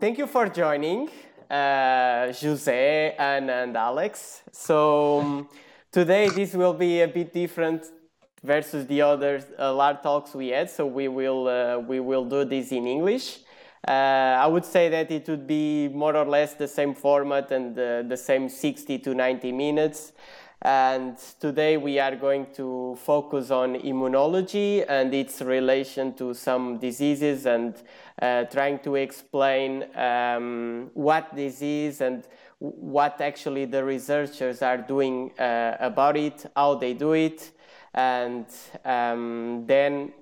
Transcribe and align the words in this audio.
thank 0.00 0.18
you 0.18 0.26
for 0.26 0.48
joining, 0.48 1.08
uh, 1.50 2.32
Jose 2.32 3.14
and, 3.18 3.50
and 3.50 3.76
Alex. 3.76 4.42
So 4.52 5.20
um, 5.20 5.48
today 5.90 6.28
this 6.28 6.54
will 6.54 6.74
be 6.74 7.00
a 7.00 7.08
bit 7.08 7.32
different 7.32 7.84
versus 8.42 8.86
the 8.86 9.02
other 9.02 9.42
uh, 9.58 9.92
talks 9.94 10.34
we 10.34 10.48
had. 10.48 10.70
So 10.70 10.86
we 10.86 11.08
will 11.08 11.48
uh, 11.48 11.78
we 11.78 12.00
will 12.00 12.24
do 12.24 12.44
this 12.44 12.70
in 12.72 12.86
English. 12.86 13.38
Uh, 13.86 13.90
I 13.90 14.46
would 14.46 14.64
say 14.64 14.88
that 14.88 15.10
it 15.10 15.28
would 15.28 15.46
be 15.46 15.88
more 15.88 16.16
or 16.16 16.26
less 16.26 16.54
the 16.54 16.68
same 16.68 16.94
format 16.94 17.50
and 17.52 17.74
the, 17.74 18.04
the 18.06 18.16
same 18.16 18.48
60 18.48 18.98
to 18.98 19.14
90 19.14 19.52
minutes. 19.52 20.12
And 20.60 21.16
today 21.38 21.76
we 21.76 22.00
are 22.00 22.16
going 22.16 22.46
to 22.54 22.98
focus 23.00 23.52
on 23.52 23.76
immunology 23.76 24.84
and 24.88 25.14
its 25.14 25.40
relation 25.40 26.14
to 26.14 26.34
some 26.34 26.78
diseases 26.78 27.46
and 27.46 27.80
uh, 28.20 28.44
trying 28.44 28.80
to 28.80 28.96
explain 28.96 29.84
um, 29.96 30.90
what 30.94 31.34
disease 31.36 32.00
and 32.00 32.26
what 32.58 33.20
actually 33.20 33.66
the 33.66 33.84
researchers 33.84 34.60
are 34.60 34.78
doing 34.78 35.30
uh, 35.38 35.76
about 35.78 36.16
it, 36.16 36.44
how 36.56 36.74
they 36.74 36.92
do 36.92 37.12
it. 37.12 37.52
And 37.94 38.46
um, 38.84 39.64
then, 39.64 40.12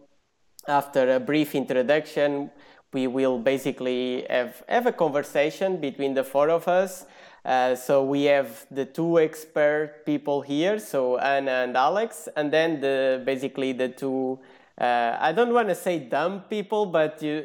after 0.69 1.15
a 1.15 1.21
brief 1.21 1.55
introduction, 1.55 2.51
we 2.93 3.07
will 3.07 3.39
basically 3.39 4.27
have, 4.29 4.63
have 4.69 4.87
a 4.87 4.93
conversation 4.93 5.79
between 5.79 6.13
the 6.13 6.25
four 6.25 6.51
of 6.51 6.69
us 6.69 7.07
uh, 7.47 7.77
so 7.77 8.03
we 8.03 8.25
have 8.25 8.67
the 8.73 8.85
two 8.85 9.21
expert 9.21 10.03
people 10.05 10.43
here, 10.43 10.81
so 10.81 11.17
Anna 11.19 11.63
and 11.63 11.77
Alex, 11.77 12.29
and 12.35 12.53
then 12.53 12.81
the 12.81 13.23
basically 13.25 13.73
the 13.73 13.89
two. 13.89 14.41
Uh, 14.77 15.17
I 15.21 15.31
don't 15.31 15.55
want 15.55 15.69
to 15.69 15.75
say 15.77 16.01
dumb 16.01 16.43
people, 16.51 16.87
but 16.87 17.23
you, 17.23 17.45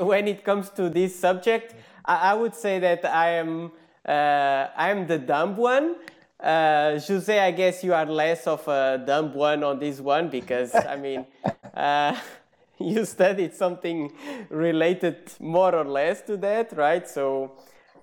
when 0.00 0.26
it 0.26 0.44
comes 0.44 0.70
to 0.70 0.90
this 0.90 1.18
subject, 1.18 1.76
I, 2.04 2.32
I 2.32 2.34
would 2.34 2.54
say 2.56 2.80
that 2.80 3.04
I 3.04 3.34
am 3.34 3.70
uh, 4.04 4.66
I 4.76 4.90
am 4.90 5.06
the 5.06 5.18
dumb 5.18 5.56
one. 5.56 5.94
Uh, 6.40 6.98
Jose, 6.98 7.38
I 7.38 7.52
guess 7.52 7.84
you 7.84 7.94
are 7.94 8.06
less 8.06 8.48
of 8.48 8.66
a 8.66 9.00
dumb 9.06 9.32
one 9.34 9.62
on 9.62 9.78
this 9.78 10.00
one 10.00 10.30
because 10.30 10.74
I 10.74 10.96
mean, 10.96 11.24
uh, 11.74 12.18
you 12.80 13.04
studied 13.04 13.54
something 13.54 14.12
related 14.50 15.30
more 15.38 15.76
or 15.76 15.84
less 15.84 16.22
to 16.22 16.36
that, 16.38 16.76
right? 16.76 17.08
So 17.08 17.52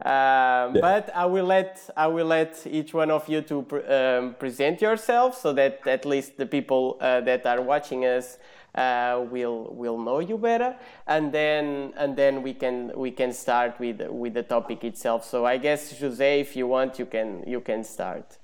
um, 0.06 0.76
yeah. 0.76 0.82
But 0.82 1.14
I 1.14 1.26
will 1.26 1.46
let 1.46 1.90
I 1.98 2.08
will 2.08 2.28
let 2.28 2.66
each 2.66 2.94
one 2.94 3.12
of 3.12 3.28
you 3.28 3.42
to 3.42 3.64
pre- 3.64 3.84
um, 3.84 4.36
present 4.40 4.82
yourself 4.82 5.38
so 5.38 5.52
that 5.54 5.86
at 5.86 6.06
least 6.06 6.38
the 6.38 6.46
people 6.46 6.98
uh, 7.02 7.20
that 7.22 7.46
are 7.46 7.62
watching 7.62 8.06
us 8.06 8.38
uh, 8.76 9.26
will 9.30 9.74
will 9.74 9.98
know 9.98 10.20
you 10.20 10.38
better, 10.38 10.78
and 11.06 11.34
then 11.34 11.94
and 11.98 12.16
then 12.16 12.44
we 12.44 12.54
can 12.54 12.94
we 12.96 13.12
can 13.12 13.34
start 13.34 13.78
with 13.78 14.02
with 14.10 14.36
the 14.36 14.44
topic 14.44 14.86
itself. 14.86 15.26
So 15.26 15.46
I 15.46 15.58
guess 15.58 16.00
Jose, 16.00 16.40
if 16.40 16.56
you 16.56 16.68
want, 16.68 16.98
you 16.98 17.06
can 17.06 17.44
you 17.46 17.60
can 17.60 17.84
start. 17.84 18.38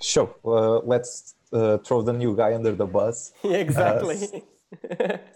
Sure. 0.00 0.34
Uh, 0.44 0.78
let's 0.78 1.36
uh, 1.52 1.78
throw 1.78 2.02
the 2.02 2.12
new 2.12 2.34
guy 2.34 2.54
under 2.54 2.72
the 2.72 2.86
bus. 2.86 3.32
exactly. 3.44 4.42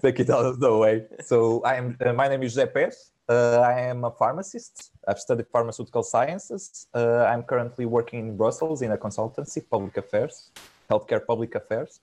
take 0.03 0.19
it 0.19 0.31
out 0.31 0.47
of 0.47 0.59
the 0.59 0.77
way. 0.77 1.05
So 1.21 1.63
I 1.63 1.75
am. 1.77 1.97
Uh, 2.05 2.13
my 2.13 2.27
name 2.27 2.43
is 2.43 2.57
José 2.57 2.73
Pérez. 2.73 3.14
Uh, 3.29 3.59
I 3.61 3.81
am 3.81 4.05
a 4.05 4.11
pharmacist. 4.11 4.91
I've 5.09 5.19
studied 5.19 5.47
pharmaceutical 5.49 6.03
sciences. 6.03 6.87
Uh, 6.95 7.25
I'm 7.25 7.43
currently 7.43 7.87
working 7.87 8.19
in 8.21 8.37
Brussels 8.37 8.83
in 8.83 8.93
a 8.93 8.99
consultancy, 8.99 9.63
public 9.69 9.97
affairs, 9.97 10.51
healthcare 10.91 11.25
public 11.25 11.55
affairs. 11.55 12.01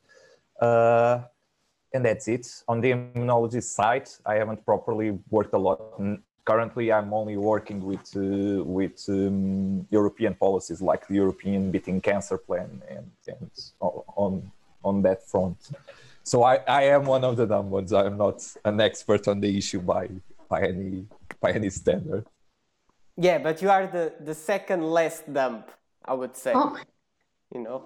Uh, 0.60 1.20
and 1.94 2.06
that's 2.06 2.28
it. 2.28 2.48
On 2.68 2.82
the 2.82 2.92
immunology 2.92 3.62
side, 3.62 4.10
I 4.26 4.36
haven't 4.36 4.66
properly 4.66 5.20
worked 5.30 5.54
a 5.54 5.58
lot. 5.58 6.02
Currently, 6.46 6.92
I'm 6.92 7.14
only 7.14 7.38
working 7.38 7.84
with 7.84 8.16
uh, 8.16 8.64
with 8.64 9.06
um, 9.10 9.86
European 9.92 10.34
policies 10.34 10.82
like 10.82 11.08
the 11.08 11.16
European 11.16 11.70
Beating 11.70 12.02
Cancer 12.02 12.38
Plan 12.38 12.82
and, 12.90 13.12
and 13.28 13.52
on 13.80 14.52
on 14.84 15.04
that 15.04 15.28
front. 15.30 15.58
So 16.24 16.44
I, 16.44 16.56
I 16.68 16.84
am 16.84 17.06
one 17.06 17.24
of 17.24 17.38
the 17.38 17.46
dumb 17.46 17.70
ones. 17.70 17.94
I'm 17.94 18.18
not 18.18 18.42
an 18.64 18.80
expert 18.80 19.28
on 19.28 19.40
the 19.40 19.56
issue 19.56 19.82
by 19.82 20.10
by 20.52 20.62
any 20.68 21.08
by 21.40 21.52
any 21.60 21.70
standard. 21.70 22.26
Yeah, 23.18 23.38
but 23.40 23.62
you 23.62 23.70
are 23.76 23.88
the 23.88 24.06
the 24.30 24.36
second 24.36 24.82
less 24.98 25.24
dumb, 25.38 25.64
I 26.06 26.14
would 26.14 26.36
say. 26.36 26.52
Oh. 26.54 26.78
You 27.56 27.62
know. 27.66 27.86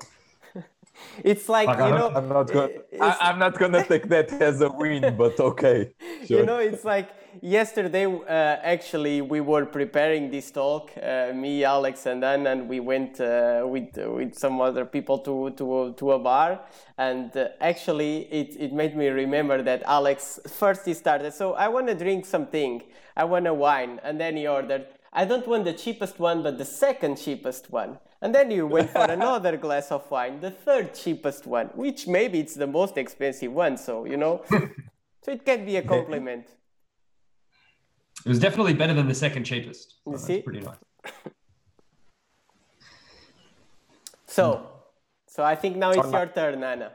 It's 1.23 1.50
like, 1.50 1.69
you 1.69 1.75
know 1.75 2.11
i'm 2.16 2.29
not 2.29 2.51
gonna 2.51 2.69
I, 3.01 3.29
am 3.29 3.39
not 3.39 3.57
gonna 3.57 3.83
take 3.94 4.07
that 4.09 4.31
as 4.41 4.61
a 4.61 4.69
win 4.69 5.16
but 5.17 5.39
okay 5.39 5.91
sure. 6.25 6.39
you 6.39 6.45
know 6.45 6.57
it's 6.57 6.83
like 6.85 7.09
yesterday 7.41 8.06
uh, 8.06 8.57
actually 8.73 9.22
we 9.22 9.41
were 9.41 9.66
preparing 9.66 10.29
this 10.29 10.51
talk 10.51 10.91
uh, 11.01 11.31
me 11.34 11.63
alex 11.63 12.05
and 12.05 12.23
then 12.23 12.47
and 12.47 12.69
we 12.69 12.79
went 12.79 13.19
uh, 13.19 13.63
with 13.66 13.95
with 13.97 14.35
some 14.35 14.61
other 14.61 14.85
people 14.85 15.17
to 15.19 15.51
to 15.51 15.94
to 15.97 16.11
a 16.13 16.19
bar 16.19 16.59
and 16.97 17.35
uh, 17.35 17.50
actually 17.59 18.23
it, 18.31 18.55
it 18.59 18.73
made 18.73 18.95
me 18.95 19.07
remember 19.07 19.61
that 19.61 19.84
alex 19.85 20.39
first 20.47 20.85
he 20.85 20.94
started 20.94 21.34
so 21.34 21.53
i 21.53 21.67
want 21.67 21.88
to 21.88 21.95
drink 21.95 22.25
something 22.25 22.81
i 23.17 23.23
want 23.23 23.45
a 23.47 23.53
wine 23.53 24.00
and 24.03 24.19
then 24.19 24.38
he 24.38 24.47
ordered 24.47 24.85
I 25.17 25.23
don't 25.23 25.47
want 25.47 25.63
the 25.63 25.72
cheapest 25.72 26.19
one, 26.19 26.44
but 26.44 26.57
the 26.57 26.66
second 26.66 27.16
cheapest 27.16 27.72
one. 27.72 28.00
And 28.25 28.33
then 28.33 28.49
you 28.49 28.65
went 28.65 28.89
for 28.89 29.03
another 29.19 29.55
glass 29.55 29.91
of 29.91 30.09
wine, 30.09 30.41
the 30.41 30.49
third 30.49 30.95
cheapest 30.95 31.45
one, 31.45 31.67
which 31.75 32.07
maybe 32.07 32.39
it's 32.39 32.55
the 32.55 32.65
most 32.65 32.97
expensive 32.97 33.51
one. 33.51 33.77
So, 33.77 34.05
you 34.05 34.17
know, 34.17 34.41
so 35.21 35.31
it 35.31 35.45
can 35.45 35.63
be 35.63 35.75
a 35.77 35.83
compliment. 35.83 36.47
It 38.25 38.29
was 38.29 38.39
definitely 38.39 38.73
better 38.73 38.95
than 38.95 39.07
the 39.07 39.13
second 39.13 39.43
cheapest. 39.43 39.97
So 40.05 40.11
you 40.13 40.17
see? 40.17 40.41
Pretty 40.41 40.61
nice. 40.61 40.81
so, 44.25 44.71
so 45.27 45.43
I 45.43 45.53
think 45.53 45.77
now 45.77 45.91
it's 45.91 46.11
your 46.11 46.25
turn, 46.25 46.63
Anna. 46.63 46.93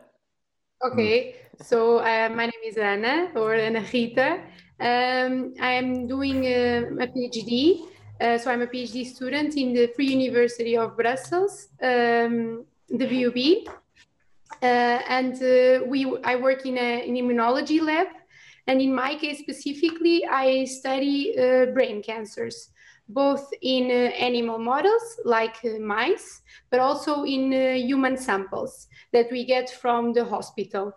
Okay, 0.82 1.36
so 1.62 1.98
uh, 1.98 2.28
my 2.34 2.46
name 2.46 2.64
is 2.66 2.76
Anna 2.76 3.30
or 3.36 3.54
Ana 3.54 3.84
Rita. 3.92 4.40
Um, 4.80 5.54
I 5.60 5.74
am 5.74 6.08
doing 6.08 6.44
a, 6.46 6.78
a 7.04 7.06
PhD 7.06 7.86
uh, 8.20 8.38
so 8.38 8.50
I'm 8.50 8.62
a 8.62 8.66
PhD 8.66 9.06
student 9.06 9.56
in 9.56 9.72
the 9.72 9.88
Free 9.96 10.08
University 10.08 10.76
of 10.76 10.96
Brussels, 10.96 11.68
um, 11.82 12.64
the 12.88 13.06
VUB. 13.06 13.66
Uh, 14.62 14.64
and 15.08 15.34
uh, 15.42 15.86
we, 15.86 16.16
I 16.24 16.36
work 16.36 16.66
in 16.66 16.76
a, 16.76 17.08
an 17.08 17.14
immunology 17.14 17.80
lab. 17.80 18.08
And 18.66 18.80
in 18.82 18.94
my 18.94 19.14
case 19.14 19.38
specifically, 19.38 20.26
I 20.26 20.64
study 20.64 21.34
uh, 21.38 21.66
brain 21.66 22.02
cancers, 22.02 22.70
both 23.08 23.48
in 23.62 23.86
uh, 23.90 24.12
animal 24.14 24.58
models 24.58 25.16
like 25.24 25.56
uh, 25.64 25.78
mice, 25.80 26.42
but 26.70 26.78
also 26.78 27.24
in 27.24 27.52
human 27.52 28.16
samples 28.16 28.86
that 29.12 29.30
we 29.32 29.44
get 29.44 29.70
from 29.70 30.12
the 30.12 30.24
hospital. 30.24 30.92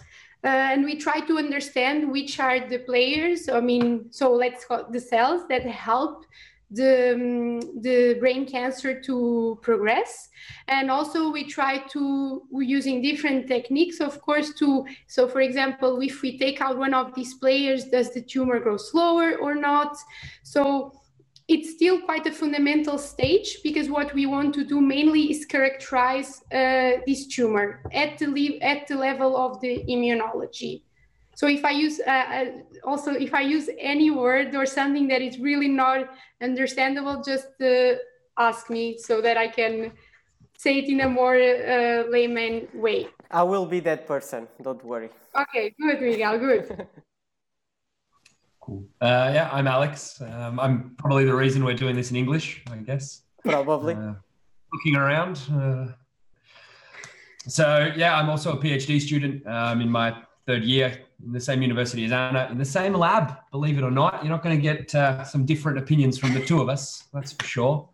Uh, 0.46 0.48
and 0.48 0.84
we 0.84 0.98
try 0.98 1.22
to 1.22 1.38
understand 1.38 2.12
which 2.12 2.38
are 2.38 2.68
the 2.68 2.80
players 2.80 3.48
i 3.48 3.62
mean 3.62 4.12
so 4.12 4.34
let's 4.34 4.66
call 4.66 4.86
the 4.92 5.00
cells 5.00 5.48
that 5.48 5.64
help 5.66 6.26
the, 6.74 7.62
the 7.82 8.18
brain 8.20 8.46
cancer 8.46 9.00
to 9.02 9.60
progress. 9.62 10.30
And 10.68 10.90
also 10.90 11.32
we 11.32 11.46
try 11.46 11.80
to, 11.90 12.42
using 12.52 13.02
different 13.02 13.48
techniques, 13.48 14.00
of 14.00 14.20
course, 14.22 14.54
to, 14.56 14.86
so 15.08 15.28
for 15.28 15.42
example, 15.42 16.02
if 16.02 16.22
we 16.22 16.38
take 16.38 16.62
out 16.62 16.78
one 16.78 16.94
of 16.94 17.14
these 17.16 17.36
players, 17.36 17.86
does 17.86 18.14
the 18.14 18.22
tumor 18.22 18.60
grow 18.60 18.78
slower 18.78 19.36
or 19.38 19.56
not? 19.56 19.96
So 20.44 21.00
it's 21.48 21.72
still 21.72 22.02
quite 22.02 22.26
a 22.26 22.32
fundamental 22.32 22.98
stage 22.98 23.60
because 23.64 23.90
what 23.90 24.14
we 24.14 24.26
want 24.26 24.54
to 24.56 24.64
do 24.64 24.82
mainly 24.82 25.32
is 25.32 25.46
characterize 25.46 26.42
uh, 26.52 27.02
this 27.06 27.28
tumor 27.28 27.84
at 27.94 28.18
the, 28.18 28.62
at 28.62 28.88
the 28.88 28.96
level 28.96 29.38
of 29.38 29.60
the 29.62 29.84
immunology. 29.90 30.84
So 31.36 31.48
if 31.48 31.66
I 31.66 31.72
use 31.72 32.00
uh, 32.00 32.12
uh, 32.12 32.46
also 32.84 33.12
if 33.12 33.34
I 33.34 33.42
use 33.42 33.70
any 33.80 34.12
word 34.12 34.56
or 34.56 34.66
something 34.66 35.08
that 35.08 35.22
is 35.22 35.40
really 35.40 35.68
not 35.68 36.10
understandable, 36.42 37.24
just 37.24 37.48
uh, 37.62 37.96
ask 38.38 38.70
me 38.70 38.98
so 38.98 39.22
that 39.22 39.38
I 39.38 39.48
can 39.48 39.94
say 40.58 40.78
it 40.80 40.90
in 40.90 41.02
a 41.02 41.10
more 41.10 41.36
uh, 41.36 42.04
layman 42.10 42.68
way. 42.74 43.08
I 43.32 43.44
will 43.44 43.66
be 43.66 43.80
that 43.82 44.06
person. 44.06 44.48
Don't 44.62 44.84
worry. 44.86 45.10
Okay, 45.36 45.74
good, 45.82 46.02
Miguel. 46.02 46.38
Good. 46.38 46.88
cool. 48.62 48.86
Uh, 49.02 49.32
yeah, 49.34 49.50
I'm 49.52 49.68
Alex. 49.68 50.22
Um, 50.22 50.60
I'm 50.60 50.96
probably 50.98 51.26
the 51.26 51.36
reason 51.36 51.66
we're 51.66 51.74
doing 51.74 51.96
this 51.96 52.12
in 52.12 52.18
English, 52.18 52.64
I 52.72 52.78
guess. 52.78 53.24
Probably. 53.44 53.96
Uh, 53.96 54.14
looking 54.72 54.96
around. 54.96 55.38
so 57.48 57.92
yeah, 57.96 58.16
I'm 58.18 58.30
also 58.30 58.54
a 58.54 58.58
PhD 58.58 59.02
student. 59.02 59.46
Um, 59.48 59.82
in 59.82 59.90
my 59.90 60.16
third 60.46 60.64
year 60.64 60.98
in 61.26 61.32
the 61.32 61.40
same 61.40 61.62
university 61.62 62.06
as 62.06 62.12
Anna, 62.12 62.48
in 62.52 62.58
the 62.58 62.66
same 62.66 62.94
lab, 62.94 63.38
believe 63.52 63.78
it 63.78 63.84
or 63.84 63.92
not. 63.92 64.24
You're 64.24 64.32
not 64.32 64.44
going 64.44 64.56
to 64.56 64.62
get 64.62 64.94
uh, 64.94 65.24
some 65.24 65.46
different 65.46 65.78
opinions 65.78 66.18
from 66.18 66.34
the 66.34 66.46
two 66.46 66.62
of 66.62 66.70
us, 66.70 67.04
that's 67.14 67.32
for 67.32 67.46
sure. 67.46 67.90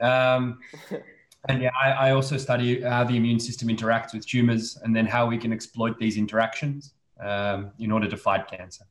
Um, 0.00 0.58
and 1.48 1.62
yeah, 1.62 1.70
I, 1.82 1.90
I, 1.90 2.10
also 2.10 2.36
study 2.36 2.82
how 2.82 3.04
the 3.04 3.16
immune 3.16 3.40
system 3.40 3.68
interacts 3.68 4.12
with 4.12 4.26
tumors 4.26 4.76
and 4.82 4.94
then 4.94 5.06
how 5.06 5.26
we 5.26 5.38
can 5.38 5.52
exploit 5.52 5.98
these 5.98 6.16
interactions 6.18 6.92
um, 7.20 7.70
in 7.78 7.90
order 7.92 8.08
to 8.08 8.16
fight 8.16 8.48
cancer. 8.48 8.84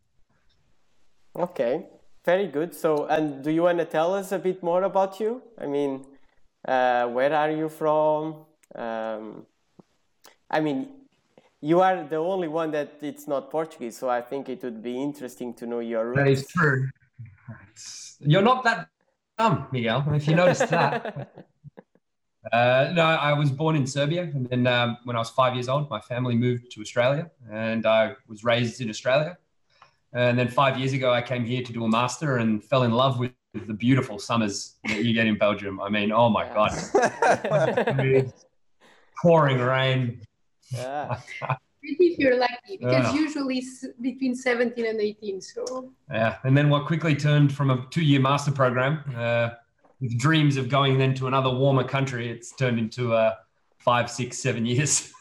Okay. 1.37 1.85
very 2.23 2.47
good. 2.47 2.73
So, 2.73 3.05
and 3.05 3.43
do 3.43 3.51
you 3.51 3.63
want 3.63 3.77
to 3.79 3.85
tell 3.85 4.13
us 4.13 4.31
a 4.31 4.39
bit 4.39 4.63
more 4.63 4.83
about 4.83 5.19
you? 5.19 5.43
I 5.59 5.67
mean, 5.67 6.05
uh, 6.67 7.07
where 7.07 7.33
are 7.33 7.51
you 7.51 7.69
from? 7.69 8.45
Um, 8.73 9.45
I 10.49 10.59
mean, 10.59 10.94
you 11.61 11.81
are 11.81 12.03
the 12.03 12.17
only 12.17 12.47
one 12.47 12.71
that 12.71 12.93
it's 13.01 13.27
not 13.27 13.49
Portuguese, 13.49 13.97
so 13.97 14.09
I 14.09 14.21
think 14.21 14.49
it 14.49 14.61
would 14.63 14.81
be 14.83 15.01
interesting 15.01 15.53
to 15.55 15.65
know 15.65 15.79
your 15.79 16.07
roots. 16.07 16.17
That 16.17 16.27
is 16.27 16.47
true. 16.47 16.89
You're 18.19 18.41
not 18.41 18.63
that 18.63 18.89
dumb, 19.37 19.67
Miguel, 19.71 20.05
if 20.13 20.27
you 20.27 20.35
noticed 20.35 20.69
that. 20.69 21.45
Uh, 22.51 22.91
no, 22.93 23.01
I 23.01 23.33
was 23.33 23.49
born 23.49 23.75
in 23.75 23.87
Serbia, 23.87 24.21
and 24.21 24.47
then 24.47 24.67
um, 24.67 24.97
when 25.03 25.15
I 25.15 25.19
was 25.19 25.31
five 25.31 25.55
years 25.55 25.67
old, 25.67 25.89
my 25.89 25.99
family 25.99 26.35
moved 26.35 26.69
to 26.73 26.81
Australia, 26.81 27.31
and 27.51 27.85
I 27.87 28.13
was 28.27 28.43
raised 28.43 28.81
in 28.81 28.89
Australia. 28.89 29.37
And 30.13 30.37
then 30.37 30.47
five 30.47 30.77
years 30.77 30.93
ago, 30.93 31.11
I 31.11 31.21
came 31.21 31.43
here 31.43 31.63
to 31.63 31.73
do 31.73 31.83
a 31.83 31.89
master 31.89 32.37
and 32.37 32.63
fell 32.63 32.83
in 32.83 32.91
love 32.91 33.19
with 33.19 33.31
the 33.53 33.73
beautiful 33.73 34.19
summers 34.19 34.75
that 34.85 35.03
you 35.03 35.13
get 35.13 35.27
in 35.27 35.37
Belgium. 35.37 35.81
I 35.81 35.89
mean, 35.89 36.11
oh 36.11 36.29
my 36.29 36.45
god, 36.45 36.71
pouring 39.21 39.57
rain. 39.57 40.21
Yeah. 40.73 41.19
if 41.83 42.17
you're 42.19 42.37
lucky, 42.37 42.77
because 42.79 43.13
Yeah. 43.13 43.13
usually 43.13 43.57
it's 43.59 43.85
between 44.01 44.35
17 44.35 44.85
and 44.85 44.99
18. 44.99 45.41
So 45.41 45.91
Yeah, 46.11 46.37
and 46.43 46.57
then 46.57 46.69
what 46.69 46.85
quickly 46.85 47.15
turned 47.15 47.53
from 47.53 47.69
a 47.69 47.85
two-year 47.89 48.19
master 48.19 48.51
program 48.51 49.03
uh, 49.15 49.49
with 50.01 50.17
dreams 50.17 50.57
of 50.57 50.69
going 50.69 50.97
then 50.97 51.13
to 51.15 51.27
another 51.27 51.49
warmer 51.49 51.83
country, 51.83 52.29
it's 52.29 52.51
turned 52.55 52.79
into 52.79 53.13
uh, 53.13 53.35
five, 53.77 54.09
six, 54.09 54.37
seven 54.39 54.65
years. 54.65 55.11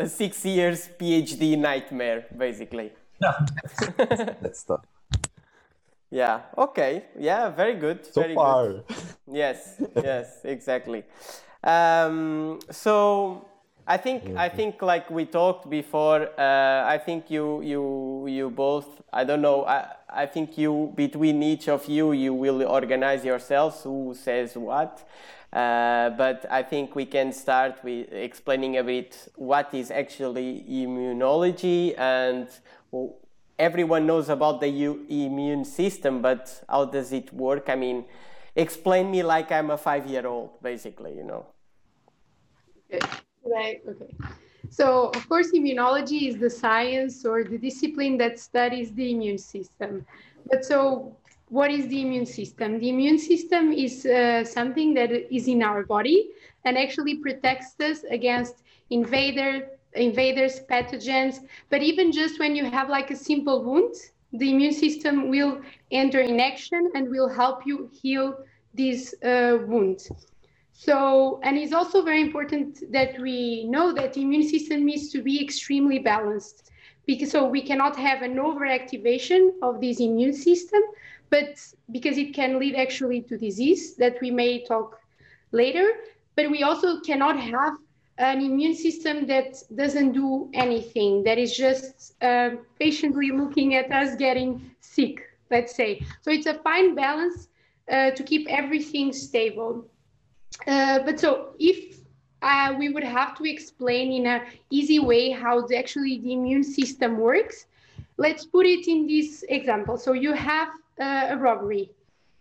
a 0.00 0.08
six 0.22 0.44
years 0.44 0.88
PhD 0.98 1.56
nightmare, 1.58 2.26
basically. 2.36 2.92
That's 3.20 4.64
the 4.64 4.78
Yeah. 6.10 6.40
Okay. 6.56 7.04
Yeah. 7.18 7.50
Very 7.50 7.74
good. 7.74 8.06
so 8.06 8.20
very 8.22 8.34
far. 8.34 8.68
Good. 8.68 8.84
Yes. 9.32 9.80
Yes. 9.94 10.40
Exactly. 10.44 11.04
Um, 11.64 12.60
so 12.70 13.46
I 13.86 13.96
think 13.96 14.30
I 14.34 14.48
think 14.48 14.82
like 14.82 15.10
we 15.10 15.24
talked 15.26 15.70
before. 15.70 16.28
Uh, 16.38 16.84
I 16.86 16.98
think 16.98 17.30
you 17.30 17.62
you 17.62 18.26
you 18.26 18.50
both. 18.50 19.00
I 19.12 19.24
don't 19.24 19.40
know. 19.42 19.64
I 19.64 19.86
I 20.08 20.26
think 20.26 20.58
you 20.58 20.92
between 20.96 21.42
each 21.42 21.68
of 21.68 21.86
you 21.88 22.12
you 22.12 22.34
will 22.34 22.62
organize 22.66 23.24
yourselves 23.24 23.82
who 23.84 24.14
says 24.14 24.56
what. 24.56 25.04
Uh, 25.52 26.10
but 26.10 26.44
I 26.50 26.62
think 26.62 26.96
we 26.96 27.06
can 27.06 27.32
start 27.32 27.82
with 27.84 28.12
explaining 28.12 28.76
a 28.76 28.82
bit 28.84 29.28
what 29.36 29.72
is 29.72 29.90
actually 29.90 30.64
immunology 30.68 31.96
and 31.96 32.48
w- 32.92 33.12
everyone 33.58 34.06
knows 34.06 34.28
about 34.28 34.60
the 34.60 34.68
u- 34.68 35.06
immune 35.08 35.64
system, 35.64 36.20
but 36.20 36.62
how 36.68 36.84
does 36.84 37.12
it 37.12 37.32
work? 37.32 37.70
I 37.70 37.76
mean, 37.76 38.04
explain 38.56 39.10
me 39.10 39.22
like 39.22 39.50
I'm 39.52 39.70
a 39.70 39.78
five 39.78 40.06
year 40.06 40.26
old, 40.26 40.60
basically, 40.62 41.14
you 41.16 41.22
know. 41.24 41.46
Right. 43.46 43.80
Okay. 43.88 44.12
So, 44.70 45.10
of 45.14 45.28
course, 45.28 45.52
immunology 45.52 46.28
is 46.28 46.38
the 46.38 46.50
science 46.50 47.24
or 47.24 47.44
the 47.44 47.58
discipline 47.58 48.18
that 48.18 48.38
studies 48.38 48.92
the 48.92 49.12
immune 49.12 49.38
system. 49.38 50.04
But 50.50 50.64
so, 50.64 51.16
what 51.48 51.70
is 51.70 51.86
the 51.88 52.00
immune 52.02 52.26
system? 52.26 52.80
The 52.80 52.88
immune 52.88 53.18
system 53.18 53.72
is 53.72 54.04
uh, 54.04 54.44
something 54.44 54.94
that 54.94 55.12
is 55.32 55.46
in 55.46 55.62
our 55.62 55.84
body 55.84 56.30
and 56.64 56.76
actually 56.76 57.16
protects 57.16 57.78
us 57.78 58.02
against 58.10 58.64
invader, 58.90 59.68
invaders, 59.94 60.60
pathogens. 60.68 61.38
But 61.70 61.82
even 61.82 62.10
just 62.10 62.40
when 62.40 62.56
you 62.56 62.64
have 62.64 62.88
like 62.88 63.12
a 63.12 63.16
simple 63.16 63.62
wound, 63.62 63.94
the 64.32 64.50
immune 64.50 64.72
system 64.72 65.30
will 65.30 65.60
enter 65.92 66.20
in 66.20 66.40
action 66.40 66.90
and 66.96 67.08
will 67.08 67.28
help 67.28 67.64
you 67.64 67.88
heal 67.92 68.36
this 68.74 69.14
uh, 69.22 69.58
wound. 69.66 70.00
So, 70.78 71.40
and 71.42 71.56
it's 71.56 71.72
also 71.72 72.02
very 72.02 72.20
important 72.20 72.92
that 72.92 73.18
we 73.18 73.64
know 73.64 73.92
that 73.94 74.12
the 74.12 74.20
immune 74.20 74.46
system 74.46 74.84
needs 74.84 75.10
to 75.12 75.22
be 75.22 75.42
extremely 75.42 75.98
balanced. 75.98 76.70
Because 77.06 77.30
so 77.30 77.46
we 77.46 77.62
cannot 77.62 77.96
have 77.96 78.20
an 78.20 78.34
overactivation 78.36 79.52
of 79.62 79.80
this 79.80 80.00
immune 80.00 80.34
system, 80.34 80.82
but 81.30 81.58
because 81.90 82.18
it 82.18 82.34
can 82.34 82.58
lead 82.58 82.74
actually 82.74 83.22
to 83.22 83.38
disease 83.38 83.96
that 83.96 84.20
we 84.20 84.30
may 84.30 84.64
talk 84.64 85.00
later. 85.50 85.88
But 86.34 86.50
we 86.50 86.62
also 86.62 87.00
cannot 87.00 87.40
have 87.40 87.78
an 88.18 88.42
immune 88.42 88.74
system 88.74 89.26
that 89.28 89.56
doesn't 89.74 90.12
do 90.12 90.50
anything, 90.52 91.22
that 91.24 91.38
is 91.38 91.56
just 91.56 92.22
uh, 92.22 92.50
patiently 92.78 93.30
looking 93.30 93.74
at 93.76 93.90
us 93.92 94.14
getting 94.16 94.70
sick, 94.80 95.22
let's 95.50 95.74
say. 95.74 96.02
So 96.20 96.30
it's 96.30 96.46
a 96.46 96.54
fine 96.54 96.94
balance 96.94 97.48
uh, 97.90 98.10
to 98.10 98.22
keep 98.22 98.46
everything 98.48 99.12
stable. 99.14 99.86
Uh, 100.66 101.00
but 101.00 101.20
so 101.20 101.54
if 101.58 102.00
uh, 102.42 102.74
we 102.78 102.88
would 102.88 103.04
have 103.04 103.36
to 103.38 103.44
explain 103.44 104.12
in 104.12 104.26
an 104.26 104.42
easy 104.70 104.98
way 104.98 105.30
how 105.30 105.66
the, 105.66 105.76
actually 105.76 106.18
the 106.18 106.32
immune 106.32 106.64
system 106.64 107.18
works, 107.18 107.66
let's 108.16 108.44
put 108.44 108.66
it 108.66 108.88
in 108.88 109.06
this 109.06 109.44
example. 109.48 109.96
So 109.96 110.12
you 110.12 110.32
have 110.32 110.68
uh, 111.00 111.28
a 111.30 111.36
robbery. 111.36 111.90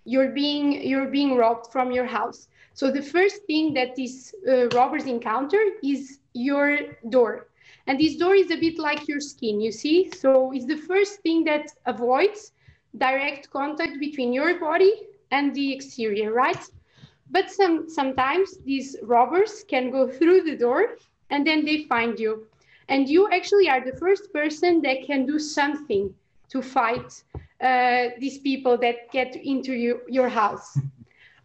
You're 0.06 0.30
being 0.30 0.84
you're 0.88 1.07
being 1.07 1.36
robbed 1.36 1.72
from 1.72 1.92
your 1.92 2.06
house. 2.06 2.48
So 2.74 2.92
the 2.92 3.02
first 3.02 3.44
thing 3.46 3.74
that 3.74 3.96
these 3.96 4.36
uh, 4.48 4.68
robbers 4.69 5.06
encounter 5.06 5.62
is 5.84 6.19
your 6.34 6.78
door. 7.10 7.48
And 7.88 8.00
this 8.00 8.16
door 8.16 8.36
is 8.36 8.51
a 8.51 8.58
bit 8.58 8.78
like 8.78 9.08
your 9.08 9.19
skin, 9.19 9.62
you 9.62 9.72
see? 9.72 10.12
So 10.12 10.51
it's 10.51 10.66
the 10.66 10.78
first 10.78 11.22
thing 11.22 11.44
that 11.46 11.72
avoids 11.86 12.51
direct 12.98 13.50
contact 13.50 14.00
between 14.00 14.34
your 14.34 14.60
body 14.60 14.94
and 15.31 15.54
the 15.56 15.74
exterior, 15.74 16.34
right? 16.34 16.63
But 17.30 17.50
some 17.51 17.89
sometimes 17.89 18.57
these 18.66 18.95
robbers 19.04 19.63
can 19.68 19.92
go 19.92 20.07
through 20.07 20.44
the 20.44 20.56
door 20.56 20.98
and 21.30 21.45
then 21.45 21.66
they 21.66 21.83
find 21.83 22.19
you. 22.19 22.48
And 22.88 23.10
you 23.10 23.30
actually 23.31 23.68
are 23.69 23.83
the 23.83 23.98
first 23.98 24.31
person 24.31 24.81
that 24.83 25.06
can 25.06 25.25
do 25.25 25.39
something 25.39 26.13
to 26.50 26.62
fight 26.62 27.24
uh, 27.62 28.10
these 28.19 28.38
people 28.39 28.77
that 28.77 29.12
get 29.12 29.36
into 29.36 29.74
you, 29.74 30.01
your 30.07 30.30
house. 30.30 30.77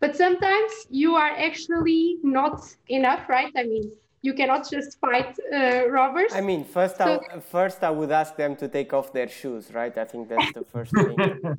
But 0.00 0.16
sometimes 0.16 0.72
you 0.90 1.14
are 1.14 1.30
actually 1.30 2.18
not 2.22 2.62
enough, 2.88 3.28
right? 3.28 3.52
I 3.56 3.62
mean, 3.64 3.90
you 4.22 4.34
cannot 4.34 4.68
just 4.70 4.98
fight 5.00 5.38
uh, 5.52 5.88
robbers. 5.88 6.32
I 6.34 6.42
mean, 6.42 6.64
first, 6.64 6.96
So- 6.98 7.22
I, 7.32 7.40
first 7.40 7.82
I 7.82 7.90
would 7.90 8.10
ask 8.10 8.36
them 8.36 8.54
to 8.56 8.68
take 8.68 8.92
off 8.92 9.12
their 9.12 9.28
shoes, 9.28 9.72
right? 9.72 9.96
I 9.96 10.04
think 10.04 10.28
that's 10.28 10.52
the 10.52 10.64
first 10.64 10.92
thing. 10.92 11.56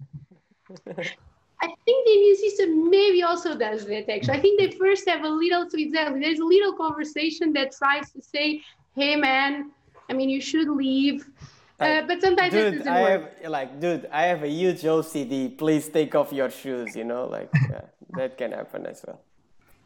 I 1.61 1.67
think 1.85 2.05
the 2.05 2.13
immune 2.13 2.35
system 2.37 2.89
maybe 2.89 3.21
also 3.23 3.55
does 3.55 3.85
that 3.85 4.11
actually. 4.11 4.33
I 4.33 4.39
think 4.39 4.59
they 4.59 4.71
first 4.71 5.07
have 5.07 5.23
a 5.23 5.29
little, 5.29 5.69
so 5.69 5.77
exactly, 5.77 6.19
there's 6.19 6.39
a 6.39 6.43
little 6.43 6.73
conversation 6.73 7.53
that 7.53 7.71
tries 7.71 8.11
to 8.11 8.21
say, 8.21 8.61
hey 8.95 9.15
man, 9.15 9.71
I 10.09 10.13
mean, 10.13 10.29
you 10.29 10.41
should 10.41 10.67
leave. 10.69 11.29
Uh, 11.79 12.03
but 12.05 12.21
sometimes 12.21 12.53
it 12.53 12.71
dude, 12.71 12.77
doesn't 12.79 12.93
I 12.93 13.01
work. 13.01 13.41
have 13.41 13.51
like, 13.51 13.79
dude, 13.79 14.07
I 14.11 14.23
have 14.23 14.43
a 14.43 14.47
huge 14.47 14.81
OCD. 14.81 15.57
Please 15.57 15.89
take 15.89 16.13
off 16.13 16.31
your 16.31 16.49
shoes. 16.49 16.95
You 16.95 17.05
know, 17.05 17.25
like 17.25 17.49
yeah, 17.69 17.81
that 18.15 18.37
can 18.37 18.51
happen 18.51 18.85
as 18.85 19.03
well. 19.05 19.19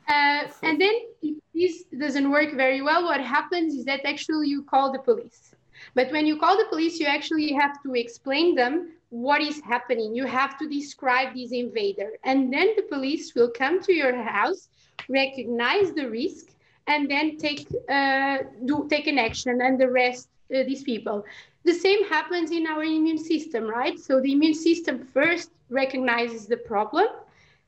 Uh, 0.08 0.48
and 0.64 0.80
then 0.80 0.94
if 1.22 1.36
this 1.54 1.84
doesn't 1.98 2.30
work 2.30 2.54
very 2.54 2.82
well, 2.82 3.04
what 3.06 3.22
happens 3.22 3.74
is 3.76 3.86
that 3.86 4.06
actually 4.06 4.50
you 4.50 4.64
call 4.64 4.92
the 4.92 5.00
police. 5.00 5.56
But 5.94 6.12
when 6.12 6.26
you 6.26 6.38
call 6.38 6.58
the 6.58 6.66
police, 6.66 7.00
you 7.00 7.06
actually 7.06 7.54
have 7.54 7.82
to 7.84 7.96
explain 7.96 8.56
them 8.56 8.92
what 9.10 9.42
is 9.42 9.62
happening. 9.62 10.16
You 10.16 10.26
have 10.26 10.58
to 10.60 10.68
describe 10.68 11.36
this 11.36 11.52
invader. 11.52 12.12
And 12.24 12.52
then 12.52 12.70
the 12.76 12.84
police 12.84 13.36
will 13.36 13.50
come 13.50 13.82
to 13.84 13.94
your 13.94 14.16
house, 14.22 14.70
recognize 15.10 15.94
the 15.94 16.10
risk, 16.10 16.48
and 16.88 17.10
then 17.10 17.38
take 17.38 17.68
uh, 17.90 18.38
do 18.66 18.88
take 18.90 19.08
an 19.08 19.18
action 19.18 19.60
and 19.62 19.82
arrest 19.82 20.30
uh, 20.54 20.64
these 20.64 20.84
people. 20.84 21.26
The 21.64 21.74
same 21.74 22.06
happens 22.06 22.52
in 22.52 22.68
our 22.68 22.84
immune 22.84 23.18
system, 23.18 23.64
right? 23.64 23.98
So 24.00 24.22
the 24.22 24.34
immune 24.34 24.54
system 24.54 25.00
first 25.00 25.50
recognizes 25.70 26.46
the 26.46 26.58
problem 26.58 27.08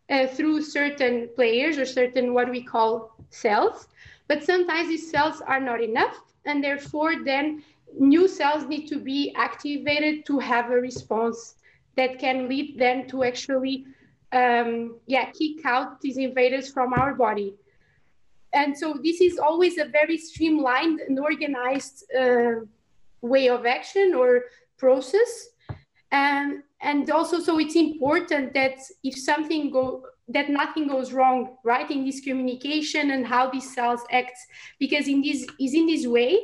uh, 0.09 0.27
through 0.27 0.61
certain 0.61 1.29
players 1.35 1.79
or 1.79 1.85
certain 1.85 2.33
what 2.33 2.49
we 2.51 2.61
call 2.61 3.11
cells. 3.31 3.87
But 4.27 4.43
sometimes 4.43 4.89
these 4.89 5.09
cells 5.09 5.41
are 5.41 5.59
not 5.59 5.81
enough, 5.81 6.21
and 6.45 6.63
therefore 6.63 7.23
then 7.23 7.63
new 7.97 8.27
cells 8.27 8.65
need 8.67 8.87
to 8.87 8.99
be 8.99 9.33
activated 9.35 10.25
to 10.25 10.39
have 10.39 10.71
a 10.71 10.75
response 10.75 11.55
that 11.95 12.19
can 12.19 12.47
lead 12.47 12.77
them 12.77 13.07
to 13.07 13.23
actually 13.23 13.85
um, 14.31 14.97
yeah 15.07 15.31
kick 15.31 15.65
out 15.65 16.01
these 16.01 16.17
invaders 16.17 16.71
from 16.71 16.93
our 16.93 17.13
body. 17.13 17.55
And 18.53 18.77
so 18.77 18.99
this 19.03 19.21
is 19.21 19.37
always 19.37 19.77
a 19.77 19.85
very 19.85 20.17
streamlined 20.17 21.01
and 21.01 21.19
organized 21.19 22.05
uh, 22.17 22.65
way 23.21 23.49
of 23.49 23.65
action 23.65 24.13
or 24.15 24.43
process 24.77 25.49
and 26.11 26.63
and 26.81 27.09
also 27.09 27.39
so 27.39 27.59
it's 27.59 27.75
important 27.75 28.53
that 28.53 28.77
if 29.03 29.17
something 29.17 29.71
go 29.71 30.03
that 30.29 30.49
nothing 30.49 30.87
goes 30.87 31.11
wrong 31.11 31.57
right 31.63 31.89
in 31.89 32.05
this 32.05 32.19
communication 32.21 33.11
and 33.11 33.25
how 33.25 33.49
these 33.49 33.73
cells 33.73 34.01
act 34.11 34.37
because 34.79 35.07
in 35.07 35.21
this 35.21 35.45
is 35.59 35.73
in 35.73 35.87
this 35.87 36.05
way 36.05 36.39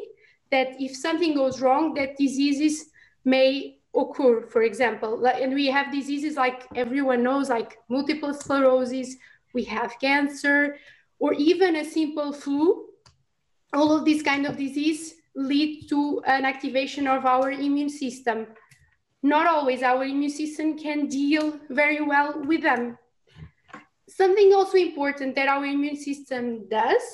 that 0.53 0.69
if 0.79 0.95
something 0.95 1.33
goes 1.33 1.61
wrong 1.61 1.95
that 1.95 2.15
diseases 2.15 2.91
may 3.25 3.79
occur, 3.95 4.45
for 4.53 4.61
example. 4.63 5.25
And 5.25 5.53
we 5.53 5.67
have 5.67 5.91
diseases 5.91 6.35
like 6.35 6.67
everyone 6.75 7.23
knows, 7.23 7.49
like 7.49 7.79
multiple 7.89 8.33
sclerosis, 8.33 9.15
we 9.53 9.63
have 9.65 9.99
cancer, 9.99 10.77
or 11.19 11.33
even 11.33 11.77
a 11.77 11.85
simple 11.85 12.31
flu. 12.33 12.85
All 13.73 13.91
of 13.91 14.05
these 14.05 14.21
kind 14.21 14.45
of 14.45 14.57
disease 14.57 15.15
lead 15.35 15.87
to 15.89 16.21
an 16.27 16.45
activation 16.45 17.07
of 17.07 17.25
our 17.25 17.51
immune 17.51 17.89
system. 17.89 18.47
Not 19.23 19.47
always 19.47 19.81
our 19.81 20.03
immune 20.03 20.29
system 20.29 20.77
can 20.77 21.07
deal 21.07 21.57
very 21.69 22.01
well 22.01 22.43
with 22.45 22.61
them. 22.61 22.97
Something 24.07 24.53
also 24.53 24.77
important 24.77 25.33
that 25.35 25.47
our 25.47 25.65
immune 25.65 25.95
system 25.95 26.67
does 26.69 27.05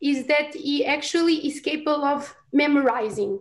is 0.00 0.26
that 0.26 0.56
it 0.56 0.84
actually 0.86 1.46
is 1.46 1.60
capable 1.60 2.04
of 2.04 2.34
memorizing, 2.52 3.40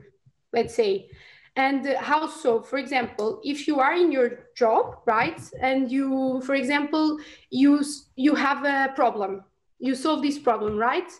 let's 0.53 0.75
say. 0.75 1.09
And 1.55 1.85
how 1.99 2.27
so? 2.27 2.61
For 2.61 2.77
example, 2.77 3.41
if 3.43 3.67
you 3.67 3.79
are 3.79 3.93
in 3.93 4.11
your 4.11 4.47
job, 4.55 4.99
right, 5.05 5.39
and 5.61 5.91
you, 5.91 6.41
for 6.45 6.55
example, 6.55 7.19
you 7.49 7.83
you 8.15 8.35
have 8.35 8.63
a 8.63 8.93
problem, 8.95 9.43
you 9.79 9.95
solve 9.95 10.21
this 10.21 10.39
problem, 10.39 10.77
right? 10.77 11.11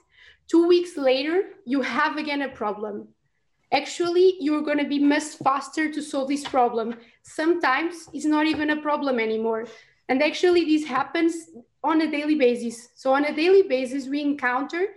Two 0.47 0.67
weeks 0.67 0.95
later, 0.95 1.43
you 1.65 1.81
have 1.81 2.17
again 2.17 2.43
a 2.43 2.49
problem. 2.49 3.09
Actually, 3.73 4.35
you're 4.39 4.61
going 4.61 4.77
to 4.77 4.87
be 4.87 4.99
much 4.99 5.35
faster 5.43 5.91
to 5.91 6.01
solve 6.01 6.27
this 6.27 6.43
problem. 6.43 6.95
Sometimes 7.23 8.09
it's 8.13 8.25
not 8.25 8.45
even 8.45 8.69
a 8.69 8.81
problem 8.81 9.19
anymore. 9.19 9.65
And 10.09 10.21
actually, 10.21 10.65
this 10.65 10.85
happens 10.85 11.33
on 11.83 12.01
a 12.01 12.11
daily 12.11 12.35
basis. 12.35 12.89
So, 12.95 13.13
on 13.13 13.25
a 13.25 13.35
daily 13.35 13.63
basis, 13.63 14.07
we 14.07 14.21
encounter 14.21 14.87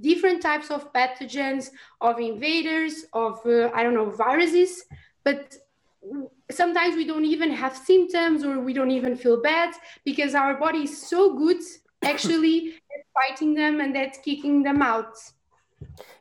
different 0.00 0.42
types 0.42 0.70
of 0.70 0.92
pathogens, 0.92 1.70
of 2.00 2.18
invaders, 2.18 3.04
of, 3.12 3.40
uh, 3.46 3.70
I 3.74 3.82
don't 3.82 3.94
know, 3.94 4.10
viruses, 4.10 4.84
but 5.24 5.56
sometimes 6.50 6.96
we 6.96 7.06
don't 7.06 7.24
even 7.24 7.50
have 7.50 7.76
symptoms 7.76 8.44
or 8.44 8.60
we 8.60 8.72
don't 8.72 8.90
even 8.90 9.16
feel 9.16 9.40
bad 9.40 9.74
because 10.04 10.34
our 10.34 10.54
body 10.54 10.82
is 10.84 11.06
so 11.06 11.36
good 11.36 11.62
actually 12.04 12.74
at 12.94 13.04
fighting 13.14 13.54
them 13.54 13.80
and 13.80 13.94
that's 13.94 14.18
kicking 14.18 14.62
them 14.62 14.82
out. 14.82 15.14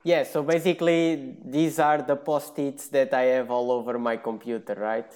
Yeah, 0.03 0.23
so 0.23 0.43
basically 0.43 1.37
these 1.45 1.79
are 1.79 2.01
the 2.01 2.15
post-its 2.15 2.87
that 2.89 3.13
I 3.13 3.23
have 3.23 3.49
all 3.51 3.71
over 3.71 3.97
my 3.97 4.17
computer, 4.17 4.75
right? 4.75 5.11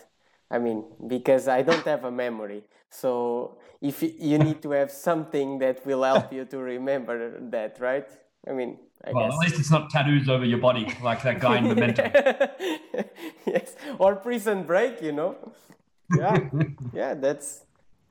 I 0.50 0.60
mean, 0.60 0.86
because 1.08 1.48
I 1.48 1.62
don't 1.62 1.86
have 1.86 2.06
a 2.06 2.12
memory. 2.12 2.64
So 2.90 3.58
if 3.82 4.02
you 4.02 4.38
need 4.40 4.62
to 4.62 4.72
have 4.72 4.92
something 4.92 5.60
that 5.60 5.86
will 5.86 6.04
help 6.04 6.32
you 6.32 6.46
to 6.46 6.58
remember 6.58 7.38
that, 7.50 7.80
right? 7.80 8.10
I 8.50 8.54
mean, 8.54 8.78
I 9.04 9.12
well, 9.12 9.26
guess. 9.26 9.34
at 9.34 9.40
least 9.40 9.60
it's 9.60 9.72
not 9.72 9.90
tattoos 9.90 10.30
over 10.30 10.46
your 10.46 10.58
body 10.60 10.88
like 11.04 11.22
that 11.24 11.40
guy 11.40 11.58
in 11.58 11.68
Memento. 11.68 12.04
yes, 13.46 13.76
or 14.00 14.16
Prison 14.16 14.64
Break, 14.64 15.02
you 15.02 15.12
know. 15.12 15.36
Yeah, 16.16 16.38
yeah, 16.94 17.14
that's 17.14 17.66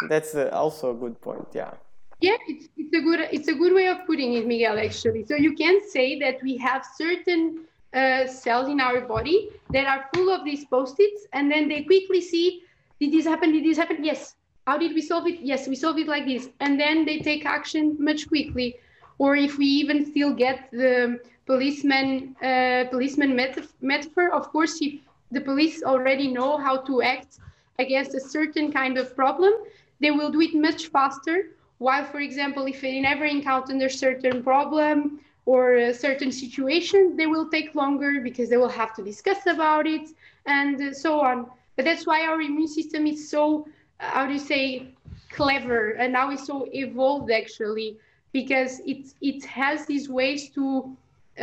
that's 0.08 0.34
uh, 0.34 0.50
also 0.52 0.90
a 0.90 0.94
good 0.94 1.20
point. 1.20 1.48
Yeah. 1.52 1.72
Yeah, 2.20 2.36
it's, 2.48 2.68
it's 2.76 2.94
a 2.94 3.00
good 3.00 3.20
it's 3.30 3.48
a 3.48 3.54
good 3.54 3.74
way 3.74 3.88
of 3.88 4.06
putting 4.06 4.34
it, 4.34 4.46
Miguel. 4.46 4.78
Actually, 4.78 5.24
so 5.24 5.34
you 5.34 5.54
can 5.54 5.80
say 5.88 6.18
that 6.20 6.42
we 6.42 6.56
have 6.56 6.86
certain 6.96 7.64
uh, 7.92 8.26
cells 8.26 8.68
in 8.68 8.80
our 8.80 9.00
body 9.00 9.50
that 9.70 9.86
are 9.86 10.08
full 10.14 10.30
of 10.30 10.44
these 10.44 10.64
post-its, 10.64 11.26
and 11.32 11.50
then 11.50 11.68
they 11.68 11.82
quickly 11.82 12.20
see, 12.20 12.62
did 13.00 13.12
this 13.12 13.26
happen? 13.26 13.52
Did 13.52 13.64
this 13.64 13.76
happen? 13.76 14.04
Yes. 14.04 14.34
How 14.66 14.76
did 14.78 14.94
we 14.94 15.02
solve 15.02 15.26
it? 15.28 15.40
Yes, 15.40 15.68
we 15.68 15.76
solve 15.76 15.98
it 15.98 16.08
like 16.08 16.26
this, 16.26 16.48
and 16.60 16.80
then 16.80 17.04
they 17.04 17.20
take 17.20 17.46
action 17.46 17.96
much 17.98 18.26
quickly 18.28 18.76
or 19.18 19.36
if 19.36 19.58
we 19.58 19.66
even 19.66 20.04
still 20.04 20.32
get 20.32 20.70
the 20.72 21.18
policeman 21.46 22.34
uh, 22.42 22.84
policeman 22.90 23.34
metaphor 23.80 24.32
of 24.32 24.48
course 24.50 24.78
if 24.80 25.00
the 25.30 25.40
police 25.40 25.82
already 25.82 26.28
know 26.28 26.56
how 26.56 26.76
to 26.76 27.02
act 27.02 27.38
against 27.78 28.14
a 28.14 28.20
certain 28.20 28.72
kind 28.72 28.98
of 28.98 29.14
problem 29.14 29.52
they 30.00 30.10
will 30.10 30.30
do 30.30 30.40
it 30.40 30.54
much 30.54 30.88
faster. 30.88 31.50
While 31.78 32.04
for 32.04 32.20
example 32.20 32.66
if 32.66 32.80
they 32.80 33.00
never 33.00 33.24
encounter 33.24 33.74
a 33.74 33.90
certain 33.90 34.42
problem 34.42 35.20
or 35.44 35.76
a 35.76 35.94
certain 35.94 36.32
situation 36.32 37.16
they 37.16 37.26
will 37.26 37.48
take 37.48 37.74
longer 37.74 38.20
because 38.20 38.48
they 38.48 38.56
will 38.56 38.76
have 38.80 38.94
to 38.96 39.02
discuss 39.02 39.46
about 39.46 39.86
it 39.86 40.08
and 40.46 40.96
so 40.96 41.20
on. 41.20 41.46
But 41.76 41.84
that's 41.84 42.06
why 42.06 42.26
our 42.26 42.40
immune 42.40 42.68
system 42.68 43.06
is 43.06 43.28
so 43.28 43.68
how 43.98 44.26
do 44.26 44.32
you 44.32 44.38
say 44.38 44.94
clever 45.30 45.90
and 45.92 46.12
now 46.12 46.30
it's 46.30 46.46
so 46.46 46.68
evolved 46.72 47.30
actually 47.30 47.96
because 48.40 48.72
it 48.92 49.02
it 49.30 49.40
has 49.60 49.86
these 49.92 50.06
ways 50.18 50.40
to 50.56 50.64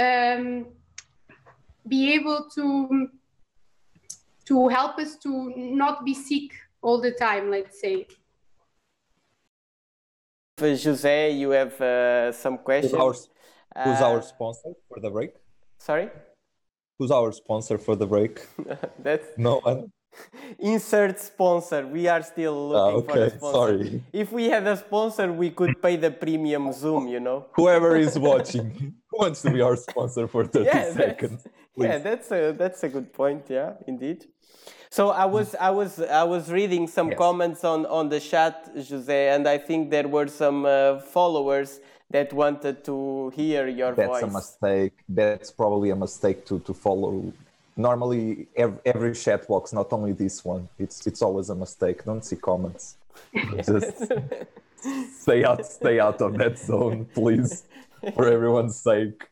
um, 0.06 0.46
be 1.94 2.02
able 2.18 2.40
to 2.56 2.66
to 4.50 4.56
help 4.78 4.94
us 5.04 5.12
to 5.26 5.32
not 5.82 6.06
be 6.06 6.14
sick 6.14 6.50
all 6.84 7.00
the 7.02 7.14
time. 7.28 7.50
Let's 7.50 7.82
say. 7.82 8.06
Jose, 10.60 11.32
you 11.42 11.50
have 11.50 11.74
uh, 11.82 12.32
some 12.32 12.58
questions. 12.60 12.94
Who's 12.94 13.02
our, 13.06 13.86
who's 13.86 14.02
our 14.10 14.20
uh, 14.20 14.32
sponsor 14.34 14.72
for 14.88 15.00
the 15.00 15.10
break? 15.10 15.32
Sorry. 15.80 16.08
Who's 17.00 17.12
our 17.12 17.32
sponsor 17.32 17.78
for 17.80 17.96
the 17.96 18.06
break? 18.06 18.36
That's 19.08 19.30
no 19.38 19.54
one. 19.62 19.92
Insert 20.60 21.20
sponsor. 21.20 21.86
We 21.88 22.08
are 22.08 22.24
still 22.24 22.76
ah, 22.76 22.88
looking 22.88 23.10
okay, 23.10 23.14
for 23.14 23.24
a 23.24 23.30
sponsor. 23.30 23.58
Sorry. 23.58 24.04
If 24.12 24.32
we 24.32 24.46
had 24.46 24.68
a 24.68 24.78
sponsor, 24.78 25.32
we 25.32 25.50
could 25.52 25.82
pay 25.82 25.96
the 25.96 26.12
premium 26.12 26.72
Zoom, 26.74 27.08
you 27.08 27.20
know? 27.20 27.46
Whoever 27.54 27.96
is 27.96 28.18
watching 28.30 28.96
who 29.14 29.18
wants 29.24 29.42
to 29.44 29.52
be 29.52 29.62
our 29.62 29.76
sponsor 29.76 30.28
for 30.28 30.46
30 30.46 30.66
yeah, 30.66 30.94
seconds. 30.94 31.48
Please. 31.76 31.86
Yeah, 31.86 31.98
that's 31.98 32.32
a 32.32 32.52
that's 32.52 32.84
a 32.84 32.90
good 32.90 33.12
point, 33.14 33.46
yeah, 33.50 33.74
indeed. 33.88 34.26
So 34.92 35.10
I 35.10 35.26
was 35.26 35.56
I 35.56 35.72
was 35.72 36.00
I 36.00 36.24
was 36.24 36.52
reading 36.52 36.88
some 36.88 37.10
yes. 37.10 37.18
comments 37.18 37.64
on 37.64 37.88
on 37.88 38.10
the 38.10 38.20
chat, 38.20 38.70
Jose, 38.76 39.30
and 39.30 39.48
I 39.48 39.58
think 39.58 39.90
there 39.90 40.08
were 40.08 40.28
some 40.28 40.66
uh, 40.66 41.00
followers 41.00 41.80
that 42.12 42.32
wanted 42.32 42.84
to 42.86 43.32
hear 43.36 43.68
your 43.68 43.96
that's 43.96 44.08
voice. 44.08 44.22
That's 44.22 44.34
a 44.34 44.38
mistake. 44.38 44.94
That's 45.10 45.50
probably 45.52 45.90
a 45.90 45.96
mistake 45.96 46.46
to 46.46 46.60
to 46.60 46.74
follow 46.74 47.34
normally 47.76 48.48
every, 48.56 48.80
every 48.86 49.14
chat 49.14 49.48
box, 49.48 49.74
not 49.74 49.92
only 49.94 50.14
this 50.14 50.44
one. 50.46 50.70
It's 50.80 51.06
it's 51.08 51.22
always 51.22 51.50
a 51.50 51.56
mistake. 51.56 52.04
Don't 52.04 52.24
see 52.24 52.36
comments. 52.36 52.98
Just 53.58 54.12
stay 55.22 55.44
out, 55.44 55.66
stay 55.66 56.00
out 56.00 56.22
of 56.22 56.38
that 56.38 56.60
zone, 56.60 57.06
please, 57.14 57.64
for 58.16 58.28
everyone's 58.28 58.76
sake. 58.76 59.28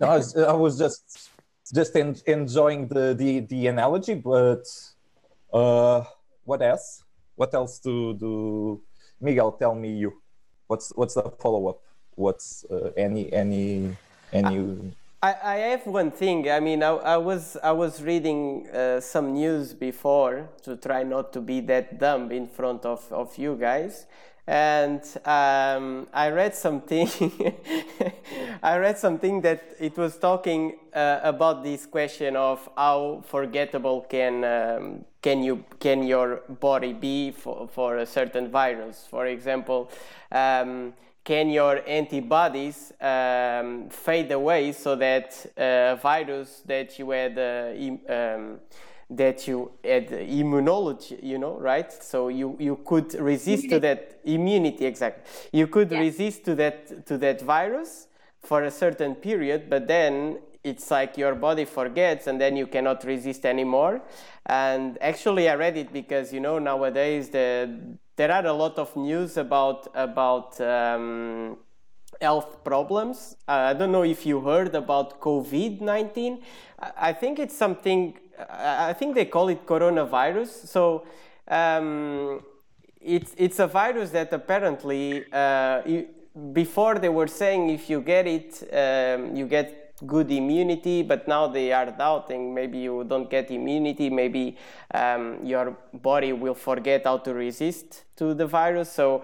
I 0.00 0.16
was, 0.16 0.36
I 0.36 0.52
was 0.52 0.78
just 0.78 1.30
just 1.74 1.96
en- 1.96 2.16
enjoying 2.26 2.88
the, 2.88 3.14
the 3.14 3.40
the 3.40 3.66
analogy, 3.66 4.14
but 4.14 4.64
uh, 5.52 6.04
what 6.44 6.62
else? 6.62 7.04
What 7.36 7.54
else 7.54 7.78
to 7.80 8.14
do? 8.14 8.80
Miguel, 9.20 9.52
tell 9.52 9.74
me 9.74 9.92
you. 9.92 10.20
What's 10.66 10.92
what's 10.94 11.14
the 11.14 11.30
follow 11.40 11.68
up? 11.68 11.80
What's 12.14 12.64
uh, 12.70 12.90
any 12.96 13.32
any 13.32 13.96
any? 14.32 14.92
I, 15.22 15.34
I 15.44 15.54
have 15.56 15.86
one 15.86 16.10
thing. 16.10 16.50
I 16.50 16.60
mean, 16.60 16.82
I, 16.82 16.92
I 16.92 17.16
was 17.18 17.58
I 17.62 17.72
was 17.72 18.02
reading 18.02 18.66
uh, 18.70 19.00
some 19.00 19.34
news 19.34 19.74
before 19.74 20.48
to 20.62 20.76
try 20.76 21.02
not 21.02 21.34
to 21.34 21.42
be 21.42 21.60
that 21.60 21.98
dumb 21.98 22.32
in 22.32 22.46
front 22.46 22.86
of, 22.86 23.06
of 23.12 23.36
you 23.36 23.54
guys, 23.56 24.06
and 24.46 25.02
um, 25.26 26.08
I 26.14 26.30
read 26.30 26.54
something. 26.54 27.06
I 28.62 28.78
read 28.78 28.96
something 28.96 29.42
that 29.42 29.62
it 29.78 29.98
was 29.98 30.16
talking 30.16 30.78
uh, 30.94 31.20
about 31.22 31.64
this 31.64 31.84
question 31.84 32.34
of 32.34 32.66
how 32.74 33.22
forgettable 33.26 34.06
can 34.08 34.42
um, 34.42 35.04
can 35.20 35.42
you 35.42 35.64
can 35.80 36.02
your 36.02 36.40
body 36.48 36.94
be 36.94 37.30
for, 37.30 37.68
for 37.68 37.98
a 37.98 38.06
certain 38.06 38.50
virus. 38.50 39.06
For 39.10 39.26
example. 39.26 39.90
Um, 40.32 40.94
can 41.24 41.50
your 41.50 41.82
antibodies 41.86 42.92
um, 43.00 43.88
fade 43.90 44.32
away 44.32 44.72
so 44.72 44.96
that 44.96 45.46
a 45.56 45.62
uh, 45.62 45.96
virus 45.96 46.62
that 46.66 46.98
you 46.98 47.10
had 47.10 47.38
uh, 47.38 48.12
um, 48.12 48.60
that 49.10 49.46
you 49.46 49.72
had 49.84 50.08
immunology 50.08 51.22
you 51.22 51.38
know 51.38 51.58
right? 51.58 51.92
So 51.92 52.28
you, 52.28 52.56
you 52.58 52.76
could 52.84 53.12
resist 53.14 53.68
to 53.70 53.80
that 53.80 54.20
immunity 54.24 54.86
exactly. 54.86 55.24
You 55.52 55.66
could 55.66 55.90
yeah. 55.90 56.00
resist 56.00 56.44
to 56.44 56.54
that 56.54 57.06
to 57.06 57.18
that 57.18 57.42
virus 57.42 58.06
for 58.40 58.62
a 58.62 58.70
certain 58.70 59.14
period 59.14 59.68
but 59.68 59.86
then 59.86 60.38
it's 60.62 60.90
like 60.90 61.16
your 61.16 61.34
body 61.34 61.64
forgets 61.64 62.26
and 62.26 62.40
then 62.40 62.56
you 62.56 62.66
cannot 62.66 63.02
resist 63.04 63.44
anymore. 63.46 64.02
And 64.46 64.96
actually 65.00 65.48
i 65.48 65.54
read 65.54 65.76
it 65.76 65.92
because 65.92 66.32
you 66.32 66.40
know 66.40 66.58
nowadays 66.58 67.28
the 67.28 67.98
there 68.16 68.32
are 68.32 68.46
a 68.46 68.52
lot 68.52 68.78
of 68.78 68.94
news 68.96 69.36
about 69.36 69.88
about 69.94 70.60
um, 70.60 71.58
health 72.20 72.62
problems. 72.64 73.36
Uh, 73.48 73.70
I 73.70 73.74
don't 73.74 73.92
know 73.92 74.04
if 74.04 74.26
you 74.26 74.40
heard 74.40 74.74
about 74.74 75.20
COVID 75.20 75.80
nineteen. 75.80 76.42
I 76.78 77.12
think 77.12 77.38
it's 77.38 77.56
something. 77.56 78.18
I 78.48 78.92
think 78.92 79.14
they 79.14 79.26
call 79.26 79.48
it 79.48 79.66
coronavirus. 79.66 80.66
So. 80.66 81.06
Um, 81.48 82.42
it's 83.00 83.34
it's 83.36 83.58
a 83.58 83.66
virus 83.66 84.10
that 84.10 84.32
apparently 84.32 85.24
uh, 85.32 85.82
before 86.52 86.98
they 86.98 87.08
were 87.08 87.26
saying 87.26 87.70
if 87.70 87.88
you 87.88 88.00
get 88.00 88.26
it 88.26 88.62
um, 88.72 89.34
you 89.34 89.46
get 89.46 89.79
good 90.06 90.30
immunity, 90.30 91.02
but 91.02 91.28
now 91.28 91.46
they 91.46 91.72
are 91.72 91.86
doubting 91.90 92.54
maybe 92.54 92.78
you 92.78 93.04
don't 93.04 93.30
get 93.30 93.50
immunity, 93.50 94.10
maybe 94.10 94.56
um, 94.94 95.44
your 95.44 95.76
body 95.94 96.32
will 96.32 96.54
forget 96.54 97.04
how 97.04 97.18
to 97.18 97.34
resist 97.34 98.04
to 98.16 98.34
the 98.34 98.46
virus. 98.46 98.90
So 98.92 99.22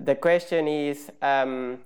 the 0.00 0.14
question 0.14 0.68
is 0.68 1.10
um, 1.22 1.78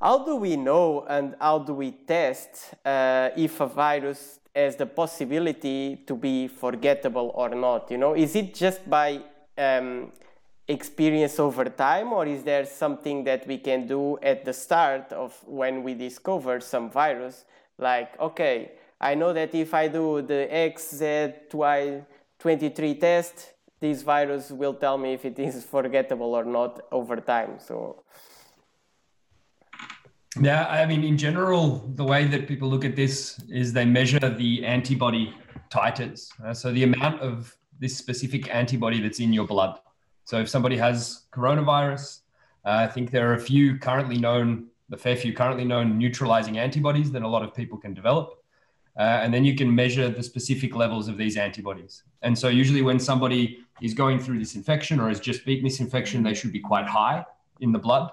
how 0.00 0.24
do 0.24 0.36
we 0.36 0.56
know 0.56 1.04
and 1.08 1.34
how 1.40 1.58
do 1.58 1.74
we 1.74 1.92
test 1.92 2.74
uh, 2.84 3.30
if 3.36 3.60
a 3.60 3.66
virus 3.66 4.40
has 4.54 4.76
the 4.76 4.86
possibility 4.86 5.96
to 6.06 6.14
be 6.14 6.48
forgettable 6.48 7.32
or 7.34 7.50
not? 7.50 7.90
You 7.90 7.98
know, 7.98 8.14
is 8.14 8.36
it 8.36 8.54
just 8.54 8.88
by 8.88 9.20
um, 9.58 10.12
experience 10.68 11.38
over 11.38 11.66
time 11.66 12.12
or 12.12 12.26
is 12.26 12.42
there 12.42 12.64
something 12.64 13.24
that 13.24 13.46
we 13.46 13.58
can 13.58 13.86
do 13.86 14.18
at 14.22 14.44
the 14.44 14.52
start 14.52 15.12
of 15.12 15.38
when 15.46 15.82
we 15.82 15.94
discover 15.94 16.60
some 16.60 16.90
virus 16.90 17.44
like 17.78 18.18
okay 18.20 18.72
i 19.00 19.14
know 19.14 19.32
that 19.32 19.54
if 19.54 19.72
i 19.74 19.88
do 19.88 20.22
the 20.22 20.48
xzy23 20.50 23.00
test 23.00 23.52
this 23.80 24.02
virus 24.02 24.50
will 24.50 24.74
tell 24.74 24.98
me 24.98 25.12
if 25.12 25.24
it 25.24 25.38
is 25.38 25.64
forgettable 25.74 26.34
or 26.34 26.44
not 26.44 26.82
over 26.92 27.16
time 27.16 27.58
so. 27.58 28.02
Yeah 30.40 30.66
i 30.66 30.84
mean 30.84 31.04
in 31.04 31.16
general 31.16 31.88
the 31.94 32.04
way 32.04 32.26
that 32.26 32.48
people 32.48 32.68
look 32.68 32.84
at 32.84 32.96
this 32.96 33.38
is 33.48 33.72
they 33.72 33.84
measure 33.84 34.18
the 34.18 34.64
antibody 34.64 35.32
titers 35.70 36.28
uh, 36.44 36.52
so 36.52 36.72
the 36.72 36.82
amount 36.82 37.20
of 37.20 37.56
this 37.78 37.96
specific 37.96 38.52
antibody 38.54 39.00
that's 39.00 39.20
in 39.20 39.32
your 39.32 39.46
blood. 39.46 39.78
So 40.24 40.38
if 40.38 40.48
somebody 40.48 40.76
has 40.76 41.22
coronavirus, 41.32 42.20
uh, 42.64 42.70
I 42.70 42.86
think 42.86 43.10
there 43.10 43.30
are 43.30 43.34
a 43.34 43.40
few 43.40 43.78
currently 43.78 44.18
known, 44.18 44.68
the 44.94 45.00
fair 45.02 45.16
few 45.16 45.32
currently 45.32 45.64
known 45.64 45.98
neutralizing 45.98 46.56
antibodies 46.56 47.10
that 47.10 47.22
a 47.22 47.28
lot 47.28 47.42
of 47.42 47.52
people 47.52 47.76
can 47.76 47.92
develop. 47.94 48.44
Uh, 48.96 49.22
and 49.22 49.34
then 49.34 49.44
you 49.44 49.56
can 49.56 49.74
measure 49.74 50.08
the 50.08 50.22
specific 50.22 50.76
levels 50.76 51.08
of 51.08 51.16
these 51.18 51.36
antibodies. 51.36 52.04
And 52.22 52.38
so 52.38 52.46
usually 52.46 52.80
when 52.80 53.00
somebody 53.00 53.58
is 53.82 53.92
going 53.92 54.20
through 54.20 54.38
this 54.38 54.54
infection 54.54 55.00
or 55.00 55.08
has 55.08 55.18
just 55.18 55.44
beaten 55.44 55.64
this 55.64 55.80
infection, 55.80 56.22
they 56.22 56.32
should 56.32 56.52
be 56.52 56.60
quite 56.60 56.86
high 56.86 57.26
in 57.58 57.72
the 57.72 57.78
blood. 57.78 58.08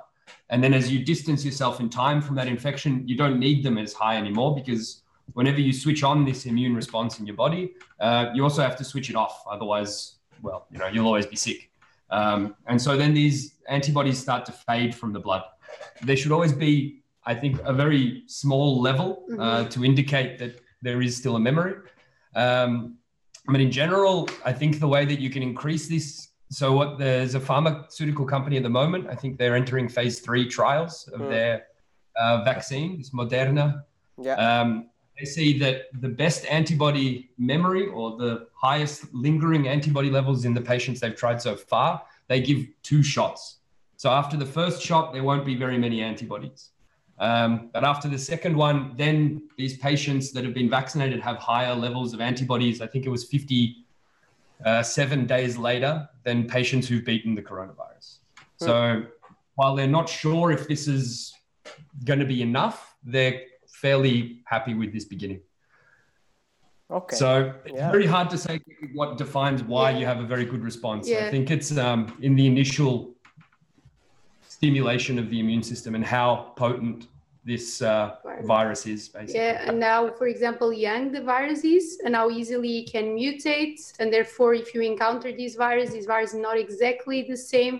And 0.50 0.64
then 0.64 0.74
as 0.74 0.92
you 0.92 1.06
distance 1.06 1.46
yourself 1.46 1.80
in 1.80 1.88
time 1.88 2.20
from 2.20 2.36
that 2.38 2.48
infection, 2.48 3.08
you 3.08 3.16
don't 3.16 3.40
need 3.40 3.64
them 3.64 3.78
as 3.78 3.94
high 3.94 4.18
anymore 4.18 4.56
because 4.56 5.04
whenever 5.34 5.62
you 5.62 5.72
switch 5.72 6.02
on 6.04 6.26
this 6.26 6.48
immune 6.48 6.76
response 6.76 7.20
in 7.20 7.28
your 7.28 7.36
body, 7.36 7.74
uh, 8.00 8.32
you 8.34 8.42
also 8.42 8.64
have 8.64 8.76
to 8.78 8.84
switch 8.84 9.12
it 9.12 9.16
off. 9.16 9.44
Otherwise, 9.48 10.16
well, 10.42 10.66
you 10.72 10.80
know, 10.80 10.88
you'll 10.88 11.06
always 11.06 11.28
be 11.28 11.36
sick. 11.36 11.70
Um, 12.10 12.56
and 12.66 12.82
so 12.82 12.98
then 12.98 13.14
these 13.14 13.54
antibodies 13.70 14.18
start 14.18 14.46
to 14.48 14.52
fade 14.52 14.96
from 14.96 15.14
the 15.14 15.20
blood. 15.20 15.44
There 16.04 16.18
should 16.18 16.32
always 16.32 16.54
be, 16.54 17.04
I 17.26 17.36
think, 17.36 17.60
a 17.64 17.74
very 17.74 18.24
small 18.28 18.82
level 18.82 19.26
uh, 19.32 19.36
mm-hmm. 19.36 19.70
to 19.70 19.86
indicate 19.86 20.40
that 20.40 20.60
there 20.82 21.02
is 21.02 21.16
still 21.16 21.36
a 21.36 21.40
memory. 21.40 21.76
Um, 22.36 22.98
I 23.48 23.52
mean, 23.52 23.62
in 23.62 23.72
general, 23.72 24.30
I 24.46 24.54
think 24.54 24.80
the 24.80 24.88
way 24.88 25.06
that 25.06 25.20
you 25.20 25.30
can 25.30 25.44
increase 25.44 25.88
this. 25.88 26.30
So, 26.50 26.74
what 26.74 27.00
there's 27.00 27.36
a 27.36 27.40
pharmaceutical 27.40 28.26
company 28.26 28.58
at 28.58 28.64
the 28.64 28.70
moment. 28.70 29.08
I 29.08 29.16
think 29.16 29.38
they're 29.38 29.56
entering 29.56 29.88
phase 29.88 30.20
three 30.20 30.48
trials 30.48 31.08
of 31.14 31.22
mm. 31.22 31.30
their 31.30 31.68
uh, 32.20 32.44
vaccine. 32.44 32.98
It's 33.00 33.12
Moderna. 33.12 33.84
Yeah. 34.18 34.36
Um, 34.36 34.90
they 35.18 35.26
see 35.26 35.58
that 35.60 35.84
the 36.02 36.10
best 36.10 36.46
antibody 36.48 37.30
memory 37.38 37.88
or 37.88 38.18
the 38.18 38.48
highest 38.54 39.14
lingering 39.14 39.68
antibody 39.68 40.10
levels 40.10 40.46
in 40.46 40.54
the 40.54 40.62
patients 40.62 41.00
they've 41.00 41.16
tried 41.16 41.42
so 41.42 41.56
far, 41.56 42.02
they 42.28 42.42
give 42.42 42.66
two 42.82 43.04
shots. 43.04 43.58
So 44.02 44.10
after 44.10 44.36
the 44.36 44.48
first 44.48 44.82
shot, 44.82 45.14
there 45.14 45.24
won't 45.24 45.46
be 45.46 45.54
very 45.54 45.78
many 45.78 46.02
antibodies. 46.02 46.72
Um, 47.20 47.70
but 47.72 47.84
after 47.84 48.08
the 48.08 48.18
second 48.18 48.58
one, 48.58 48.96
then 48.98 49.48
these 49.60 49.78
patients 49.78 50.32
that 50.32 50.44
have 50.44 50.56
been 50.56 50.72
vaccinated 50.72 51.20
have 51.20 51.38
higher 51.38 51.76
levels 51.76 52.12
of 52.16 52.20
antibodies. 52.20 52.82
I 52.82 52.88
think 52.88 53.06
it 53.06 53.10
was 53.10 53.26
57 53.26 55.28
days 55.28 55.56
later 55.56 56.10
than 56.24 56.48
patients 56.48 56.88
who've 56.88 57.06
beaten 57.06 57.36
the 57.36 57.44
coronavirus. 57.44 58.18
Hmm. 58.60 58.66
So 58.66 59.04
while 59.54 59.76
they're 59.76 59.86
not 59.86 60.10
sure 60.10 60.52
if 60.52 60.68
this 60.68 60.88
is 60.88 61.32
going 62.04 62.22
to 62.22 62.26
be 62.26 62.42
enough, 62.42 62.96
they're 63.04 63.40
fairly 63.68 64.42
happy 64.46 64.74
with 64.74 64.92
this 64.92 65.06
beginning. 65.06 65.42
Okay. 66.90 67.18
So 67.18 67.54
it's 67.66 67.76
yeah. 67.76 67.92
very 67.92 68.08
hard 68.08 68.32
to 68.32 68.38
say 68.40 68.62
what 68.96 69.20
defines 69.20 69.62
why 69.62 69.92
yeah. 69.92 70.00
you 70.00 70.08
have 70.08 70.22
a 70.22 70.26
very 70.26 70.46
good 70.46 70.64
response. 70.64 71.08
Yeah. 71.08 71.28
I 71.28 71.30
think 71.30 71.52
it's 71.52 71.78
um, 71.78 72.18
in 72.24 72.36
the 72.36 72.48
initial 72.48 73.12
stimulation 74.62 75.18
of 75.18 75.28
the 75.32 75.40
immune 75.40 75.64
system 75.64 75.96
and 75.96 76.06
how 76.06 76.54
potent 76.56 77.08
this 77.44 77.82
uh, 77.82 78.18
virus 78.44 78.86
is 78.86 79.10
basically. 79.10 79.42
Yeah, 79.42 79.68
and 79.68 79.80
now, 79.80 80.12
for 80.20 80.28
example, 80.28 80.72
young 80.72 81.12
the 81.12 81.24
virus 81.36 81.64
is, 81.64 82.00
and 82.06 82.16
how 82.16 82.30
easily 82.30 82.74
it 82.82 82.92
can 82.92 83.06
mutate, 83.18 83.80
and 84.00 84.14
therefore, 84.14 84.54
if 84.54 84.76
you 84.76 84.82
encounter 84.82 85.32
this 85.32 85.56
virus, 85.56 85.90
this 85.90 86.06
virus 86.06 86.34
is 86.36 86.42
not 86.48 86.60
exactly 86.60 87.24
the 87.28 87.36
same 87.36 87.76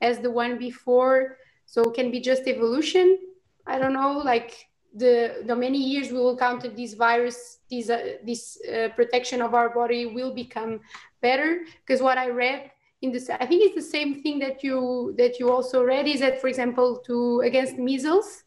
as 0.00 0.20
the 0.20 0.30
one 0.30 0.56
before, 0.56 1.38
so 1.66 1.82
it 1.88 1.94
can 1.94 2.12
be 2.12 2.20
just 2.20 2.42
evolution. 2.46 3.18
I 3.66 3.80
don't 3.80 3.92
know, 3.92 4.12
like 4.32 4.50
the 4.94 5.42
the 5.46 5.56
many 5.56 5.80
years 5.92 6.06
we 6.14 6.18
will 6.18 6.36
counter 6.36 6.68
this 6.68 6.94
virus 6.94 7.58
this 7.70 7.90
uh, 7.90 7.98
this 8.24 8.42
uh, 8.72 8.88
protection 8.94 9.42
of 9.42 9.50
our 9.54 9.70
body 9.80 10.06
will 10.06 10.32
become 10.34 10.80
better 11.20 11.50
because 11.80 12.02
what 12.02 12.18
i 12.18 12.28
read 12.28 12.70
in 13.02 13.12
this 13.12 13.30
i 13.30 13.46
think 13.46 13.62
it's 13.64 13.74
the 13.74 13.90
same 13.98 14.22
thing 14.22 14.38
that 14.38 14.62
you 14.62 15.14
that 15.16 15.38
you 15.38 15.50
also 15.50 15.82
read 15.82 16.06
is 16.06 16.20
that 16.20 16.40
for 16.40 16.48
example 16.48 16.98
to 17.06 17.40
against 17.40 17.78
measles 17.78 18.44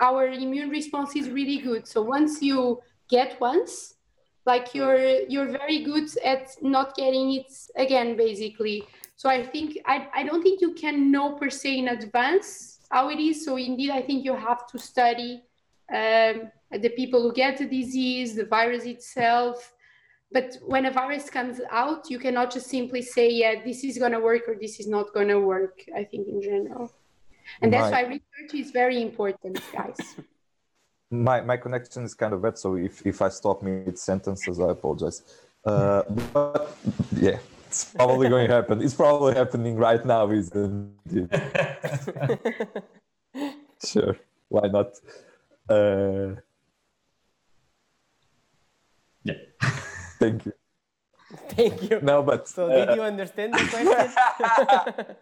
our 0.00 0.26
immune 0.26 0.68
response 0.68 1.14
is 1.14 1.30
really 1.30 1.58
good 1.58 1.86
so 1.86 2.02
once 2.02 2.42
you 2.42 2.80
get 3.08 3.40
once 3.40 3.94
like 4.46 4.74
you're 4.74 5.20
you're 5.28 5.50
very 5.50 5.84
good 5.84 6.08
at 6.24 6.50
not 6.60 6.96
getting 6.96 7.32
it 7.34 7.52
again 7.76 8.16
basically 8.16 8.82
so 9.16 9.28
i 9.28 9.40
think 9.42 9.78
i, 9.86 10.08
I 10.14 10.24
don't 10.24 10.42
think 10.42 10.60
you 10.60 10.74
can 10.74 11.12
know 11.12 11.32
per 11.32 11.50
se 11.50 11.78
in 11.78 11.88
advance 11.88 12.74
how 12.94 13.08
it 13.10 13.18
is. 13.18 13.44
So 13.44 13.56
indeed, 13.56 13.90
I 13.90 14.02
think 14.02 14.24
you 14.24 14.34
have 14.34 14.66
to 14.68 14.78
study 14.78 15.42
um, 15.92 16.50
the 16.70 16.90
people 16.96 17.22
who 17.22 17.32
get 17.32 17.58
the 17.58 17.66
disease, 17.66 18.34
the 18.36 18.46
virus 18.46 18.84
itself. 18.84 19.73
But 20.34 20.58
when 20.66 20.84
a 20.84 20.90
virus 20.90 21.30
comes 21.30 21.60
out, 21.70 22.10
you 22.10 22.18
cannot 22.18 22.52
just 22.52 22.66
simply 22.66 23.02
say, 23.02 23.30
yeah, 23.30 23.62
this 23.64 23.84
is 23.84 23.98
going 23.98 24.10
to 24.10 24.18
work 24.18 24.48
or 24.48 24.56
this 24.60 24.80
is 24.80 24.88
not 24.88 25.14
going 25.14 25.28
to 25.28 25.38
work, 25.38 25.84
I 25.96 26.02
think, 26.02 26.26
in 26.26 26.42
general. 26.42 26.92
And 27.62 27.72
that's 27.72 27.92
my, 27.92 28.02
why 28.02 28.08
research 28.08 28.52
is 28.54 28.72
very 28.72 29.00
important, 29.00 29.60
guys. 29.72 29.96
My, 31.10 31.42
my 31.42 31.56
connection 31.56 32.02
is 32.02 32.12
kind 32.12 32.32
of 32.34 32.42
bad, 32.42 32.58
so 32.58 32.74
if, 32.74 33.06
if 33.06 33.22
I 33.22 33.28
stop 33.28 33.62
mid 33.62 33.96
sentences, 33.96 34.58
I 34.58 34.70
apologize. 34.70 35.22
Uh, 35.64 36.02
but 36.32 36.76
yeah, 37.14 37.38
it's 37.68 37.84
probably 37.84 38.28
going 38.28 38.48
to 38.48 38.54
happen. 38.54 38.82
It's 38.82 38.94
probably 38.94 39.34
happening 39.34 39.76
right 39.76 40.04
now, 40.04 40.28
isn't 40.30 40.92
it? 41.12 42.84
sure, 43.86 44.16
why 44.48 44.66
not? 44.66 44.98
Uh, 45.68 46.40
yeah. 49.22 49.34
Thank 50.24 50.46
you. 50.46 50.52
Thank 51.48 51.90
you. 51.90 52.00
No, 52.00 52.22
but 52.22 52.48
so 52.48 52.66
uh, 52.66 52.86
did 52.86 52.96
you 52.96 53.02
understand 53.02 53.54
the 53.54 53.64
question? 53.72 55.16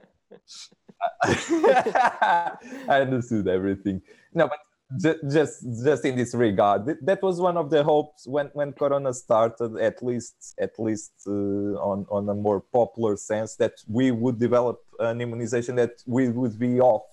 I 2.89 3.01
understood 3.01 3.49
everything. 3.49 4.03
No, 4.35 4.49
but 4.49 4.59
just 5.01 5.65
just 5.83 6.05
in 6.05 6.17
this 6.17 6.35
regard 6.35 6.85
that 7.01 7.23
was 7.23 7.41
one 7.41 7.57
of 7.57 7.71
the 7.71 7.83
hopes 7.83 8.27
when 8.27 8.51
when 8.53 8.73
corona 8.73 9.13
started 9.15 9.79
at 9.79 10.03
least 10.03 10.55
at 10.61 10.79
least 10.79 11.13
uh, 11.27 11.91
on 11.91 12.05
on 12.11 12.29
a 12.29 12.35
more 12.35 12.61
popular 12.61 13.17
sense 13.17 13.57
that 13.57 13.73
we 13.89 14.11
would 14.11 14.39
develop 14.39 14.81
an 14.99 15.21
immunization 15.21 15.77
that 15.77 15.95
we 16.07 16.29
would 16.29 16.59
be 16.59 16.79
off 16.79 17.07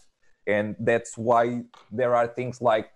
and 0.45 0.75
that's 0.79 1.17
why 1.17 1.61
there 1.89 2.15
are 2.15 2.27
things 2.27 2.61
like 2.61 2.91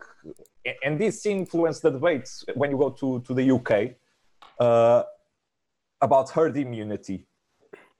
and 0.83 0.99
this 0.99 1.25
influenced 1.25 1.81
the 1.81 1.91
debates 1.91 2.43
when 2.55 2.69
you 2.71 2.77
go 2.77 2.89
to 2.89 3.21
to 3.21 3.33
the 3.33 3.51
UK 3.57 3.95
uh, 4.63 5.03
about 6.07 6.29
herd 6.37 6.55
immunity. 6.57 7.17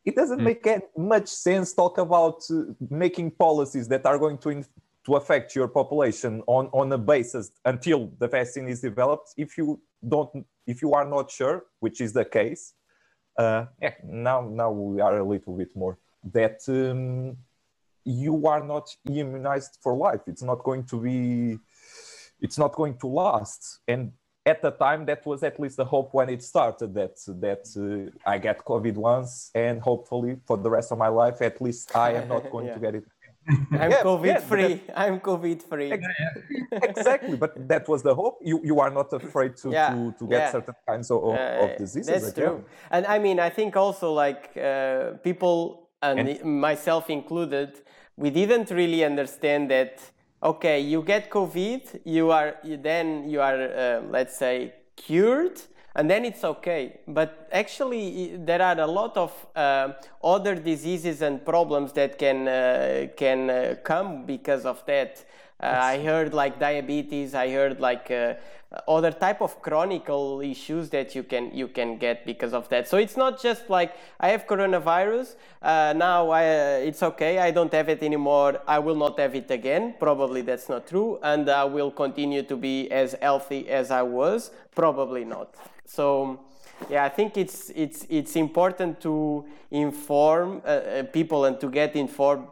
It 0.06 0.16
doesn't 0.16 0.40
mm. 0.40 0.50
make 0.50 0.64
much 0.98 1.28
sense 1.28 1.74
talk 1.74 1.98
about 1.98 2.40
uh, 2.50 2.56
making 3.04 3.32
policies 3.46 3.88
that 3.94 4.06
are 4.06 4.18
going 4.18 4.38
to 4.40 4.64
to 5.06 5.16
affect 5.16 5.54
your 5.54 5.68
population 5.68 6.42
on, 6.48 6.64
on 6.72 6.88
a 6.94 6.98
basis 6.98 7.52
until 7.66 8.00
the 8.22 8.28
vaccine 8.38 8.68
is 8.74 8.80
developed. 8.90 9.28
If 9.46 9.58
you 9.58 9.82
don't 10.14 10.32
if 10.66 10.82
you 10.84 10.94
are 10.98 11.08
not 11.16 11.26
sure 11.38 11.56
which 11.80 12.00
is 12.06 12.12
the 12.20 12.26
case 12.40 12.64
uh, 13.38 13.66
yeah, 13.82 13.94
now 14.04 14.42
now 14.42 14.72
we 14.72 15.02
are 15.02 15.18
a 15.18 15.28
little 15.34 15.56
bit 15.58 15.76
more 15.76 15.98
that 16.32 16.60
um, 16.68 17.38
you 18.06 18.48
are 18.48 18.64
not 18.64 18.88
immunized 19.10 19.78
for 19.82 19.96
life. 19.96 20.22
It's 20.28 20.44
not 20.44 20.60
going 20.64 20.84
to 20.86 21.02
be 21.02 21.58
it's 22.40 22.58
not 22.58 22.74
going 22.74 22.98
to 23.00 23.08
last. 23.08 23.80
And 23.88 24.12
at 24.46 24.62
the 24.62 24.72
time 24.72 25.06
that 25.06 25.26
was 25.26 25.42
at 25.44 25.60
least 25.60 25.78
the 25.78 25.86
hope 25.86 26.10
when 26.14 26.30
it 26.30 26.42
started 26.44 26.94
that 26.94 27.16
that 27.46 27.64
uh, 27.78 28.30
i 28.34 28.38
get 28.38 28.58
covid 28.72 28.96
once 28.96 29.52
and 29.56 29.82
hopefully 29.82 30.36
for 30.48 30.58
the 30.58 30.70
rest 30.70 30.92
of 30.92 30.98
my 30.98 31.08
life 31.08 31.42
at 31.42 31.62
least 31.62 31.96
i 31.96 32.10
am 32.20 32.28
not 32.28 32.44
going 32.54 32.68
yeah. 32.68 32.74
to 32.74 32.80
get 32.80 32.96
it 32.96 33.06
I'm 33.84 33.92
Yeah, 33.92 34.04
COVID 34.04 34.26
yeah, 34.26 34.40
free. 34.52 34.74
I'm 35.04 35.20
COVID 35.20 35.60
free. 35.64 35.92
exactly, 36.72 37.36
but 37.36 37.52
that 37.68 37.88
was 37.90 38.02
the 38.02 38.16
hope. 38.16 38.36
You 38.42 38.62
you 38.64 38.80
are 38.80 38.90
not 39.00 39.12
afraid 39.22 39.52
to 39.64 39.68
to, 39.72 40.14
to 40.20 40.24
get 40.34 40.52
certain 40.52 40.76
kinds 40.88 41.12
of, 41.12 41.20
of, 41.30 41.36
Uh, 41.36 41.64
of 41.66 41.70
diseases. 41.84 42.08
That's 42.12 42.30
again. 42.32 42.46
true. 42.46 42.60
And 42.96 43.06
I 43.16 43.18
mean, 43.20 43.38
I 43.48 43.50
think 43.58 43.76
also 43.76 44.08
like 44.26 44.44
uh, 44.56 45.18
people 45.28 45.90
and, 46.02 46.20
And- 46.20 46.62
myself 46.70 47.10
included, 47.10 47.70
we 48.24 48.30
didn't 48.40 48.70
really 48.80 49.04
understand 49.12 49.70
that. 49.76 49.94
Okay, 50.44 50.82
you 50.82 51.02
get 51.04 51.30
COVID, 51.30 52.02
you 52.04 52.32
are 52.32 52.58
you, 52.66 52.76
then 52.76 53.30
you 53.30 53.40
are 53.40 53.62
uh, 53.64 54.02
let's 54.10 54.36
say 54.36 54.74
cured, 54.98 55.62
and 55.96 56.10
then 56.10 56.26
it's 56.26 56.44
okay. 56.44 57.00
But 57.08 57.48
actually, 57.50 58.36
there 58.36 58.62
are 58.62 58.78
a 58.78 58.86
lot 58.86 59.16
of 59.16 59.32
uh, 59.56 59.94
other 60.22 60.56
diseases 60.56 61.22
and 61.22 61.46
problems 61.46 61.94
that 61.94 62.20
can 62.20 62.50
uh, 62.50 63.08
can 63.16 63.50
uh, 63.50 63.76
come 63.86 64.26
because 64.26 64.66
of 64.66 64.86
that. 64.86 65.24
Uh, 65.62 65.80
I 65.80 66.04
heard 66.04 66.34
like 66.34 66.60
diabetes. 66.60 67.34
I 67.36 67.50
heard 67.50 67.80
like 67.80 68.12
uh, 68.12 68.34
other 68.88 69.12
type 69.12 69.42
of 69.42 69.62
chronical 69.62 70.42
issues 70.42 70.90
that 70.90 71.16
you 71.16 71.24
can 71.24 71.52
you 71.54 71.68
can 71.68 71.98
get 71.98 72.26
because 72.26 72.54
of 72.54 72.68
that. 72.70 72.88
So 72.88 72.98
it's 72.98 73.16
not 73.18 73.42
just 73.42 73.70
like 73.70 73.96
I 74.20 74.30
have 74.30 74.48
coronavirus 74.48 75.36
uh, 75.62 75.94
now. 75.96 76.30
I, 76.30 76.44
uh, 76.44 76.88
it's 76.88 77.04
okay. 77.04 77.40
I 77.40 77.52
don't 77.52 77.72
have 77.74 77.90
it 77.90 78.02
anymore. 78.04 78.62
I 78.68 78.80
will 78.80 78.96
not 78.96 79.20
have 79.20 79.36
it 79.36 79.52
again. 79.52 79.96
Probably 80.00 80.42
that's 80.42 80.70
not 80.70 80.88
true, 80.88 81.20
and 81.22 81.50
I 81.50 81.66
will 81.66 81.92
continue 81.92 82.44
to 82.44 82.56
be 82.56 82.90
as 82.92 83.16
healthy 83.22 83.70
as 83.70 83.92
I 83.92 84.02
was. 84.02 84.52
Probably 84.76 85.24
not. 85.26 85.56
So 85.86 86.40
yeah, 86.90 87.06
I 87.06 87.10
think 87.10 87.38
it's 87.38 87.70
it's 87.76 88.06
it's 88.10 88.36
important 88.36 89.02
to 89.02 89.46
inform 89.72 90.62
uh, 90.66 90.68
uh, 90.68 91.04
people 91.04 91.46
and 91.46 91.60
to 91.60 91.70
get 91.70 91.96
informed 91.96 92.48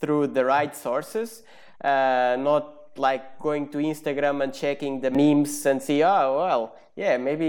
through 0.00 0.28
the 0.28 0.44
right 0.44 0.74
sources, 0.74 1.42
uh, 1.84 2.36
not 2.38 2.79
like 2.96 3.38
going 3.38 3.68
to 3.68 3.78
Instagram 3.78 4.42
and 4.42 4.52
checking 4.52 5.00
the 5.00 5.10
memes 5.10 5.66
and 5.66 5.82
see, 5.82 6.02
oh 6.02 6.36
well, 6.38 6.76
yeah, 6.96 7.16
maybe 7.16 7.46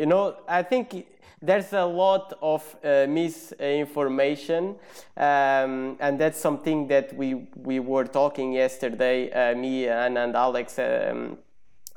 you 0.00 0.06
know. 0.06 0.36
I 0.48 0.62
think 0.62 1.06
there's 1.40 1.72
a 1.72 1.84
lot 1.84 2.34
of 2.40 2.62
uh, 2.84 3.06
misinformation, 3.08 4.76
um, 5.16 5.96
and 6.00 6.18
that's 6.18 6.38
something 6.38 6.86
that 6.88 7.12
we 7.14 7.46
we 7.56 7.80
were 7.80 8.04
talking 8.04 8.52
yesterday, 8.52 9.30
uh, 9.30 9.56
me 9.56 9.88
and, 9.88 10.16
and 10.16 10.36
Alex. 10.36 10.78
Um, 10.78 11.38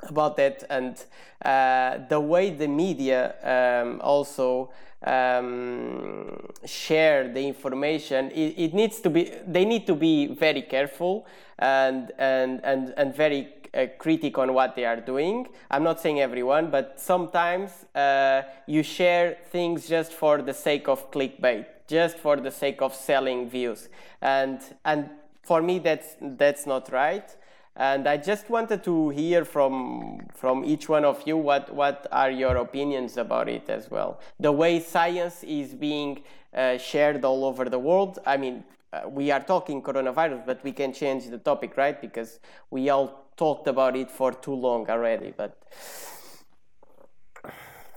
about 0.02 0.36
that 0.36 0.64
and 0.70 1.04
uh, 1.44 1.98
the 2.08 2.20
way 2.20 2.50
the 2.50 2.68
media 2.68 3.34
um, 3.42 4.00
also 4.02 4.70
um, 5.04 6.48
share 6.64 7.28
the 7.28 7.46
information 7.46 8.30
it, 8.30 8.54
it 8.56 8.74
needs 8.74 9.00
to 9.00 9.10
be 9.10 9.32
they 9.46 9.64
need 9.64 9.86
to 9.86 9.94
be 9.94 10.26
very 10.26 10.62
careful 10.62 11.26
and 11.58 12.12
and 12.18 12.60
and, 12.64 12.94
and 12.96 13.14
very 13.14 13.48
uh, 13.74 13.86
critic 13.98 14.38
on 14.38 14.54
what 14.54 14.74
they 14.74 14.86
are 14.86 15.00
doing. 15.00 15.46
I'm 15.70 15.82
not 15.82 16.00
saying 16.00 16.20
everyone 16.20 16.70
but 16.70 16.98
sometimes 16.98 17.70
uh, 17.94 18.42
you 18.66 18.82
share 18.82 19.36
things 19.50 19.88
just 19.88 20.12
for 20.12 20.40
the 20.42 20.54
sake 20.54 20.88
of 20.88 21.10
clickbait 21.10 21.66
just 21.86 22.18
for 22.18 22.36
the 22.36 22.50
sake 22.50 22.82
of 22.82 22.94
selling 22.94 23.48
views. 23.48 23.88
And 24.20 24.60
and 24.84 25.10
for 25.42 25.62
me 25.62 25.78
that's 25.78 26.16
that's 26.20 26.66
not 26.66 26.90
right 26.90 27.36
and 27.76 28.08
I 28.08 28.16
just 28.16 28.48
wanted 28.48 28.82
to 28.84 29.10
hear 29.10 29.44
from 29.44 30.26
from 30.34 30.64
each 30.64 30.88
one 30.88 31.04
of 31.04 31.22
you 31.26 31.36
what 31.36 31.74
what 31.74 32.06
are 32.10 32.30
your 32.30 32.56
opinions 32.56 33.16
about 33.16 33.48
it 33.48 33.68
as 33.68 33.90
well. 33.90 34.20
The 34.40 34.50
way 34.52 34.80
science 34.80 35.44
is 35.44 35.74
being 35.74 36.22
uh, 36.54 36.78
shared 36.78 37.24
all 37.24 37.44
over 37.44 37.68
the 37.68 37.78
world. 37.78 38.18
I 38.24 38.38
mean, 38.38 38.64
uh, 38.92 39.08
we 39.08 39.30
are 39.30 39.40
talking 39.40 39.82
coronavirus, 39.82 40.46
but 40.46 40.64
we 40.64 40.72
can 40.72 40.92
change 40.92 41.28
the 41.28 41.38
topic, 41.38 41.76
right? 41.76 42.00
Because 42.00 42.40
we 42.70 42.88
all 42.88 43.26
talked 43.36 43.68
about 43.68 43.94
it 43.94 44.10
for 44.10 44.32
too 44.32 44.54
long 44.54 44.88
already. 44.88 45.34
But 45.36 45.62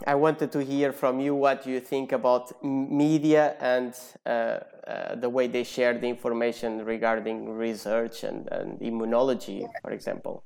I 0.07 0.15
wanted 0.15 0.51
to 0.53 0.63
hear 0.63 0.91
from 0.93 1.19
you 1.19 1.35
what 1.35 1.67
you 1.67 1.79
think 1.79 2.12
about 2.12 2.63
media 2.63 3.55
and 3.59 3.93
uh, 4.25 4.29
uh, 4.29 5.15
the 5.15 5.29
way 5.29 5.47
they 5.47 5.63
share 5.63 5.97
the 5.97 6.07
information 6.07 6.85
regarding 6.85 7.49
research 7.49 8.23
and, 8.23 8.47
and 8.51 8.79
immunology, 8.79 9.69
for 9.81 9.91
example. 9.91 10.43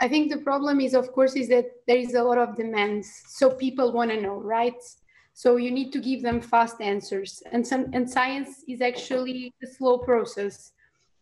I 0.00 0.08
think 0.08 0.30
the 0.30 0.38
problem 0.38 0.80
is, 0.80 0.94
of 0.94 1.12
course, 1.12 1.36
is 1.36 1.48
that 1.48 1.66
there 1.86 1.96
is 1.96 2.14
a 2.14 2.22
lot 2.22 2.38
of 2.38 2.56
demands. 2.56 3.22
So 3.28 3.50
people 3.50 3.92
want 3.92 4.10
to 4.10 4.20
know, 4.20 4.40
right? 4.40 4.80
So 5.34 5.56
you 5.56 5.70
need 5.70 5.92
to 5.92 6.00
give 6.00 6.22
them 6.22 6.40
fast 6.40 6.80
answers. 6.80 7.42
And 7.50 7.66
some 7.66 7.90
and 7.92 8.08
science 8.08 8.64
is 8.68 8.80
actually 8.80 9.52
a 9.62 9.66
slow 9.66 9.98
process. 9.98 10.72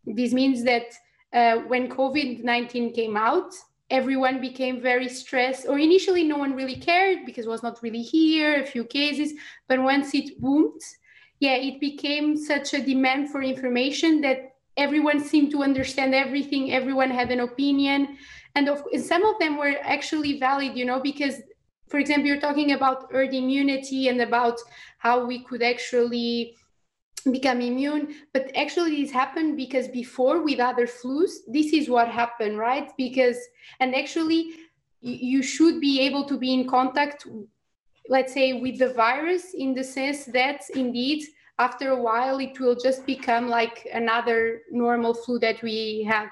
This 0.04 0.32
means 0.32 0.64
that 0.64 0.86
uh, 1.32 1.62
when 1.68 1.88
COVID-19 1.88 2.94
came 2.94 3.16
out, 3.16 3.54
everyone 3.92 4.40
became 4.40 4.80
very 4.80 5.08
stressed 5.08 5.68
or 5.68 5.78
initially 5.78 6.24
no 6.24 6.38
one 6.38 6.54
really 6.56 6.76
cared 6.76 7.26
because 7.26 7.44
it 7.44 7.48
was 7.48 7.62
not 7.62 7.78
really 7.82 8.02
here 8.02 8.62
a 8.62 8.66
few 8.66 8.84
cases 8.84 9.34
but 9.68 9.80
once 9.80 10.14
it 10.14 10.40
boomed 10.40 10.80
yeah 11.40 11.54
it 11.54 11.78
became 11.78 12.34
such 12.36 12.72
a 12.72 12.80
demand 12.80 13.30
for 13.30 13.42
information 13.42 14.22
that 14.22 14.52
everyone 14.78 15.20
seemed 15.20 15.50
to 15.50 15.62
understand 15.62 16.14
everything 16.14 16.72
everyone 16.72 17.10
had 17.10 17.30
an 17.30 17.40
opinion. 17.40 18.16
And 18.54 18.68
of, 18.68 18.82
and 18.92 19.02
some 19.02 19.24
of 19.24 19.38
them 19.38 19.56
were 19.56 19.74
actually 19.82 20.38
valid 20.38 20.76
you 20.76 20.84
know 20.84 21.00
because 21.00 21.36
for 21.88 21.98
example 21.98 22.26
you're 22.28 22.40
talking 22.40 22.72
about 22.72 23.12
herd 23.12 23.34
immunity 23.34 24.08
and 24.08 24.20
about 24.20 24.58
how 24.98 25.24
we 25.24 25.44
could 25.44 25.62
actually 25.62 26.56
become 27.30 27.60
immune 27.60 28.14
but 28.32 28.50
actually 28.56 29.02
this 29.02 29.12
happened 29.12 29.56
because 29.56 29.88
before 29.88 30.42
with 30.42 30.58
other 30.58 30.86
flus 30.86 31.32
this 31.46 31.72
is 31.72 31.88
what 31.88 32.08
happened 32.08 32.58
right? 32.58 32.90
Because 32.96 33.38
and 33.80 33.94
actually 33.94 34.52
you 35.00 35.42
should 35.42 35.80
be 35.80 36.00
able 36.00 36.24
to 36.24 36.38
be 36.38 36.52
in 36.52 36.66
contact 36.66 37.26
let's 38.08 38.32
say 38.32 38.54
with 38.54 38.78
the 38.78 38.92
virus 38.92 39.54
in 39.54 39.74
the 39.74 39.84
sense 39.84 40.24
that 40.26 40.62
indeed 40.74 41.24
after 41.58 41.90
a 41.90 42.02
while 42.02 42.38
it 42.38 42.58
will 42.58 42.74
just 42.74 43.06
become 43.06 43.48
like 43.48 43.86
another 43.92 44.62
normal 44.70 45.14
flu 45.14 45.38
that 45.38 45.62
we 45.62 46.02
have. 46.08 46.28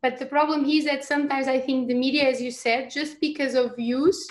But 0.00 0.18
the 0.18 0.26
problem 0.26 0.64
is 0.64 0.84
that 0.86 1.04
sometimes 1.04 1.46
i 1.48 1.60
think 1.60 1.88
the 1.88 1.94
media 1.94 2.28
as 2.28 2.40
you 2.40 2.50
said 2.50 2.90
just 2.90 3.20
because 3.20 3.54
of 3.54 3.76
views 3.76 4.26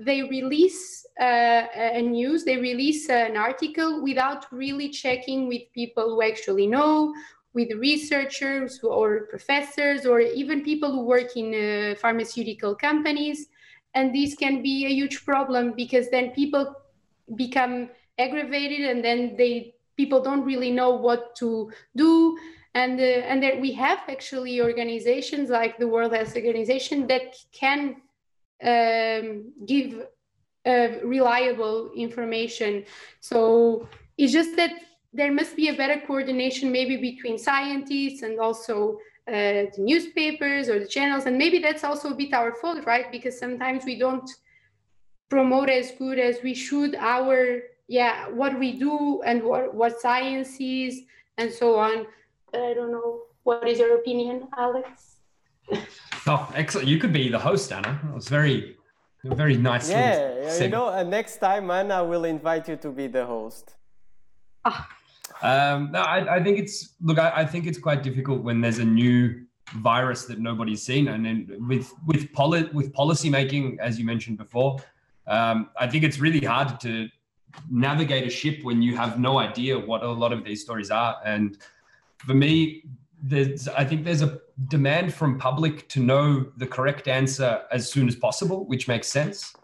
they 0.00 0.22
release 0.22 1.06
uh, 1.20 1.66
a 1.74 2.00
news, 2.00 2.44
they 2.44 2.56
release 2.56 3.10
an 3.10 3.36
article 3.36 4.02
without 4.02 4.50
really 4.50 4.88
checking 4.88 5.46
with 5.46 5.62
people 5.74 6.14
who 6.14 6.22
actually 6.22 6.66
know, 6.66 7.14
with 7.52 7.70
researchers 7.72 8.80
or 8.82 9.26
professors, 9.28 10.06
or 10.06 10.20
even 10.20 10.64
people 10.64 10.90
who 10.90 11.04
work 11.04 11.36
in 11.36 11.54
uh, 11.54 11.94
pharmaceutical 11.96 12.74
companies. 12.74 13.48
And 13.92 14.14
this 14.14 14.34
can 14.34 14.62
be 14.62 14.86
a 14.86 14.88
huge 14.88 15.24
problem 15.24 15.74
because 15.76 16.08
then 16.10 16.30
people 16.30 16.74
become 17.34 17.90
aggravated, 18.18 18.88
and 18.88 19.04
then 19.04 19.36
they 19.36 19.74
people 19.96 20.22
don't 20.22 20.44
really 20.44 20.70
know 20.70 20.90
what 20.90 21.36
to 21.36 21.70
do. 21.94 22.38
And 22.74 22.98
uh, 23.00 23.28
and 23.28 23.42
that 23.42 23.60
we 23.60 23.72
have 23.72 23.98
actually 24.08 24.62
organizations 24.62 25.50
like 25.50 25.76
the 25.76 25.88
World 25.88 26.14
Health 26.14 26.36
Organization 26.36 27.06
that 27.08 27.34
can 27.52 27.96
um, 28.62 29.52
give 29.66 30.06
uh, 30.66 30.88
reliable 31.04 31.90
information. 31.96 32.84
So 33.20 33.88
it's 34.18 34.32
just 34.32 34.56
that 34.56 34.72
there 35.12 35.32
must 35.32 35.56
be 35.56 35.68
a 35.68 35.74
better 35.74 36.00
coordination, 36.06 36.70
maybe 36.70 36.96
between 36.96 37.38
scientists 37.38 38.22
and 38.22 38.38
also 38.38 38.98
uh, 39.26 39.66
the 39.74 39.78
newspapers 39.78 40.68
or 40.68 40.78
the 40.78 40.86
channels. 40.86 41.26
And 41.26 41.36
maybe 41.36 41.58
that's 41.58 41.84
also 41.84 42.10
a 42.10 42.14
bit 42.14 42.32
our 42.32 42.54
fault, 42.54 42.84
right? 42.86 43.10
Because 43.10 43.38
sometimes 43.38 43.84
we 43.84 43.98
don't 43.98 44.30
promote 45.28 45.70
as 45.70 45.92
good 45.92 46.18
as 46.18 46.42
we 46.42 46.52
should 46.52 46.96
our 46.96 47.60
yeah 47.86 48.28
what 48.28 48.58
we 48.58 48.72
do 48.78 49.22
and 49.22 49.42
what 49.42 49.72
what 49.72 50.00
science 50.00 50.56
is 50.60 51.02
and 51.38 51.50
so 51.50 51.76
on. 51.78 52.06
I 52.52 52.74
don't 52.74 52.92
know. 52.92 53.22
What 53.44 53.66
is 53.66 53.78
your 53.78 53.96
opinion, 53.96 54.48
Alex? 54.58 55.19
Oh, 56.26 56.52
excellent! 56.54 56.86
You 56.88 56.98
could 56.98 57.12
be 57.12 57.28
the 57.28 57.38
host, 57.38 57.72
Anna. 57.72 58.00
It 58.08 58.14
was 58.14 58.28
very, 58.28 58.76
very 59.24 59.56
nice. 59.56 59.90
Yeah, 59.90 59.98
yeah, 59.98 60.44
you 60.44 60.50
segment. 60.50 60.72
know, 60.72 60.88
and 60.88 61.10
next 61.10 61.38
time, 61.38 61.70
Anna 61.70 62.04
will 62.04 62.24
invite 62.24 62.68
you 62.68 62.76
to 62.76 62.90
be 62.90 63.06
the 63.06 63.24
host. 63.24 63.74
Um, 65.42 65.90
no, 65.92 66.00
I, 66.00 66.36
I 66.36 66.42
think 66.42 66.58
it's 66.58 66.94
look. 67.00 67.18
I, 67.18 67.32
I 67.36 67.44
think 67.46 67.66
it's 67.66 67.78
quite 67.78 68.02
difficult 68.02 68.42
when 68.42 68.60
there's 68.60 68.78
a 68.78 68.84
new 68.84 69.46
virus 69.76 70.26
that 70.26 70.38
nobody's 70.38 70.82
seen, 70.82 71.08
and 71.08 71.24
then 71.24 71.48
with 71.66 71.92
with 72.06 72.32
poli- 72.32 72.68
with 72.72 72.92
policy 72.92 73.30
making, 73.30 73.78
as 73.80 73.98
you 73.98 74.04
mentioned 74.04 74.36
before, 74.38 74.78
um, 75.26 75.70
I 75.78 75.86
think 75.86 76.04
it's 76.04 76.18
really 76.18 76.44
hard 76.44 76.78
to 76.80 77.08
navigate 77.70 78.26
a 78.26 78.30
ship 78.30 78.62
when 78.62 78.82
you 78.82 78.96
have 78.96 79.18
no 79.18 79.38
idea 79.38 79.78
what 79.78 80.02
a 80.02 80.10
lot 80.10 80.32
of 80.32 80.44
these 80.44 80.60
stories 80.62 80.90
are. 80.90 81.16
And 81.24 81.58
for 82.18 82.34
me, 82.34 82.84
there's 83.22 83.68
I 83.68 83.84
think 83.84 84.04
there's 84.04 84.22
a 84.22 84.40
demand 84.68 85.14
from 85.14 85.38
public 85.38 85.88
to 85.88 86.00
know 86.00 86.46
the 86.56 86.66
correct 86.66 87.08
answer 87.08 87.62
as 87.72 87.90
soon 87.90 88.08
as 88.08 88.16
possible, 88.16 88.66
which 88.66 88.88
makes 88.88 89.08
sense. 89.08 89.54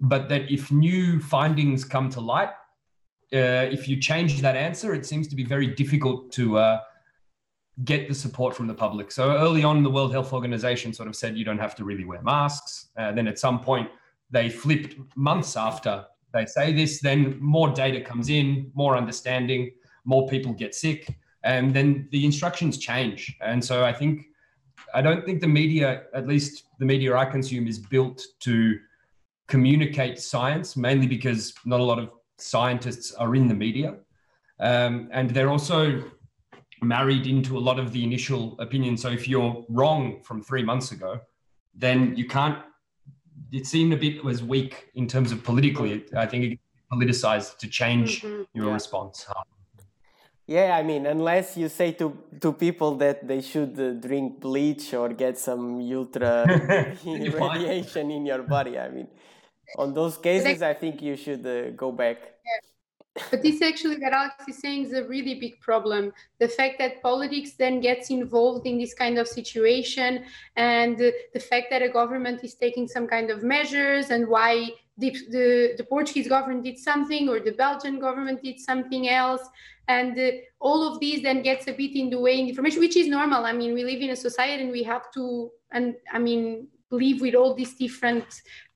But 0.00 0.28
that 0.28 0.50
if 0.50 0.70
new 0.70 1.20
findings 1.20 1.84
come 1.84 2.10
to 2.10 2.20
light, 2.20 2.50
uh, 3.32 3.66
if 3.76 3.88
you 3.88 4.00
change 4.00 4.40
that 4.40 4.56
answer, 4.56 4.94
it 4.94 5.06
seems 5.06 5.26
to 5.28 5.36
be 5.36 5.44
very 5.44 5.66
difficult 5.66 6.30
to 6.32 6.58
uh, 6.58 6.80
get 7.84 8.08
the 8.08 8.14
support 8.14 8.54
from 8.54 8.66
the 8.66 8.74
public. 8.74 9.10
So 9.10 9.36
early 9.36 9.64
on, 9.64 9.82
the 9.82 9.90
World 9.90 10.12
Health 10.12 10.32
Organization 10.32 10.92
sort 10.92 11.08
of 11.08 11.16
said 11.16 11.36
you 11.36 11.44
don't 11.44 11.58
have 11.58 11.74
to 11.76 11.84
really 11.84 12.04
wear 12.04 12.22
masks. 12.22 12.88
Uh, 12.96 13.12
then 13.12 13.26
at 13.26 13.38
some 13.38 13.60
point, 13.60 13.88
they 14.30 14.48
flipped 14.48 14.96
months 15.16 15.56
after 15.56 16.04
they 16.32 16.46
say 16.46 16.72
this, 16.72 17.00
then 17.00 17.38
more 17.40 17.70
data 17.70 18.00
comes 18.00 18.28
in, 18.28 18.70
more 18.74 18.96
understanding, 18.96 19.70
more 20.04 20.28
people 20.28 20.52
get 20.52 20.74
sick, 20.74 21.16
and 21.42 21.74
then 21.74 22.08
the 22.12 22.24
instructions 22.24 22.78
change. 22.78 23.36
And 23.40 23.64
so 23.64 23.84
I 23.84 23.92
think, 23.92 24.26
I 24.94 25.02
don't 25.02 25.24
think 25.24 25.40
the 25.40 25.48
media, 25.48 26.04
at 26.14 26.26
least 26.26 26.64
the 26.78 26.84
media 26.86 27.16
I 27.16 27.24
consume, 27.24 27.66
is 27.66 27.78
built 27.78 28.24
to 28.40 28.78
communicate 29.46 30.18
science, 30.18 30.76
mainly 30.76 31.06
because 31.06 31.54
not 31.64 31.80
a 31.80 31.82
lot 31.84 31.98
of 31.98 32.10
scientists 32.38 33.12
are 33.12 33.34
in 33.34 33.48
the 33.48 33.54
media. 33.54 33.94
Um, 34.58 35.08
and 35.12 35.30
they're 35.30 35.50
also 35.50 36.02
married 36.82 37.26
into 37.26 37.56
a 37.56 37.60
lot 37.60 37.78
of 37.78 37.92
the 37.92 38.02
initial 38.04 38.56
opinion. 38.58 38.96
So 38.96 39.08
if 39.08 39.28
you're 39.28 39.64
wrong 39.68 40.22
from 40.22 40.42
three 40.42 40.62
months 40.62 40.92
ago, 40.92 41.20
then 41.74 42.16
you 42.16 42.26
can't. 42.26 42.58
It 43.52 43.66
seemed 43.66 43.92
a 43.92 43.96
bit 43.96 44.24
was 44.24 44.42
weak 44.42 44.90
in 44.94 45.06
terms 45.06 45.30
of 45.32 45.42
politically. 45.44 46.04
I 46.16 46.26
think 46.26 46.44
it 46.44 46.58
politicized 46.92 47.58
to 47.58 47.68
change 47.68 48.22
Mhm. 48.22 48.46
your 48.54 48.66
Yeah. 48.68 48.72
response. 48.74 49.26
Yeah, 50.46 50.76
I 50.76 50.84
mean, 50.84 51.06
unless 51.06 51.56
you 51.56 51.68
say 51.68 51.90
to 51.92 52.16
to 52.40 52.52
people 52.52 52.94
that 52.98 53.26
they 53.26 53.40
should 53.40 53.74
uh, 53.80 53.94
drink 53.94 54.38
bleach 54.40 54.94
or 54.94 55.08
get 55.08 55.38
some 55.38 55.80
ultra 55.80 56.46
radiation 57.04 58.12
in 58.12 58.24
your 58.24 58.42
body, 58.42 58.78
I 58.78 58.88
mean, 58.88 59.08
on 59.76 59.92
those 59.92 60.16
cases, 60.16 60.62
I 60.62 60.74
think 60.74 61.02
you 61.02 61.16
should 61.16 61.44
uh, 61.44 61.70
go 61.70 61.90
back. 61.90 62.18
But 63.30 63.42
this 63.42 63.62
actually, 63.62 63.96
what 63.96 64.12
Alex 64.12 64.34
is 64.46 64.58
saying, 64.58 64.84
is 64.84 64.92
a 64.92 65.02
really 65.04 65.34
big 65.40 65.58
problem. 65.60 66.12
The 66.38 66.48
fact 66.48 66.78
that 66.78 67.02
politics 67.02 67.52
then 67.58 67.80
gets 67.80 68.10
involved 68.10 68.66
in 68.66 68.78
this 68.78 68.94
kind 68.94 69.18
of 69.18 69.26
situation, 69.26 70.24
and 70.54 71.00
uh, 71.00 71.10
the 71.32 71.40
fact 71.40 71.68
that 71.70 71.82
a 71.82 71.88
government 71.88 72.44
is 72.44 72.54
taking 72.54 72.86
some 72.86 73.08
kind 73.08 73.30
of 73.30 73.42
measures, 73.42 74.10
and 74.10 74.28
why 74.28 74.70
the, 74.98 75.10
the, 75.30 75.74
the 75.76 75.84
Portuguese 75.84 76.28
government 76.28 76.64
did 76.64 76.78
something 76.78 77.28
or 77.28 77.40
the 77.40 77.52
Belgian 77.52 77.98
government 77.98 78.42
did 78.42 78.58
something 78.58 79.08
else. 79.08 79.42
And 79.88 80.18
uh, 80.18 80.30
all 80.58 80.90
of 80.90 81.00
these 81.00 81.22
then 81.22 81.42
gets 81.42 81.68
a 81.68 81.72
bit 81.72 81.94
in 81.94 82.10
the 82.10 82.18
way 82.18 82.40
in 82.40 82.48
information, 82.48 82.80
which 82.80 82.96
is 82.96 83.06
normal. 83.06 83.44
I 83.44 83.52
mean, 83.52 83.74
we 83.74 83.84
live 83.84 84.00
in 84.00 84.10
a 84.10 84.16
society 84.16 84.62
and 84.62 84.72
we 84.72 84.82
have 84.82 85.12
to, 85.14 85.50
and 85.70 85.94
I 86.12 86.18
mean, 86.18 86.68
live 86.90 87.20
with 87.20 87.34
all 87.34 87.54
these 87.54 87.74
different 87.74 88.24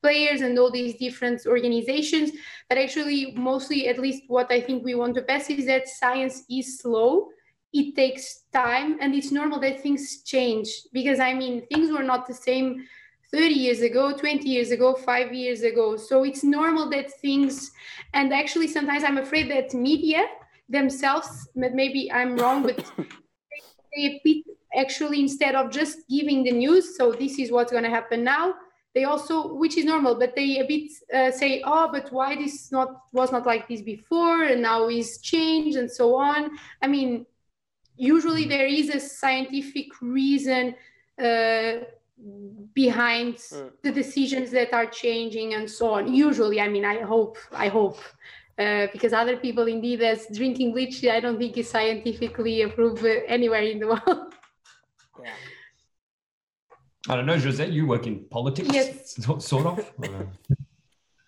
players 0.03 0.41
and 0.41 0.59
all 0.59 0.71
these 0.71 0.97
different 0.97 1.47
organizations 1.47 2.31
but 2.69 2.79
actually 2.79 3.33
mostly 3.37 3.89
at 3.89 3.99
least 3.99 4.23
what 4.29 4.51
i 4.51 4.61
think 4.61 4.85
we 4.85 4.95
want 4.95 5.15
to 5.15 5.23
pass 5.23 5.49
is 5.51 5.67
that 5.67 5.87
science 5.87 6.43
is 6.51 6.79
slow 6.79 7.29
it 7.73 7.95
takes 7.95 8.43
time 8.53 8.99
and 9.01 9.15
it's 9.15 9.31
normal 9.31 9.61
that 9.61 9.81
things 9.81 10.23
change 10.23 10.69
because 10.93 11.21
i 11.21 11.33
mean 11.33 11.65
things 11.67 11.93
were 11.93 12.03
not 12.03 12.27
the 12.27 12.35
same 12.35 12.85
30 13.33 13.55
years 13.55 13.81
ago 13.81 14.12
20 14.12 14.49
years 14.49 14.71
ago 14.71 14.95
5 14.95 15.33
years 15.33 15.62
ago. 15.62 15.97
So 15.97 16.25
it's 16.25 16.43
normal 16.43 16.90
that 16.90 17.11
things 17.21 17.73
and 18.14 18.33
actually 18.33 18.69
sometimes 18.69 19.05
i'm 19.05 19.19
afraid 19.19 19.51
that 19.51 19.75
media 19.75 20.25
themselves 20.69 21.49
but 21.55 21.75
maybe 21.75 22.11
i'm 22.12 22.37
wrong 22.37 22.62
but 22.62 22.93
they 23.97 24.21
actually 24.77 25.21
instead 25.21 25.55
of 25.55 25.71
just 25.71 25.99
giving 26.09 26.45
the 26.45 26.53
news 26.53 26.97
so 26.97 27.12
this 27.12 27.38
is 27.38 27.51
what's 27.51 27.73
going 27.73 27.85
to 27.85 27.90
happen 27.90 28.23
now. 28.23 28.55
They 28.93 29.05
also 29.05 29.55
which 29.55 29.77
is 29.77 29.85
normal 29.85 30.16
but 30.16 30.35
they 30.35 30.59
a 30.59 30.66
bit 30.66 30.90
uh, 31.14 31.31
say 31.31 31.62
oh 31.64 31.88
but 31.93 32.12
why 32.12 32.35
this 32.35 32.73
not 32.73 32.88
was 33.12 33.31
not 33.31 33.47
like 33.47 33.69
this 33.69 33.83
before 33.83 34.43
and 34.45 34.62
now 34.62 34.88
is 34.88 35.19
changed 35.19 35.77
and 35.77 35.90
so 35.90 36.16
on. 36.16 36.51
I 36.83 36.88
mean 36.88 37.27
usually 37.97 38.47
there 38.47 38.66
is 38.66 38.88
a 38.90 38.99
scientific 38.99 39.88
reason 40.01 40.75
uh, 41.23 41.85
behind 42.75 43.35
Mm. 43.37 43.71
the 43.83 43.93
decisions 44.03 44.51
that 44.51 44.71
are 44.79 44.87
changing 45.03 45.55
and 45.55 45.67
so 45.79 45.85
on 45.97 46.03
usually 46.29 46.59
i 46.61 46.69
mean 46.75 46.85
i 46.85 46.97
hope 47.13 47.37
i 47.53 47.69
hope 47.69 47.99
uh, 48.59 48.87
because 48.93 49.13
other 49.23 49.37
people 49.45 49.67
indeed 49.77 50.01
as 50.03 50.27
drinking 50.39 50.73
bleach 50.73 50.97
i 51.17 51.19
don't 51.25 51.39
think 51.39 51.57
is 51.57 51.69
scientifically 51.77 52.57
approved 52.63 53.05
uh, 53.05 53.15
anywhere 53.37 53.63
in 53.73 53.79
the 53.83 53.87
world 53.93 54.35
Yeah. 55.25 55.35
I 57.09 57.17
don't 57.17 57.27
know, 57.27 57.39
Jose, 57.39 57.67
you 57.77 57.87
work 57.87 58.07
in 58.07 58.17
politics, 58.37 58.69
Yes. 58.75 59.15
so- 59.25 59.39
sort 59.39 59.67
of. 59.67 59.77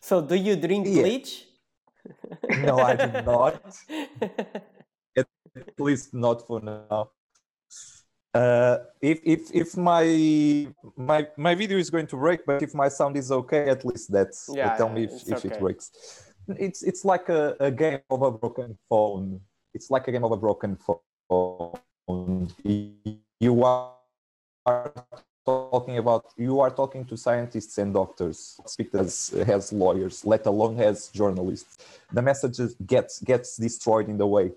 So, 0.09 0.21
do 0.21 0.35
you 0.35 0.55
drink 0.57 0.87
Yeah. 0.87 1.03
bleach? 1.03 1.31
No, 2.67 2.75
I 2.91 2.93
do 2.97 3.09
not. 3.23 3.55
At 5.17 5.79
least 5.79 6.13
not 6.13 6.47
for 6.47 6.61
now. 6.61 7.11
Uh, 8.35 8.79
if 9.03 9.21
if 9.25 9.51
if 9.53 9.77
my 9.77 10.67
my 10.97 11.27
my 11.37 11.55
video 11.55 11.77
is 11.77 11.91
going 11.91 12.07
to 12.07 12.17
break, 12.17 12.47
but 12.47 12.63
if 12.63 12.75
my 12.75 12.89
sound 12.89 13.17
is 13.17 13.31
okay, 13.31 13.69
at 13.69 13.85
least 13.85 14.11
that's 14.11 14.49
Yeah, 14.53 14.75
tell 14.77 14.89
me 14.89 15.05
if, 15.05 15.29
if 15.29 15.45
okay. 15.45 15.49
it 15.49 15.61
breaks. 15.61 15.91
It's 16.49 16.83
it's 16.83 17.05
like 17.05 17.29
a, 17.29 17.55
a 17.61 17.71
game 17.71 18.01
of 18.09 18.23
a 18.23 18.31
broken 18.31 18.79
phone. 18.89 19.41
It's 19.75 19.91
like 19.91 20.09
a 20.09 20.13
game 20.13 20.25
of 20.25 20.33
a 20.33 20.37
broken 20.37 20.77
phone. 20.77 22.49
You 23.39 23.65
are 23.65 23.93
talking 25.45 25.99
about 25.99 26.27
you 26.37 26.61
are 26.61 26.71
talking 26.71 27.05
to 27.05 27.17
scientists 27.17 27.79
and 27.79 27.93
doctors 27.93 28.61
speak 28.67 28.95
as 28.95 29.35
as 29.49 29.73
lawyers 29.73 30.25
let 30.25 30.47
alone 30.47 30.79
as 30.81 31.09
journalists 31.09 31.79
the 32.13 32.23
messages 32.23 32.77
gets 32.87 33.21
gets 33.21 33.57
destroyed 33.57 34.09
in 34.09 34.17
the 34.19 34.27
way 34.27 34.53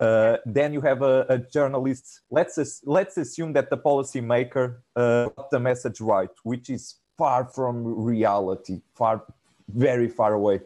uh, 0.00 0.36
then 0.46 0.72
you 0.72 0.80
have 0.80 1.02
a, 1.02 1.26
a 1.28 1.38
journalist. 1.38 2.20
Let's 2.30 2.56
as, 2.58 2.80
let's 2.84 3.16
assume 3.16 3.52
that 3.54 3.70
the 3.70 3.76
policymaker 3.76 4.76
uh, 4.94 5.28
got 5.30 5.50
the 5.50 5.60
message 5.60 6.00
right 6.00 6.30
which 6.44 6.70
is 6.70 6.96
far 7.16 7.44
from 7.44 7.84
reality 7.84 8.80
far 8.94 9.24
very 9.68 10.08
far 10.08 10.34
away. 10.34 10.60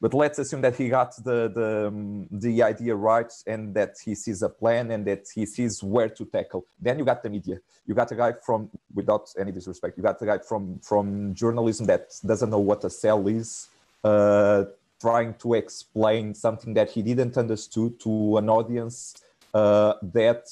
But 0.00 0.12
let's 0.14 0.38
assume 0.38 0.60
that 0.60 0.76
he 0.76 0.88
got 0.88 1.16
the 1.24 1.48
the, 1.48 1.88
um, 1.88 2.28
the 2.30 2.62
idea 2.62 2.94
right 2.94 3.32
and 3.46 3.74
that 3.74 3.96
he 4.04 4.14
sees 4.14 4.42
a 4.42 4.48
plan 4.48 4.90
and 4.90 5.04
that 5.06 5.24
he 5.34 5.46
sees 5.46 5.82
where 5.82 6.08
to 6.10 6.24
tackle. 6.24 6.64
Then 6.80 6.98
you 6.98 7.04
got 7.04 7.22
the 7.22 7.30
media. 7.30 7.58
You 7.86 7.94
got 7.94 8.12
a 8.12 8.14
guy 8.14 8.34
from 8.44 8.70
without 8.94 9.32
any 9.38 9.52
disrespect 9.52 9.96
you 9.96 10.02
got 10.02 10.20
a 10.22 10.26
guy 10.26 10.38
from 10.38 10.78
from 10.80 11.34
journalism 11.34 11.86
that 11.86 12.10
doesn't 12.24 12.50
know 12.50 12.60
what 12.60 12.84
a 12.84 12.90
cell 12.90 13.26
is. 13.26 13.68
Uh, 14.04 14.64
trying 15.00 15.34
to 15.34 15.54
explain 15.54 16.34
something 16.34 16.74
that 16.74 16.90
he 16.90 17.02
didn't 17.02 17.36
understood 17.36 17.98
to 18.00 18.38
an 18.38 18.48
audience 18.48 19.14
uh, 19.54 19.94
that 20.02 20.46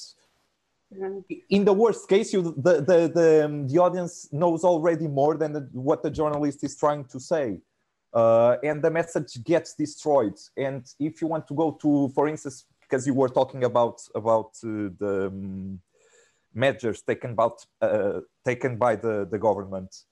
in 1.49 1.65
the 1.65 1.73
worst 1.73 2.07
case 2.07 2.31
you 2.31 2.41
the 2.57 2.75
the 2.81 3.11
the, 3.13 3.45
um, 3.45 3.67
the 3.67 3.77
audience 3.79 4.29
knows 4.31 4.63
already 4.63 5.07
more 5.07 5.35
than 5.35 5.53
the, 5.53 5.69
what 5.73 6.03
the 6.03 6.09
journalist 6.09 6.63
is 6.63 6.75
trying 6.75 7.03
to 7.05 7.19
say. 7.19 7.59
Uh, 8.13 8.55
and 8.63 8.81
the 8.81 8.89
message 8.89 9.43
gets 9.43 9.73
destroyed. 9.73 10.37
And 10.55 10.85
if 10.99 11.21
you 11.21 11.27
want 11.27 11.47
to 11.49 11.53
go 11.53 11.71
to 11.81 12.09
for 12.09 12.27
instance 12.27 12.65
because 12.81 13.05
you 13.07 13.13
were 13.13 13.29
talking 13.29 13.63
about 13.63 14.01
about 14.13 14.51
uh, 14.63 14.89
the 14.99 15.27
um, 15.27 15.79
measures 16.53 17.01
taken 17.01 17.31
about 17.31 17.65
uh, 17.81 18.21
taken 18.45 18.77
by 18.77 18.95
the 18.95 19.27
the 19.29 19.39
government 19.39 20.03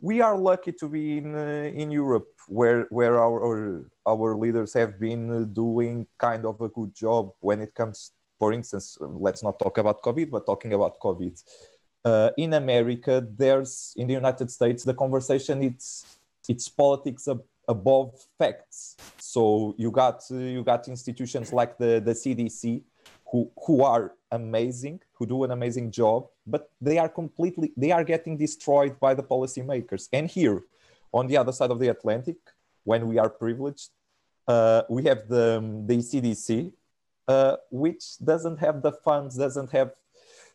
we 0.00 0.20
are 0.20 0.36
lucky 0.36 0.72
to 0.72 0.88
be 0.88 1.18
in 1.18 1.34
uh, 1.34 1.70
in 1.74 1.90
Europe 1.90 2.28
where 2.48 2.86
where 2.90 3.18
our, 3.20 3.84
our 4.06 4.36
leaders 4.36 4.72
have 4.74 4.98
been 4.98 5.30
uh, 5.30 5.44
doing 5.44 6.06
kind 6.18 6.44
of 6.46 6.60
a 6.60 6.68
good 6.68 6.94
job 6.94 7.30
when 7.40 7.60
it 7.60 7.74
comes 7.74 8.12
for 8.38 8.52
instance 8.52 8.96
let's 9.00 9.42
not 9.42 9.58
talk 9.58 9.78
about 9.78 10.02
covid 10.02 10.30
but 10.30 10.46
talking 10.46 10.72
about 10.72 10.98
covid. 10.98 11.36
Uh, 12.02 12.30
in 12.38 12.54
america 12.54 13.22
there's 13.36 13.92
in 13.96 14.06
the 14.06 14.14
united 14.14 14.50
states 14.50 14.84
the 14.84 14.94
conversation 14.94 15.62
it's 15.62 16.18
it's 16.48 16.66
politics 16.66 17.28
ab- 17.28 17.44
above 17.68 18.14
facts. 18.38 18.96
So 19.18 19.74
you 19.78 19.90
got 19.90 20.22
uh, 20.30 20.36
you 20.36 20.64
got 20.64 20.88
institutions 20.88 21.52
like 21.52 21.78
the 21.78 22.00
the 22.04 22.12
cdc 22.12 22.82
who 23.30 23.50
who 23.64 23.82
are 23.82 24.14
amazing 24.32 25.00
who 25.20 25.26
do 25.26 25.44
an 25.44 25.50
amazing 25.50 25.90
job 25.92 26.26
but 26.46 26.70
they 26.80 26.96
are 26.96 27.08
completely 27.08 27.72
they 27.76 27.92
are 27.92 28.02
getting 28.02 28.38
destroyed 28.38 28.98
by 28.98 29.12
the 29.14 29.22
policymakers. 29.22 30.08
And 30.12 30.26
here 30.26 30.62
on 31.12 31.26
the 31.26 31.36
other 31.36 31.52
side 31.52 31.70
of 31.70 31.78
the 31.78 31.88
atlantic 31.88 32.38
when 32.84 33.06
we 33.06 33.18
are 33.18 33.28
privileged 33.28 33.90
uh, 34.48 34.82
we 34.88 35.04
have 35.04 35.28
the 35.28 35.58
um, 35.58 35.86
the 35.86 35.98
cdc 35.98 36.72
uh, 37.28 37.56
which 37.70 38.04
doesn't 38.18 38.58
have 38.58 38.80
the 38.82 38.92
funds 39.06 39.36
doesn't 39.36 39.70
have 39.70 39.90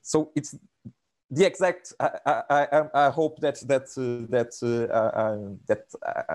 so 0.02 0.32
it's 0.36 0.56
the 1.30 1.46
exact 1.46 1.94
i 2.00 2.10
i 2.26 2.62
i, 2.78 3.06
I 3.06 3.10
hope 3.10 3.40
that 3.42 3.58
that 3.72 3.88
uh, 4.06 4.26
that 4.36 4.52
uh, 4.64 4.94
uh, 5.22 5.38
that 5.70 5.84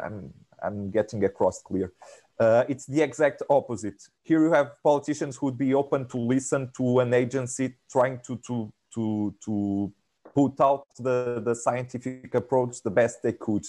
i'm 0.04 0.32
i'm 0.62 0.90
getting 0.90 1.24
across 1.24 1.60
clear 1.62 1.92
uh, 2.40 2.64
it's 2.68 2.86
the 2.86 3.02
exact 3.02 3.42
opposite. 3.50 4.02
Here 4.24 4.42
you 4.42 4.50
have 4.52 4.82
politicians 4.82 5.36
who 5.36 5.46
would 5.46 5.58
be 5.58 5.74
open 5.74 6.08
to 6.08 6.16
listen 6.16 6.70
to 6.78 7.00
an 7.00 7.12
agency 7.12 7.74
trying 7.92 8.18
to 8.26 8.36
to 8.46 8.72
to 8.94 9.34
to 9.44 9.92
put 10.34 10.60
out 10.60 10.86
the, 10.98 11.42
the 11.44 11.54
scientific 11.54 12.34
approach 12.34 12.82
the 12.82 12.90
best 12.90 13.22
they 13.22 13.32
could. 13.32 13.66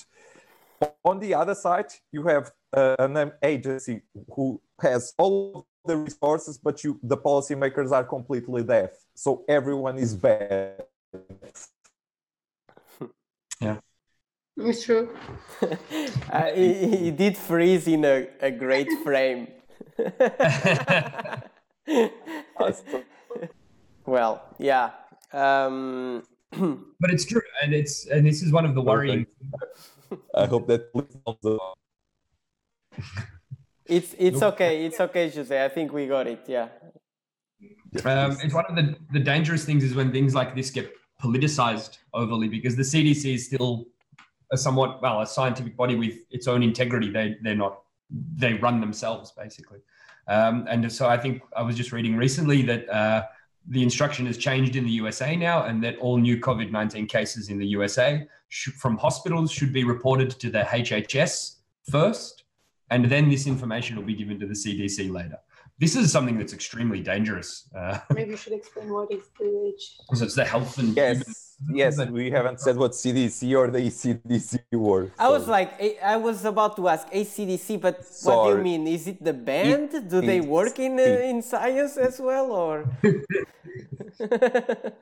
On 1.03 1.19
the 1.19 1.33
other 1.33 1.53
side, 1.55 1.87
you 2.11 2.23
have 2.23 2.51
uh, 2.73 2.95
an 2.99 3.33
agency 3.43 4.01
who 4.33 4.61
has 4.79 5.13
all 5.17 5.67
the 5.85 5.97
resources, 5.97 6.57
but 6.57 6.83
you 6.83 6.97
the 7.03 7.17
policymakers 7.17 7.91
are 7.91 8.05
completely 8.05 8.63
deaf. 8.63 8.91
So 9.15 9.43
everyone 9.49 9.97
is 9.97 10.15
bad. 10.15 10.83
Yeah. 13.59 13.77
It's 14.57 14.83
true. 14.83 15.15
uh, 16.31 16.51
he, 16.53 16.97
he 16.97 17.11
did 17.11 17.37
freeze 17.37 17.87
in 17.87 18.03
a, 18.05 18.27
a 18.41 18.51
great 18.51 18.89
frame. 19.03 19.47
well, 24.05 24.43
yeah. 24.59 24.91
Um, 25.33 26.23
but 26.51 27.11
it's 27.11 27.25
true, 27.25 27.41
and 27.63 27.73
it's 27.73 28.07
and 28.07 28.25
this 28.25 28.41
is 28.41 28.51
one 28.51 28.65
of 28.65 28.75
the 28.75 28.81
worrying. 28.81 29.25
I 30.35 30.45
hope 30.45 30.67
that 30.67 30.89
it's 33.85 34.13
it's 34.17 34.41
okay. 34.41 34.85
It's 34.85 34.99
okay, 34.99 35.29
Jose. 35.29 35.65
I 35.65 35.69
think 35.69 35.93
we 35.93 36.07
got 36.07 36.27
it. 36.27 36.43
Yeah. 36.47 36.67
Um, 38.05 38.37
it's 38.41 38.53
one 38.53 38.65
of 38.69 38.75
the, 38.75 38.95
the 39.11 39.19
dangerous 39.19 39.65
things 39.65 39.83
is 39.83 39.93
when 39.93 40.11
things 40.11 40.33
like 40.33 40.55
this 40.55 40.71
get 40.71 40.91
politicized 41.21 41.97
overly 42.13 42.47
because 42.47 42.75
the 42.75 42.83
CDC 42.83 43.35
is 43.35 43.45
still 43.45 43.85
a 44.51 44.57
somewhat 44.57 45.01
well 45.01 45.21
a 45.21 45.27
scientific 45.27 45.75
body 45.77 45.95
with 45.95 46.19
its 46.29 46.47
own 46.47 46.63
integrity. 46.63 47.09
They 47.09 47.37
they're 47.41 47.55
not 47.55 47.81
they 48.35 48.53
run 48.53 48.81
themselves 48.81 49.31
basically, 49.31 49.79
um, 50.27 50.65
and 50.69 50.91
so 50.91 51.07
I 51.07 51.17
think 51.17 51.41
I 51.55 51.61
was 51.61 51.75
just 51.75 51.91
reading 51.91 52.15
recently 52.15 52.61
that 52.63 52.89
uh, 52.89 53.23
the 53.67 53.83
instruction 53.83 54.25
has 54.25 54.37
changed 54.37 54.75
in 54.75 54.83
the 54.83 54.91
USA 54.91 55.35
now, 55.35 55.63
and 55.63 55.83
that 55.83 55.97
all 55.97 56.17
new 56.17 56.37
COVID 56.37 56.71
nineteen 56.71 57.07
cases 57.07 57.49
in 57.49 57.57
the 57.57 57.67
USA 57.67 58.27
from 58.77 58.97
hospitals 58.97 59.51
should 59.51 59.71
be 59.71 59.83
reported 59.83 60.29
to 60.31 60.49
the 60.49 60.61
HHS 60.61 61.55
first, 61.89 62.43
and 62.89 63.05
then 63.05 63.29
this 63.29 63.47
information 63.47 63.95
will 63.95 64.03
be 64.03 64.15
given 64.15 64.39
to 64.39 64.45
the 64.45 64.53
CDC 64.53 65.11
later. 65.11 65.37
This 65.81 65.95
is 65.95 66.11
something 66.11 66.37
that's 66.37 66.53
extremely 66.53 67.01
dangerous. 67.01 67.67
Uh, 67.75 67.97
Maybe 68.13 68.29
you 68.31 68.37
should 68.37 68.53
explain 68.53 68.87
what 68.93 69.11
is 69.11 69.23
the 69.39 69.73
H. 69.75 69.83
so 70.13 70.25
it's 70.25 70.35
the 70.35 70.45
health 70.45 70.77
and 70.77 70.95
yes, 70.95 71.55
yes, 71.73 71.93
we 72.19 72.29
haven't 72.29 72.59
said 72.59 72.75
what 72.77 72.91
CDC 72.91 73.57
or 73.57 73.65
the 73.71 73.79
ECDC 73.89 74.59
were. 74.73 75.09
I 75.17 75.27
was 75.35 75.47
like, 75.47 75.69
I 75.81 75.89
I 76.13 76.17
was 76.27 76.45
about 76.45 76.75
to 76.79 76.83
ask 76.87 77.09
ACDC, 77.09 77.81
but 77.81 77.95
what 78.25 78.37
do 78.45 78.57
you 78.57 78.63
mean? 78.69 78.85
Is 78.97 79.07
it 79.11 79.17
the 79.29 79.33
band? 79.33 79.89
do 80.13 80.21
they 80.21 80.39
work 80.57 80.77
in 80.77 80.93
uh, 80.99 81.03
it- 81.03 81.21
in 81.31 81.41
science 81.41 81.97
as 81.97 82.15
well, 82.27 82.47
or? 82.63 82.75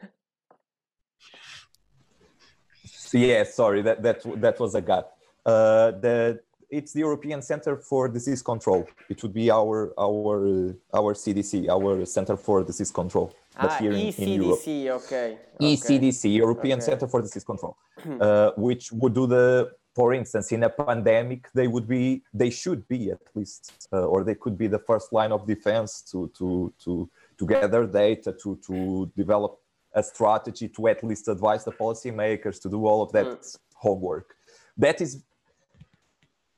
Yeah, 3.11 3.43
sorry, 3.43 3.81
that 3.81 3.97
that 4.05 4.17
that 4.45 4.55
was 4.59 4.75
a 4.75 4.81
gap. 4.81 5.05
Uh, 5.45 5.91
the 6.05 6.39
it's 6.69 6.93
the 6.93 6.99
European 6.99 7.41
Center 7.41 7.77
for 7.77 8.07
Disease 8.07 8.41
Control. 8.41 8.87
It 9.09 9.21
would 9.23 9.33
be 9.33 9.49
our 9.51 9.93
our 9.99 10.47
uh, 10.47 10.97
our 10.99 11.13
CDC, 11.13 11.67
our 11.69 12.05
Center 12.05 12.37
for 12.37 12.63
Disease 12.63 12.91
Control, 12.91 13.33
but 13.59 13.71
ah, 13.71 13.77
here 13.79 13.91
in, 13.91 14.13
in 14.17 14.41
Europe. 14.41 14.59
ECDC. 14.59 14.89
Okay. 14.89 15.37
okay. 15.55 15.73
ECDC, 15.73 16.35
European 16.35 16.79
Okay. 16.79 16.85
Center 16.85 17.07
for 17.07 17.21
Disease 17.21 17.43
Control, 17.43 17.75
uh, 18.21 18.51
which 18.57 18.91
would 18.91 19.13
do 19.13 19.25
the, 19.27 19.71
for 19.95 20.13
instance, 20.13 20.51
in 20.51 20.63
a 20.63 20.69
pandemic, 20.69 21.49
they 21.53 21.67
would 21.67 21.87
be, 21.87 22.23
they 22.33 22.49
should 22.49 22.87
be 22.87 23.11
at 23.11 23.21
least, 23.35 23.87
uh, 23.91 24.05
or 24.05 24.23
they 24.23 24.35
could 24.35 24.57
be 24.57 24.67
the 24.67 24.79
first 24.79 25.11
line 25.11 25.31
of 25.31 25.47
defense 25.47 26.01
to 26.11 26.31
to 26.37 26.73
to 26.83 27.09
to 27.37 27.47
gather 27.47 27.85
data, 27.87 28.33
to 28.43 28.57
to 28.67 29.11
develop 29.15 29.59
a 29.93 30.03
strategy, 30.03 30.67
to 30.69 30.87
at 30.87 31.03
least 31.03 31.27
advise 31.27 31.63
the 31.65 31.71
policymakers 31.71 32.61
to 32.61 32.69
do 32.69 32.85
all 32.85 33.01
of 33.01 33.11
that 33.11 33.27
homework. 33.73 34.35
That 34.77 35.01
is. 35.01 35.23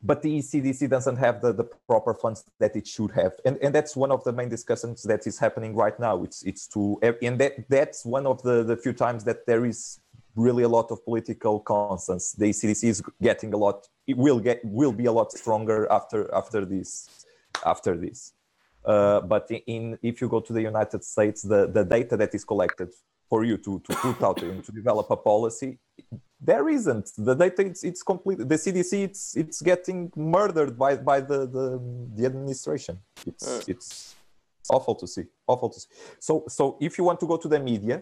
But 0.03 0.23
the 0.23 0.39
ECDC 0.39 0.89
doesn't 0.89 1.17
have 1.17 1.41
the, 1.41 1.53
the 1.53 1.65
proper 1.87 2.13
funds 2.13 2.43
that 2.59 2.75
it 2.75 2.87
should 2.87 3.11
have, 3.11 3.33
and, 3.45 3.57
and 3.61 3.73
that's 3.73 3.95
one 3.95 4.11
of 4.11 4.23
the 4.23 4.33
main 4.33 4.49
discussions 4.49 5.03
that 5.03 5.27
is 5.27 5.37
happening 5.37 5.75
right 5.75 5.97
now. 5.99 6.23
It's 6.23 6.41
it's 6.43 6.65
to 6.69 6.99
and 7.21 7.39
that 7.39 7.69
that's 7.69 8.03
one 8.03 8.25
of 8.25 8.41
the, 8.41 8.63
the 8.63 8.75
few 8.75 8.93
times 8.93 9.23
that 9.25 9.45
there 9.45 9.63
is 9.63 9.99
really 10.35 10.63
a 10.63 10.69
lot 10.69 10.89
of 10.91 11.03
political 11.05 11.59
consensus. 11.59 12.31
The 12.33 12.49
ECDC 12.49 12.83
is 12.83 13.03
getting 13.21 13.53
a 13.53 13.57
lot. 13.57 13.87
It 14.07 14.17
will 14.17 14.39
get 14.39 14.61
will 14.63 14.91
be 14.91 15.05
a 15.05 15.11
lot 15.11 15.31
stronger 15.31 15.91
after 15.91 16.33
after 16.33 16.65
this 16.65 17.07
after 17.65 17.95
this. 17.95 18.33
Uh, 18.83 19.21
but 19.21 19.49
in 19.67 19.99
if 20.01 20.21
you 20.21 20.27
go 20.27 20.39
to 20.39 20.53
the 20.53 20.61
United 20.61 21.03
States, 21.03 21.43
the, 21.43 21.67
the 21.67 21.83
data 21.83 22.17
that 22.17 22.33
is 22.33 22.43
collected 22.43 22.89
for 23.31 23.45
you 23.49 23.57
to, 23.65 23.71
to 23.87 23.91
put 24.05 24.21
out 24.27 24.39
and 24.43 24.61
to 24.67 24.71
develop 24.81 25.07
a 25.17 25.19
policy, 25.31 25.69
there 26.49 26.65
isn't 26.77 27.07
the 27.27 27.33
data. 27.43 27.61
It's, 27.71 27.83
it's 27.89 28.03
complete. 28.11 28.37
The 28.53 28.59
CDC 28.65 28.91
it's 29.09 29.23
it's 29.41 29.59
getting 29.71 29.99
murdered 30.35 30.71
by 30.83 30.91
by 31.11 31.19
the 31.29 31.39
the, 31.55 31.65
the 32.17 32.23
administration. 32.31 32.95
It's 33.29 33.45
Uh. 33.47 33.73
it's 33.73 33.89
awful 34.75 34.95
to 35.01 35.05
see. 35.13 35.25
Awful 35.53 35.69
to 35.73 35.79
see. 35.83 35.89
So 36.27 36.33
so 36.57 36.63
if 36.87 36.91
you 36.97 37.03
want 37.09 37.19
to 37.23 37.27
go 37.31 37.37
to 37.43 37.49
the 37.53 37.59
media, 37.71 37.97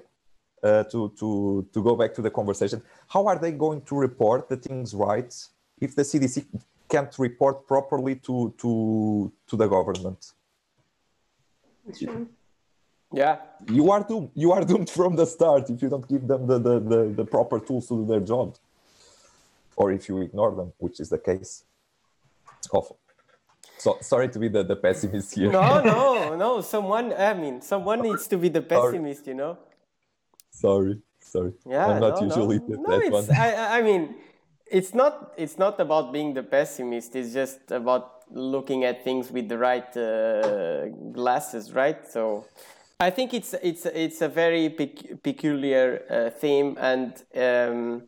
uh, 0.67 0.83
to 0.91 0.99
to 1.19 1.27
to 1.73 1.79
go 1.87 1.93
back 2.01 2.11
to 2.17 2.21
the 2.27 2.33
conversation, 2.39 2.79
how 3.13 3.23
are 3.31 3.39
they 3.43 3.53
going 3.65 3.81
to 3.89 3.93
report 4.07 4.41
the 4.53 4.59
things 4.67 4.87
right 5.07 5.31
if 5.85 5.91
the 5.99 6.05
CDC 6.09 6.35
can't 6.93 7.13
report 7.27 7.55
properly 7.73 8.15
to 8.27 8.35
to 8.61 8.69
to 9.49 9.53
the 9.61 9.67
government? 9.75 10.21
It's 11.87 11.99
true. 11.99 12.27
Yeah. 13.11 13.37
You 13.67 13.91
are 13.91 14.03
doomed. 14.03 14.29
You 14.35 14.51
are 14.51 14.63
doomed 14.63 14.89
from 14.89 15.15
the 15.15 15.25
start 15.25 15.69
if 15.69 15.81
you 15.81 15.89
don't 15.89 16.07
give 16.07 16.27
them 16.27 16.45
the 16.47 16.59
the, 16.59 16.79
the, 16.79 17.03
the 17.19 17.25
proper 17.25 17.59
tools 17.59 17.87
to 17.87 17.95
do 17.95 18.05
their 18.05 18.19
job, 18.19 18.55
or 19.75 19.91
if 19.91 20.07
you 20.07 20.21
ignore 20.21 20.53
them, 20.55 20.73
which 20.77 20.99
is 20.99 21.09
the 21.09 21.17
case. 21.17 21.63
Awful. 22.71 22.99
So 23.79 23.97
sorry 24.01 24.27
to 24.29 24.39
be 24.39 24.49
the, 24.49 24.63
the 24.63 24.75
pessimist 24.75 25.33
here. 25.35 25.51
No, 25.51 25.81
no, 25.81 26.35
no. 26.43 26.61
Someone. 26.61 27.13
I 27.13 27.33
mean, 27.33 27.61
someone 27.61 28.01
needs 28.01 28.27
to 28.27 28.37
be 28.37 28.49
the 28.49 28.61
pessimist. 28.61 29.25
You 29.25 29.35
know. 29.35 29.57
sorry, 30.51 30.99
sorry. 31.19 31.53
Yeah. 31.65 31.87
I'm 31.87 32.01
not 32.01 32.21
no, 32.21 32.27
usually 32.27 32.59
no. 32.59 32.67
that, 32.67 32.79
no, 32.79 32.89
that 32.89 33.01
it's. 33.05 33.27
one. 33.27 33.37
I, 33.37 33.53
I- 33.53 33.77
I 33.79 33.81
mean, 33.81 34.15
it's 34.69 34.93
not. 34.93 35.33
It's 35.37 35.57
not 35.57 35.79
about 35.79 36.13
being 36.13 36.33
the 36.33 36.43
pessimist. 36.43 37.15
It's 37.15 37.33
just 37.33 37.71
about 37.71 38.25
looking 38.31 38.83
at 38.83 39.03
things 39.03 39.31
with 39.31 39.49
the 39.49 39.57
right 39.57 39.97
uh, 39.97 40.89
glasses, 41.11 41.71
right? 41.73 42.05
So, 42.07 42.45
I 43.01 43.11
think 43.11 43.33
it's 43.33 43.53
it's 43.63 43.85
it's 43.85 44.21
a 44.21 44.27
very 44.27 44.69
pec- 44.69 45.23
peculiar 45.23 46.03
uh, 46.09 46.29
theme, 46.37 46.77
and 46.77 47.13
um, 47.33 48.03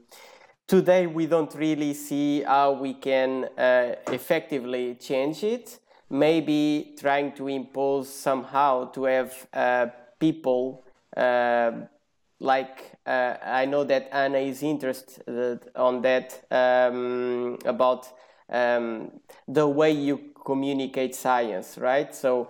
today 0.67 1.07
we 1.07 1.27
don't 1.27 1.55
really 1.55 1.93
see 1.93 2.41
how 2.41 2.73
we 2.73 2.95
can 2.95 3.45
uh, 3.57 3.95
effectively 4.07 4.95
change 4.95 5.45
it. 5.45 5.79
Maybe 6.09 6.93
trying 6.99 7.31
to 7.35 7.47
impose 7.47 8.13
somehow 8.13 8.91
to 8.91 9.05
have 9.05 9.47
uh, 9.53 9.87
people 10.19 10.83
uh, 11.15 11.71
like 12.41 12.91
uh, 13.05 13.35
I 13.45 13.65
know 13.67 13.85
that 13.85 14.09
Anna 14.11 14.39
is 14.39 14.61
interested 14.61 15.69
on 15.73 16.01
that 16.01 16.43
um, 16.51 17.57
about 17.63 18.09
um, 18.49 19.21
the 19.47 19.65
way 19.69 19.91
you 19.91 20.33
communicate 20.43 21.15
science, 21.15 21.77
right? 21.77 22.13
So 22.13 22.49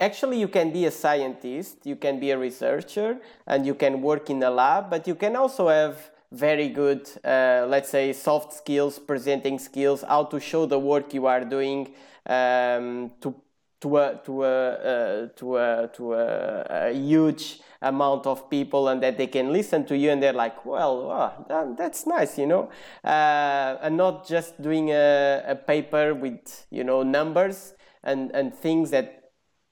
actually 0.00 0.40
you 0.40 0.48
can 0.48 0.72
be 0.72 0.86
a 0.86 0.90
scientist 0.90 1.78
you 1.84 1.94
can 1.94 2.18
be 2.18 2.30
a 2.30 2.38
researcher 2.38 3.18
and 3.46 3.66
you 3.66 3.74
can 3.74 4.00
work 4.00 4.30
in 4.30 4.42
a 4.42 4.50
lab 4.50 4.90
but 4.90 5.06
you 5.06 5.14
can 5.14 5.36
also 5.36 5.68
have 5.68 6.10
very 6.32 6.68
good 6.68 7.08
uh, 7.24 7.66
let's 7.68 7.90
say 7.90 8.12
soft 8.12 8.52
skills 8.52 8.98
presenting 8.98 9.58
skills 9.58 10.02
how 10.08 10.24
to 10.24 10.40
show 10.40 10.64
the 10.64 10.78
work 10.78 11.12
you 11.12 11.26
are 11.26 11.44
doing 11.44 11.92
um, 12.26 13.10
to 13.20 13.34
to 13.80 13.96
a 13.96 14.20
to 14.24 14.44
a 14.44 14.72
uh, 14.72 15.28
to 15.36 15.56
a 15.56 15.90
to 15.92 16.14
a, 16.14 16.66
a 16.70 16.92
huge 16.92 17.60
amount 17.82 18.26
of 18.26 18.48
people 18.50 18.88
and 18.88 19.02
that 19.02 19.16
they 19.16 19.26
can 19.26 19.52
listen 19.52 19.86
to 19.86 19.96
you 19.96 20.10
and 20.10 20.22
they're 20.22 20.34
like 20.34 20.64
well 20.64 21.08
wow, 21.08 21.44
that, 21.48 21.76
that's 21.76 22.06
nice 22.06 22.38
you 22.38 22.46
know? 22.46 22.70
Uh, 23.02 23.78
and 23.82 23.96
not 23.96 24.26
just 24.26 24.60
doing 24.60 24.90
a, 24.90 25.42
a 25.46 25.54
paper 25.54 26.14
with 26.14 26.66
you 26.70 26.84
know 26.84 27.02
numbers 27.02 27.74
and 28.02 28.30
and 28.32 28.54
things 28.54 28.90
that 28.90 29.19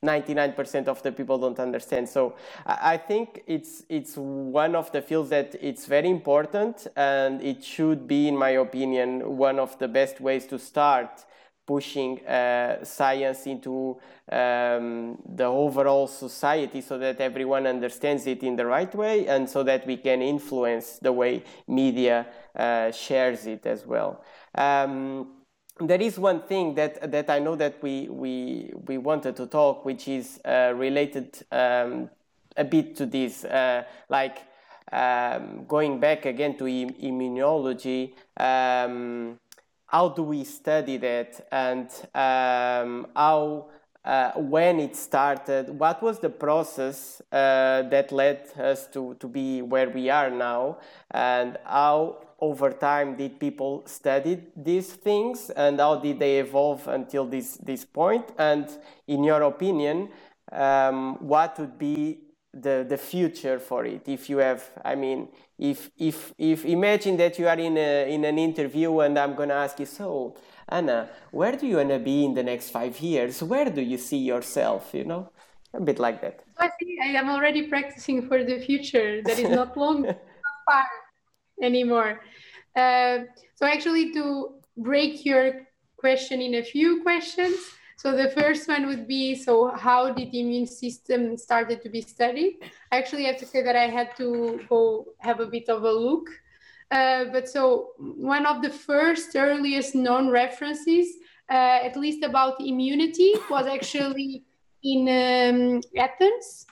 99% 0.04 0.86
of 0.86 1.02
the 1.02 1.10
people 1.10 1.38
don't 1.38 1.58
understand. 1.58 2.08
So 2.08 2.36
I 2.64 2.96
think 2.96 3.42
it's 3.46 3.84
it's 3.88 4.16
one 4.16 4.76
of 4.76 4.92
the 4.92 5.02
fields 5.02 5.30
that 5.30 5.56
it's 5.60 5.86
very 5.86 6.08
important 6.08 6.86
and 6.96 7.42
it 7.42 7.64
should 7.64 8.06
be, 8.06 8.28
in 8.28 8.36
my 8.36 8.50
opinion, 8.50 9.36
one 9.36 9.58
of 9.58 9.78
the 9.78 9.88
best 9.88 10.20
ways 10.20 10.46
to 10.46 10.58
start 10.58 11.24
pushing 11.66 12.24
uh, 12.26 12.82
science 12.82 13.46
into 13.46 13.98
um, 14.32 15.18
the 15.36 15.44
overall 15.44 16.06
society 16.06 16.80
so 16.80 16.96
that 16.96 17.20
everyone 17.20 17.66
understands 17.66 18.26
it 18.26 18.42
in 18.42 18.56
the 18.56 18.64
right 18.64 18.94
way 18.94 19.26
and 19.26 19.48
so 19.50 19.62
that 19.62 19.86
we 19.86 19.98
can 19.98 20.22
influence 20.22 20.98
the 20.98 21.12
way 21.12 21.44
media 21.66 22.26
uh, 22.56 22.90
shares 22.90 23.44
it 23.46 23.66
as 23.66 23.84
well. 23.84 24.24
Um, 24.54 25.37
there 25.80 26.00
is 26.00 26.18
one 26.18 26.42
thing 26.42 26.74
that 26.74 27.10
that 27.10 27.30
I 27.30 27.38
know 27.38 27.56
that 27.56 27.82
we 27.82 28.08
we 28.08 28.72
we 28.86 28.98
wanted 28.98 29.36
to 29.36 29.46
talk, 29.46 29.84
which 29.84 30.08
is 30.08 30.40
uh, 30.44 30.72
related 30.74 31.38
um, 31.52 32.10
a 32.56 32.64
bit 32.64 32.96
to 32.96 33.06
this, 33.06 33.44
uh, 33.44 33.84
like 34.08 34.38
um, 34.92 35.64
going 35.66 36.00
back 36.00 36.26
again 36.26 36.56
to 36.58 36.66
im- 36.66 36.94
immunology. 36.94 38.12
Um, 38.36 39.38
how 39.86 40.10
do 40.10 40.22
we 40.22 40.44
study 40.44 40.98
that, 40.98 41.46
and 41.50 41.88
um, 42.14 43.06
how 43.16 43.68
uh, 44.04 44.32
when 44.36 44.80
it 44.80 44.96
started, 44.96 45.68
what 45.70 46.02
was 46.02 46.18
the 46.18 46.30
process 46.30 47.20
uh, 47.32 47.82
that 47.90 48.10
led 48.10 48.48
us 48.58 48.86
to, 48.86 49.14
to 49.20 49.28
be 49.28 49.60
where 49.62 49.90
we 49.90 50.08
are 50.08 50.30
now, 50.30 50.78
and 51.10 51.58
how 51.64 52.16
over 52.40 52.70
time 52.70 53.16
did 53.16 53.40
people 53.40 53.82
study 53.86 54.40
these 54.56 54.92
things, 54.92 55.50
and 55.50 55.80
how 55.80 55.96
did 55.96 56.18
they 56.18 56.38
evolve 56.38 56.86
until 56.88 57.24
this, 57.26 57.56
this 57.56 57.84
point? 57.84 58.24
And 58.38 58.68
in 59.06 59.24
your 59.24 59.42
opinion, 59.42 60.10
um, 60.52 61.16
what 61.20 61.58
would 61.58 61.78
be 61.78 62.20
the, 62.52 62.86
the 62.88 62.96
future 62.96 63.58
for 63.58 63.84
it? 63.84 64.08
If 64.08 64.30
you 64.30 64.38
have 64.38 64.62
i 64.84 64.94
mean 64.94 65.28
if 65.58 65.90
if 65.98 66.32
if 66.38 66.64
imagine 66.64 67.16
that 67.18 67.38
you 67.38 67.46
are 67.46 67.58
in 67.58 67.76
a 67.76 68.12
in 68.12 68.24
an 68.24 68.38
interview 68.38 69.00
and 69.00 69.18
i'm 69.18 69.34
going 69.34 69.50
to 69.50 69.54
ask 69.54 69.78
you 69.78 69.86
so 69.86 70.34
anna 70.68 71.08
where 71.30 71.52
do 71.52 71.66
you 71.66 71.76
want 71.76 71.90
to 71.90 71.98
be 71.98 72.24
in 72.24 72.34
the 72.34 72.42
next 72.42 72.70
five 72.70 72.98
years? 73.00 73.42
Where 73.42 73.70
do 73.70 73.82
you 73.82 73.98
see 73.98 74.18
yourself? 74.18 74.90
You 74.94 75.04
know 75.04 75.30
a 75.74 75.80
bit 75.80 75.98
like 75.98 76.20
that. 76.22 76.42
I 76.56 76.70
think 76.78 77.00
i 77.02 77.08
am 77.08 77.28
already 77.28 77.68
practicing 77.68 78.26
for 78.26 78.42
the 78.44 78.58
future 78.60 79.22
that 79.22 79.38
is 79.38 79.50
not 79.50 79.76
long 79.76 80.02
not 80.02 80.18
far 80.66 80.86
anymore 81.62 82.20
uh, 82.76 83.18
so 83.54 83.66
actually 83.66 84.12
to 84.12 84.54
break 84.76 85.24
your 85.24 85.66
question 85.96 86.40
in 86.40 86.54
a 86.54 86.62
few 86.62 87.02
questions 87.02 87.58
so 87.98 88.14
the 88.16 88.30
first 88.30 88.68
one 88.68 88.86
would 88.86 89.08
be, 89.08 89.34
so 89.34 89.72
how 89.74 90.12
did 90.12 90.30
the 90.30 90.38
immune 90.38 90.68
system 90.68 91.36
started 91.36 91.82
to 91.82 91.88
be 91.88 92.00
studied? 92.00 92.58
I 92.92 92.98
actually 92.98 93.24
have 93.24 93.38
to 93.38 93.46
say 93.46 93.60
that 93.64 93.74
I 93.74 93.88
had 93.88 94.16
to 94.18 94.60
go 94.68 95.06
have 95.18 95.40
a 95.40 95.46
bit 95.46 95.68
of 95.68 95.82
a 95.82 95.90
look. 95.90 96.28
Uh, 96.92 97.24
but 97.32 97.48
so 97.48 97.88
one 97.98 98.46
of 98.46 98.62
the 98.62 98.70
first 98.70 99.34
earliest 99.34 99.96
known 99.96 100.30
references, 100.30 101.08
uh, 101.50 101.80
at 101.82 101.96
least 101.96 102.22
about 102.22 102.60
immunity, 102.60 103.34
was 103.50 103.66
actually 103.66 104.44
in 104.84 105.00
um, 105.08 105.80
Athens 105.96 106.66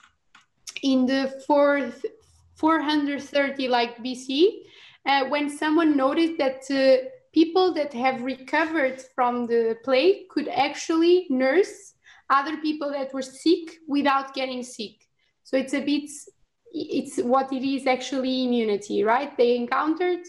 in 0.81 1.05
the 1.05 1.43
fourth 1.45 2.05
430 2.55 3.67
like 3.67 3.97
BC, 3.97 4.63
uh, 5.07 5.25
when 5.25 5.49
someone 5.49 5.95
noticed 5.95 6.37
that 6.37 6.69
uh, 6.69 7.07
people 7.33 7.73
that 7.73 7.93
have 7.93 8.21
recovered 8.21 9.01
from 9.15 9.47
the 9.47 9.77
plague 9.83 10.27
could 10.29 10.49
actually 10.49 11.25
nurse 11.29 11.93
other 12.29 12.57
people 12.57 12.91
that 12.91 13.13
were 13.13 13.21
sick 13.21 13.77
without 13.87 14.33
getting 14.33 14.61
sick. 14.61 15.07
So 15.43 15.55
it's 15.55 15.73
a 15.73 15.81
bit, 15.81 16.09
it's 16.73 17.17
what 17.19 17.53
it 17.53 17.63
is 17.63 17.87
actually 17.87 18.43
immunity, 18.43 19.03
right? 19.03 19.35
They 19.37 19.55
encountered 19.55 20.25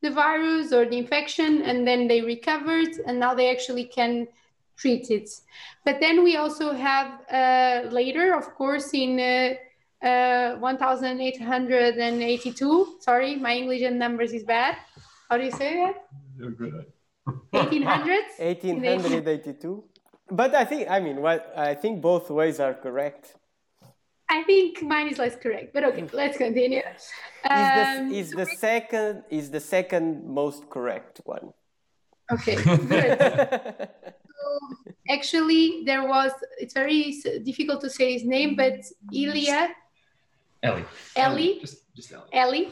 the 0.00 0.10
virus 0.10 0.72
or 0.72 0.86
the 0.86 0.96
infection 0.96 1.62
and 1.62 1.86
then 1.86 2.08
they 2.08 2.22
recovered 2.22 2.88
and 3.06 3.20
now 3.20 3.34
they 3.34 3.50
actually 3.50 3.84
can 3.84 4.26
treat 4.76 5.10
it. 5.10 5.28
But 5.84 6.00
then 6.00 6.24
we 6.24 6.36
also 6.36 6.72
have 6.72 7.20
uh, 7.30 7.88
later, 7.90 8.34
of 8.34 8.54
course, 8.54 8.94
in 8.94 9.18
uh, 10.02 10.06
uh, 10.06 10.56
1882, 10.60 12.96
sorry, 13.00 13.36
my 13.36 13.54
English 13.54 13.82
and 13.82 13.98
numbers 13.98 14.32
is 14.32 14.44
bad. 14.44 14.76
How 15.30 15.36
do 15.38 15.44
you 15.44 15.52
say 15.52 15.76
that? 15.76 16.04
You're 16.38 16.50
good. 16.50 16.86
1800s 17.52 18.38
1882 18.38 19.84
but 20.30 20.54
i 20.54 20.64
think 20.64 20.88
i 20.90 20.98
mean 20.98 21.20
what 21.20 21.52
i 21.56 21.74
think 21.74 22.00
both 22.00 22.30
ways 22.30 22.58
are 22.60 22.74
correct. 22.74 23.36
I 24.28 24.42
think 24.44 24.80
mine 24.82 25.08
is 25.08 25.18
less 25.18 25.36
correct 25.36 25.74
but 25.74 25.84
okay 25.84 26.06
let's 26.12 26.38
continue. 26.38 26.80
Is 26.80 27.10
the, 27.44 27.52
Um, 27.52 28.12
is 28.12 28.30
the 28.30 28.46
second 28.46 29.24
is 29.28 29.50
the 29.50 29.60
second 29.60 30.24
most 30.26 30.70
correct 30.70 31.20
one? 31.24 31.52
Okay 32.32 32.54
good. 32.92 33.18
So 34.38 34.46
actually 35.10 35.82
there 35.84 36.04
was 36.08 36.32
it's 36.58 36.72
very 36.72 37.20
difficult 37.44 37.82
to 37.82 37.90
say 37.90 38.14
his 38.14 38.24
name 38.24 38.56
but 38.56 38.80
Ilya 39.12 39.74
Ellie. 40.62 40.84
Ellie 41.16 41.58
Just, 41.60 41.94
just 41.94 42.12
Ellie. 42.12 42.30
Ellie. 42.32 42.68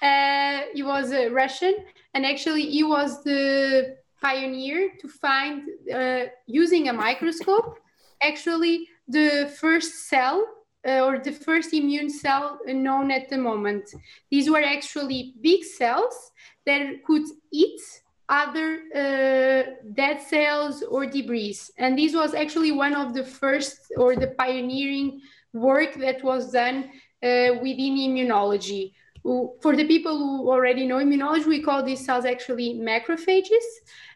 Uh, 0.00 0.60
he 0.74 0.82
was 0.82 1.12
a 1.12 1.28
Russian, 1.28 1.74
and 2.14 2.24
actually, 2.24 2.62
he 2.62 2.82
was 2.84 3.22
the 3.24 3.96
pioneer 4.20 4.92
to 5.00 5.08
find, 5.08 5.62
uh, 5.92 6.24
using 6.46 6.88
a 6.88 6.92
microscope, 6.92 7.78
actually 8.22 8.88
the 9.08 9.52
first 9.60 10.08
cell 10.08 10.46
uh, 10.86 11.00
or 11.00 11.18
the 11.18 11.32
first 11.32 11.72
immune 11.72 12.10
cell 12.10 12.58
known 12.66 13.10
at 13.10 13.28
the 13.28 13.38
moment. 13.38 13.84
These 14.30 14.50
were 14.50 14.62
actually 14.62 15.34
big 15.40 15.64
cells 15.64 16.32
that 16.66 17.04
could 17.04 17.24
eat 17.50 17.80
other 18.28 18.82
uh, 18.94 19.62
dead 19.94 20.20
cells 20.20 20.82
or 20.82 21.06
debris. 21.06 21.58
And 21.78 21.98
this 21.98 22.14
was 22.14 22.34
actually 22.34 22.72
one 22.72 22.94
of 22.94 23.14
the 23.14 23.24
first 23.24 23.92
or 23.96 24.16
the 24.16 24.28
pioneering 24.38 25.20
work 25.52 25.94
that 25.94 26.22
was 26.22 26.52
done 26.52 26.90
within 27.22 27.96
immunology. 27.96 28.92
For 29.22 29.76
the 29.76 29.86
people 29.86 30.16
who 30.16 30.50
already 30.50 30.86
know 30.86 30.96
immunology, 30.96 31.46
we 31.46 31.62
call 31.62 31.82
these 31.82 32.04
cells 32.04 32.24
actually 32.24 32.74
macrophages, 32.74 33.66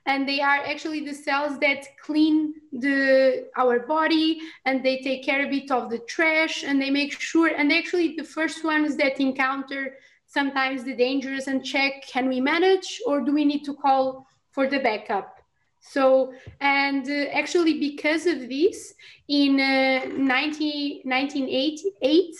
and 0.06 0.28
they 0.28 0.40
are 0.40 0.64
actually 0.64 1.04
the 1.04 1.14
cells 1.14 1.58
that 1.58 1.86
clean 2.00 2.54
the 2.72 3.48
our 3.56 3.80
body 3.80 4.40
and 4.64 4.84
they 4.84 4.98
take 4.98 5.24
care 5.24 5.46
a 5.46 5.50
bit 5.50 5.70
of 5.70 5.90
the 5.90 5.98
trash 6.00 6.64
and 6.64 6.80
they 6.80 6.90
make 6.90 7.12
sure 7.20 7.48
and 7.48 7.72
actually 7.72 8.16
the 8.16 8.24
first 8.24 8.64
ones 8.64 8.96
that 8.96 9.20
encounter 9.20 9.96
sometimes 10.26 10.82
the 10.82 10.96
dangers 10.96 11.46
and 11.46 11.64
check 11.64 12.04
can 12.06 12.28
we 12.28 12.40
manage 12.40 13.00
or 13.06 13.20
do 13.20 13.32
we 13.32 13.44
need 13.44 13.64
to 13.64 13.74
call 13.74 14.26
for 14.50 14.66
the 14.66 14.80
backup 14.80 15.38
so 15.80 16.32
and 16.60 17.08
uh, 17.08 17.24
actually 17.32 17.78
because 17.78 18.26
of 18.26 18.48
this 18.48 18.94
in 19.28 19.60
uh, 19.60 20.04
19, 20.16 21.02
1988 21.04 22.34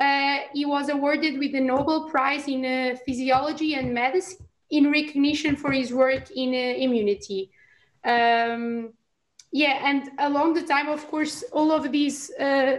uh, 0.00 0.38
he 0.52 0.64
was 0.64 0.88
awarded 0.88 1.38
with 1.38 1.52
the 1.52 1.60
Nobel 1.60 2.08
Prize 2.08 2.48
in 2.48 2.64
uh, 2.64 2.96
Physiology 3.06 3.74
and 3.74 3.94
Medicine 3.94 4.38
in 4.70 4.90
recognition 4.90 5.56
for 5.56 5.70
his 5.70 5.92
work 5.92 6.30
in 6.30 6.50
uh, 6.50 6.84
immunity. 6.84 7.50
Um, 8.04 8.92
yeah, 9.52 9.88
and 9.88 10.10
along 10.18 10.54
the 10.54 10.62
time, 10.62 10.88
of 10.88 11.06
course, 11.08 11.44
all 11.52 11.70
of 11.70 11.92
these, 11.92 12.30
uh, 12.40 12.78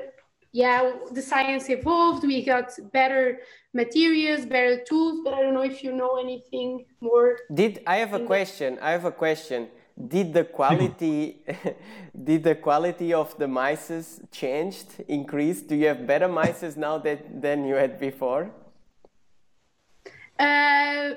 yeah, 0.51 0.91
the 1.11 1.21
science 1.21 1.69
evolved. 1.69 2.23
We 2.23 2.43
got 2.43 2.71
better 2.91 3.39
materials, 3.73 4.45
better 4.45 4.83
tools, 4.83 5.21
but 5.23 5.33
I 5.33 5.41
don't 5.41 5.53
know 5.53 5.63
if 5.63 5.83
you 5.83 5.93
know 5.93 6.17
anything 6.17 6.85
more. 6.99 7.37
Did 7.53 7.81
I 7.87 7.97
have 7.97 8.13
a 8.13 8.25
question? 8.25 8.77
I 8.81 8.91
have 8.91 9.05
a 9.05 9.11
question. 9.11 9.69
Did 9.97 10.33
the 10.33 10.43
quality 10.59 11.37
did 12.23 12.43
the 12.43 12.55
quality 12.55 13.13
of 13.13 13.37
the 13.37 13.47
mice 13.47 14.19
changed, 14.31 14.87
increased? 15.07 15.67
Do 15.67 15.75
you 15.75 15.87
have 15.87 16.05
better 16.05 16.27
mice 16.27 16.75
now 16.77 16.97
that, 16.99 17.41
than 17.41 17.65
you 17.65 17.75
had 17.75 17.99
before? 17.99 18.49
Uh, 20.37 21.15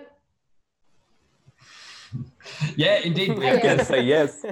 Yeah, 2.77 2.99
indeed. 3.05 3.37
We 3.37 3.45
You 3.45 3.53
have. 3.53 3.61
can 3.61 3.85
say 3.85 4.01
yes. 4.03 4.43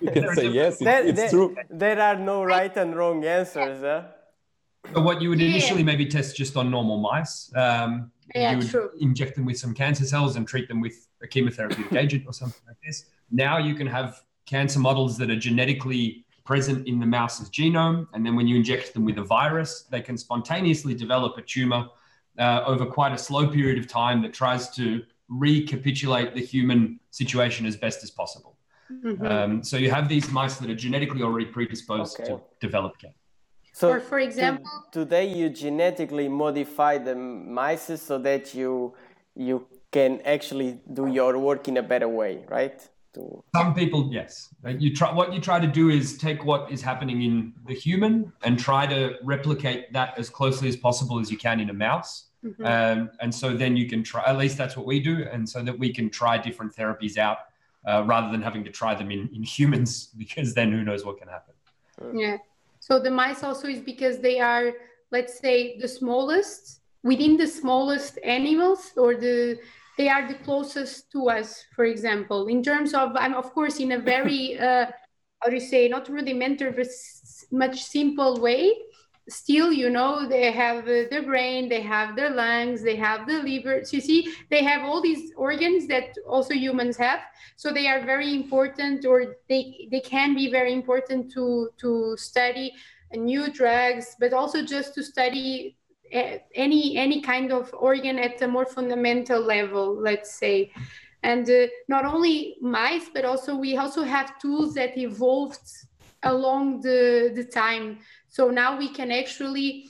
You 0.00 0.10
can 0.10 0.34
say 0.34 0.48
yes. 0.48 0.80
It, 0.80 0.84
There, 0.84 1.06
it's 1.06 1.18
there- 1.20 1.30
true. 1.30 1.56
there 1.70 2.00
are 2.00 2.16
no 2.16 2.44
right 2.44 2.76
and 2.76 2.94
wrong 2.94 3.24
answers, 3.24 3.80
huh? 3.80 4.02
But 4.92 5.02
what 5.04 5.22
you 5.22 5.30
would 5.30 5.40
Yeah. 5.40 5.48
initially 5.48 5.82
maybe 5.82 6.06
test 6.06 6.36
just 6.36 6.56
on 6.56 6.70
normal 6.70 6.98
mice. 6.98 7.50
Um, 7.54 8.10
Yeah, 8.34 8.50
you 8.52 8.58
would 8.58 8.68
true. 8.70 8.90
inject 9.00 9.36
them 9.36 9.46
with 9.46 9.58
some 9.58 9.72
cancer 9.74 10.04
cells 10.04 10.36
and 10.36 10.46
treat 10.46 10.68
them 10.68 10.80
with 10.80 10.96
a 11.22 11.26
chemotherapeutic 11.26 11.96
agent 11.96 12.24
or 12.26 12.32
something 12.34 12.62
like 12.68 12.76
this. 12.84 13.06
Now 13.30 13.58
you 13.58 13.74
can 13.74 13.86
have 13.86 14.20
cancer 14.46 14.78
models 14.78 15.16
that 15.18 15.30
are 15.30 15.38
genetically 15.38 16.24
present 16.44 16.86
in 16.86 17.00
the 17.00 17.06
mouse's 17.06 17.50
genome, 17.50 18.06
and 18.12 18.24
then 18.24 18.36
when 18.36 18.46
you 18.46 18.56
inject 18.56 18.94
them 18.94 19.04
with 19.04 19.18
a 19.18 19.24
virus, 19.24 19.86
they 19.90 20.00
can 20.00 20.16
spontaneously 20.16 20.94
develop 20.94 21.36
a 21.36 21.42
tumor 21.42 21.88
uh, 22.38 22.62
over 22.66 22.86
quite 22.86 23.12
a 23.12 23.18
slow 23.18 23.48
period 23.48 23.78
of 23.78 23.88
time 23.88 24.22
that 24.22 24.32
tries 24.32 24.70
to 24.70 25.02
recapitulate 25.28 26.34
the 26.34 26.40
human 26.40 27.00
situation 27.10 27.66
as 27.66 27.76
best 27.76 28.04
as 28.04 28.10
possible. 28.10 28.56
mhm. 28.92 29.28
Um, 29.28 29.62
so 29.64 29.76
you 29.76 29.90
have 29.90 30.08
these 30.08 30.30
mice 30.30 30.56
that 30.60 30.70
are 30.70 30.80
genetically 30.86 31.22
already 31.22 31.46
predisposed 31.46 32.20
Okay. 32.20 32.32
to 32.34 32.40
develop 32.60 32.92
cancer. 33.02 33.18
So 33.72 33.88
or 33.90 34.00
for 34.00 34.18
to- 34.20 34.24
example, 34.24 34.70
today 34.92 35.26
you 35.38 35.50
genetically 35.50 36.28
modify 36.28 36.98
the 36.98 37.14
mice 37.14 38.00
so 38.08 38.18
that 38.18 38.54
you 38.54 38.94
you 39.34 39.66
can 39.90 40.20
actually 40.24 40.70
do 40.98 41.04
your 41.18 41.32
work 41.38 41.68
in 41.68 41.76
a 41.76 41.82
better 41.82 42.08
way, 42.08 42.32
right? 42.48 42.78
To, 43.16 43.42
Some 43.54 43.74
people, 43.74 44.10
yes. 44.12 44.54
Like 44.62 44.80
You 44.80 44.94
try 44.94 45.10
what 45.12 45.32
you 45.32 45.40
try 45.40 45.58
to 45.58 45.66
do 45.66 45.88
is 45.88 46.18
take 46.18 46.44
what 46.44 46.70
is 46.70 46.82
happening 46.82 47.22
in 47.22 47.54
the 47.66 47.72
human 47.74 48.30
and 48.42 48.58
try 48.58 48.86
to 48.86 49.16
replicate 49.22 49.92
that 49.94 50.18
as 50.18 50.28
closely 50.28 50.68
as 50.68 50.76
possible 50.76 51.18
as 51.18 51.30
you 51.30 51.38
can 51.38 51.58
in 51.58 51.70
a 51.70 51.72
mouse. 51.72 52.26
Mhm. 52.44 52.64
Um, 52.64 53.10
and 53.20 53.34
so 53.34 53.56
then 53.56 53.76
you 53.76 53.88
can 53.88 54.02
try. 54.02 54.22
At 54.26 54.36
least 54.36 54.58
that's 54.58 54.76
what 54.76 54.86
we 54.86 55.00
do, 55.00 55.24
and 55.32 55.48
so 55.48 55.62
that 55.62 55.76
we 55.76 55.92
can 55.92 56.10
try 56.10 56.36
different 56.36 56.76
therapies 56.76 57.16
out 57.16 57.38
uh, 57.88 58.04
rather 58.06 58.30
than 58.30 58.42
having 58.42 58.62
to 58.64 58.70
try 58.70 58.94
them 58.94 59.10
in, 59.10 59.28
in 59.34 59.42
humans 59.42 60.08
because 60.18 60.54
then 60.54 60.70
who 60.70 60.84
knows 60.84 61.04
what 61.04 61.18
can 61.18 61.28
happen. 61.28 61.54
Yeah. 62.14 62.36
So 62.80 63.00
the 63.00 63.10
mice 63.10 63.42
also 63.42 63.66
is 63.68 63.80
because 63.80 64.18
they 64.18 64.38
are, 64.38 64.74
let's 65.10 65.40
say, 65.40 65.78
the 65.78 65.88
smallest 65.88 66.80
within 67.02 67.36
the 67.36 67.46
smallest 67.46 68.18
animals, 68.22 68.92
or 68.96 69.14
the 69.14 69.58
they 69.96 70.08
are 70.08 70.28
the 70.28 70.34
closest 70.34 71.10
to 71.12 71.28
us. 71.28 71.64
For 71.74 71.84
example, 71.84 72.46
in 72.48 72.62
terms 72.62 72.94
of, 72.94 73.16
I'm 73.16 73.34
of 73.34 73.52
course 73.52 73.80
in 73.80 73.92
a 73.92 73.98
very 73.98 74.58
uh, 74.60 74.86
how 75.42 75.50
do 75.50 75.54
you 75.54 75.60
say, 75.60 75.88
not 75.88 76.08
rudimentary, 76.08 76.72
but 76.72 76.86
much 77.50 77.82
simple 77.82 78.40
way, 78.40 78.72
still, 79.28 79.72
you 79.72 79.90
know, 79.90 80.28
they 80.28 80.50
have 80.52 80.84
uh, 80.84 81.04
their 81.10 81.22
brain, 81.22 81.68
they 81.68 81.80
have 81.80 82.16
their 82.16 82.30
lungs, 82.30 82.82
they 82.82 82.96
have 82.96 83.26
the 83.26 83.42
liver. 83.42 83.84
So 83.84 83.96
you 83.96 84.00
see, 84.00 84.34
they 84.50 84.62
have 84.62 84.82
all 84.82 85.02
these 85.02 85.32
organs 85.36 85.86
that 85.88 86.14
also 86.28 86.54
humans 86.54 86.96
have. 86.96 87.20
So 87.56 87.72
they 87.72 87.88
are 87.88 88.04
very 88.04 88.34
important, 88.34 89.04
or 89.04 89.36
they 89.48 89.88
they 89.90 90.00
can 90.00 90.34
be 90.34 90.50
very 90.50 90.72
important 90.72 91.32
to 91.32 91.70
to 91.78 92.16
study 92.16 92.72
new 93.14 93.52
drugs, 93.52 94.16
but 94.18 94.32
also 94.32 94.62
just 94.62 94.94
to 94.94 95.02
study 95.02 95.75
any 96.12 96.96
any 96.96 97.20
kind 97.20 97.52
of 97.52 97.72
organ 97.74 98.18
at 98.18 98.40
a 98.42 98.48
more 98.48 98.66
fundamental 98.66 99.40
level, 99.40 99.94
let's 100.00 100.34
say. 100.34 100.72
And 101.22 101.48
uh, 101.50 101.66
not 101.88 102.04
only 102.04 102.56
mice, 102.60 103.08
but 103.12 103.24
also 103.24 103.56
we 103.56 103.76
also 103.76 104.02
have 104.04 104.38
tools 104.38 104.74
that 104.74 104.96
evolved 104.96 105.68
along 106.22 106.82
the, 106.82 107.32
the 107.34 107.44
time. 107.44 107.98
So 108.28 108.50
now 108.50 108.78
we 108.78 108.88
can 108.88 109.10
actually 109.10 109.86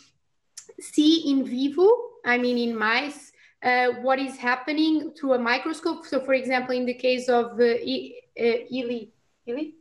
see 0.81 1.31
in 1.31 1.45
vivo, 1.45 1.89
I 2.25 2.39
mean 2.39 2.59
in 2.59 2.77
mice, 2.77 3.33
uh, 3.63 3.89
what 4.03 4.19
is 4.19 4.37
happening 4.37 5.13
through 5.19 5.35
a 5.35 5.39
microscope. 5.39 6.07
So 6.07 6.21
for 6.21 6.35
example, 6.35 6.75
in 6.75 6.87
the 6.87 6.95
case 6.95 7.29
of 7.29 7.59
uh, 7.59 7.65
e- 7.65 8.15
uh, 8.39 8.65
Ellie? 8.79 9.13
Ellie. 9.49 9.75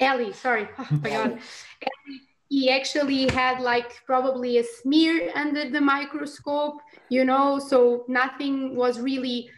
Ellie, 0.00 0.32
sorry. 0.32 0.68
Oh 0.78 0.86
my 1.02 1.10
God. 1.10 1.38
He 2.52 2.70
actually 2.70 3.26
had 3.30 3.60
like 3.60 4.04
probably 4.04 4.58
a 4.58 4.64
smear 4.64 5.32
under 5.34 5.70
the 5.70 5.80
microscope, 5.80 6.82
you 7.08 7.24
know, 7.24 7.58
so 7.58 8.04
nothing 8.08 8.76
was 8.76 9.00
really 9.00 9.48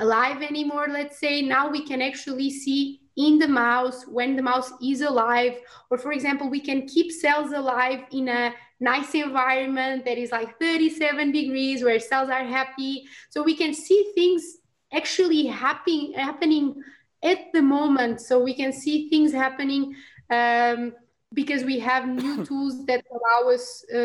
alive 0.00 0.42
anymore, 0.42 0.88
let's 0.90 1.18
say. 1.18 1.40
Now 1.40 1.70
we 1.70 1.82
can 1.82 2.02
actually 2.02 2.50
see 2.50 3.00
in 3.16 3.38
the 3.38 3.48
mouse 3.48 4.06
when 4.06 4.36
the 4.36 4.42
mouse 4.42 4.70
is 4.82 5.00
alive. 5.00 5.54
Or 5.90 5.96
for 5.96 6.12
example 6.12 6.50
we 6.50 6.60
can 6.60 6.86
keep 6.86 7.10
cells 7.10 7.52
alive 7.52 8.00
in 8.12 8.28
a 8.28 8.52
nice 8.80 9.14
environment 9.14 10.04
that 10.04 10.18
is 10.18 10.30
like 10.30 10.58
37 10.60 11.32
degrees 11.32 11.82
where 11.82 11.98
cells 11.98 12.28
are 12.28 12.44
happy. 12.44 13.04
So 13.30 13.42
we 13.42 13.56
can 13.56 13.72
see 13.72 14.12
things 14.14 14.58
actually 14.92 15.46
happen, 15.46 16.12
happening 16.12 16.82
at 17.22 17.50
the 17.54 17.62
moment. 17.62 18.20
So 18.20 18.44
we 18.44 18.52
can 18.52 18.74
see 18.74 19.08
things 19.08 19.32
happening 19.32 19.94
um, 20.28 20.92
because 21.32 21.64
we 21.64 21.78
have 21.78 22.08
new 22.08 22.44
tools 22.48 22.84
that 22.86 23.04
allow 23.10 23.50
us 23.50 23.84
uh, 23.90 23.96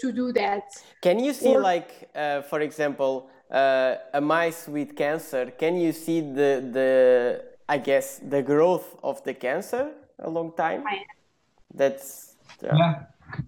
to 0.00 0.12
do 0.12 0.32
that 0.32 0.64
can 1.02 1.18
you 1.18 1.32
see 1.32 1.54
or, 1.54 1.60
like 1.60 2.10
uh, 2.14 2.42
for 2.42 2.60
example 2.60 3.28
uh, 3.50 3.96
a 4.14 4.20
mice 4.20 4.68
with 4.68 4.96
cancer 4.96 5.52
can 5.58 5.76
you 5.76 5.92
see 5.92 6.20
the 6.20 6.50
the 6.72 7.50
I 7.70 7.78
guess, 7.78 8.18
the 8.18 8.42
growth 8.42 8.96
of 9.04 9.22
the 9.22 9.32
cancer 9.32 9.92
a 10.18 10.28
long 10.28 10.52
time. 10.56 10.82
That's 11.72 12.34
yeah. 12.60 12.76
yeah. 12.76 12.94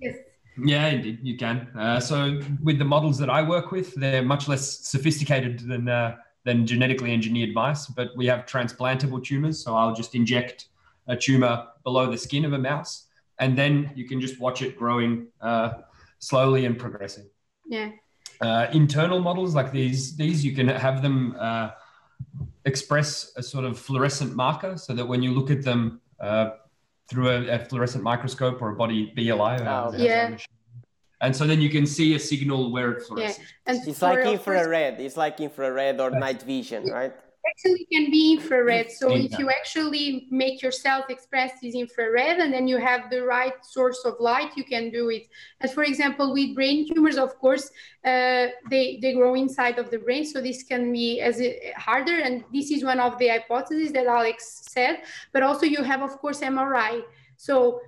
Yes. 0.01 0.16
Yeah, 0.64 0.87
indeed, 0.87 1.18
you 1.22 1.37
can. 1.37 1.66
Uh, 1.76 1.99
so 1.99 2.41
with 2.62 2.78
the 2.78 2.85
models 2.85 3.18
that 3.18 3.28
I 3.28 3.43
work 3.43 3.72
with, 3.72 3.95
they're 3.97 4.22
much 4.22 4.47
less 4.47 4.64
sophisticated 4.95 5.59
than 5.59 5.89
uh, 5.89 6.16
than 6.45 6.66
genetically 6.66 7.12
engineered 7.12 7.53
mice, 7.53 7.87
but 7.87 8.11
we 8.16 8.26
have 8.26 8.47
transplantable 8.47 9.20
tumors. 9.24 9.59
So 9.64 9.74
I'll 9.74 9.95
just 9.95 10.14
inject 10.14 10.68
a 11.09 11.16
tumor 11.16 11.66
below 11.83 12.09
the 12.09 12.18
skin 12.18 12.45
of 12.45 12.53
a 12.53 12.59
mouse, 12.59 13.07
and 13.43 13.59
then 13.59 13.90
you 13.97 14.05
can 14.07 14.20
just 14.20 14.38
watch 14.38 14.62
it 14.62 14.78
growing 14.78 15.26
uh, 15.40 15.70
slowly 16.20 16.64
and 16.64 16.78
progressing. 16.78 17.28
Yeah. 17.66 17.90
Uh, 18.40 18.68
internal 18.72 19.20
models 19.20 19.53
like 19.55 19.72
these, 19.72 20.16
these 20.16 20.45
you 20.45 20.55
can 20.55 20.68
have 20.68 21.03
them 21.03 21.34
uh, 21.38 21.70
express 22.64 23.32
a 23.36 23.43
sort 23.43 23.64
of 23.64 23.76
fluorescent 23.78 24.36
marker 24.36 24.76
so 24.76 24.95
that 24.95 25.05
when 25.05 25.22
you 25.24 25.32
look 25.32 25.51
at 25.51 25.62
them 25.64 26.01
uh, 26.20 26.51
through 27.09 27.30
a, 27.30 27.49
a, 27.49 27.59
fluorescent 27.64 28.05
microscope 28.05 28.62
or 28.62 28.70
a 28.70 28.76
body 28.76 29.12
BLI, 29.16 29.57
oh, 29.66 29.93
yeah. 29.97 30.36
And 31.20 31.34
so 31.34 31.45
then 31.45 31.61
you 31.61 31.70
can 31.70 31.86
see 31.86 32.14
a 32.14 32.20
signal 32.20 32.70
where 32.72 32.93
it 32.93 33.07
fluoresces. 33.07 33.38
Yeah. 33.38 33.45
And 33.66 33.88
it's 33.88 34.03
like 34.03 34.24
infrared. 34.24 35.01
It's 35.01 35.16
like 35.16 35.40
infrared 35.40 36.01
or 36.01 36.11
night 36.11 36.43
vision, 36.43 36.86
right? 36.86 37.14
Actually 37.49 37.86
can 37.93 38.11
be 38.11 38.34
infrared. 38.34 38.90
So 38.90 39.11
if 39.12 39.38
you 39.38 39.51
actually 39.51 40.28
make 40.30 40.62
yourself 40.62 41.07
express 41.09 41.53
this 41.61 41.74
infrared 41.74 42.38
and 42.38 42.53
then 42.53 42.68
you 42.68 42.76
have 42.78 43.11
the 43.11 43.22
right 43.22 43.55
source 43.64 44.05
of 44.05 44.14
light, 44.20 44.57
you 44.57 44.64
can 44.64 44.90
do 44.90 45.11
it. 45.11 45.28
And 45.61 45.70
for 45.70 45.82
example, 45.82 46.32
with 46.32 46.55
brain 46.55 46.88
tumors, 46.93 47.16
of 47.16 47.38
course, 47.38 47.70
uh, 48.05 48.47
they, 48.70 48.99
they 49.03 49.14
grow 49.14 49.34
inside 49.34 49.78
of 49.78 49.90
the 49.90 49.99
brain. 49.99 50.24
So 50.24 50.40
this 50.40 50.62
can 50.62 50.93
be 50.93 51.20
as 51.20 51.40
a, 51.40 51.72
harder. 51.76 52.18
And 52.20 52.45
this 52.53 52.70
is 52.70 52.84
one 52.84 53.01
of 53.01 53.18
the 53.18 53.28
hypotheses 53.28 53.93
that 53.93 54.07
Alex 54.07 54.62
said. 54.68 55.03
But 55.32 55.43
also 55.43 55.66
you 55.66 55.82
have, 55.82 56.03
of 56.03 56.18
course, 56.18 56.40
MRI. 56.40 57.03
So 57.36 57.80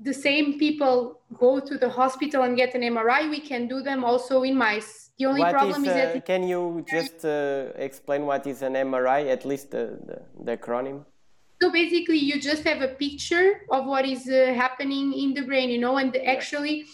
the 0.00 0.14
same 0.14 0.58
people 0.58 1.20
go 1.38 1.60
to 1.60 1.78
the 1.78 1.88
hospital 1.88 2.42
and 2.42 2.56
get 2.56 2.74
an 2.74 2.82
MRI, 2.82 3.30
we 3.30 3.40
can 3.40 3.66
do 3.66 3.80
them 3.82 4.04
also 4.04 4.42
in 4.42 4.54
mice 4.54 5.05
the 5.18 5.26
only 5.26 5.40
what 5.40 5.52
problem 5.52 5.84
is, 5.84 5.88
uh, 5.88 5.92
is, 5.92 6.14
that. 6.14 6.26
Can 6.26 6.46
you 6.46 6.84
just 6.88 7.24
uh, 7.24 7.68
explain 7.76 8.26
what 8.26 8.46
is 8.46 8.62
an 8.62 8.74
MRI, 8.74 9.30
at 9.30 9.44
least 9.44 9.70
the, 9.70 9.98
the, 10.08 10.22
the, 10.44 10.56
acronym? 10.56 11.04
So 11.60 11.72
basically, 11.72 12.18
you 12.18 12.40
just 12.40 12.64
have 12.64 12.82
a 12.82 12.88
picture 12.88 13.62
of 13.70 13.86
what 13.86 14.04
is 14.04 14.28
uh, 14.28 14.52
happening 14.54 15.14
in 15.14 15.32
the 15.32 15.42
brain, 15.42 15.70
you 15.70 15.78
know, 15.78 15.96
and 15.96 16.14
actually, 16.18 16.84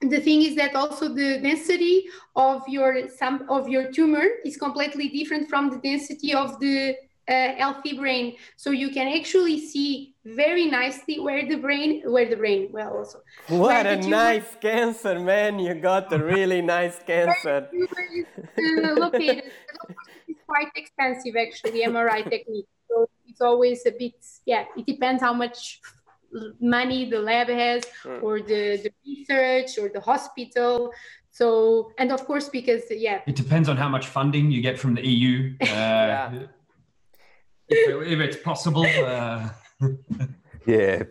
the 0.00 0.20
thing 0.20 0.42
is 0.42 0.54
that 0.56 0.74
also 0.74 1.08
the 1.08 1.40
density 1.40 2.06
of 2.36 2.62
your 2.68 3.08
some 3.08 3.44
of 3.50 3.68
your 3.68 3.90
tumor 3.90 4.26
is 4.44 4.56
completely 4.56 5.08
different 5.08 5.48
from 5.48 5.70
the 5.70 5.78
density 5.78 6.32
of 6.32 6.58
the 6.60 6.96
uh, 7.30 7.54
healthy 7.56 7.96
brain. 7.96 8.36
So 8.56 8.70
you 8.70 8.90
can 8.90 9.08
actually 9.08 9.58
see 9.60 10.14
very 10.24 10.66
nicely 10.66 11.20
where 11.20 11.46
the 11.48 11.56
brain, 11.56 12.02
where 12.04 12.28
the 12.28 12.36
brain, 12.36 12.68
well, 12.72 12.98
also. 12.98 13.20
What 13.48 13.86
a 13.86 13.96
nice 13.96 14.56
cancer, 14.60 15.18
man! 15.20 15.58
You 15.58 15.74
got 15.74 16.12
a 16.12 16.18
really 16.18 16.60
nice 16.60 16.98
cancer. 17.06 17.68
uh, 17.72 18.94
located. 18.94 19.44
it's 20.28 20.40
quite 20.46 20.72
expensive, 20.74 21.34
actually, 21.36 21.84
MRI 21.84 22.28
technique. 22.28 22.68
So 22.88 23.08
it's 23.26 23.40
always 23.40 23.86
a 23.86 23.92
bit, 23.92 24.14
yeah. 24.44 24.64
It 24.76 24.86
depends 24.86 25.22
how 25.22 25.32
much 25.32 25.80
money 26.60 27.08
the 27.08 27.20
lab 27.20 27.48
has, 27.48 27.84
mm. 28.04 28.22
or 28.22 28.40
the, 28.40 28.76
the 28.84 28.92
research, 29.06 29.78
or 29.78 29.88
the 29.88 30.00
hospital. 30.00 30.92
So, 31.32 31.92
and 31.98 32.10
of 32.10 32.24
course, 32.24 32.48
because 32.48 32.82
yeah, 32.90 33.20
it 33.26 33.36
depends 33.36 33.68
on 33.68 33.76
how 33.76 33.88
much 33.88 34.06
funding 34.08 34.50
you 34.50 34.60
get 34.60 34.80
from 34.80 34.94
the 34.94 35.06
EU. 35.06 35.54
Uh, 35.60 35.64
yeah 35.66 36.46
if, 37.70 38.12
if 38.12 38.20
it's 38.20 38.36
possible. 38.42 38.84
Uh... 38.84 39.48
yeah, 40.66 41.04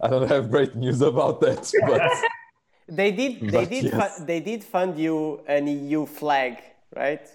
I 0.00 0.08
don't 0.08 0.28
have 0.28 0.50
great 0.50 0.74
news 0.74 1.00
about 1.00 1.40
that, 1.40 1.70
but 1.86 2.02
they 2.88 3.10
did. 3.10 3.50
They 3.50 3.66
did. 3.66 3.84
Yes. 3.84 4.18
Fu- 4.18 4.24
they 4.24 4.40
did 4.40 4.62
fund 4.62 4.98
you 4.98 5.40
an 5.46 5.66
EU 5.66 6.06
flag, 6.06 6.62
right? 6.94 7.26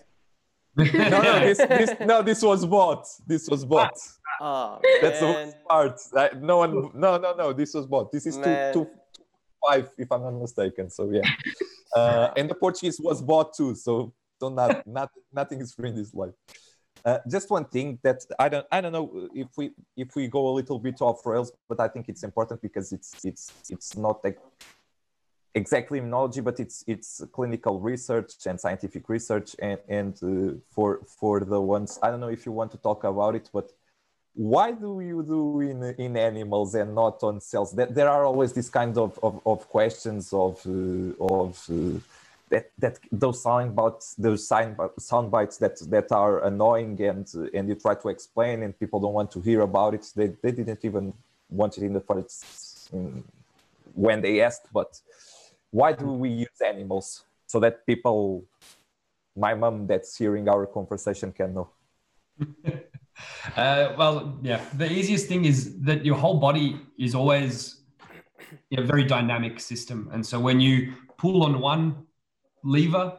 no, 0.78 0.86
no, 0.86 1.40
this, 1.40 1.58
this, 1.58 1.92
no, 2.00 2.22
this 2.22 2.42
was 2.42 2.66
bought. 2.66 3.06
This 3.28 3.50
was 3.50 3.66
bought. 3.66 3.98
Oh, 4.40 4.80
That's 5.02 5.20
the 5.20 5.26
worst 5.26 5.56
part. 5.68 6.00
I, 6.16 6.30
no 6.40 6.58
one, 6.58 6.92
no, 6.94 7.18
no, 7.18 7.34
no. 7.34 7.54
This 7.54 7.74
was 7.74 7.86
bought. 7.86 8.12
This 8.12 8.26
is 8.26 8.38
two, 8.38 8.44
two, 8.44 8.72
two, 8.74 8.88
five, 9.68 9.90
if 9.98 10.12
I'm 10.12 10.24
not 10.24 10.32
mistaken. 10.32 10.90
So 10.90 11.12
yeah, 11.12 11.30
uh, 11.96 12.32
and 12.38 12.50
the 12.50 12.56
Portuguese 12.56 13.00
was 13.00 13.22
bought 13.22 13.54
too. 13.54 13.76
So 13.76 14.14
don't 14.40 14.56
not, 14.56 14.88
not 14.88 15.12
nothing 15.32 15.60
is 15.60 15.74
free 15.74 15.90
in 15.90 15.96
this 15.96 16.14
life. 16.14 16.34
Uh, 17.04 17.18
just 17.28 17.50
one 17.50 17.66
thing 17.66 17.98
that 18.04 18.24
I 18.38 18.50
don't 18.50 18.66
I 18.72 18.82
don't 18.82 18.92
know 18.92 19.30
if 19.34 19.48
we 19.58 19.72
if 19.98 20.16
we 20.16 20.28
go 20.28 20.48
a 20.50 20.54
little 20.54 20.80
bit 20.80 21.02
off 21.02 21.26
rails, 21.26 21.52
but 21.68 21.80
I 21.80 21.88
think 21.88 22.10
it's 22.10 22.24
important 22.24 22.62
because 22.62 22.92
it's 22.92 23.26
it's 23.26 23.52
it's 23.70 23.98
not 23.98 24.24
like 24.24 24.40
exactly 25.56 26.00
immunology, 26.00 26.44
but 26.44 26.60
it's 26.60 26.84
it's 26.88 27.24
clinical 27.32 27.80
research 27.80 28.34
and 28.46 28.60
scientific 28.60 29.10
research, 29.10 29.56
and 29.60 29.80
and 29.88 30.14
uh, 30.24 30.58
for 30.70 31.02
for 31.20 31.40
the 31.40 31.60
ones 31.60 32.00
I 32.04 32.12
don't 32.12 32.20
know 32.20 32.30
if 32.30 32.46
you 32.46 32.52
want 32.52 32.72
to 32.72 32.78
talk 32.78 33.04
about 33.04 33.36
it, 33.36 33.50
but 33.52 33.72
why 34.34 34.72
do 34.72 35.02
you 35.02 35.24
do 35.24 35.60
in 35.60 35.84
in 35.98 36.16
animals 36.16 36.76
and 36.76 36.96
not 36.96 37.22
on 37.24 37.42
cells? 37.42 37.74
That 37.74 37.96
there 37.96 38.10
are 38.10 38.26
always 38.26 38.54
these 38.54 38.70
kind 38.70 38.98
of 38.98 39.20
of, 39.24 39.42
of 39.46 39.68
questions 39.70 40.32
of 40.34 40.62
uh, 40.66 41.14
of 41.20 41.66
uh, 41.70 42.00
that 42.52 42.72
that 42.78 43.00
those 43.12 43.42
sound 43.42 43.76
bites 43.76 44.14
those 44.16 44.48
sound, 44.48 44.76
sound 45.00 45.32
bites 45.32 45.58
that 45.58 45.76
that 45.90 46.12
are 46.12 46.46
annoying 46.46 47.02
and 47.02 47.26
and 47.54 47.68
you 47.70 47.76
try 47.76 47.96
to 47.96 48.10
explain 48.10 48.64
and 48.64 48.78
people 48.80 49.00
don't 49.00 49.14
want 49.14 49.32
to 49.32 49.40
hear 49.42 49.62
about 49.62 49.94
it 49.94 50.06
they, 50.16 50.28
they 50.44 50.52
didn't 50.52 50.84
even 50.84 51.14
want 51.50 51.78
it 51.78 51.84
in 51.84 51.94
the 51.94 52.02
first 52.02 52.90
in, 52.94 53.24
when 53.94 54.22
they 54.22 54.42
asked 54.42 54.68
but 54.72 55.00
why 55.72 55.92
do 55.94 56.06
we 56.06 56.30
use 56.30 56.60
animals 56.66 57.24
so 57.48 57.60
that 57.60 57.86
people 57.86 58.44
my 59.36 59.54
mom 59.54 59.88
that's 59.88 60.18
hearing 60.18 60.48
our 60.50 60.66
conversation 60.66 61.32
can 61.32 61.54
know? 61.54 61.70
Uh, 63.56 63.94
well 64.00 64.40
yeah 64.42 64.60
the 64.74 64.92
easiest 64.92 65.28
thing 65.28 65.46
is 65.46 65.80
that 65.82 66.04
your 66.04 66.16
whole 66.16 66.40
body 66.40 66.80
is 66.98 67.14
always 67.14 67.82
a 68.78 68.82
very 68.82 69.04
dynamic 69.04 69.60
system. 69.60 70.10
And 70.14 70.26
so 70.26 70.40
when 70.40 70.60
you 70.60 70.94
pull 71.18 71.44
on 71.44 71.60
one 71.60 72.06
lever, 72.64 73.18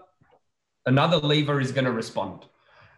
another 0.86 1.18
lever 1.18 1.61
is 1.61 1.72
going 1.72 1.84
to 1.84 1.93
respond. 1.93 2.47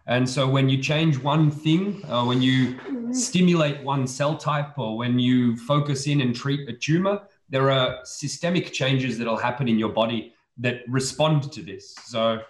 And 0.06 0.28
so 0.28 0.48
when 0.48 0.68
you 0.68 0.82
change 0.82 1.18
one 1.18 1.50
thing, 1.50 2.04
uh, 2.10 2.24
when 2.24 2.42
you 2.42 2.78
stimulate 3.12 3.82
one 3.82 4.06
cell 4.06 4.36
type, 4.36 4.78
or 4.78 4.98
when 4.98 5.18
you 5.18 5.56
focus 5.56 6.06
in 6.06 6.20
and 6.20 6.34
treat 6.34 6.68
a 6.68 6.74
tumor, 6.74 7.22
there 7.48 7.70
are 7.70 8.00
systemic 8.04 8.72
changes 8.72 9.16
that'll 9.16 9.36
happen 9.36 9.66
in 9.68 9.78
your 9.78 9.88
body 9.88 10.34
that 10.58 10.82
respond 10.88 11.50
to 11.52 11.62
this. 11.62 11.94
So 12.04 12.40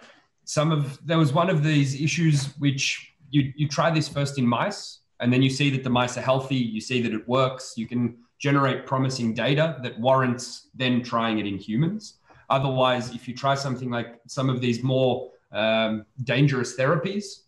some 0.43 0.71
of 0.71 0.99
there 1.05 1.17
was 1.17 1.33
one 1.33 1.49
of 1.49 1.63
these 1.63 1.99
issues 1.99 2.53
which 2.59 3.13
you 3.29 3.53
you 3.55 3.67
try 3.67 3.89
this 3.89 4.07
first 4.07 4.37
in 4.37 4.45
mice, 4.45 4.99
and 5.19 5.31
then 5.31 5.41
you 5.41 5.49
see 5.49 5.69
that 5.71 5.83
the 5.83 5.89
mice 5.89 6.17
are 6.17 6.21
healthy, 6.21 6.55
you 6.57 6.81
see 6.81 7.01
that 7.01 7.13
it 7.13 7.27
works, 7.27 7.73
you 7.77 7.87
can 7.87 8.17
generate 8.37 8.85
promising 8.85 9.33
data 9.33 9.79
that 9.81 9.97
warrants 9.99 10.67
then 10.75 11.01
trying 11.01 11.39
it 11.39 11.47
in 11.47 11.57
humans. 11.57 12.15
Otherwise, 12.49 13.13
if 13.13 13.27
you 13.27 13.35
try 13.35 13.55
something 13.55 13.89
like 13.89 14.19
some 14.27 14.49
of 14.49 14.61
these 14.61 14.83
more 14.83 15.31
um, 15.51 16.05
dangerous 16.23 16.77
therapies, 16.77 17.41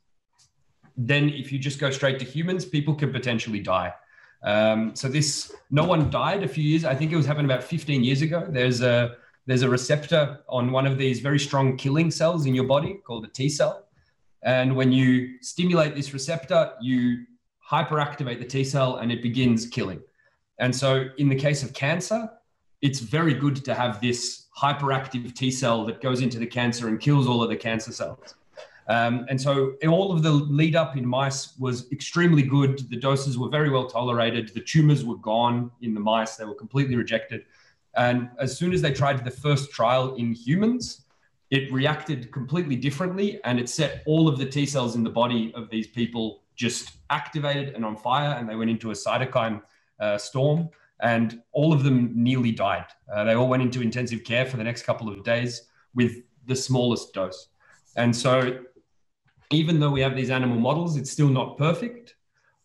then 0.96 1.30
if 1.30 1.52
you 1.52 1.60
just 1.60 1.80
go 1.80 1.92
straight 1.92 2.20
to 2.20 2.26
humans, 2.26 2.66
people 2.66 2.96
can 2.96 3.12
potentially 3.12 3.60
die. 3.60 3.94
Um, 4.44 4.96
so 4.96 5.08
this, 5.08 5.54
no 5.72 5.84
one 5.84 6.10
died 6.10 6.44
a 6.44 6.48
few 6.48 6.64
years. 6.64 6.86
I 6.86 6.96
think 6.96 7.12
it 7.12 7.16
was 7.16 7.26
happened 7.26 7.46
about 7.46 7.64
15 7.64 8.04
years 8.04 8.22
ago. 8.22 8.46
There's 8.50 8.82
a 8.82 9.18
there's 9.46 9.62
a 9.62 9.70
receptor 9.70 10.40
on 10.50 10.74
one 10.74 10.86
of 10.86 10.98
these 10.98 11.22
very 11.22 11.40
strong 11.40 11.78
killing 11.78 12.12
cells 12.12 12.46
in 12.46 12.54
your 12.54 12.66
body 12.66 12.96
called 13.06 13.24
a 13.24 13.30
T 13.30 13.48
cell, 13.48 13.88
and 14.44 14.76
when 14.76 14.92
you 14.92 15.42
stimulate 15.42 15.96
this 15.96 16.14
receptor, 16.14 16.74
you 16.82 17.26
hyperactivate 17.70 18.40
the 18.40 18.46
T 18.46 18.66
cell 18.66 18.98
and 18.98 19.12
it 19.12 19.22
begins 19.22 19.66
killing. 19.68 20.02
And 20.60 20.76
so, 20.76 21.06
in 21.18 21.30
the 21.30 21.36
case 21.36 21.64
of 21.64 21.74
cancer, 21.74 22.30
it's 22.82 23.00
very 23.00 23.34
good 23.34 23.64
to 23.66 23.74
have 23.74 24.02
this 24.02 24.47
hyperactive 24.58 25.34
T 25.36 25.52
cell 25.52 25.86
that 25.86 26.02
goes 26.02 26.22
into 26.22 26.40
the 26.40 26.48
cancer 26.48 26.88
and 26.88 27.00
kills 27.00 27.28
all 27.28 27.44
of 27.44 27.50
the 27.50 27.56
cancer 27.56 27.92
cells. 27.92 28.36
Um, 28.88 29.26
and 29.30 29.40
so 29.40 29.74
all 29.88 30.12
of 30.14 30.24
the 30.24 30.32
lead 30.32 30.76
up 30.76 30.96
in 30.96 31.06
mice 31.06 31.58
was 31.60 31.92
extremely 31.92 32.42
good. 32.42 32.90
The 32.90 32.96
doses 32.96 33.38
were 33.38 33.50
very 33.50 33.70
well 33.70 33.86
tolerated. 33.86 34.54
The 34.54 34.62
tumors 34.62 35.04
were 35.04 35.18
gone 35.18 35.72
in 35.82 35.94
the 35.94 36.00
mice, 36.00 36.38
they 36.38 36.46
were 36.46 36.56
completely 36.56 36.96
rejected. 36.96 37.46
And 37.96 38.30
as 38.40 38.58
soon 38.58 38.74
as 38.74 38.82
they 38.82 38.94
tried 38.94 39.26
the 39.26 39.32
first 39.32 39.72
trial 39.72 40.16
in 40.16 40.32
humans, 40.34 41.02
it 41.50 41.72
reacted 41.72 42.32
completely 42.32 42.76
differently 42.76 43.40
and 43.44 43.60
it 43.60 43.70
set 43.70 44.04
all 44.06 44.28
of 44.28 44.38
the 44.38 44.46
T 44.46 44.66
cells 44.66 44.96
in 44.96 45.04
the 45.04 45.10
body 45.10 45.52
of 45.56 45.70
these 45.70 45.88
people 45.88 46.42
just 46.56 46.98
activated 47.10 47.76
and 47.76 47.86
on 47.86 47.96
fire, 47.96 48.38
and 48.38 48.50
they 48.50 48.56
went 48.56 48.70
into 48.70 48.90
a 48.92 48.94
cytokine 48.94 49.62
uh, 50.00 50.18
storm, 50.18 50.70
and 51.02 51.42
all 51.52 51.74
of 51.74 51.84
them 51.84 52.12
nearly 52.16 52.52
died. 52.52 52.86
Uh, 53.14 53.24
they 53.24 53.34
all 53.34 53.48
went 53.48 53.64
into 53.64 53.82
intensive 53.82 54.24
care 54.24 54.46
for 54.46 54.58
the 54.58 54.64
next 54.64 54.84
couple 54.84 55.10
of 55.10 55.24
days 55.24 55.64
with 55.94 56.24
the 56.46 56.56
smallest 56.56 57.14
dose. 57.14 57.50
And 57.96 58.16
so 58.16 58.60
even 59.52 59.80
though 59.80 59.92
we 59.92 60.02
have 60.02 60.16
these 60.16 60.30
animal 60.30 60.58
models, 60.58 60.98
it's 60.98 61.12
still 61.12 61.30
not 61.30 61.58
perfect, 61.58 62.16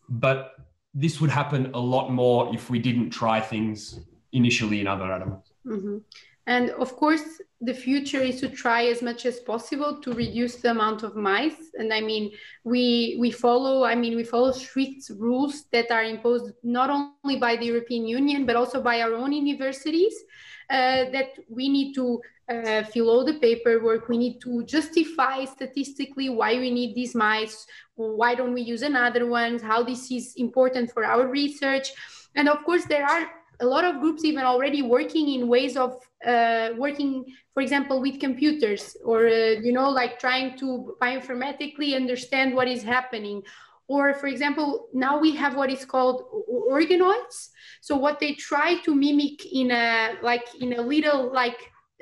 but 0.09 0.55
this 0.93 1.19
would 1.21 1.29
happen 1.29 1.71
a 1.73 1.79
lot 1.79 2.11
more 2.11 2.53
if 2.53 2.69
we 2.69 2.79
didn't 2.79 3.09
try 3.09 3.39
things 3.39 3.99
initially 4.31 4.81
in 4.81 4.87
other 4.87 5.11
animals. 5.11 5.53
Mm-hmm. 5.65 5.97
And 6.45 6.71
of 6.71 6.95
course, 6.97 7.41
the 7.61 7.73
future 7.73 8.19
is 8.19 8.41
to 8.41 8.49
try 8.49 8.85
as 8.87 9.01
much 9.01 9.25
as 9.25 9.39
possible 9.39 10.01
to 10.01 10.11
reduce 10.11 10.57
the 10.57 10.71
amount 10.71 11.03
of 11.03 11.15
mice. 11.15 11.71
And 11.75 11.93
I 11.93 12.01
mean, 12.01 12.31
we 12.65 13.15
we 13.19 13.31
follow. 13.31 13.85
I 13.85 13.95
mean, 13.95 14.15
we 14.15 14.25
follow 14.25 14.51
strict 14.51 15.09
rules 15.17 15.65
that 15.71 15.89
are 15.89 16.03
imposed 16.03 16.51
not 16.63 16.89
only 16.89 17.37
by 17.39 17.55
the 17.55 17.65
European 17.65 18.05
Union 18.05 18.45
but 18.45 18.57
also 18.57 18.81
by 18.81 19.01
our 19.01 19.13
own 19.13 19.31
universities. 19.31 20.15
Uh, 20.69 21.11
that 21.11 21.37
we 21.49 21.67
need 21.67 21.93
to 21.93 22.21
uh, 22.49 22.83
fill 22.83 23.09
all 23.09 23.25
the 23.25 23.35
paperwork. 23.35 24.07
We 24.07 24.17
need 24.17 24.39
to 24.41 24.63
justify 24.63 25.45
statistically 25.45 26.29
why 26.29 26.55
we 26.55 26.71
need 26.71 26.95
these 26.95 27.13
mice. 27.13 27.67
Why 27.95 28.33
don't 28.33 28.53
we 28.53 28.61
use 28.61 28.81
another 28.81 29.27
one? 29.27 29.59
How 29.59 29.83
this 29.83 30.09
is 30.09 30.33
important 30.37 30.91
for 30.91 31.05
our 31.05 31.27
research. 31.27 31.91
And 32.35 32.49
of 32.49 32.63
course, 32.63 32.85
there 32.85 33.05
are 33.05 33.29
a 33.63 33.65
lot 33.73 33.83
of 33.89 33.99
groups 34.01 34.23
even 34.23 34.43
already 34.43 34.81
working 34.97 35.25
in 35.35 35.47
ways 35.47 35.75
of 35.77 35.91
uh, 36.33 36.69
working, 36.77 37.11
for 37.53 37.61
example, 37.65 37.97
with 38.05 38.19
computers 38.19 38.83
or, 39.03 39.19
uh, 39.27 39.55
you 39.65 39.73
know, 39.77 39.89
like 39.89 40.19
trying 40.19 40.57
to 40.57 40.67
bioinformatically 41.01 41.95
understand 41.95 42.47
what 42.57 42.67
is 42.67 42.83
happening. 42.83 43.41
Or, 43.87 44.13
for 44.21 44.27
example, 44.27 44.87
now 44.93 45.19
we 45.25 45.31
have 45.41 45.55
what 45.55 45.69
is 45.69 45.85
called 45.93 46.17
organoids. 46.77 47.37
So 47.81 47.95
what 47.95 48.19
they 48.19 48.33
try 48.33 48.69
to 48.85 48.95
mimic 48.95 49.45
in 49.61 49.71
a 49.71 50.15
like 50.29 50.47
in 50.63 50.69
a 50.73 50.81
little 50.81 51.21
like 51.41 51.59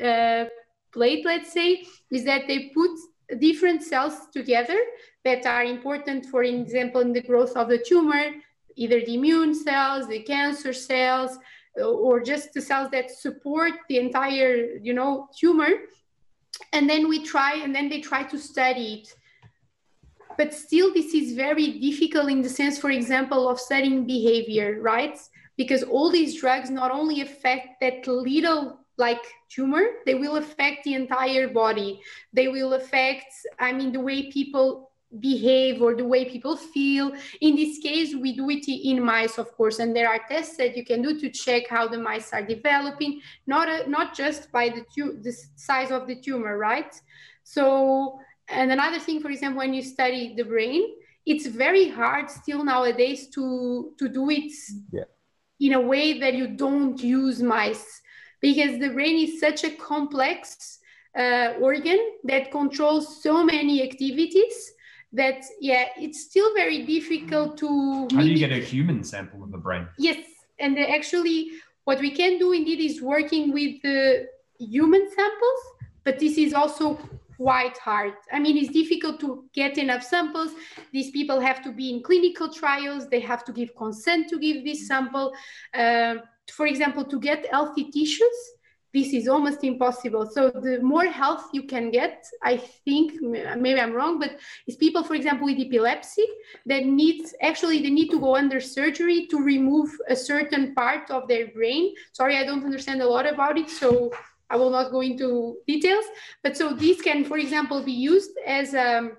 uh, 0.09 0.45
plate, 0.93 1.24
let's 1.26 1.51
say, 1.51 1.70
is 2.12 2.24
that 2.26 2.43
they 2.47 2.72
put 2.80 2.91
different 3.39 3.82
cells 3.82 4.16
together 4.34 4.80
that 5.24 5.45
are 5.45 5.64
important, 5.64 6.26
for 6.26 6.43
example, 6.43 7.01
in 7.01 7.14
the 7.14 7.22
growth 7.30 7.55
of 7.55 7.70
the 7.70 7.78
tumor, 7.78 8.26
either 8.76 8.99
the 8.99 9.15
immune 9.15 9.53
cells, 9.53 10.07
the 10.07 10.22
cancer 10.22 10.74
cells, 10.74 11.38
or 11.82 12.22
just 12.22 12.53
the 12.53 12.61
cells 12.61 12.89
that 12.91 13.11
support 13.11 13.74
the 13.88 13.97
entire, 13.97 14.78
you 14.82 14.93
know, 14.93 15.30
tumor. 15.38 15.69
And 16.74 16.89
then 16.89 17.07
we 17.07 17.24
try, 17.24 17.55
and 17.55 17.74
then 17.74 17.89
they 17.89 18.01
try 18.01 18.24
to 18.24 18.38
study 18.38 19.01
it. 19.01 19.13
But 20.38 20.53
still, 20.53 20.93
this 20.93 21.13
is 21.13 21.34
very 21.34 21.80
difficult 21.80 22.30
in 22.30 22.41
the 22.41 22.49
sense, 22.49 22.78
for 22.78 22.89
example, 22.89 23.49
of 23.49 23.59
studying 23.59 24.05
behavior, 24.05 24.80
right? 24.82 25.17
Because 25.57 25.84
all 25.84 26.11
these 26.11 26.39
drugs 26.39 26.69
not 26.69 26.91
only 26.91 27.22
affect 27.22 27.80
that 27.82 28.07
little 28.07 28.82
like 28.97 29.24
tumor 29.49 29.84
they 30.05 30.15
will 30.15 30.36
affect 30.36 30.84
the 30.84 30.93
entire 30.93 31.47
body 31.47 31.99
they 32.34 32.47
will 32.47 32.74
affect 32.74 33.34
i 33.59 33.72
mean 33.72 33.91
the 33.91 33.99
way 33.99 34.32
people 34.32 34.91
behave 35.20 35.82
or 35.82 35.95
the 35.95 36.05
way 36.05 36.26
people 36.26 36.55
feel. 36.55 37.12
In 37.41 37.55
this 37.55 37.80
case, 37.80 38.16
we 38.16 38.34
do 38.34 38.49
it 38.49 38.68
in 38.68 39.03
mice, 39.03 39.38
of 39.38 39.51
course, 39.57 39.80
and 39.80 39.95
there 39.95 40.09
are 40.09 40.20
tests 40.30 40.57
that 40.57 40.78
you 40.78 40.86
can 40.86 41.01
do 41.01 41.20
to 41.20 41.30
check 41.30 41.68
how 41.68 41.88
the 41.88 41.97
mice 41.97 42.32
are 42.34 42.45
developing, 42.45 43.22
not 43.45 43.68
a, 43.68 43.89
not 43.89 44.16
just 44.16 44.51
by 44.51 44.70
the 44.70 44.86
tu- 44.95 45.20
the 45.22 45.34
size 45.55 45.91
of 45.91 46.07
the 46.07 46.16
tumor, 46.16 46.57
right? 46.57 46.93
So, 47.43 48.20
and 48.47 48.72
another 48.72 48.99
thing, 48.99 49.20
for 49.22 49.30
example, 49.30 49.59
when 49.59 49.74
you 49.74 49.82
study 49.82 50.34
the 50.36 50.43
brain, 50.43 50.84
it's 51.26 51.45
very 51.45 51.89
hard 51.89 52.30
still 52.30 52.64
nowadays 52.64 53.28
to 53.30 53.93
to 53.99 54.07
do 54.07 54.30
it 54.30 54.51
yeah. 54.91 55.03
in 55.59 55.74
a 55.74 55.82
way 55.82 56.20
that 56.20 56.34
you 56.34 56.47
don't 56.47 57.01
use 57.01 57.41
mice 57.41 58.01
because 58.39 58.80
the 58.80 58.89
brain 58.89 59.28
is 59.28 59.39
such 59.39 59.64
a 59.64 59.72
complex 59.72 60.80
uh, 61.18 61.53
organ 61.59 61.99
that 62.24 62.51
controls 62.51 63.22
so 63.22 63.43
many 63.43 63.84
activities 63.84 64.74
that 65.14 65.43
yeah 65.59 65.86
it's 65.97 66.22
still 66.22 66.53
very 66.53 66.86
difficult 66.86 67.57
to 67.57 68.07
how 68.14 68.22
do 68.22 68.28
you 68.28 68.38
get 68.38 68.51
a 68.51 68.64
human 68.64 69.03
sample 69.03 69.43
of 69.43 69.51
the 69.51 69.57
brain? 69.57 69.88
Yes 69.97 70.26
and 70.59 70.78
actually 70.80 71.51
what 71.84 71.99
we 71.99 72.12
can 72.12 72.38
do 72.38 72.51
indeed 72.51 72.80
is 72.80 73.01
working 73.01 73.51
with 73.51 73.82
the 73.82 74.28
human 74.59 75.09
samples 75.09 75.62
but 76.03 76.20
this 76.20 76.38
is 76.38 76.53
also 76.53 76.97
quite 77.38 77.78
hard. 77.78 78.14
I 78.32 78.39
mean 78.39 78.55
it's 78.57 78.72
difficult 78.72 79.20
to 79.22 79.45
get 79.53 79.78
enough 79.78 80.03
samples. 80.03 80.51
These 80.91 81.12
people 81.12 81.39
have 81.39 81.64
to 81.64 81.72
be 81.72 81.89
in 81.91 82.03
clinical 82.03 82.49
trials. 82.53 83.09
They 83.09 83.20
have 83.22 83.43
to 83.45 83.51
give 83.51 83.76
consent 83.76 84.30
to 84.30 84.38
give 84.39 84.64
this 84.64 84.88
sample. 84.88 85.34
Uh, 85.74 86.16
for 86.51 86.68
example 86.68 87.05
to 87.05 87.20
get 87.20 87.47
healthy 87.51 87.86
tissues 87.91 88.39
this 88.94 89.14
is 89.14 89.28
almost 89.28 89.64
impossible. 89.64 90.30
So 90.30 90.50
the 90.50 90.80
more 90.82 91.06
health 91.06 91.50
you 91.54 91.64
can 91.64 91.92
get, 91.92 92.26
I 92.44 92.58
think 92.58 93.22
maybe 93.22 93.80
I'm 93.80 93.94
wrong, 93.94 94.20
but 94.20 94.38
it's 94.68 94.78
people, 94.78 95.04
for 95.04 95.16
example, 95.16 95.46
with 95.46 95.60
epilepsy 95.60 96.26
that 96.66 96.86
needs 96.86 97.34
actually 97.42 97.82
they 97.82 97.89
need 97.89 98.10
to 98.10 98.20
go 98.20 98.36
under 98.36 98.60
surgery 98.60 99.28
to 99.28 99.38
remove 99.38 99.89
a 100.10 100.16
certain 100.16 100.76
part 100.76 101.10
of 101.10 101.28
their 101.28 101.48
brain. 101.48 101.94
Sorry, 102.12 102.38
I 102.38 102.46
don't 102.46 102.66
understand 102.66 103.02
a 103.02 103.08
lot 103.08 103.26
about 103.26 103.58
it, 103.58 103.70
so 103.70 104.12
I 104.50 104.58
will 104.58 104.70
not 104.70 104.92
go 104.92 105.02
into 105.02 105.58
details. 105.66 106.06
But 106.44 106.58
so 106.58 106.74
these 106.74 107.02
can, 107.02 107.24
for 107.24 107.38
example, 107.38 107.82
be 107.82 107.94
used 107.94 108.32
as 108.46 108.74
a 108.74 109.12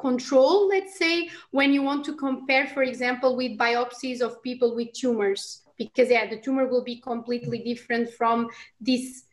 control, 0.00 0.66
let's 0.66 0.98
say, 0.98 1.30
when 1.52 1.72
you 1.72 1.82
want 1.82 2.04
to 2.06 2.16
compare, 2.16 2.66
for 2.66 2.82
example, 2.82 3.36
with 3.36 3.56
biopsies 3.56 4.20
of 4.20 4.42
people 4.42 4.74
with 4.74 4.92
tumors 4.92 5.61
because 5.84 6.10
yeah 6.10 6.28
the 6.28 6.40
tumor 6.40 6.66
will 6.66 6.84
be 6.84 7.00
completely 7.00 7.58
different 7.58 8.10
from 8.10 8.48
this 8.80 9.24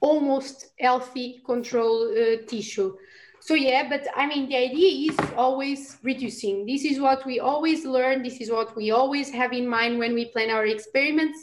almost 0.00 0.66
healthy 0.78 1.42
control 1.46 2.12
uh, 2.12 2.36
tissue. 2.46 2.94
So 3.40 3.54
yeah 3.54 3.88
but 3.88 4.06
i 4.16 4.26
mean 4.26 4.48
the 4.48 4.56
idea 4.56 5.10
is 5.10 5.18
always 5.36 5.98
reducing. 6.02 6.66
This 6.66 6.84
is 6.84 7.00
what 7.00 7.24
we 7.26 7.40
always 7.40 7.84
learn. 7.84 8.22
This 8.22 8.40
is 8.40 8.50
what 8.50 8.76
we 8.76 8.90
always 8.90 9.30
have 9.30 9.52
in 9.52 9.66
mind 9.68 9.98
when 9.98 10.14
we 10.14 10.26
plan 10.26 10.50
our 10.50 10.66
experiments. 10.66 11.38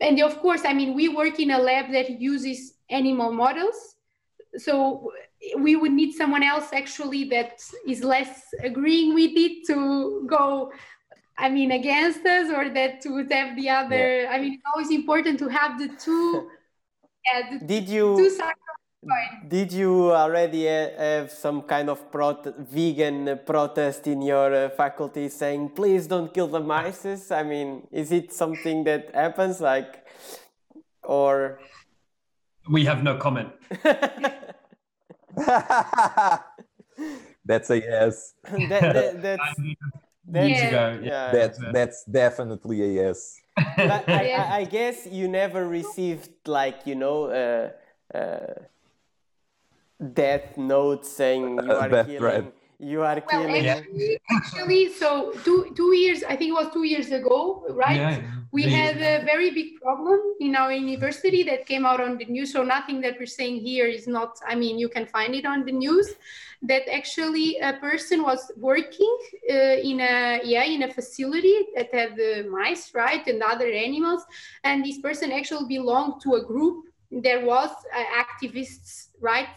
And 0.00 0.20
of 0.20 0.38
course 0.40 0.62
i 0.64 0.72
mean 0.72 0.94
we 0.94 1.08
work 1.08 1.38
in 1.38 1.50
a 1.50 1.58
lab 1.58 1.92
that 1.92 2.10
uses 2.20 2.74
animal 2.90 3.32
models. 3.32 3.96
So 4.56 5.12
we 5.58 5.76
would 5.76 5.92
need 5.92 6.12
someone 6.12 6.42
else 6.42 6.68
actually 6.72 7.24
that 7.30 7.60
is 7.86 8.04
less 8.04 8.42
agreeing 8.62 9.14
with 9.14 9.32
it 9.34 9.66
to 9.68 10.24
go 10.28 10.70
I 11.38 11.48
mean, 11.48 11.72
against 11.72 12.24
us 12.26 12.50
or 12.50 12.68
that 12.70 13.02
would 13.06 13.32
have 13.32 13.56
the 13.56 13.68
other. 13.68 14.22
Yeah. 14.22 14.30
I 14.30 14.40
mean, 14.40 14.54
it's 14.54 14.62
always 14.72 14.90
important 14.90 15.38
to 15.40 15.48
have 15.48 15.78
the 15.78 15.88
two. 15.98 16.48
Yeah, 17.24 17.56
the 17.56 17.64
did 17.64 17.88
you? 17.88 18.16
Two 18.16 18.30
sides 18.30 18.58
fine. 19.08 19.48
Did 19.48 19.72
you 19.72 20.12
already 20.12 20.68
uh, 20.68 20.90
have 20.98 21.30
some 21.30 21.62
kind 21.62 21.88
of 21.90 22.10
prot- 22.10 22.58
vegan 22.58 23.40
protest 23.46 24.06
in 24.06 24.22
your 24.22 24.54
uh, 24.54 24.70
faculty 24.70 25.28
saying, 25.28 25.70
please 25.70 26.06
don't 26.06 26.32
kill 26.32 26.48
the 26.48 26.60
mice? 26.60 27.30
I 27.30 27.42
mean, 27.42 27.86
is 27.90 28.12
it 28.12 28.32
something 28.32 28.84
that 28.84 29.14
happens? 29.14 29.60
Like, 29.60 30.06
or. 31.02 31.58
We 32.70 32.84
have 32.84 33.02
no 33.02 33.16
comment. 33.16 33.50
that's 37.44 37.70
a 37.70 37.80
yes. 37.80 38.34
that, 38.44 38.68
that, 38.68 39.22
that's, 39.22 39.42
that's, 40.26 40.48
Yeah. 40.48 40.68
ago, 40.68 41.00
yeah. 41.02 41.32
That's 41.32 41.58
that's 41.72 42.04
definitely 42.04 42.82
a 42.82 42.86
yes. 42.86 43.40
But 43.76 44.08
I, 44.08 44.22
Yeah. 44.28 44.48
I, 44.50 44.56
I 44.60 44.64
guess 44.64 45.06
you 45.06 45.28
never 45.28 45.66
received 45.68 46.30
like 46.46 46.86
you 46.86 46.94
know 46.94 47.26
uh, 47.26 47.70
uh, 48.16 48.54
death 50.12 50.56
note 50.56 51.06
saying 51.06 51.58
you 51.64 51.72
are 51.72 51.88
Death 51.88 52.06
killing 52.06 52.18
threat. 52.18 52.44
You 52.82 53.02
are 53.02 53.22
Well, 53.30 53.46
killing 53.46 53.66
actually, 53.66 54.18
actually, 54.30 54.92
so 54.92 55.32
two 55.44 55.72
two 55.76 55.94
years, 55.94 56.24
I 56.24 56.34
think 56.36 56.48
it 56.50 56.58
was 56.62 56.70
two 56.72 56.82
years 56.82 57.12
ago, 57.12 57.64
right? 57.70 57.96
Yeah. 57.96 58.20
We 58.50 58.64
Yeah. 58.64 58.76
had 58.82 58.96
a 58.96 59.24
very 59.24 59.50
big 59.50 59.80
problem 59.80 60.20
in 60.40 60.56
our 60.56 60.72
university 60.72 61.42
that 61.44 61.64
came 61.64 61.86
out 61.86 62.00
on 62.00 62.18
the 62.18 62.26
news. 62.26 62.52
So 62.52 62.62
nothing 62.62 63.00
that 63.04 63.14
we're 63.18 63.34
saying 63.40 63.60
here 63.60 63.86
is 63.86 64.06
not. 64.06 64.30
I 64.52 64.54
mean, 64.56 64.78
you 64.78 64.88
can 64.88 65.06
find 65.06 65.34
it 65.34 65.46
on 65.46 65.64
the 65.64 65.72
news. 65.72 66.08
That 66.70 66.84
actually 66.98 67.58
a 67.58 67.72
person 67.88 68.22
was 68.22 68.50
working 68.56 69.14
uh, 69.50 69.90
in 69.90 70.00
a 70.00 70.40
yeah 70.44 70.64
in 70.64 70.82
a 70.82 70.90
facility 70.92 71.56
that 71.76 71.88
had 71.94 72.10
the 72.16 72.32
mice 72.58 72.84
right 72.94 73.24
and 73.26 73.42
other 73.42 73.70
animals, 73.88 74.22
and 74.64 74.84
this 74.84 74.98
person 74.98 75.32
actually 75.32 75.66
belonged 75.76 76.20
to 76.24 76.34
a 76.34 76.42
group. 76.44 76.76
There 77.10 77.42
was 77.46 77.70
uh, 77.70 78.22
activists 78.24 79.08
right 79.20 79.54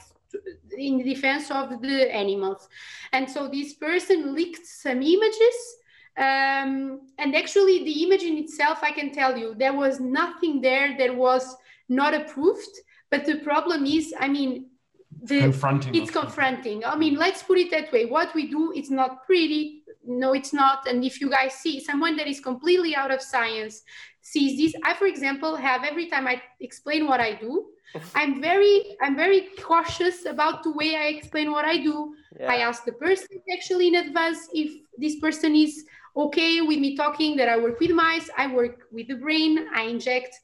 in 0.78 1.04
defense 1.04 1.52
of 1.52 1.82
the 1.82 2.14
animals, 2.14 2.68
and 3.14 3.30
so 3.30 3.48
this 3.48 3.74
person 3.74 4.36
leaked 4.36 4.66
some 4.66 5.02
images 5.02 5.58
um, 6.18 7.02
and 7.18 7.36
actually 7.36 7.84
the 7.84 8.04
image 8.04 8.24
in 8.24 8.38
itself 8.38 8.80
i 8.84 8.90
can 8.90 9.12
tell 9.12 9.38
you 9.38 9.54
there 9.54 9.74
was 9.74 10.00
nothing 10.00 10.62
there 10.62 10.98
that 10.98 11.14
was 11.14 11.58
not 11.90 12.14
approved. 12.14 12.80
But 13.12 13.26
the 13.26 13.38
problem 13.40 13.86
is 13.86 14.14
i 14.20 14.28
mean 14.28 14.68
the 15.22 15.40
confronting. 15.40 15.96
it's 15.96 16.12
confronting. 16.12 16.84
I 16.86 16.96
mean 16.96 17.16
let's 17.16 17.44
put 17.44 17.58
it 17.58 17.72
that 17.72 17.92
way. 17.92 18.06
What 18.06 18.34
we 18.36 18.50
do 18.50 18.72
is 18.72 18.90
not 18.92 19.26
pretty. 19.26 19.84
No 20.06 20.34
it's 20.34 20.54
not. 20.54 20.88
And 20.88 21.04
if 21.04 21.20
you 21.22 21.30
guys 21.30 21.54
see 21.54 21.80
someone 21.80 22.16
that 22.18 22.28
is 22.28 22.40
completely 22.40 22.96
out 22.96 23.12
of 23.12 23.22
science 23.22 23.84
sees 24.32 24.58
this 24.60 24.74
i 24.84 24.94
for 24.94 25.08
example 25.14 25.56
have 25.56 25.84
every 25.84 26.08
time 26.10 26.26
i 26.28 26.36
explain 26.60 27.08
what 27.08 27.20
i 27.20 27.32
do 27.34 27.52
i'm 28.16 28.42
very 28.42 28.98
i'm 29.02 29.16
very 29.16 29.42
cautious 29.62 30.26
about 30.26 30.64
the 30.64 30.72
way 30.72 30.96
i 30.96 31.06
explain 31.18 31.52
what 31.52 31.66
i 31.66 31.78
do 31.78 32.14
yeah. 32.40 32.52
I 32.52 32.58
ask 32.58 32.84
the 32.86 32.92
person 32.92 33.28
actually 33.54 33.88
in 33.88 33.96
advance 33.96 34.50
if 34.54 34.72
this 34.98 35.20
person 35.20 35.56
is 35.56 35.86
okay 36.16 36.62
with 36.62 36.80
me 36.80 36.96
talking 36.96 37.36
that 37.38 37.50
I 37.50 37.58
work 37.58 37.80
with 37.80 37.92
mice, 37.92 38.30
I 38.38 38.48
work 38.48 38.88
with 38.92 39.08
the 39.08 39.16
brain, 39.16 39.68
I 39.74 39.84
inject 39.84 40.36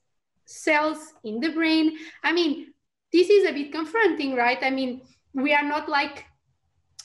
cells 0.46 1.14
in 1.24 1.40
the 1.40 1.50
brain. 1.50 1.98
I 2.24 2.34
mean, 2.34 2.74
this 3.12 3.30
is 3.30 3.50
a 3.50 3.54
bit 3.54 3.72
confronting, 3.72 4.36
right? 4.36 4.60
I 4.62 4.70
mean, 4.70 5.02
we 5.34 5.54
are 5.54 5.64
not 5.64 5.88
like 5.90 6.26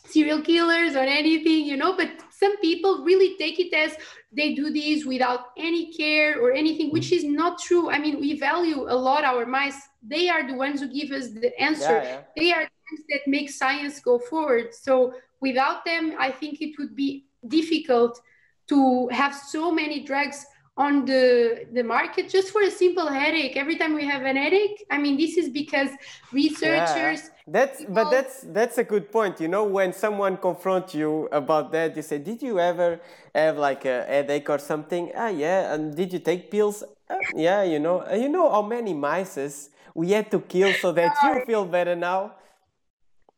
serial 0.06 0.40
killers 0.40 0.94
or 0.94 1.04
anything, 1.04 1.64
you 1.64 1.76
know, 1.76 1.96
but 1.96 2.10
some 2.38 2.58
people 2.58 3.02
really 3.02 3.36
take 3.38 3.58
it 3.58 3.72
as 3.72 3.96
they 4.30 4.54
do 4.54 4.70
this 4.70 5.06
without 5.06 5.52
any 5.56 5.92
care 5.92 6.38
or 6.38 6.52
anything, 6.52 6.90
which 6.90 7.10
is 7.10 7.24
not 7.24 7.58
true. 7.58 7.90
I 7.90 7.98
mean, 7.98 8.20
we 8.20 8.38
value 8.38 8.82
a 8.88 8.96
lot 8.96 9.24
our 9.24 9.46
mice. 9.46 9.80
They 10.02 10.28
are 10.28 10.46
the 10.46 10.54
ones 10.54 10.80
who 10.80 10.88
give 10.88 11.12
us 11.12 11.30
the 11.30 11.58
answer 11.58 11.96
yeah, 11.96 12.02
yeah. 12.02 12.20
they 12.36 12.52
are 12.52 12.64
the 12.64 12.78
ones 12.90 13.02
that 13.10 13.22
make 13.26 13.48
science 13.48 14.00
go 14.00 14.18
forward. 14.18 14.74
So 14.74 15.14
without 15.40 15.84
them, 15.86 16.14
I 16.18 16.30
think 16.30 16.60
it 16.60 16.74
would 16.78 16.94
be 16.94 17.26
difficult 17.48 18.20
to 18.68 19.08
have 19.08 19.34
so 19.34 19.72
many 19.72 20.04
drugs 20.04 20.44
on 20.76 21.04
the 21.06 21.66
the 21.72 21.82
market 21.82 22.28
just 22.28 22.50
for 22.50 22.62
a 22.62 22.70
simple 22.70 23.06
headache. 23.06 23.56
Every 23.56 23.76
time 23.76 23.94
we 23.94 24.04
have 24.06 24.22
an 24.22 24.36
headache, 24.36 24.84
I 24.90 24.98
mean, 24.98 25.16
this 25.16 25.36
is 25.36 25.48
because 25.48 25.90
researchers. 26.32 27.22
yeah. 27.22 27.32
That's 27.48 27.84
but 27.84 28.10
that's 28.10 28.40
that's 28.48 28.76
a 28.78 28.84
good 28.84 29.10
point. 29.12 29.40
You 29.40 29.48
know, 29.48 29.64
when 29.64 29.92
someone 29.92 30.36
confronts 30.36 30.94
you 30.94 31.28
about 31.32 31.72
that, 31.72 31.96
you 31.96 32.02
say, 32.02 32.18
"Did 32.18 32.42
you 32.42 32.58
ever 32.58 33.00
have 33.34 33.56
like 33.56 33.84
a 33.84 34.04
headache 34.04 34.50
or 34.50 34.58
something?" 34.58 35.12
Ah, 35.16 35.28
yeah. 35.28 35.72
And 35.72 35.94
did 35.96 36.12
you 36.12 36.18
take 36.18 36.50
pills? 36.50 36.82
"Ah, 37.08 37.18
yeah. 37.34 37.62
You 37.62 37.78
know, 37.78 38.02
Uh, 38.02 38.14
you 38.16 38.28
know 38.28 38.50
how 38.50 38.62
many 38.62 38.92
mice 38.94 39.70
we 39.94 40.10
had 40.10 40.30
to 40.30 40.40
kill 40.40 40.72
so 40.74 40.92
that 40.92 41.16
you 41.22 41.44
feel 41.46 41.64
better 41.64 41.96
now. 41.96 42.34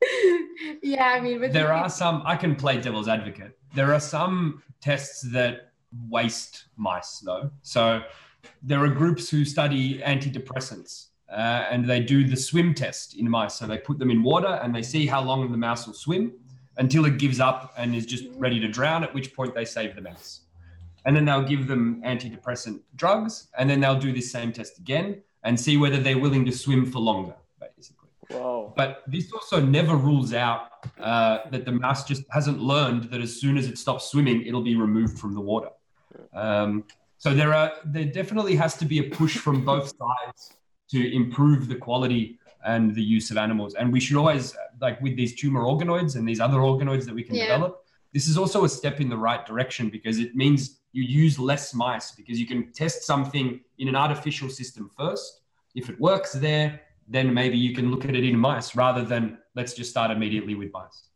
yeah, 0.82 1.12
I 1.16 1.20
mean, 1.20 1.40
but 1.40 1.52
there 1.52 1.72
are 1.72 1.90
some 1.90 2.22
i 2.24 2.36
can 2.36 2.54
play 2.54 2.80
devil's 2.80 3.08
advocate 3.08 3.58
there 3.74 3.92
are 3.92 4.00
some 4.00 4.62
tests 4.80 5.26
that 5.32 5.67
waste 6.08 6.66
mice 6.76 7.20
though 7.20 7.50
so 7.62 8.02
there 8.62 8.82
are 8.84 8.88
groups 8.88 9.28
who 9.28 9.44
study 9.44 9.98
antidepressants 10.00 11.06
uh, 11.30 11.66
and 11.70 11.88
they 11.88 12.00
do 12.00 12.26
the 12.26 12.36
swim 12.36 12.74
test 12.74 13.16
in 13.16 13.28
mice 13.28 13.54
so 13.54 13.66
they 13.66 13.78
put 13.78 13.98
them 13.98 14.10
in 14.10 14.22
water 14.22 14.60
and 14.62 14.74
they 14.74 14.82
see 14.82 15.06
how 15.06 15.22
long 15.22 15.50
the 15.50 15.56
mouse 15.56 15.86
will 15.86 15.94
swim 15.94 16.32
until 16.76 17.04
it 17.04 17.18
gives 17.18 17.40
up 17.40 17.74
and 17.76 17.94
is 17.94 18.06
just 18.06 18.24
ready 18.36 18.60
to 18.60 18.68
drown 18.68 19.02
at 19.02 19.12
which 19.14 19.34
point 19.34 19.54
they 19.54 19.64
save 19.64 19.94
the 19.94 20.00
mouse 20.00 20.42
and 21.04 21.16
then 21.16 21.24
they'll 21.24 21.42
give 21.42 21.66
them 21.66 22.02
antidepressant 22.04 22.80
drugs 22.96 23.48
and 23.58 23.68
then 23.68 23.80
they'll 23.80 23.98
do 23.98 24.12
this 24.12 24.30
same 24.30 24.52
test 24.52 24.78
again 24.78 25.20
and 25.44 25.58
see 25.58 25.76
whether 25.76 25.98
they're 25.98 26.18
willing 26.18 26.44
to 26.44 26.52
swim 26.52 26.84
for 26.90 26.98
longer 26.98 27.34
basically 27.60 28.08
Wow. 28.30 28.74
but 28.76 29.04
this 29.06 29.32
also 29.32 29.58
never 29.58 29.96
rules 29.96 30.34
out 30.34 30.68
uh, 31.00 31.38
that 31.50 31.64
the 31.64 31.72
mouse 31.72 32.04
just 32.04 32.24
hasn't 32.30 32.60
learned 32.60 33.04
that 33.04 33.20
as 33.20 33.40
soon 33.40 33.56
as 33.56 33.66
it 33.68 33.78
stops 33.78 34.10
swimming, 34.10 34.44
it'll 34.46 34.62
be 34.62 34.76
removed 34.76 35.18
from 35.18 35.34
the 35.34 35.40
water. 35.40 35.68
Um, 36.34 36.84
so 37.18 37.34
there 37.34 37.52
are 37.52 37.72
there 37.84 38.04
definitely 38.04 38.54
has 38.56 38.76
to 38.76 38.84
be 38.84 38.98
a 39.00 39.10
push 39.10 39.36
from 39.38 39.64
both 39.64 39.92
sides 39.98 40.52
to 40.90 41.14
improve 41.14 41.68
the 41.68 41.74
quality 41.76 42.38
and 42.64 42.94
the 42.94 43.02
use 43.02 43.30
of 43.30 43.36
animals. 43.36 43.74
And 43.74 43.92
we 43.92 44.00
should 44.00 44.16
always 44.16 44.56
like 44.80 45.00
with 45.00 45.16
these 45.16 45.34
tumor 45.34 45.62
organoids 45.62 46.16
and 46.16 46.28
these 46.28 46.40
other 46.40 46.58
organoids 46.58 47.04
that 47.06 47.14
we 47.14 47.22
can 47.22 47.36
Yeah. 47.36 47.46
develop. 47.46 47.84
This 48.12 48.26
is 48.28 48.38
also 48.38 48.64
a 48.64 48.68
step 48.68 49.00
in 49.00 49.08
the 49.08 49.16
right 49.16 49.44
direction 49.44 49.90
because 49.90 50.18
it 50.18 50.34
means 50.34 50.80
you 50.92 51.02
use 51.02 51.38
less 51.38 51.74
mice 51.74 52.12
because 52.12 52.40
you 52.40 52.46
can 52.46 52.72
test 52.72 53.02
something 53.02 53.60
in 53.78 53.88
an 53.88 53.96
artificial 53.96 54.48
system 54.48 54.90
first. 54.96 55.42
If 55.74 55.90
it 55.90 56.00
works 56.00 56.32
there, 56.32 56.80
then 57.06 57.32
maybe 57.32 57.56
you 57.58 57.74
can 57.74 57.90
look 57.90 58.04
at 58.04 58.14
it 58.14 58.24
in 58.24 58.38
mice 58.38 58.74
rather 58.74 59.04
than 59.04 59.38
let's 59.54 59.74
just 59.74 59.90
start 59.90 60.10
immediately 60.10 60.54
with 60.54 60.72
mice. 60.72 61.07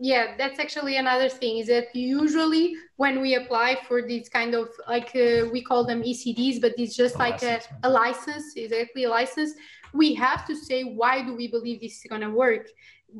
Yeah 0.00 0.34
that's 0.36 0.58
actually 0.58 0.96
another 0.98 1.28
thing 1.28 1.58
is 1.58 1.68
that 1.68 1.94
usually 1.94 2.74
when 2.96 3.20
we 3.20 3.34
apply 3.36 3.78
for 3.88 4.02
these 4.02 4.28
kind 4.28 4.54
of 4.54 4.68
like 4.88 5.10
uh, 5.16 5.48
we 5.50 5.62
call 5.62 5.84
them 5.86 6.02
ECDs 6.02 6.60
but 6.60 6.74
it's 6.76 6.94
just 6.94 7.16
A 7.16 7.18
like 7.18 7.42
a, 7.42 7.46
license. 7.46 7.66
a 7.84 7.90
license 7.90 8.56
exactly 8.56 9.04
a 9.04 9.10
license 9.10 9.52
we 9.94 10.14
have 10.14 10.46
to 10.46 10.54
say 10.54 10.82
why 10.84 11.22
do 11.22 11.34
we 11.34 11.48
believe 11.48 11.80
this 11.80 11.96
is 11.98 12.06
going 12.08 12.20
to 12.20 12.30
work 12.30 12.68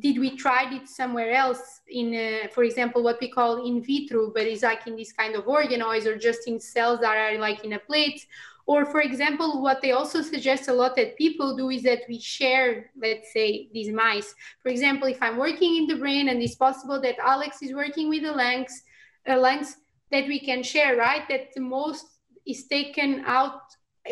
did 0.00 0.18
we 0.18 0.36
try 0.36 0.74
it 0.74 0.88
somewhere 0.88 1.32
else 1.32 1.80
in 1.88 2.14
uh, 2.14 2.48
for 2.48 2.64
example 2.64 3.02
what 3.02 3.18
we 3.20 3.30
call 3.30 3.66
in 3.66 3.82
vitro 3.82 4.30
but 4.34 4.42
it's 4.42 4.62
like 4.62 4.86
in 4.86 4.96
this 4.96 5.12
kind 5.12 5.34
of 5.36 5.44
organoids 5.44 6.04
or 6.04 6.18
just 6.18 6.46
in 6.48 6.60
cells 6.60 7.00
that 7.00 7.16
are 7.16 7.38
like 7.38 7.64
in 7.64 7.72
a 7.74 7.78
plate 7.78 8.26
or 8.66 8.84
for 8.84 9.00
example 9.00 9.62
what 9.62 9.80
they 9.80 9.92
also 9.92 10.20
suggest 10.22 10.68
a 10.68 10.72
lot 10.72 10.96
that 10.96 11.16
people 11.16 11.56
do 11.56 11.70
is 11.70 11.82
that 11.82 12.00
we 12.08 12.18
share 12.18 12.90
let's 13.00 13.32
say 13.32 13.68
these 13.72 13.92
mice 13.92 14.34
for 14.66 14.70
example, 14.70 15.06
if 15.06 15.22
I'm 15.22 15.36
working 15.36 15.76
in 15.76 15.86
the 15.86 15.94
brain 15.94 16.28
and 16.28 16.42
it's 16.42 16.56
possible 16.56 17.00
that 17.00 17.20
Alex 17.20 17.62
is 17.62 17.72
working 17.72 18.08
with 18.08 18.22
the 18.22 18.32
lungs, 18.32 18.82
uh, 19.28 19.38
lungs 19.38 19.76
that 20.10 20.26
we 20.26 20.40
can 20.40 20.64
share, 20.64 20.96
right? 20.96 21.22
That 21.28 21.54
the 21.54 21.60
most 21.60 22.04
is 22.44 22.66
taken 22.66 23.22
out 23.26 23.60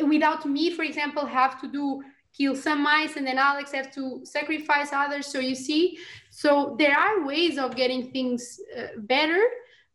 without 0.07 0.47
me, 0.47 0.71
for 0.71 0.85
example, 0.85 1.27
have 1.27 1.61
to 1.61 1.67
do 1.73 2.05
kill 2.37 2.55
some 2.55 2.85
mice 2.85 3.17
and 3.17 3.27
then 3.27 3.39
Alex 3.39 3.73
have 3.73 3.93
to 3.95 4.21
sacrifice 4.25 4.93
others. 4.93 5.27
So 5.27 5.41
you 5.41 5.57
see, 5.57 5.99
so 6.31 6.77
there 6.79 6.97
are 6.97 7.27
ways 7.27 7.59
of 7.59 7.75
getting 7.75 8.13
things 8.13 8.61
uh, 8.79 8.87
better, 8.99 9.43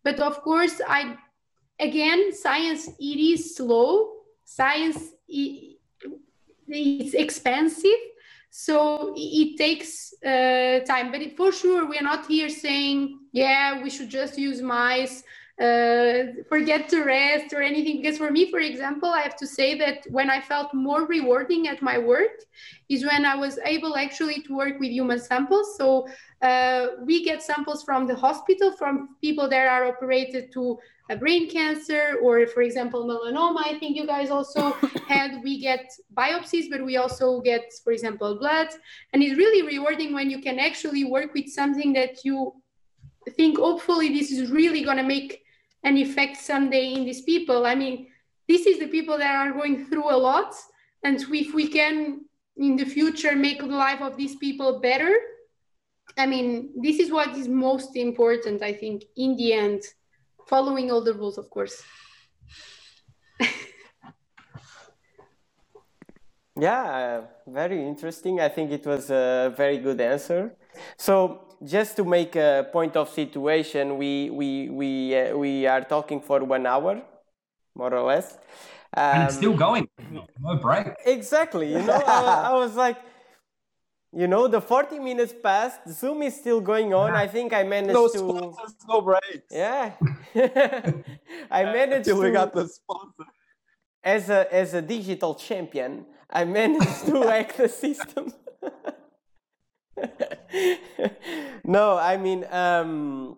but 0.03 0.19
of 0.19 0.41
course, 0.41 0.81
I 0.85 1.15
again, 1.79 2.33
science 2.33 2.89
it 2.99 3.19
is 3.19 3.55
slow. 3.55 4.11
Science 4.57 4.99
it's 6.67 7.13
expensive 7.13 8.01
so 8.51 9.13
it 9.15 9.57
takes 9.57 10.13
uh, 10.25 10.79
time. 10.87 11.11
But 11.11 11.21
for 11.37 11.51
sure 11.51 11.87
we're 11.87 12.01
not 12.01 12.25
here 12.25 12.49
saying 12.49 13.19
yeah 13.31 13.81
we 13.83 13.89
should 13.89 14.09
just 14.09 14.37
use 14.37 14.61
mice 14.61 15.23
uh, 15.61 16.33
forget 16.47 16.89
to 16.89 17.03
rest 17.03 17.53
or 17.53 17.61
anything. 17.61 18.01
Because 18.01 18.17
for 18.17 18.31
me 18.31 18.49
for 18.49 18.59
example 18.59 19.09
i 19.09 19.21
have 19.21 19.35
to 19.37 19.45
say 19.45 19.77
that 19.77 19.97
when 20.09 20.29
i 20.31 20.41
felt 20.41 20.73
more 20.73 21.05
rewarding 21.05 21.67
at 21.67 21.81
my 21.81 21.97
work 21.97 22.35
is 22.87 23.05
when 23.05 23.25
i 23.25 23.35
was 23.35 23.59
able 23.65 23.95
actually 23.97 24.41
to 24.43 24.55
work 24.55 24.79
with 24.79 24.89
human 24.89 25.19
samples. 25.19 25.77
So 25.77 26.07
uh, 26.41 26.87
we 27.05 27.23
get 27.23 27.43
samples 27.43 27.83
from 27.83 28.07
the 28.07 28.15
hospital 28.15 28.71
from 28.71 29.15
people 29.21 29.47
that 29.49 29.67
are 29.67 29.85
operated 29.85 30.51
to 30.53 30.79
brain 31.15 31.49
cancer 31.49 32.19
or, 32.21 32.45
for 32.47 32.61
example, 32.61 33.05
melanoma. 33.05 33.61
I 33.65 33.79
think 33.79 33.95
you 33.95 34.05
guys 34.05 34.29
also 34.29 34.71
had. 35.07 35.41
We 35.43 35.59
get 35.59 35.91
biopsies, 36.13 36.69
but 36.69 36.85
we 36.85 36.97
also 36.97 37.41
get, 37.41 37.73
for 37.83 37.91
example, 37.91 38.37
blood. 38.37 38.69
And 39.13 39.23
it's 39.23 39.37
really 39.37 39.65
rewarding 39.65 40.13
when 40.13 40.29
you 40.29 40.41
can 40.41 40.59
actually 40.59 41.03
work 41.03 41.33
with 41.33 41.49
something 41.49 41.93
that 41.93 42.23
you 42.23 42.53
think, 43.35 43.57
hopefully, 43.57 44.09
this 44.09 44.31
is 44.31 44.51
really 44.51 44.83
going 44.83 44.97
to 44.97 45.03
make 45.03 45.41
an 45.83 45.97
effect 45.97 46.37
someday 46.37 46.93
in 46.93 47.05
these 47.05 47.21
people. 47.21 47.65
I 47.65 47.75
mean, 47.75 48.07
this 48.47 48.65
is 48.65 48.79
the 48.79 48.87
people 48.87 49.17
that 49.17 49.35
are 49.35 49.51
going 49.53 49.85
through 49.85 50.11
a 50.13 50.17
lot. 50.17 50.53
And 51.03 51.21
if 51.21 51.53
we 51.53 51.67
can, 51.67 52.25
in 52.57 52.75
the 52.75 52.85
future, 52.85 53.35
make 53.35 53.59
the 53.59 53.67
life 53.67 54.01
of 54.01 54.17
these 54.17 54.35
people 54.35 54.79
better, 54.79 55.15
I 56.17 56.25
mean, 56.25 56.71
this 56.75 56.99
is 56.99 57.11
what 57.11 57.37
is 57.37 57.47
most 57.47 57.95
important, 57.95 58.61
I 58.61 58.73
think, 58.73 59.03
in 59.15 59.35
the 59.35 59.53
end, 59.53 59.83
following 60.49 60.91
all 60.91 61.01
the 61.01 61.13
rules, 61.13 61.37
of 61.37 61.49
course. 61.49 61.83
yeah, 66.59 66.83
uh, 66.83 67.21
very 67.47 67.85
interesting. 67.87 68.41
I 68.41 68.49
think 68.49 68.71
it 68.71 68.85
was 68.85 69.11
a 69.11 69.53
very 69.55 69.77
good 69.77 70.01
answer. 70.01 70.55
So, 70.97 71.45
just 71.63 71.95
to 71.97 72.03
make 72.03 72.35
a 72.35 72.67
point 72.71 72.95
of 72.95 73.09
situation, 73.09 73.97
we 73.97 74.29
we 74.29 74.69
we 74.69 75.15
uh, 75.15 75.37
we 75.37 75.67
are 75.67 75.81
talking 75.81 76.21
for 76.21 76.43
one 76.43 76.65
hour, 76.65 77.01
more 77.75 77.93
or 77.93 78.05
less. 78.07 78.37
Um, 78.97 79.03
and 79.03 79.23
it's 79.23 79.35
still 79.35 79.55
going, 79.55 79.87
no 80.41 80.55
break. 80.55 80.87
Exactly. 81.05 81.71
You 81.73 81.83
know, 81.83 82.01
I, 82.07 82.49
I 82.51 82.53
was 82.53 82.75
like 82.75 82.97
you 84.11 84.27
know, 84.27 84.47
the 84.47 84.59
40 84.59 84.99
minutes 84.99 85.33
passed, 85.43 85.81
Zoom 85.87 86.23
is 86.23 86.35
still 86.35 86.61
going 86.61 86.93
on. 86.93 87.11
I 87.11 87.27
think 87.27 87.53
I 87.53 87.63
managed 87.63 87.93
no 87.93 88.07
to. 88.07 88.17
Sponsors, 88.17 88.75
no 88.87 89.01
breaks. 89.01 89.51
Yeah. 89.51 89.93
I 91.51 91.63
managed 91.63 92.05
Till 92.05 92.17
to. 92.17 92.23
we 92.23 92.31
got 92.31 92.53
the 92.53 92.67
sponsor. 92.67 93.25
As 94.03 94.29
a, 94.29 94.51
as 94.53 94.73
a 94.73 94.81
digital 94.81 95.35
champion, 95.35 96.05
I 96.29 96.45
managed 96.45 97.05
to 97.05 97.21
hack 97.27 97.55
the 97.55 97.69
system. 97.69 98.33
no, 101.63 101.97
I 101.97 102.17
mean, 102.17 102.45
um, 102.49 103.37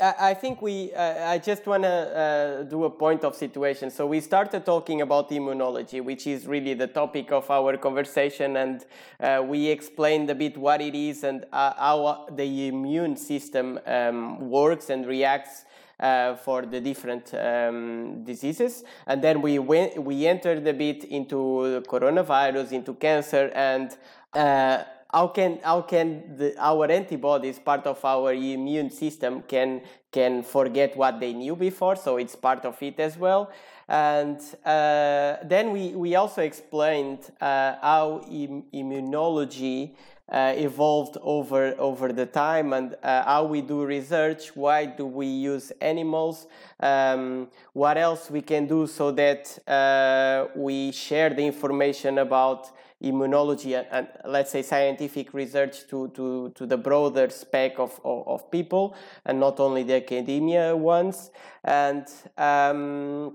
I 0.00 0.34
think 0.34 0.62
we, 0.62 0.92
uh, 0.94 1.30
I 1.30 1.38
just 1.38 1.66
want 1.66 1.82
to 1.82 1.88
uh, 1.88 2.62
do 2.62 2.84
a 2.84 2.90
point 2.90 3.22
of 3.22 3.34
situation. 3.34 3.90
So 3.90 4.06
we 4.06 4.20
started 4.20 4.64
talking 4.64 5.02
about 5.02 5.28
immunology, 5.30 6.02
which 6.02 6.26
is 6.26 6.46
really 6.46 6.74
the 6.74 6.86
topic 6.86 7.32
of 7.32 7.50
our 7.50 7.76
conversation. 7.76 8.56
And 8.56 8.84
uh, 9.20 9.42
we 9.46 9.68
explained 9.68 10.30
a 10.30 10.34
bit 10.34 10.56
what 10.56 10.80
it 10.80 10.94
is 10.94 11.22
and 11.22 11.44
uh, 11.52 11.74
how 11.76 12.26
the 12.30 12.68
immune 12.68 13.16
system 13.16 13.78
um, 13.86 14.48
works 14.48 14.88
and 14.88 15.06
reacts 15.06 15.64
uh, 15.98 16.34
for 16.36 16.62
the 16.62 16.80
different 16.80 17.34
um, 17.34 18.24
diseases. 18.24 18.84
And 19.06 19.20
then 19.22 19.42
we 19.42 19.58
went, 19.58 20.02
we 20.02 20.26
entered 20.26 20.66
a 20.66 20.72
bit 20.72 21.04
into 21.04 21.82
coronavirus, 21.86 22.72
into 22.72 22.94
cancer, 22.94 23.50
and 23.54 23.94
uh, 24.32 24.84
how 25.12 25.26
can 25.28 25.58
how 25.62 25.82
can 25.82 26.36
the, 26.36 26.54
our 26.58 26.90
antibodies 26.90 27.58
part 27.58 27.86
of 27.86 28.04
our 28.04 28.32
immune 28.32 28.90
system 28.90 29.42
can 29.48 29.80
can 30.12 30.42
forget 30.42 30.96
what 30.96 31.20
they 31.20 31.32
knew 31.32 31.56
before 31.56 31.96
so 31.96 32.16
it's 32.16 32.36
part 32.36 32.64
of 32.64 32.80
it 32.82 32.98
as 33.00 33.16
well. 33.16 33.50
And 33.88 34.40
uh, 34.64 35.36
then 35.42 35.72
we 35.72 35.88
we 35.88 36.14
also 36.14 36.42
explained 36.42 37.18
uh, 37.40 37.74
how 37.82 38.24
Im- 38.30 38.64
immunology 38.72 39.90
uh, 40.30 40.54
evolved 40.56 41.16
over 41.22 41.74
over 41.78 42.12
the 42.12 42.26
time 42.26 42.72
and 42.72 42.94
uh, 43.02 43.24
how 43.24 43.44
we 43.44 43.60
do 43.60 43.84
research 43.84 44.54
why 44.54 44.86
do 44.86 45.04
we 45.04 45.26
use 45.26 45.72
animals 45.80 46.46
um, 46.80 47.48
what 47.72 47.98
else 47.98 48.30
we 48.30 48.40
can 48.40 48.66
do 48.66 48.86
so 48.86 49.10
that 49.10 49.58
uh, 49.66 50.46
we 50.54 50.92
share 50.92 51.30
the 51.30 51.44
information 51.44 52.18
about 52.18 52.70
immunology 53.02 53.76
and, 53.78 53.86
and, 53.90 54.08
let's 54.24 54.50
say 54.50 54.62
scientific 54.62 55.32
research 55.32 55.86
to, 55.88 56.08
to, 56.08 56.52
to 56.54 56.66
the 56.66 56.76
broader 56.76 57.30
spec 57.30 57.78
of, 57.78 57.98
of, 58.04 58.26
of 58.26 58.50
people 58.50 58.94
and 59.24 59.40
not 59.40 59.58
only 59.60 59.82
the 59.82 59.96
academia 59.96 60.76
ones 60.76 61.30
and 61.64 62.06
um, 62.36 63.34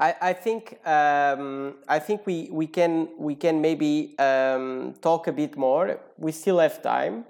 I, 0.00 0.14
I 0.20 0.32
think 0.32 0.78
um, 0.86 1.74
I 1.88 1.98
think 1.98 2.26
we, 2.26 2.48
we 2.52 2.66
can 2.66 3.08
we 3.18 3.34
can 3.34 3.60
maybe 3.60 4.16
um, 4.18 4.94
talk 5.00 5.26
a 5.26 5.32
bit 5.32 5.56
more. 5.56 5.98
We 6.16 6.32
still 6.32 6.58
have 6.60 6.82
time, 6.82 7.24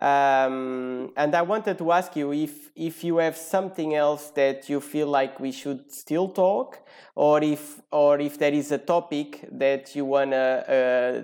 um, 0.00 1.12
and 1.16 1.34
I 1.34 1.42
wanted 1.42 1.78
to 1.78 1.92
ask 1.92 2.16
you 2.16 2.32
if 2.32 2.70
if 2.74 3.04
you 3.04 3.18
have 3.18 3.36
something 3.36 3.94
else 3.94 4.30
that 4.30 4.68
you 4.68 4.80
feel 4.80 5.06
like 5.06 5.38
we 5.38 5.52
should 5.52 5.90
still 5.92 6.28
talk, 6.28 6.80
or 7.14 7.42
if 7.42 7.80
or 7.90 8.18
if 8.20 8.38
there 8.38 8.52
is 8.52 8.72
a 8.72 8.78
topic 8.78 9.48
that 9.52 9.94
you 9.94 10.04
wanna 10.04 10.36
uh, 10.36 11.22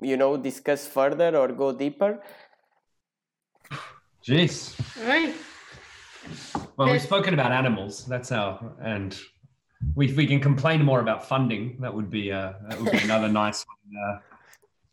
you 0.00 0.16
know 0.16 0.36
discuss 0.36 0.86
further 0.86 1.36
or 1.36 1.48
go 1.48 1.72
deeper. 1.72 2.20
Jeez. 4.22 4.78
All 5.00 5.08
right. 5.08 5.34
Well, 6.76 6.90
we've 6.90 7.00
spoken 7.00 7.32
about 7.32 7.52
animals. 7.52 8.04
That's 8.04 8.32
our 8.32 8.74
and 8.82 9.18
we, 9.94 10.12
we 10.12 10.26
can 10.26 10.40
complain 10.40 10.84
more 10.84 11.00
about 11.00 11.26
funding, 11.26 11.76
that 11.80 11.94
would 11.94 12.10
be 12.10 12.32
uh, 12.32 12.52
that 12.68 12.80
would 12.80 12.92
be 12.92 12.98
another 12.98 13.28
nice 13.44 13.64
one 13.66 14.02
uh, 14.02 14.18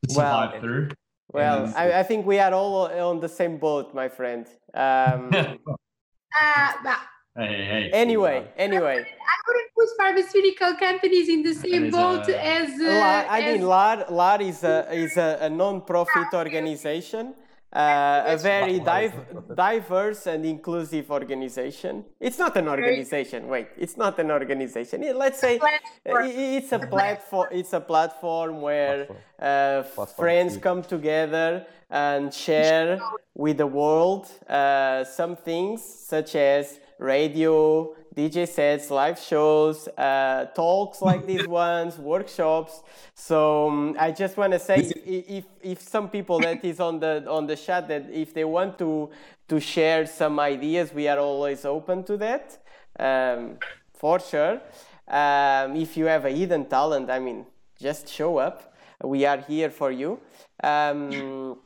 to 0.07 0.13
survive 0.13 0.51
well, 0.51 0.61
through. 0.61 0.89
Well, 1.33 1.73
I, 1.75 1.93
I, 2.01 2.03
think 2.03 2.27
we 2.27 2.37
are 2.37 2.53
all 2.53 2.87
on 3.09 3.19
the 3.19 3.27
same 3.27 3.57
boat, 3.57 3.93
my 3.93 4.07
friend. 4.07 4.45
Um, 4.71 5.31
uh, 5.33 6.95
hey, 7.35 7.65
hey, 7.65 7.89
anyway, 7.91 8.47
anyway. 8.55 8.97
I 8.97 9.35
wouldn't 9.47 9.71
put 9.75 9.89
pharmaceutical 9.97 10.75
companies 10.75 11.29
in 11.29 11.41
the 11.41 11.55
same 11.55 11.89
boat 11.89 12.29
a, 12.29 12.45
as. 12.45 12.69
Uh, 12.79 13.25
I 13.27 13.41
as... 13.41 13.45
mean, 13.45 13.67
LAR, 13.67 14.05
LAR 14.11 14.41
is 14.43 14.63
a 14.63 14.87
is 14.93 15.17
a, 15.17 15.39
a 15.41 15.49
non-profit 15.49 16.31
organization 16.35 17.33
uh, 17.73 18.23
a 18.27 18.37
very 18.37 18.79
div- 18.79 19.55
diverse 19.55 20.27
and 20.27 20.45
inclusive 20.45 21.09
organization. 21.11 22.05
It's 22.19 22.37
not 22.37 22.55
an 22.55 22.67
organization. 22.67 23.47
Wait, 23.47 23.67
it's 23.77 23.97
not 23.97 24.19
an 24.19 24.29
organization. 24.31 25.01
Let's 25.17 25.39
say 25.39 25.59
it's 26.05 26.71
a 26.71 26.79
platform. 26.79 27.47
It's 27.51 27.73
a 27.73 27.79
platform 27.81 28.61
where 28.61 29.07
uh, 29.39 29.83
friends 30.15 30.57
come 30.57 30.83
together 30.83 31.65
and 31.89 32.33
share 32.33 32.99
with 33.35 33.57
the 33.57 33.67
world 33.67 34.27
uh, 34.49 35.03
some 35.03 35.35
things 35.35 35.83
such 35.83 36.35
as 36.35 36.79
radio, 36.99 37.95
DJ 38.15 38.47
sets, 38.47 38.91
live 38.91 39.19
shows, 39.19 39.87
uh, 39.97 40.45
talks 40.55 41.01
like 41.01 41.25
these 41.31 41.47
ones, 41.47 41.97
workshops. 41.97 42.83
So 43.15 43.69
um, 43.69 43.95
I 43.99 44.11
just 44.11 44.37
want 44.37 44.53
to 44.53 44.59
say, 44.59 44.77
if, 44.77 45.29
if, 45.29 45.45
if 45.61 45.81
some 45.81 46.09
people 46.09 46.39
that 46.39 46.63
is 46.63 46.79
on 46.79 46.99
the 46.99 47.25
on 47.27 47.47
the 47.47 47.55
chat 47.55 47.87
that 47.87 48.09
if 48.11 48.33
they 48.33 48.43
want 48.43 48.77
to 48.79 49.09
to 49.49 49.59
share 49.59 50.05
some 50.05 50.39
ideas, 50.39 50.93
we 50.93 51.07
are 51.07 51.19
always 51.19 51.65
open 51.65 52.03
to 52.03 52.17
that, 52.17 52.57
um, 52.99 53.57
for 53.93 54.19
sure. 54.19 54.61
Um, 55.07 55.75
if 55.75 55.97
you 55.97 56.05
have 56.05 56.25
a 56.25 56.31
hidden 56.31 56.65
talent, 56.65 57.09
I 57.09 57.19
mean, 57.19 57.45
just 57.79 58.07
show 58.07 58.37
up. 58.37 58.73
We 59.03 59.25
are 59.25 59.37
here 59.37 59.69
for 59.69 59.91
you. 59.91 60.19
Um, 60.63 61.57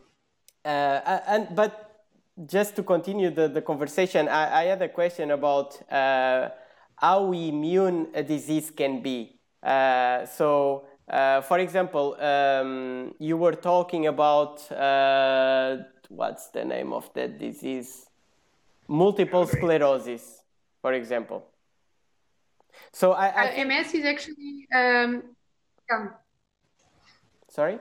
uh, 0.65 1.19
and 1.27 1.55
but 1.55 1.86
just 2.45 2.75
to 2.75 2.83
continue 2.83 3.31
the, 3.31 3.47
the 3.47 3.61
conversation, 3.61 4.27
I, 4.27 4.61
I 4.61 4.63
had 4.65 4.81
a 4.81 4.89
question 4.89 5.31
about 5.31 5.81
uh, 5.91 6.49
how 6.95 7.31
immune 7.31 8.07
a 8.13 8.23
disease 8.23 8.71
can 8.71 9.01
be. 9.01 9.39
Uh, 9.63 10.25
so, 10.25 10.85
uh, 11.09 11.41
for 11.41 11.59
example, 11.59 12.15
um, 12.19 13.13
you 13.19 13.37
were 13.37 13.53
talking 13.53 14.07
about 14.07 14.71
uh, 14.71 15.77
what's 16.09 16.49
the 16.49 16.63
name 16.63 16.93
of 16.93 17.11
that 17.13 17.39
disease? 17.39 18.05
Multiple 18.87 19.47
sclerosis, 19.47 20.41
for 20.81 20.93
example. 20.93 21.45
So, 22.93 23.13
I, 23.13 23.27
I 23.27 23.61
uh, 23.61 23.65
MS 23.65 23.93
is 23.95 24.05
actually. 24.05 24.67
Um, 24.73 25.23
yeah. 25.89 26.07
Sorry. 27.49 27.79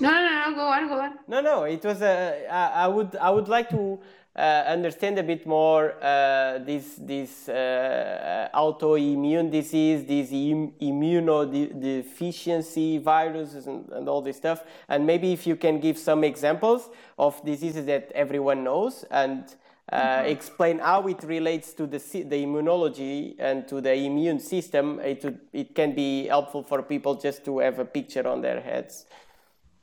No, 0.00 0.10
no, 0.10 0.20
no, 0.20 0.54
go 0.54 0.68
on, 0.68 0.86
go 0.88 1.00
on. 1.00 1.18
No, 1.26 1.40
no, 1.40 1.64
it 1.64 1.82
was 1.84 2.02
a. 2.02 2.46
I, 2.50 2.84
I 2.84 2.86
would, 2.86 3.16
I 3.16 3.30
would 3.30 3.48
like 3.48 3.68
to 3.70 3.98
uh, 4.36 4.64
understand 4.68 5.18
a 5.18 5.22
bit 5.22 5.46
more 5.46 5.94
uh, 6.00 6.58
this 6.58 6.96
this 7.00 7.48
uh, 7.48 8.48
autoimmune 8.54 9.50
disease, 9.50 10.04
this 10.04 10.30
Im- 10.30 10.72
immunodeficiency 10.80 13.00
viruses, 13.02 13.66
and, 13.66 13.88
and 13.90 14.08
all 14.08 14.22
this 14.22 14.36
stuff. 14.36 14.62
And 14.88 15.04
maybe 15.04 15.32
if 15.32 15.44
you 15.46 15.56
can 15.56 15.80
give 15.80 15.98
some 15.98 16.22
examples 16.22 16.88
of 17.18 17.44
diseases 17.44 17.86
that 17.86 18.12
everyone 18.14 18.62
knows 18.64 19.04
and. 19.10 19.52
Uh, 19.90 20.18
mm-hmm. 20.18 20.28
explain 20.28 20.78
how 20.80 21.08
it 21.08 21.22
relates 21.22 21.72
to 21.72 21.86
the 21.86 21.96
the 21.96 22.44
immunology 22.44 23.34
and 23.38 23.66
to 23.66 23.80
the 23.80 23.94
immune 23.94 24.38
system. 24.38 25.00
It 25.00 25.24
would, 25.24 25.40
it 25.50 25.74
can 25.74 25.94
be 25.94 26.26
helpful 26.26 26.62
for 26.62 26.82
people 26.82 27.14
just 27.14 27.42
to 27.46 27.60
have 27.60 27.78
a 27.78 27.86
picture 27.86 28.28
on 28.28 28.42
their 28.42 28.60
heads. 28.60 29.06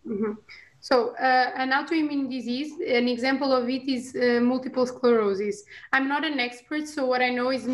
Mm-hmm. 0.08 0.34
So, 0.80 1.16
uh, 1.16 1.52
an 1.56 1.72
autoimmune 1.72 2.30
disease, 2.30 2.74
an 2.80 3.08
example 3.08 3.52
of 3.52 3.68
it 3.70 3.88
is 3.88 4.16
uh, 4.16 4.40
multiple 4.40 4.86
sclerosis. 4.86 5.64
I'm 5.92 6.08
not 6.08 6.24
an 6.24 6.40
expert, 6.40 6.88
so 6.88 7.08
what 7.08 7.22
I 7.22 7.30
know 7.30 7.50
is 7.50 7.68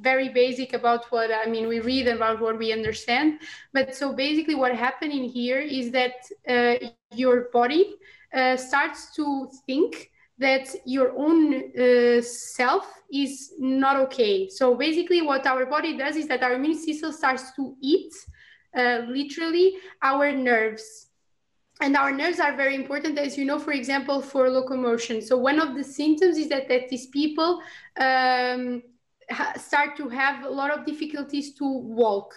very 0.00 0.28
basic 0.28 0.74
about 0.74 1.06
what 1.10 1.30
I 1.32 1.48
mean. 1.48 1.66
We 1.66 1.80
read 1.80 2.08
about 2.08 2.40
what 2.40 2.58
we 2.58 2.72
understand, 2.72 3.40
but 3.72 3.94
so 3.94 4.12
basically, 4.12 4.54
what 4.54 4.74
happening 4.74 5.24
here 5.24 5.60
is 5.60 5.90
that 5.92 6.16
uh, 6.46 6.88
your 7.14 7.48
body 7.52 7.94
uh, 8.34 8.56
starts 8.56 9.14
to 9.16 9.50
think 9.66 10.10
that 10.38 10.74
your 10.84 11.12
own 11.16 11.72
uh, 11.78 12.20
self 12.22 12.86
is 13.12 13.52
not 13.58 13.96
okay. 13.96 14.48
So 14.48 14.74
basically, 14.74 15.22
what 15.22 15.46
our 15.46 15.66
body 15.66 15.96
does 15.96 16.16
is 16.16 16.28
that 16.28 16.42
our 16.42 16.54
immune 16.54 16.78
system 16.78 17.12
starts 17.12 17.52
to 17.56 17.76
eat 17.80 18.12
uh, 18.76 19.02
literally 19.08 19.76
our 20.02 20.32
nerves. 20.32 21.09
And 21.82 21.96
our 21.96 22.12
nerves 22.12 22.40
are 22.40 22.54
very 22.54 22.74
important, 22.74 23.18
as 23.18 23.38
you 23.38 23.44
know, 23.44 23.58
for 23.58 23.72
example, 23.72 24.20
for 24.20 24.50
locomotion. 24.50 25.22
So 25.22 25.36
one 25.36 25.58
of 25.58 25.74
the 25.74 25.84
symptoms 25.84 26.36
is 26.36 26.48
that, 26.50 26.68
that 26.68 26.88
these 26.88 27.06
people 27.06 27.62
um, 27.98 28.82
start 29.56 29.96
to 29.96 30.08
have 30.08 30.44
a 30.44 30.50
lot 30.50 30.70
of 30.70 30.84
difficulties 30.84 31.54
to 31.54 31.64
walk. 31.64 32.34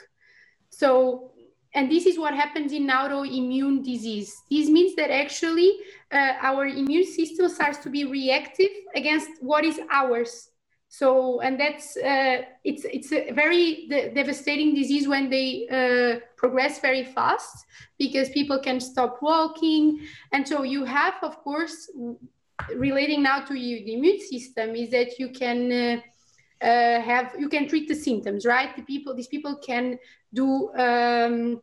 So 0.69 1.33
and 1.75 1.89
this 1.89 2.05
is 2.05 2.19
what 2.19 2.35
happens 2.35 2.71
in 2.71 2.87
autoimmune 2.87 3.83
disease. 3.83 4.43
This 4.49 4.69
means 4.69 4.95
that 4.95 5.11
actually 5.11 5.75
uh, 6.11 6.33
our 6.41 6.67
immune 6.67 7.05
system 7.05 7.49
starts 7.49 7.79
to 7.79 7.89
be 7.89 8.05
reactive 8.05 8.69
against 8.95 9.29
what 9.41 9.65
is 9.65 9.79
ours. 9.91 10.49
So, 10.93 11.41
and 11.41 11.59
that's 11.59 11.97
uh, 11.97 12.43
it's 12.63 12.85
it's 12.85 13.11
a 13.11 13.31
very 13.31 13.87
de- 13.89 14.13
devastating 14.13 14.75
disease 14.75 15.07
when 15.07 15.27
they 15.27 15.67
uh, 15.67 16.19
progress 16.37 16.79
very 16.81 17.03
fast 17.03 17.65
because 17.97 18.29
people 18.29 18.59
can 18.59 18.79
stop 18.79 19.17
walking, 19.19 20.01
and 20.33 20.47
so 20.47 20.61
you 20.61 20.85
have, 20.85 21.15
of 21.23 21.37
course, 21.37 21.89
relating 22.75 23.23
now 23.23 23.39
to 23.39 23.55
you, 23.55 23.83
the 23.83 23.95
immune 23.95 24.19
system 24.19 24.75
is 24.75 24.91
that 24.91 25.17
you 25.17 25.29
can. 25.29 25.71
Uh, 25.71 26.01
uh, 26.61 27.01
have 27.01 27.33
you 27.37 27.49
can 27.49 27.67
treat 27.67 27.89
the 27.89 27.95
symptoms 27.95 28.45
right 28.45 28.73
the 28.77 28.83
people 28.83 29.13
these 29.13 29.27
people 29.27 29.57
can 29.57 29.99
do 30.33 30.71
um, 30.75 31.59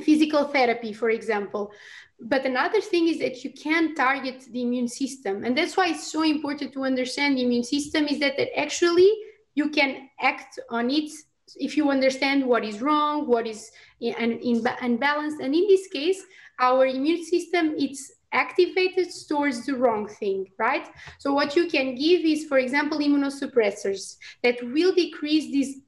physical 0.00 0.44
therapy 0.44 0.92
for 0.92 1.10
example. 1.10 1.72
But 2.20 2.46
another 2.46 2.80
thing 2.80 3.08
is 3.08 3.18
that 3.18 3.44
you 3.44 3.52
can 3.52 3.94
target 3.94 4.46
the 4.50 4.62
immune 4.62 4.88
system. 4.88 5.44
And 5.44 5.56
that's 5.56 5.76
why 5.76 5.88
it's 5.88 6.10
so 6.10 6.22
important 6.22 6.72
to 6.72 6.84
understand 6.84 7.36
the 7.36 7.42
immune 7.42 7.64
system 7.64 8.06
is 8.06 8.18
that, 8.20 8.38
that 8.38 8.58
actually 8.58 9.10
you 9.54 9.68
can 9.68 10.08
act 10.20 10.58
on 10.70 10.90
it 10.90 11.10
if 11.56 11.76
you 11.76 11.90
understand 11.90 12.44
what 12.44 12.64
is 12.64 12.80
wrong 12.80 13.26
what 13.26 13.46
is 13.46 13.70
unbalanced. 14.00 15.40
And 15.40 15.54
in 15.54 15.66
this 15.68 15.88
case 15.88 16.22
our 16.58 16.86
immune 16.86 17.24
system 17.24 17.74
it's 17.76 18.12
activated 18.32 19.08
towards 19.28 19.66
the 19.66 19.74
wrong 19.74 20.06
thing, 20.06 20.46
right? 20.58 20.86
So 21.18 21.32
what 21.32 21.56
you 21.56 21.68
can 21.68 21.94
give 21.94 22.22
is, 22.24 22.44
for 22.44 22.58
example, 22.58 22.98
immunosuppressors 22.98 24.16
that 24.42 24.56
will 24.62 24.94
decrease 24.94 25.52
this 25.52 25.78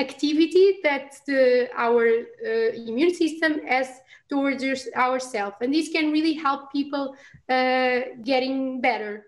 activity 0.00 0.78
that 0.82 1.16
the, 1.26 1.68
our 1.76 2.06
uh, 2.06 2.72
immune 2.74 3.14
system 3.14 3.60
has 3.66 3.88
towards 4.28 4.64
ourselves. 4.96 5.56
And 5.60 5.74
this 5.74 5.88
can 5.90 6.12
really 6.12 6.34
help 6.34 6.72
people 6.72 7.16
uh, 7.48 8.00
getting 8.24 8.80
better. 8.80 9.26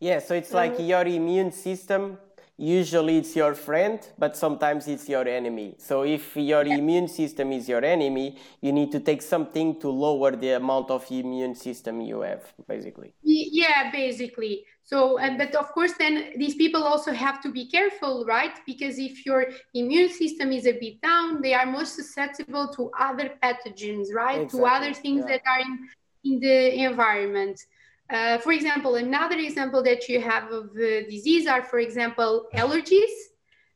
Yeah, 0.00 0.20
so 0.20 0.34
it's 0.34 0.52
like 0.52 0.78
your 0.78 1.04
immune 1.06 1.50
system 1.50 2.18
usually 2.58 3.18
it's 3.18 3.36
your 3.36 3.54
friend, 3.54 4.00
but 4.18 4.36
sometimes 4.36 4.88
it's 4.88 5.08
your 5.08 5.26
enemy. 5.26 5.76
So 5.78 6.02
if 6.02 6.36
your 6.36 6.66
yeah. 6.66 6.76
immune 6.76 7.08
system 7.08 7.52
is 7.52 7.68
your 7.68 7.84
enemy, 7.84 8.36
you 8.60 8.72
need 8.72 8.90
to 8.92 9.00
take 9.00 9.22
something 9.22 9.80
to 9.80 9.88
lower 9.88 10.32
the 10.32 10.56
amount 10.56 10.90
of 10.90 11.06
immune 11.10 11.54
system 11.54 12.00
you 12.00 12.20
have, 12.22 12.52
basically. 12.66 13.14
Yeah, 13.22 13.90
basically. 13.92 14.64
So, 14.90 15.18
and 15.18 15.36
but 15.36 15.54
of 15.54 15.70
course, 15.72 15.92
then 15.98 16.32
these 16.38 16.54
people 16.54 16.82
also 16.82 17.12
have 17.12 17.42
to 17.42 17.52
be 17.52 17.66
careful, 17.68 18.24
right? 18.24 18.54
Because 18.64 18.98
if 18.98 19.26
your 19.26 19.48
immune 19.74 20.08
system 20.08 20.50
is 20.50 20.66
a 20.66 20.72
bit 20.72 21.02
down, 21.02 21.42
they 21.42 21.52
are 21.52 21.66
more 21.66 21.84
susceptible 21.84 22.68
to 22.68 22.90
other 22.98 23.32
pathogens, 23.42 24.06
right? 24.14 24.40
Exactly. 24.40 24.60
To 24.60 24.64
other 24.64 24.94
things 24.94 25.24
yeah. 25.26 25.32
that 25.32 25.42
are 25.46 25.60
in, 25.60 25.88
in 26.24 26.40
the 26.40 26.84
environment. 26.84 27.60
Uh, 28.08 28.38
for 28.38 28.52
example, 28.52 28.94
another 28.94 29.36
example 29.36 29.82
that 29.82 30.08
you 30.08 30.22
have 30.22 30.50
of 30.50 30.72
the 30.72 31.04
disease 31.10 31.46
are, 31.46 31.62
for 31.62 31.80
example, 31.80 32.46
allergies. 32.54 33.14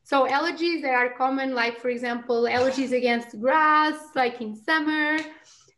So 0.03 0.27
allergies 0.27 0.81
that 0.81 0.95
are 0.95 1.11
common, 1.15 1.53
like 1.53 1.79
for 1.79 1.89
example, 1.89 2.45
allergies 2.49 2.91
against 2.91 3.39
grass, 3.39 3.97
like 4.15 4.41
in 4.41 4.55
summer. 4.55 5.19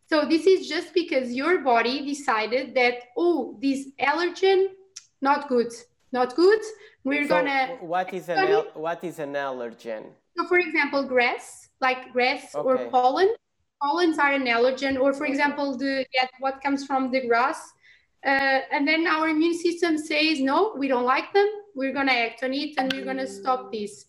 So 0.08 0.24
this 0.24 0.48
is 0.48 0.70
just 0.70 0.94
because 0.94 1.34
your 1.34 1.60
body 1.60 2.06
decided 2.06 2.74
that, 2.76 2.96
oh, 3.18 3.60
this 3.62 3.90
allergen, 4.00 4.68
not 5.22 5.48
good, 5.48 5.72
not 6.12 6.36
good. 6.36 6.62
We're 7.04 7.28
so 7.28 7.36
gonna. 7.36 7.78
What 7.82 8.14
is 8.14 8.30
an 8.30 8.40
al- 8.40 8.72
what 8.74 9.04
is 9.04 9.20
an 9.20 9.34
allergen? 9.34 10.04
So, 10.38 10.46
for 10.48 10.60
example, 10.60 11.04
grass, 11.04 11.70
like 11.80 12.12
grass 12.12 12.56
okay. 12.56 12.68
or 12.68 12.90
pollen. 12.90 13.30
Pollens 13.82 14.18
are 14.18 14.32
an 14.32 14.46
allergen, 14.46 15.00
or 15.00 15.14
for 15.14 15.26
example, 15.26 15.78
the 15.78 16.06
yeah, 16.14 16.28
what 16.40 16.62
comes 16.64 16.86
from 16.86 17.12
the 17.12 17.28
grass 17.28 17.74
uh, 18.26 18.62
and 18.72 18.88
then 18.88 19.06
our 19.06 19.30
immune 19.30 19.54
system 19.54 20.00
says, 20.00 20.40
no, 20.40 20.74
we 20.76 20.88
don't 20.88 21.04
like 21.04 21.32
them. 21.32 21.48
We're 21.76 21.94
going 21.94 22.08
to 22.08 22.14
act 22.14 22.44
on 22.44 22.54
it 22.54 22.74
and 22.78 22.92
we're 22.92 23.04
going 23.04 23.18
to 23.18 23.28
stop 23.28 23.72
this. 23.72 24.06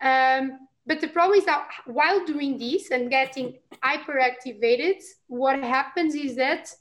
Um, 0.00 0.68
but 0.86 1.02
the 1.02 1.08
problem 1.08 1.38
is 1.38 1.44
that 1.44 1.68
while 1.84 2.24
doing 2.24 2.56
this 2.56 2.90
and 2.90 3.10
getting 3.10 3.58
hyperactivated, 3.84 5.02
what 5.26 5.62
happens 5.62 6.14
is 6.14 6.34
that 6.36 6.72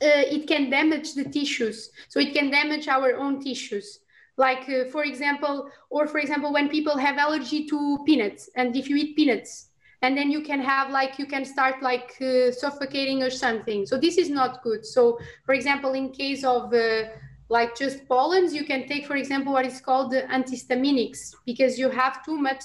it 0.00 0.46
can 0.46 0.70
damage 0.70 1.14
the 1.14 1.24
tissues. 1.24 1.90
So 2.08 2.20
it 2.20 2.34
can 2.34 2.50
damage 2.50 2.88
our 2.88 3.16
own 3.16 3.40
tissues. 3.40 4.00
Like, 4.36 4.68
uh, 4.68 4.90
for 4.90 5.04
example, 5.04 5.70
or 5.90 6.06
for 6.08 6.18
example, 6.18 6.52
when 6.52 6.68
people 6.68 6.96
have 6.96 7.18
allergy 7.18 7.66
to 7.66 7.98
peanuts, 8.04 8.50
and 8.56 8.74
if 8.76 8.88
you 8.88 8.96
eat 8.96 9.14
peanuts, 9.16 9.68
and 10.04 10.16
then 10.18 10.30
you 10.30 10.42
can 10.42 10.60
have 10.60 10.90
like 10.90 11.18
you 11.18 11.26
can 11.34 11.44
start 11.44 11.76
like 11.82 12.10
uh, 12.20 12.52
suffocating 12.52 13.22
or 13.22 13.30
something 13.30 13.86
so 13.86 13.96
this 13.96 14.18
is 14.18 14.28
not 14.28 14.62
good 14.62 14.84
so 14.84 15.18
for 15.46 15.54
example 15.54 15.94
in 15.94 16.10
case 16.10 16.44
of 16.44 16.74
uh, 16.74 17.04
like 17.48 17.74
just 17.74 18.06
pollens 18.06 18.52
you 18.58 18.64
can 18.64 18.86
take 18.86 19.06
for 19.06 19.16
example 19.16 19.52
what 19.54 19.64
is 19.64 19.80
called 19.80 20.10
the 20.10 20.22
antihistaminics 20.36 21.34
because 21.46 21.78
you 21.78 21.88
have 21.88 22.22
too 22.22 22.36
much 22.36 22.64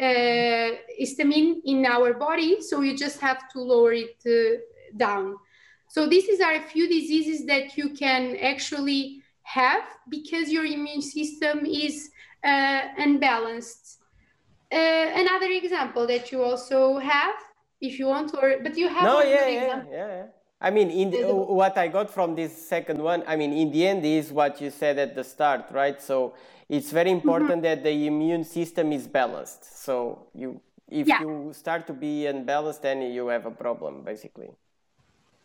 uh, 0.00 0.70
histamine 1.00 1.50
in 1.64 1.86
our 1.86 2.14
body 2.14 2.60
so 2.60 2.80
you 2.80 2.96
just 2.96 3.20
have 3.20 3.40
to 3.52 3.60
lower 3.60 3.92
it 3.92 4.18
uh, 4.26 4.58
down 4.96 5.36
so 5.94 5.98
these 6.12 6.40
are 6.40 6.54
a 6.54 6.64
few 6.74 6.86
diseases 6.88 7.38
that 7.52 7.66
you 7.78 7.86
can 8.02 8.22
actually 8.52 9.02
have 9.42 9.84
because 10.08 10.46
your 10.56 10.64
immune 10.64 11.02
system 11.02 11.66
is 11.66 11.94
uh, 12.44 12.80
unbalanced 13.06 13.92
uh, 14.72 15.22
another 15.22 15.50
example 15.50 16.06
that 16.06 16.32
you 16.32 16.42
also 16.42 16.98
have, 16.98 17.34
if 17.80 17.98
you 17.98 18.06
want, 18.06 18.34
or 18.34 18.56
but 18.62 18.76
you 18.76 18.88
have. 18.88 19.04
No, 19.04 19.20
yeah, 19.20 19.46
yeah, 19.48 19.82
yeah, 19.90 20.06
yeah. 20.16 20.26
I 20.60 20.70
mean, 20.70 20.90
in 20.90 21.10
the, 21.10 21.34
what 21.34 21.76
I 21.76 21.88
got 21.88 22.08
from 22.08 22.34
this 22.34 22.52
second 22.68 23.02
one, 23.02 23.22
I 23.26 23.36
mean, 23.36 23.52
in 23.52 23.70
the 23.70 23.86
end, 23.86 24.04
is 24.04 24.32
what 24.32 24.60
you 24.60 24.70
said 24.70 24.98
at 24.98 25.14
the 25.14 25.24
start, 25.24 25.66
right? 25.72 26.00
So 26.00 26.34
it's 26.68 26.90
very 26.90 27.10
mm-hmm. 27.10 27.28
important 27.28 27.50
mm-hmm. 27.50 27.82
that 27.82 27.84
the 27.84 28.06
immune 28.06 28.44
system 28.44 28.92
is 28.92 29.06
balanced. 29.06 29.84
So 29.84 30.28
you, 30.34 30.60
if 30.88 31.06
yeah. 31.06 31.20
you 31.20 31.52
start 31.52 31.86
to 31.88 31.92
be 31.92 32.26
unbalanced, 32.26 32.82
then 32.82 33.02
you 33.02 33.26
have 33.28 33.44
a 33.44 33.50
problem, 33.50 34.02
basically. 34.04 34.50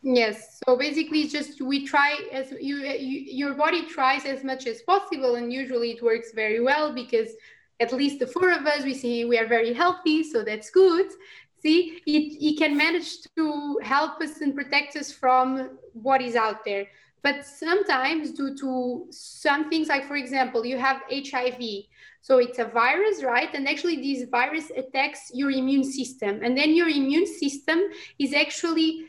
Yes. 0.01 0.59
So 0.65 0.77
basically, 0.77 1.27
just 1.27 1.61
we 1.61 1.85
try 1.85 2.19
as 2.31 2.51
you, 2.51 2.77
you 2.77 3.19
your 3.45 3.53
body 3.55 3.85
tries 3.85 4.25
as 4.25 4.43
much 4.43 4.67
as 4.67 4.81
possible, 4.83 5.35
and 5.35 5.51
usually 5.51 5.91
it 5.91 6.03
works 6.03 6.31
very 6.33 6.61
well 6.61 6.93
because 6.93 7.31
at 7.79 7.91
least 7.91 8.19
the 8.19 8.27
four 8.27 8.51
of 8.51 8.65
us, 8.65 8.83
we 8.83 8.93
see 8.93 9.25
we 9.25 9.37
are 9.37 9.47
very 9.47 9.73
healthy, 9.73 10.23
so 10.23 10.43
that's 10.43 10.69
good. 10.69 11.07
See, 11.61 12.01
it, 12.05 12.37
it 12.39 12.59
can 12.59 12.77
manage 12.77 13.23
to 13.35 13.79
help 13.81 14.21
us 14.21 14.41
and 14.41 14.53
protect 14.53 14.95
us 14.95 15.11
from 15.11 15.77
what 15.93 16.21
is 16.21 16.35
out 16.35 16.63
there. 16.63 16.85
But 17.23 17.45
sometimes, 17.45 18.31
due 18.31 18.55
to 18.57 19.07
some 19.09 19.69
things, 19.69 19.87
like 19.87 20.05
for 20.05 20.15
example, 20.15 20.65
you 20.65 20.77
have 20.77 21.01
HIV. 21.11 21.61
So 22.21 22.37
it's 22.37 22.59
a 22.59 22.65
virus, 22.65 23.23
right? 23.23 23.49
And 23.53 23.67
actually, 23.67 23.97
this 23.97 24.29
virus 24.29 24.71
attacks 24.75 25.31
your 25.33 25.49
immune 25.49 25.83
system. 25.83 26.41
And 26.43 26.57
then 26.57 26.75
your 26.75 26.87
immune 26.87 27.25
system 27.25 27.79
is 28.19 28.33
actually 28.33 29.07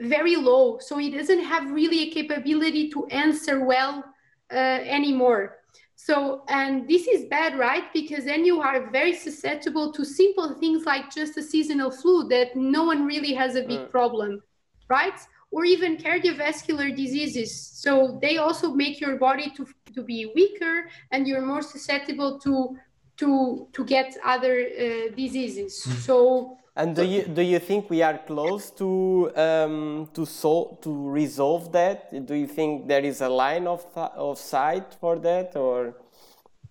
very 0.00 0.36
low. 0.36 0.78
So 0.78 0.98
it 0.98 1.10
doesn't 1.10 1.44
have 1.44 1.70
really 1.70 2.08
a 2.08 2.10
capability 2.10 2.88
to 2.90 3.06
answer 3.06 3.64
well 3.64 4.04
uh, 4.52 4.56
anymore. 4.56 5.58
So, 5.94 6.44
and 6.48 6.88
this 6.88 7.06
is 7.06 7.26
bad, 7.26 7.58
right? 7.58 7.84
Because 7.92 8.24
then 8.24 8.46
you 8.46 8.62
are 8.62 8.90
very 8.90 9.12
susceptible 9.12 9.92
to 9.92 10.02
simple 10.04 10.54
things 10.54 10.86
like 10.86 11.12
just 11.14 11.36
a 11.36 11.42
seasonal 11.42 11.90
flu 11.90 12.26
that 12.28 12.56
no 12.56 12.84
one 12.84 13.04
really 13.04 13.34
has 13.34 13.54
a 13.54 13.62
big 13.62 13.80
mm. 13.80 13.90
problem, 13.90 14.42
right? 14.88 15.20
Or 15.50 15.66
even 15.66 15.98
cardiovascular 15.98 16.96
diseases. 16.96 17.54
So 17.54 18.18
they 18.22 18.38
also 18.38 18.72
make 18.72 18.98
your 18.98 19.16
body 19.16 19.52
to, 19.56 19.66
to 19.94 20.02
be 20.02 20.32
weaker 20.34 20.88
and 21.10 21.28
you're 21.28 21.44
more 21.44 21.62
susceptible 21.62 22.38
to 22.40 22.76
to 23.18 23.68
to 23.74 23.84
get 23.84 24.16
other 24.24 24.56
uh, 24.62 25.14
diseases. 25.14 25.84
Mm. 25.86 25.92
So 26.06 26.56
And 26.76 26.94
do 26.94 27.04
you 27.04 27.24
do 27.24 27.42
you 27.42 27.58
think 27.58 27.90
we 27.90 28.00
are 28.02 28.18
close 28.18 28.70
to 28.72 29.32
um, 29.36 30.08
to 30.14 30.24
sol- 30.24 30.78
to 30.82 31.10
resolve 31.10 31.72
that? 31.72 32.26
Do 32.26 32.34
you 32.34 32.46
think 32.46 32.86
there 32.86 33.04
is 33.04 33.20
a 33.20 33.28
line 33.28 33.66
of 33.66 33.82
th- 33.94 34.12
of 34.14 34.38
sight 34.38 34.94
for 35.00 35.18
that, 35.18 35.56
or? 35.56 35.94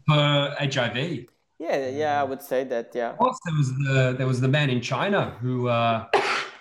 For 0.08 0.56
HIV. 0.60 1.26
Yeah, 1.60 1.90
yeah, 1.90 2.22
I 2.22 2.24
would 2.24 2.42
say 2.42 2.64
that. 2.64 2.92
Yeah. 2.96 3.10
Of 3.12 3.18
course, 3.18 3.38
there 3.46 3.56
was 3.56 3.70
the 3.78 4.16
there 4.18 4.28
was 4.28 4.40
the 4.40 4.48
man 4.48 4.70
in 4.70 4.82
China 4.82 5.38
who 5.42 5.68
uh, 5.68 6.06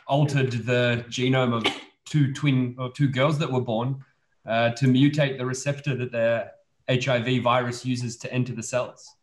altered 0.08 0.50
the 0.52 1.04
genome 1.08 1.54
of 1.54 1.64
two 2.04 2.32
twin 2.32 2.74
or 2.78 2.90
two 2.90 3.08
girls 3.08 3.38
that 3.38 3.50
were 3.52 3.60
born 3.60 4.04
uh, 4.46 4.70
to 4.70 4.86
mutate 4.86 5.38
the 5.38 5.46
receptor 5.46 5.94
that 5.94 6.10
the 6.10 6.50
HIV 6.88 7.42
virus 7.42 7.84
uses 7.86 8.16
to 8.16 8.32
enter 8.32 8.52
the 8.52 8.62
cells. 8.62 9.14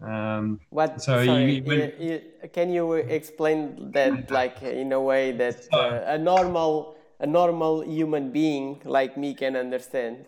Um, 0.00 0.60
What? 0.70 1.02
So 1.02 1.24
sorry, 1.24 1.54
you- 1.56 1.62
when- 1.64 1.78
you- 1.98 2.06
you- 2.42 2.48
can 2.52 2.70
you 2.72 2.92
explain 2.94 3.90
that, 3.92 4.30
like, 4.30 4.62
in 4.62 4.92
a 4.92 5.00
way 5.00 5.32
that 5.32 5.66
uh, 5.72 6.02
a 6.06 6.18
normal 6.18 6.96
a 7.20 7.26
normal 7.26 7.82
human 7.82 8.30
being 8.30 8.80
like 8.84 9.16
me 9.16 9.34
can 9.34 9.56
understand? 9.56 10.24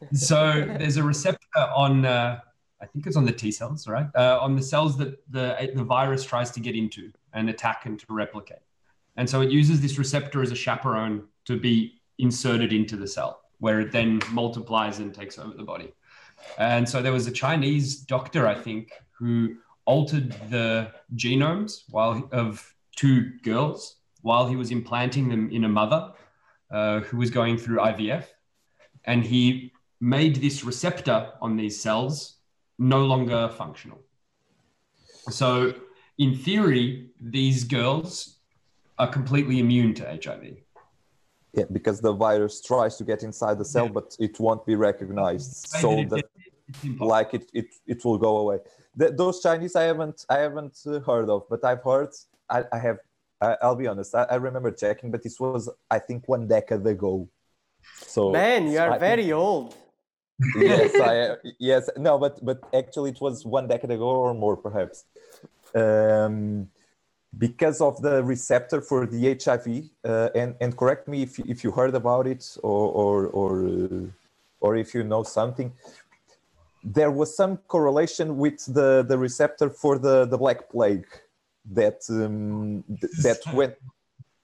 so 0.14 0.64
there's 0.78 0.96
a 0.96 1.02
receptor 1.02 1.60
on 1.76 2.06
uh, 2.06 2.40
I 2.80 2.86
think 2.86 3.06
it's 3.06 3.16
on 3.16 3.24
the 3.26 3.32
T 3.32 3.50
cells, 3.50 3.86
right? 3.86 4.06
Uh, 4.14 4.38
on 4.40 4.56
the 4.56 4.62
cells 4.62 4.96
that 4.98 5.12
the 5.30 5.70
the 5.74 5.84
virus 5.84 6.24
tries 6.24 6.50
to 6.52 6.60
get 6.60 6.74
into 6.74 7.12
and 7.34 7.50
attack 7.50 7.84
and 7.86 7.98
to 8.00 8.06
replicate. 8.08 8.62
And 9.16 9.28
so 9.28 9.42
it 9.42 9.50
uses 9.50 9.80
this 9.80 9.98
receptor 9.98 10.42
as 10.42 10.50
a 10.50 10.56
chaperone 10.56 11.28
to 11.44 11.58
be 11.58 12.00
inserted 12.18 12.72
into 12.72 12.96
the 12.96 13.06
cell, 13.06 13.42
where 13.60 13.80
it 13.80 13.92
then 13.92 14.20
multiplies 14.32 14.98
and 15.00 15.14
takes 15.14 15.38
over 15.38 15.54
the 15.54 15.62
body. 15.64 15.92
And 16.58 16.88
so 16.88 17.02
there 17.02 17.12
was 17.12 17.26
a 17.26 17.32
Chinese 17.32 17.96
doctor, 17.96 18.46
I 18.46 18.54
think, 18.54 18.92
who 19.12 19.56
altered 19.84 20.32
the 20.50 20.92
genomes 21.14 21.82
while 21.90 22.28
of 22.32 22.74
two 22.96 23.30
girls 23.42 23.96
while 24.22 24.46
he 24.46 24.56
was 24.56 24.70
implanting 24.70 25.28
them 25.28 25.50
in 25.50 25.64
a 25.64 25.68
mother 25.68 26.12
uh, 26.70 27.00
who 27.00 27.18
was 27.18 27.30
going 27.30 27.58
through 27.58 27.78
IVF, 27.78 28.24
and 29.04 29.22
he 29.22 29.72
made 30.00 30.36
this 30.36 30.64
receptor 30.64 31.30
on 31.40 31.56
these 31.56 31.80
cells 31.80 32.36
no 32.78 33.04
longer 33.04 33.50
functional. 33.56 34.00
So, 35.30 35.74
in 36.18 36.36
theory, 36.36 37.10
these 37.20 37.64
girls 37.64 38.38
are 38.98 39.08
completely 39.08 39.58
immune 39.60 39.94
to 39.94 40.18
HIV. 40.22 40.56
Yeah, 41.56 41.64
because 41.70 42.00
the 42.00 42.12
virus 42.12 42.60
tries 42.60 42.96
to 42.96 43.04
get 43.04 43.22
inside 43.22 43.58
the 43.58 43.64
cell, 43.64 43.86
Yeah. 43.86 43.92
but 43.98 44.16
it 44.18 44.38
won't 44.40 44.64
be 44.66 44.74
recognized. 44.74 45.50
Way 45.74 45.80
So 45.80 45.88
that 45.90 46.00
it 46.00 46.08
that, 46.10 46.16
did 46.16 46.24
it, 46.46 46.52
it's 46.68 46.84
impossible. 46.84 47.06
like 47.16 47.34
it, 47.34 47.44
it, 47.52 47.66
it 47.86 48.04
will 48.04 48.18
go 48.18 48.32
away. 48.42 48.58
Th 48.98 49.10
those 49.20 49.36
Chinese 49.46 49.74
I 49.82 49.84
haven't 49.92 50.18
I 50.28 50.38
haven't 50.46 50.76
uh, 50.86 51.00
heard 51.08 51.28
of, 51.34 51.40
but 51.52 51.60
I've 51.64 51.82
heard. 51.90 52.10
I, 52.56 52.58
I 52.76 52.78
have. 52.86 52.98
I, 53.40 53.56
I'll 53.62 53.76
be 53.84 53.86
honest. 53.92 54.14
I, 54.14 54.22
I 54.34 54.36
remember 54.48 54.70
checking, 54.84 55.10
but 55.14 55.22
this 55.22 55.36
was 55.44 55.62
I 55.96 55.98
think 56.06 56.20
one 56.34 56.44
decade 56.48 56.86
ago. 56.86 57.28
So 58.14 58.20
Man, 58.32 58.60
you 58.72 58.78
are 58.84 58.92
I 58.92 58.98
very 58.98 59.30
old. 59.32 59.74
yes, 60.56 60.90
I 61.08 61.36
yes 61.70 61.84
no, 61.96 62.18
but 62.18 62.34
but 62.48 62.58
actually 62.80 63.10
it 63.14 63.20
was 63.20 63.44
one 63.56 63.66
decade 63.68 63.92
ago 63.98 64.08
or 64.26 64.34
more 64.34 64.56
perhaps, 64.56 65.04
um, 65.82 66.68
because 67.38 67.80
of 67.80 68.00
the 68.02 68.22
receptor 68.24 68.80
for 68.80 69.06
the 69.06 69.20
HIV. 69.42 69.66
Uh, 70.04 70.28
and 70.34 70.54
and 70.60 70.76
correct 70.76 71.08
me 71.08 71.22
if 71.22 71.38
you- 71.38 71.44
if 71.48 71.64
you 71.64 71.70
heard 71.72 71.94
about 71.94 72.26
it 72.26 72.56
or 72.62 72.84
or 73.02 73.26
or 73.40 73.50
uh, 73.66 74.06
or 74.60 74.76
if 74.76 74.94
you 74.94 75.02
know 75.04 75.22
something. 75.22 75.72
There 76.82 77.10
was 77.10 77.34
some 77.34 77.56
correlation 77.68 78.36
with 78.36 78.58
the 78.78 79.02
the 79.08 79.18
receptor 79.18 79.70
for 79.70 79.98
the 79.98 80.26
the 80.26 80.36
Black 80.38 80.68
Plague 80.70 81.06
that 81.72 81.98
um, 82.10 82.84
th- 83.00 83.12
that 83.22 83.40
went. 83.54 83.74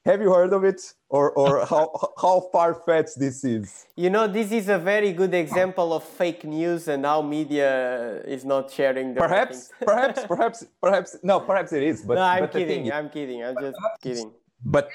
Have 0.07 0.22
you 0.22 0.32
heard 0.32 0.53
of 0.55 0.64
it, 0.64 0.80
or 1.11 1.30
or 1.32 1.66
how 1.72 1.92
how 2.20 2.48
far 2.53 2.74
fetched 2.74 3.18
this 3.18 3.44
is? 3.44 3.86
You 3.96 4.09
know, 4.09 4.26
this 4.26 4.51
is 4.51 4.68
a 4.68 4.78
very 4.78 5.12
good 5.12 5.34
example 5.34 5.92
of 5.92 6.05
fake 6.05 6.44
news 6.44 6.88
and 6.88 7.05
how 7.05 7.20
media 7.20 8.22
is 8.24 8.44
not 8.44 8.70
sharing 8.70 9.14
the 9.14 9.20
perhaps 9.20 9.70
perhaps 9.80 10.24
perhaps 10.24 10.64
perhaps 10.80 11.16
no 11.22 11.40
perhaps 11.40 11.72
it 11.72 11.82
is 11.82 12.03
but, 12.03 12.14
no, 12.14 12.22
I'm 12.22 12.44
but 12.44 12.53
kidding. 12.53 12.86
is- 12.86 12.92
I'm 12.92 13.11
kidding. 13.11 13.44
I'm 13.44 13.57
just 13.61 13.78
kidding. 14.03 14.32
but 14.64 14.88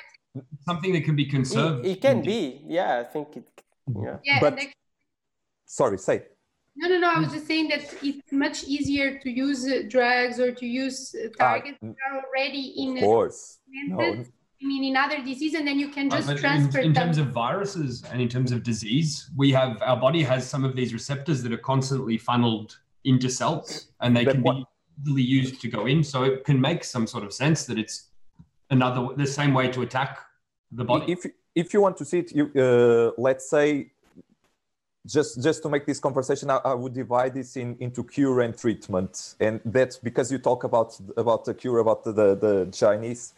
Something 0.68 0.92
that 0.92 1.06
can 1.06 1.16
be 1.16 1.26
conserved. 1.26 1.86
It, 1.86 1.92
it 1.92 2.02
can 2.02 2.22
be. 2.22 2.62
Yeah, 2.68 3.00
I 3.00 3.04
think 3.06 3.38
it. 3.38 3.48
Yeah. 3.88 4.18
Yeah, 4.22 4.40
But- 4.42 4.54
and 4.54 4.60
actually, 4.64 4.74
sorry 5.66 5.98
say 5.98 6.24
no, 6.76 6.90
no, 6.90 6.98
no. 7.00 7.10
I 7.10 7.20
was 7.20 7.32
just 7.32 7.48
saying 7.48 7.70
that 7.70 7.84
it's 8.04 8.32
much 8.32 8.66
easier 8.66 9.18
to 9.20 9.30
use 9.30 9.66
uh, 9.66 9.84
drugs 9.88 10.40
or 10.40 10.52
to 10.52 10.66
use 10.66 11.16
uh, 11.16 11.30
targets 11.38 11.78
mm. 11.82 11.94
that 11.96 12.12
are 12.12 12.24
already 12.26 12.74
in 12.78 12.98
of 12.98 13.04
uh, 13.04 13.06
course 13.06 13.60
implanted, 13.74 14.32
I 14.62 14.66
mean, 14.66 14.84
in 14.86 14.96
other 14.96 15.22
disease, 15.24 15.54
and 15.54 15.68
then 15.68 15.80
you 15.80 15.90
can 15.90 16.08
Uh, 16.12 16.16
just 16.18 16.28
but 16.28 16.36
in, 16.38 16.42
transfer 16.42 16.80
in 16.80 16.94
them. 16.94 17.04
terms 17.04 17.18
of 17.18 17.28
viruses 17.28 18.04
and 18.12 18.22
in 18.22 18.30
terms 18.30 18.52
of 18.52 18.64
disease, 18.64 19.30
we 19.36 19.52
have 19.52 19.82
our 19.82 19.98
body 20.00 20.24
has 20.24 20.48
some 20.48 20.64
of 20.64 20.76
these 20.76 20.94
receptors 20.94 21.44
that 21.44 21.52
are 21.52 21.58
constantly 21.74 22.18
funneled 22.18 22.78
into 23.04 23.30
cells, 23.30 23.88
and 24.02 24.16
they 24.16 24.26
But 24.26 24.34
can 24.36 24.44
what- 24.44 24.56
be 24.58 24.66
easily 25.02 25.22
used 25.24 25.62
to 25.62 25.68
go 25.68 25.86
in. 25.86 26.04
So 26.04 26.24
it 26.24 26.46
can 26.46 26.60
make 26.60 26.84
some 26.84 27.06
sort 27.06 27.24
of 27.26 27.34
sense 27.34 27.66
that 27.66 27.78
it's 27.78 28.10
another 28.70 29.10
the 29.18 29.28
same 29.28 29.54
way 29.54 29.68
to 29.76 29.82
attack 29.82 30.20
the 30.72 30.86
body. 30.86 31.12
if 31.12 31.26
if 31.54 31.74
you 31.74 31.82
want 31.82 31.96
to 31.98 32.06
see 32.06 32.20
it 32.20 32.32
you 32.36 32.46
uh, 32.66 33.12
let's 33.22 33.48
say 33.50 33.92
just 35.06 35.32
just 35.44 35.62
to 35.64 35.70
make 35.70 35.86
this 35.86 36.00
conversation 36.00 36.50
I, 36.50 36.58
I 36.72 36.74
would 36.74 36.94
divide 36.94 37.34
this 37.36 37.56
in 37.58 37.76
into 37.80 38.04
cure 38.04 38.42
and 38.42 38.58
treatment 38.58 39.36
and 39.40 39.62
that's 39.66 39.98
because 40.00 40.32
you 40.32 40.40
talk 40.40 40.64
about 40.64 41.00
about 41.16 41.46
the 41.46 41.54
cure 41.54 41.78
about 41.86 42.04
the 42.06 42.12
the, 42.12 42.28
the 42.46 42.54
chinese 42.72 43.34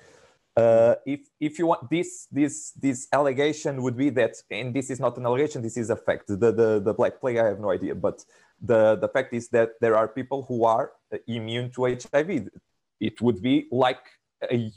uh, 0.61 0.95
if 1.05 1.21
if 1.47 1.53
you 1.59 1.65
want 1.71 1.81
this 1.95 2.27
this 2.31 2.55
this 2.85 3.07
allegation 3.19 3.73
would 3.83 3.97
be 4.03 4.09
that 4.19 4.33
and 4.49 4.73
this 4.77 4.87
is 4.93 4.99
not 5.05 5.13
an 5.19 5.25
allegation 5.29 5.61
this 5.61 5.77
is 5.77 5.89
a 5.89 5.95
fact. 6.07 6.25
The 6.27 6.51
the, 6.61 6.69
the 6.87 6.93
black 6.99 7.13
plague 7.21 7.37
i 7.37 7.45
have 7.51 7.59
no 7.59 7.69
idea 7.77 7.93
but 8.07 8.17
the 8.69 8.81
the 9.03 9.09
fact 9.15 9.29
is 9.39 9.45
that 9.49 9.69
there 9.83 9.95
are 9.95 10.07
people 10.19 10.39
who 10.47 10.57
are 10.75 10.85
uh, 11.13 11.17
immune 11.37 11.67
to 11.75 11.79
hiv 11.85 12.29
it 13.09 13.15
would 13.21 13.39
be 13.49 13.55
like 13.71 14.03
a 14.55 14.71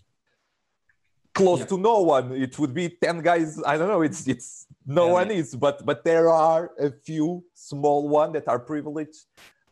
close 1.35 1.61
Yeah. 1.61 1.66
to 1.72 1.78
no 1.78 1.97
one. 2.16 2.26
It 2.47 2.59
would 2.59 2.74
be 2.74 2.89
10 2.89 3.22
guys. 3.22 3.62
I 3.64 3.78
don't 3.78 3.89
know. 3.89 4.03
It's 4.03 4.26
it's 4.26 4.66
no 4.85 5.07
Yeah, 5.07 5.12
one 5.20 5.31
is 5.31 5.55
but 5.57 5.76
but 5.87 6.05
there 6.05 6.28
are 6.28 6.72
a 6.78 6.91
few 6.91 7.45
small 7.55 8.09
one 8.09 8.33
that 8.33 8.47
are 8.49 8.59
privileged 8.59 9.24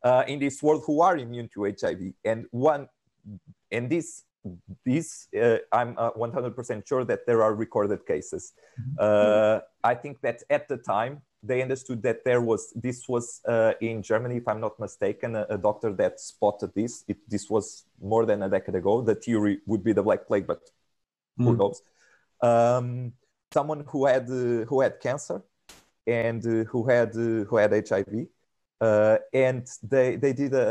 uh, 0.03 0.23
in 0.27 0.39
this 0.39 0.63
world 0.63 0.83
who 0.87 1.03
are 1.03 1.17
immune 1.17 1.49
to 1.55 1.65
hiv 1.65 2.01
and 2.25 2.47
one 2.51 2.89
and 3.71 3.91
this 3.91 4.25
this 4.85 5.09
uh, 5.43 5.59
i'm 5.79 5.91
uh, 5.99 6.11
100% 6.13 6.87
sure 6.91 7.05
that 7.11 7.21
there 7.29 7.41
are 7.47 7.55
recorded 7.65 8.01
cases. 8.13 8.43
Uh, 8.99 9.57
i 9.93 9.95
think 10.03 10.15
that 10.27 10.39
at 10.57 10.65
the 10.73 10.79
time 10.95 11.15
they 11.49 11.59
understood 11.67 12.01
that 12.09 12.19
there 12.29 12.43
was 12.51 12.63
this 12.87 12.99
was 13.09 13.27
uh, 13.55 13.73
in 13.89 14.03
germany 14.11 14.37
if 14.43 14.47
i'm 14.51 14.61
not 14.67 14.75
mistaken 14.87 15.31
a, 15.37 15.45
a 15.57 15.59
doctor 15.69 15.91
that 16.03 16.15
spotted 16.21 16.71
this. 16.75 16.93
It, 17.11 17.19
this 17.35 17.45
was 17.55 17.85
more 18.13 18.25
than 18.31 18.39
a 18.43 18.49
decade 18.57 18.77
ago. 18.83 18.93
The 19.11 19.15
theory 19.27 19.55
would 19.71 19.83
be 19.89 19.93
the 19.99 20.03
black 20.09 20.23
plague 20.29 20.47
but 20.53 20.63
who 21.45 21.53
Mm. 21.53 21.59
knows? 21.61 21.79
Um, 22.49 23.13
someone 23.57 23.81
who 23.93 24.01
had 24.13 24.25
uh, 24.31 24.65
who 24.71 24.77
had 24.85 24.95
cancer 25.07 25.39
and 26.07 26.43
uh, 26.47 26.65
who 26.71 26.81
had 26.93 27.11
uh, 27.17 27.45
who 27.49 27.57
had 27.63 27.71
hiv 27.91 28.13
uh, 28.81 29.18
and 29.35 29.66
they 29.83 30.16
they 30.16 30.33
did 30.33 30.53
a, 30.55 30.68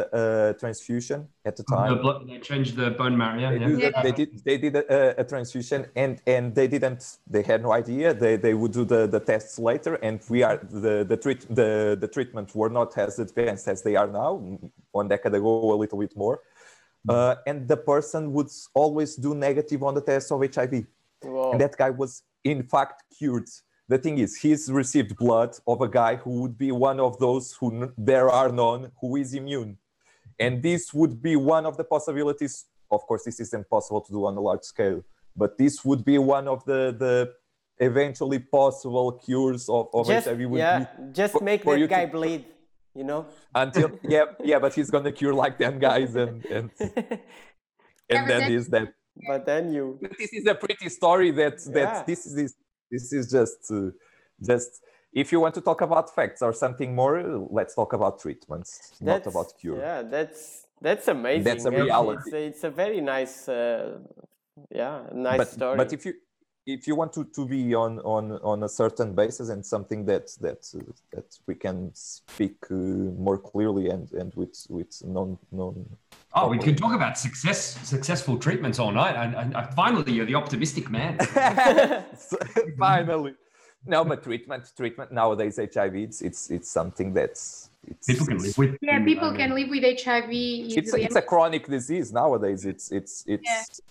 a 0.49 0.53
transfusion 0.53 1.27
at 1.45 1.55
the 1.57 1.63
The 1.63 1.75
time 1.75 1.97
blood, 2.01 2.27
they 2.27 2.39
changed 2.39 2.75
the 2.77 2.91
bone 2.91 3.17
marrow. 3.17 3.37
they, 3.37 3.59
Yeah, 3.59 3.67
do 3.67 3.77
yeah. 3.77 3.89
that- 3.91 4.03
they 4.05 4.11
did 4.13 4.29
they 4.45 4.57
did 4.57 4.75
a, 4.77 5.19
a 5.19 5.23
transfusion 5.23 5.85
and 5.95 6.21
and 6.25 6.55
they 6.55 6.67
didn't 6.67 7.17
they 7.29 7.43
had 7.43 7.61
no 7.67 7.71
idea 7.73 8.13
they, 8.13 8.35
they 8.37 8.53
would 8.53 8.71
do 8.71 8.85
the, 8.85 9.07
the 9.07 9.19
tests 9.19 9.59
later 9.59 9.95
and 10.07 10.21
we 10.29 10.39
are 10.43 10.57
the 10.85 11.03
the 11.11 11.17
treat 11.17 11.41
the, 11.53 11.97
the 11.99 12.07
treatment 12.07 12.55
were 12.55 12.69
not 12.79 12.97
as 12.97 13.19
advanced 13.19 13.67
as 13.67 13.81
they 13.83 13.95
are 14.01 14.07
now 14.07 14.31
one 14.91 15.07
decade 15.09 15.33
ago 15.35 15.73
a 15.73 15.79
little 15.83 15.99
bit 15.99 16.15
more 16.15 16.39
uh, 17.09 17.35
and 17.45 17.67
the 17.67 17.77
person 17.77 18.31
would 18.33 18.49
always 18.73 19.15
do 19.15 19.35
negative 19.35 19.83
on 19.83 19.93
the 19.95 20.01
test 20.01 20.31
of 20.31 20.39
hiv 20.55 20.73
Whoa. 21.21 21.51
and 21.51 21.59
that 21.61 21.75
guy 21.77 21.89
was 21.89 22.23
in 22.43 22.63
fact 22.63 23.03
cured 23.17 23.49
the 23.89 23.97
thing 23.97 24.17
is 24.17 24.35
he's 24.37 24.71
received 24.71 25.15
blood 25.17 25.51
of 25.67 25.81
a 25.81 25.87
guy 25.87 26.15
who 26.15 26.41
would 26.41 26.57
be 26.57 26.71
one 26.71 26.99
of 26.99 27.17
those 27.19 27.53
who 27.59 27.67
n- 27.83 27.93
there 27.97 28.29
are 28.29 28.49
none 28.49 28.91
who 29.01 29.15
is 29.15 29.33
immune 29.33 29.77
and 30.39 30.61
this 30.61 30.93
would 30.93 31.21
be 31.21 31.35
one 31.35 31.65
of 31.65 31.77
the 31.77 31.83
possibilities 31.83 32.65
of 32.91 33.01
course 33.07 33.23
this 33.23 33.39
is 33.39 33.53
impossible 33.53 34.01
to 34.01 34.11
do 34.11 34.25
on 34.25 34.35
a 34.37 34.41
large 34.49 34.63
scale 34.63 34.99
but 35.35 35.57
this 35.57 35.85
would 35.85 36.03
be 36.11 36.17
one 36.17 36.47
of 36.47 36.63
the 36.65 36.81
the 37.03 37.15
eventually 37.79 38.39
possible 38.39 39.11
cures 39.25 39.69
of, 39.69 39.87
of 39.93 40.07
just 40.07 40.27
hiv 40.27 40.39
would 40.49 40.57
yeah, 40.59 40.79
be 40.79 40.85
just 41.13 41.33
for- 41.33 41.43
make 41.43 41.63
for 41.63 41.73
that 41.73 41.79
you 41.81 41.87
to- 41.87 41.95
guy 41.95 42.05
bleed. 42.17 42.43
You 42.99 43.03
know. 43.03 43.21
until 43.53 43.91
yeah 44.15 44.25
yeah 44.51 44.57
but 44.63 44.73
he's 44.73 44.89
gonna 44.89 45.11
cure 45.11 45.33
like 45.43 45.55
10 45.59 45.77
guys 45.77 46.15
and 46.15 46.43
and, 46.45 46.71
and 46.79 46.89
but 48.09 48.27
then 48.31 48.41
that- 48.41 48.51
is 48.51 48.67
that 48.69 48.87
but 49.29 49.45
then 49.45 49.73
you. 49.73 49.97
But 50.01 50.11
this 50.17 50.31
is 50.31 50.45
a 50.45 50.53
pretty 50.55 50.89
story 50.89 51.29
that 51.31 51.55
that 51.77 51.91
Yeah. 51.93 52.03
this 52.09 52.25
is 52.27 52.53
this, 52.91 53.13
is 53.13 53.31
just 53.31 53.71
uh, 53.71 53.89
just 54.41 54.83
if 55.13 55.31
you 55.31 55.39
want 55.39 55.53
to 55.55 55.61
talk 55.61 55.81
about 55.81 56.13
facts 56.13 56.41
or 56.41 56.53
something 56.53 56.93
more 56.93 57.47
let's 57.49 57.73
talk 57.75 57.93
about 57.93 58.19
treatments 58.19 58.93
not 59.01 59.25
about 59.25 59.47
cure 59.59 59.79
Yeah, 59.79 60.01
that's 60.03 60.67
that's 60.79 61.07
amazing. 61.07 61.43
That's 61.43 61.65
a 61.65 61.71
reality. 61.71 62.21
It's, 62.25 62.33
a- 62.33 62.45
it's 62.45 62.63
a 62.63 62.69
very 62.69 63.01
nice 63.01 63.49
uh, 63.49 63.97
yeah, 64.69 65.01
nice 65.13 65.37
but, 65.37 65.47
story. 65.47 65.77
But 65.77 65.93
if 65.93 66.05
you 66.05 66.13
if 66.67 66.85
you 66.85 66.95
want 66.95 67.13
to, 67.13 67.23
to 67.23 67.45
be 67.45 67.73
on, 67.73 67.99
on 67.99 68.33
on 68.43 68.63
a 68.63 68.69
certain 68.69 69.15
basis 69.15 69.49
and 69.49 69.65
something 69.65 70.05
that 70.05 70.27
that 70.41 70.61
uh, 70.75 70.91
that 71.13 71.39
we 71.47 71.55
can 71.55 71.91
speak 71.93 72.57
uh, 72.69 72.75
more 72.75 73.37
clearly 73.37 73.89
and 73.89 74.11
and 74.11 74.35
with 74.35 74.67
with 74.69 75.01
non 75.05 75.37
non 75.51 75.85
Oh, 76.33 76.49
we 76.49 76.59
can 76.59 76.75
talk 76.75 76.93
about 76.93 77.17
success, 77.17 77.59
successful 77.87 78.37
treatments 78.37 78.77
all 78.77 78.91
night. 78.91 79.15
And, 79.15 79.33
and, 79.33 79.55
and 79.55 79.73
finally, 79.73 80.11
you're 80.11 80.25
the 80.25 80.35
optimistic 80.35 80.87
man. 80.87 81.17
finally 82.77 83.33
no 83.85 84.03
but 84.03 84.23
treatment 84.23 84.71
treatment 84.75 85.11
nowadays 85.11 85.57
hiv 85.57 85.95
it's 85.95 86.21
it's, 86.21 86.49
it's 86.49 86.69
something 86.69 87.13
that's 87.13 87.69
it's, 87.87 88.07
people 88.07 88.25
can 88.25 88.37
live 88.39 88.57
with. 88.57 88.77
Yeah, 88.81 89.03
people 89.03 89.29
I 89.29 89.37
can 89.37 89.55
live 89.55 89.69
with 89.69 89.83
HIV 89.83 90.31
easily. 90.31 90.75
it's, 90.77 90.93
it's 90.93 91.15
a 91.15 91.21
chronic 91.21 91.67
disease 91.67 92.11
nowadays 92.11 92.65
it's 92.65 92.91
it's 92.91 93.23
it's 93.27 93.81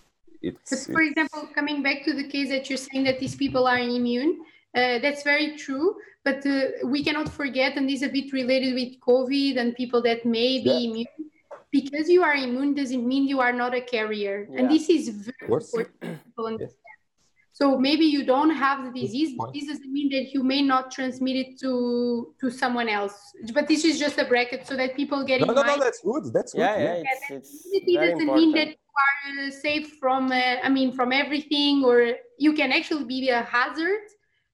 it's, 0.41 0.69
But 0.87 0.93
for 0.93 1.01
example, 1.01 1.47
coming 1.53 1.83
back 1.83 2.03
to 2.05 2.13
the 2.13 2.27
case 2.27 2.49
that 2.49 2.69
you're 2.69 2.77
saying 2.77 3.03
that 3.05 3.19
these 3.19 3.35
people 3.35 3.67
are 3.67 3.77
immune, 3.79 4.41
uh, 4.75 4.99
that's 4.99 5.23
very 5.23 5.57
true. 5.57 5.95
But 6.23 6.45
uh, 6.45 6.85
we 6.85 7.03
cannot 7.03 7.29
forget, 7.29 7.77
and 7.77 7.87
this 7.89 8.01
is 8.01 8.09
a 8.09 8.11
bit 8.11 8.33
related 8.33 8.73
with 8.73 8.99
COVID 8.99 9.57
and 9.57 9.75
people 9.75 10.01
that 10.03 10.25
may 10.25 10.61
be 10.63 10.69
Yeah. 10.69 10.89
immune. 10.89 11.07
Because 11.71 12.09
you 12.09 12.23
are 12.23 12.33
immune 12.35 12.73
doesn't 12.75 13.05
mean 13.05 13.27
you 13.27 13.39
are 13.41 13.53
not 13.53 13.73
a 13.73 13.81
carrier, 13.81 14.47
Yeah. 14.49 14.57
and 14.59 14.71
this 14.71 14.89
is 14.89 15.09
very 15.09 15.35
important. 15.43 15.69
for 15.71 15.83
to 16.37 16.47
understand. 16.47 16.83
So 17.59 17.75
maybe 17.77 18.05
you 18.05 18.23
don't 18.23 18.51
have 18.51 18.77
the 18.85 18.91
disease, 19.01 19.33
but 19.35 19.51
this 19.51 19.65
doesn't 19.65 19.91
mean 19.91 20.09
that 20.15 20.31
you 20.31 20.43
may 20.43 20.61
not 20.61 20.91
transmit 20.91 21.35
it 21.43 21.59
to 21.63 21.71
to 22.41 22.51
someone 22.51 22.87
else. 22.87 23.15
But 23.57 23.67
this 23.67 23.83
is 23.83 23.97
just 23.99 24.17
a 24.19 24.25
bracket 24.25 24.67
so 24.67 24.75
that 24.81 24.95
people 24.95 25.19
get 25.31 25.41
no 25.41 25.47
in 25.49 25.55
no 25.55 25.63
no 25.63 25.75
that's 25.85 26.01
good 26.09 26.23
that's 26.35 26.51
good 26.53 26.61
yeah, 26.61 26.77
yeah, 26.85 27.03
it's, 27.03 27.31
it's 27.37 27.51
Immunity 27.65 27.95
very 27.97 28.11
doesn't 28.11 28.31
mean 28.39 28.51
that 28.59 28.67
important. 28.67 28.79
you 28.85 28.86
are 29.05 29.47
uh, 29.47 29.51
safe 29.51 29.97
from, 29.99 30.31
uh, 30.31 30.55
I 30.63 30.69
mean, 30.69 30.91
from 30.91 31.11
everything, 31.11 31.83
or 31.83 32.13
you 32.37 32.53
can 32.53 32.71
actually 32.71 33.05
be 33.05 33.29
a 33.29 33.43
hazard. 33.43 34.01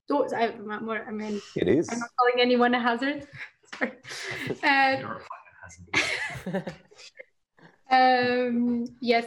Those, 0.09 0.33
I, 0.33 0.51
more, 0.57 1.05
I 1.07 1.11
mean, 1.11 1.41
it 1.55 1.67
is 1.67 1.89
I'm 1.89 1.99
not 1.99 2.09
calling 2.19 2.39
anyone 2.39 2.73
a 2.73 2.79
hazard. 2.79 3.27
Sorry. 3.77 3.91
Uh, 4.63 4.97
you're 4.99 5.17
a 5.17 5.21
fucking 5.29 6.63
hazard. 6.63 6.73
um, 8.49 8.85
yes, 8.99 9.25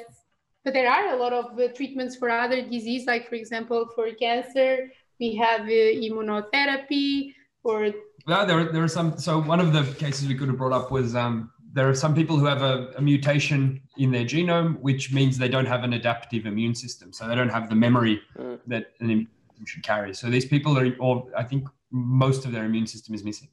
but 0.64 0.74
there 0.74 0.90
are 0.90 1.14
a 1.14 1.16
lot 1.16 1.32
of 1.32 1.58
uh, 1.58 1.68
treatments 1.74 2.16
for 2.16 2.28
other 2.28 2.60
disease, 2.62 3.06
like 3.06 3.28
for 3.28 3.36
example, 3.36 3.88
for 3.94 4.10
cancer, 4.12 4.90
we 5.20 5.34
have 5.36 5.62
uh, 5.62 5.94
immunotherapy. 6.04 7.34
Or 7.62 7.90
No, 8.26 8.46
there, 8.46 8.72
there 8.72 8.82
are 8.82 8.88
some. 8.88 9.18
So 9.18 9.40
one 9.40 9.60
of 9.60 9.72
the 9.72 9.82
cases 9.94 10.28
we 10.28 10.34
could 10.34 10.48
have 10.48 10.58
brought 10.58 10.72
up 10.72 10.90
was 10.90 11.14
um, 11.14 11.50
there 11.76 11.88
are 11.90 11.94
some 11.94 12.14
people 12.14 12.36
who 12.38 12.46
have 12.46 12.62
a, 12.62 12.74
a 12.96 13.02
mutation 13.02 13.82
in 13.98 14.10
their 14.10 14.24
genome, 14.24 14.80
which 14.80 15.12
means 15.12 15.36
they 15.36 15.52
don't 15.56 15.66
have 15.74 15.84
an 15.84 15.92
adaptive 15.92 16.46
immune 16.46 16.74
system. 16.74 17.12
So 17.12 17.28
they 17.28 17.34
don't 17.40 17.54
have 17.58 17.68
the 17.68 17.78
memory 17.86 18.16
Mm. 18.38 18.58
that 18.72 18.84
an 19.00 19.10
immune 19.10 19.28
system 19.48 19.66
should 19.66 19.84
carry. 19.92 20.12
So 20.14 20.24
these 20.36 20.46
people 20.54 20.72
are, 20.78 20.86
or 21.06 21.12
I 21.42 21.44
think 21.50 21.62
most 21.90 22.40
of 22.46 22.50
their 22.52 22.64
immune 22.64 22.86
system 22.94 23.14
is 23.14 23.22
missing. 23.30 23.48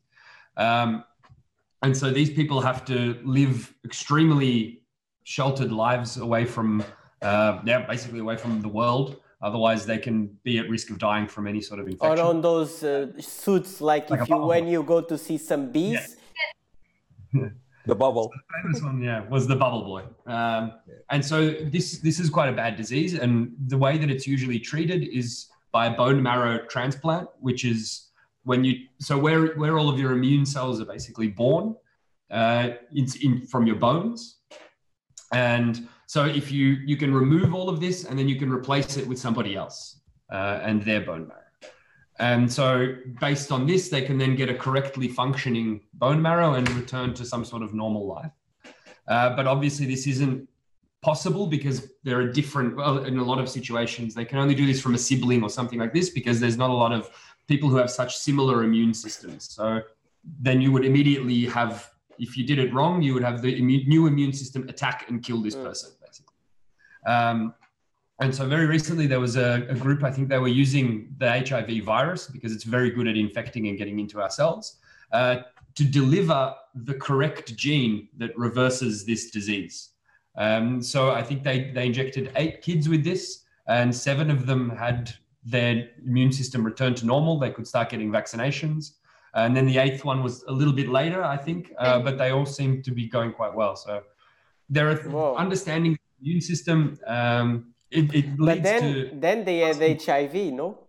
Um, 0.55 1.03
and 1.85 1.93
so 2.01 2.05
these 2.19 2.31
people 2.39 2.61
have 2.69 2.85
to 2.91 2.97
live 3.39 3.55
extremely 3.89 4.53
sheltered 5.35 5.71
lives 5.85 6.11
away 6.27 6.45
from, 6.45 6.69
uh, 7.21 7.59
yeah, 7.65 7.79
basically 7.93 8.21
away 8.27 8.37
from 8.37 8.61
the 8.61 8.69
world. 8.69 9.07
Otherwise, 9.41 9.85
they 9.85 9.97
can 9.97 10.15
be 10.47 10.53
at 10.61 10.69
risk 10.69 10.89
of 10.91 10.97
dying 10.97 11.27
from 11.27 11.43
any 11.45 11.59
sort 11.69 11.79
of 11.81 11.87
or 11.87 11.89
infection. 11.89 12.25
on 12.25 12.39
those 12.49 12.83
uh, 12.85 13.11
suits, 13.19 13.81
like, 13.81 14.09
Like 14.09 14.21
if 14.21 14.29
you 14.29 14.37
when 14.37 14.65
you 14.73 14.81
go 14.83 15.01
to 15.01 15.17
see 15.17 15.37
some 15.37 15.63
bees. 15.73 16.15
the 17.85 17.95
bubble 17.95 18.31
The 18.33 18.61
famous 18.61 18.81
one, 18.81 19.01
yeah, 19.01 19.27
was 19.29 19.47
the 19.47 19.55
bubble 19.55 19.83
boy. 19.83 20.03
Um, 20.25 20.73
and 21.09 21.23
so 21.23 21.49
this 21.49 21.99
this 21.99 22.19
is 22.19 22.29
quite 22.29 22.49
a 22.49 22.53
bad 22.53 22.75
disease, 22.75 23.13
and 23.13 23.53
the 23.67 23.77
way 23.77 23.97
that 23.97 24.09
it's 24.09 24.25
usually 24.25 24.59
treated 24.59 25.03
is 25.03 25.47
by 25.71 25.87
a 25.87 25.91
bone 25.91 26.21
marrow 26.21 26.65
transplant, 26.67 27.27
which 27.39 27.65
is 27.65 28.09
when 28.43 28.63
you 28.63 28.87
so 28.99 29.17
where 29.17 29.55
where 29.55 29.77
all 29.77 29.89
of 29.89 29.99
your 29.99 30.13
immune 30.13 30.45
cells 30.45 30.79
are 30.79 30.85
basically 30.85 31.27
born, 31.27 31.75
uh, 32.31 32.69
it's 32.93 33.15
in 33.15 33.45
from 33.47 33.67
your 33.67 33.77
bones, 33.77 34.37
and 35.33 35.87
so 36.07 36.25
if 36.25 36.51
you 36.51 36.77
you 36.85 36.95
can 36.95 37.13
remove 37.13 37.53
all 37.53 37.69
of 37.69 37.79
this 37.79 38.05
and 38.05 38.17
then 38.17 38.29
you 38.29 38.37
can 38.37 38.51
replace 38.51 38.97
it 38.97 39.05
with 39.07 39.19
somebody 39.19 39.55
else 39.55 39.99
uh, 40.31 40.59
and 40.61 40.81
their 40.83 41.01
bone 41.01 41.27
marrow. 41.27 41.42
And 42.23 42.43
so, 42.59 42.95
based 43.19 43.51
on 43.51 43.61
this, 43.71 43.89
they 43.89 44.01
can 44.07 44.17
then 44.17 44.33
get 44.41 44.47
a 44.55 44.57
correctly 44.65 45.09
functioning 45.21 45.81
bone 46.03 46.21
marrow 46.21 46.53
and 46.53 46.65
return 46.81 47.13
to 47.15 47.25
some 47.25 47.43
sort 47.43 47.63
of 47.63 47.69
normal 47.73 48.05
life. 48.17 48.31
Uh, 49.13 49.35
but 49.37 49.45
obviously, 49.45 49.85
this 49.93 50.07
isn't 50.13 50.47
possible 51.01 51.45
because 51.47 51.77
there 52.05 52.17
are 52.21 52.29
different, 52.39 52.77
well, 52.77 52.95
in 53.09 53.17
a 53.17 53.23
lot 53.31 53.39
of 53.43 53.49
situations, 53.49 54.15
they 54.15 54.23
can 54.23 54.37
only 54.43 54.55
do 54.55 54.65
this 54.65 54.79
from 54.79 54.93
a 54.95 54.97
sibling 55.07 55.43
or 55.43 55.49
something 55.49 55.79
like 55.83 55.93
this 55.93 56.09
because 56.11 56.39
there's 56.39 56.59
not 56.63 56.69
a 56.69 56.79
lot 56.83 56.93
of 56.93 57.09
people 57.51 57.67
who 57.67 57.75
have 57.75 57.91
such 57.91 58.15
similar 58.15 58.63
immune 58.63 58.93
systems. 58.93 59.41
So, 59.57 59.81
then 60.47 60.61
you 60.61 60.71
would 60.71 60.85
immediately 60.85 61.39
have, 61.47 61.89
if 62.19 62.37
you 62.37 62.45
did 62.51 62.57
it 62.57 62.73
wrong, 62.73 63.01
you 63.01 63.13
would 63.15 63.23
have 63.29 63.41
the 63.41 63.51
immune, 63.61 63.83
new 63.93 64.07
immune 64.07 64.31
system 64.31 64.61
attack 64.69 65.09
and 65.09 65.21
kill 65.21 65.41
this 65.41 65.55
Mm. 65.55 65.63
person, 65.65 65.89
basically. 66.05 66.35
Um, 67.05 67.53
and 68.21 68.33
so 68.33 68.47
very 68.47 68.65
recently 68.65 69.07
there 69.07 69.19
was 69.19 69.35
a, 69.37 69.65
a, 69.69 69.75
group, 69.75 70.03
I 70.03 70.11
think 70.11 70.29
they 70.29 70.37
were 70.37 70.47
using 70.47 71.13
the 71.17 71.29
HIV 71.29 71.83
virus 71.83 72.27
because 72.27 72.53
it's 72.53 72.63
very 72.63 72.91
good 72.91 73.07
at 73.07 73.17
infecting 73.17 73.67
and 73.67 73.77
getting 73.77 73.99
into 73.99 74.21
our 74.21 74.29
cells 74.29 74.77
uh, 75.11 75.37
to 75.75 75.83
deliver 75.83 76.53
the 76.75 76.93
correct 76.93 77.55
gene 77.55 78.07
that 78.17 78.37
reverses 78.37 79.05
this 79.05 79.31
disease. 79.31 79.89
Um, 80.35 80.81
so 80.81 81.11
I 81.11 81.23
think 81.23 81.43
they, 81.43 81.71
they 81.71 81.87
injected 81.87 82.31
eight 82.35 82.61
kids 82.61 82.87
with 82.87 83.03
this 83.03 83.43
and 83.67 83.95
seven 83.95 84.29
of 84.29 84.45
them 84.45 84.69
had 84.69 85.11
their 85.43 85.89
immune 86.05 86.31
system 86.31 86.63
return 86.63 86.93
to 86.95 87.05
normal. 87.05 87.39
They 87.39 87.51
could 87.51 87.67
start 87.67 87.89
getting 87.89 88.11
vaccinations. 88.11 88.93
And 89.33 89.55
then 89.57 89.65
the 89.65 89.79
eighth 89.79 90.05
one 90.05 90.21
was 90.21 90.43
a 90.43 90.51
little 90.51 90.73
bit 90.73 90.89
later, 90.89 91.23
I 91.23 91.37
think, 91.37 91.73
uh, 91.79 91.99
but 91.99 92.19
they 92.19 92.29
all 92.29 92.45
seem 92.45 92.83
to 92.83 92.91
be 92.91 93.07
going 93.07 93.33
quite 93.33 93.53
well. 93.53 93.75
So 93.75 94.03
there 94.69 94.89
are 94.89 95.35
understanding 95.35 95.93
the 95.93 96.25
immune 96.25 96.41
system. 96.41 96.99
Um, 97.07 97.72
it, 97.97 98.13
it 98.13 98.37
But 98.37 98.45
leads 98.45 98.63
then, 98.63 98.81
to, 98.81 99.09
then 99.13 99.45
they 99.45 99.59
have 99.59 99.79
HIV, 99.79 100.35
no? 100.53 100.83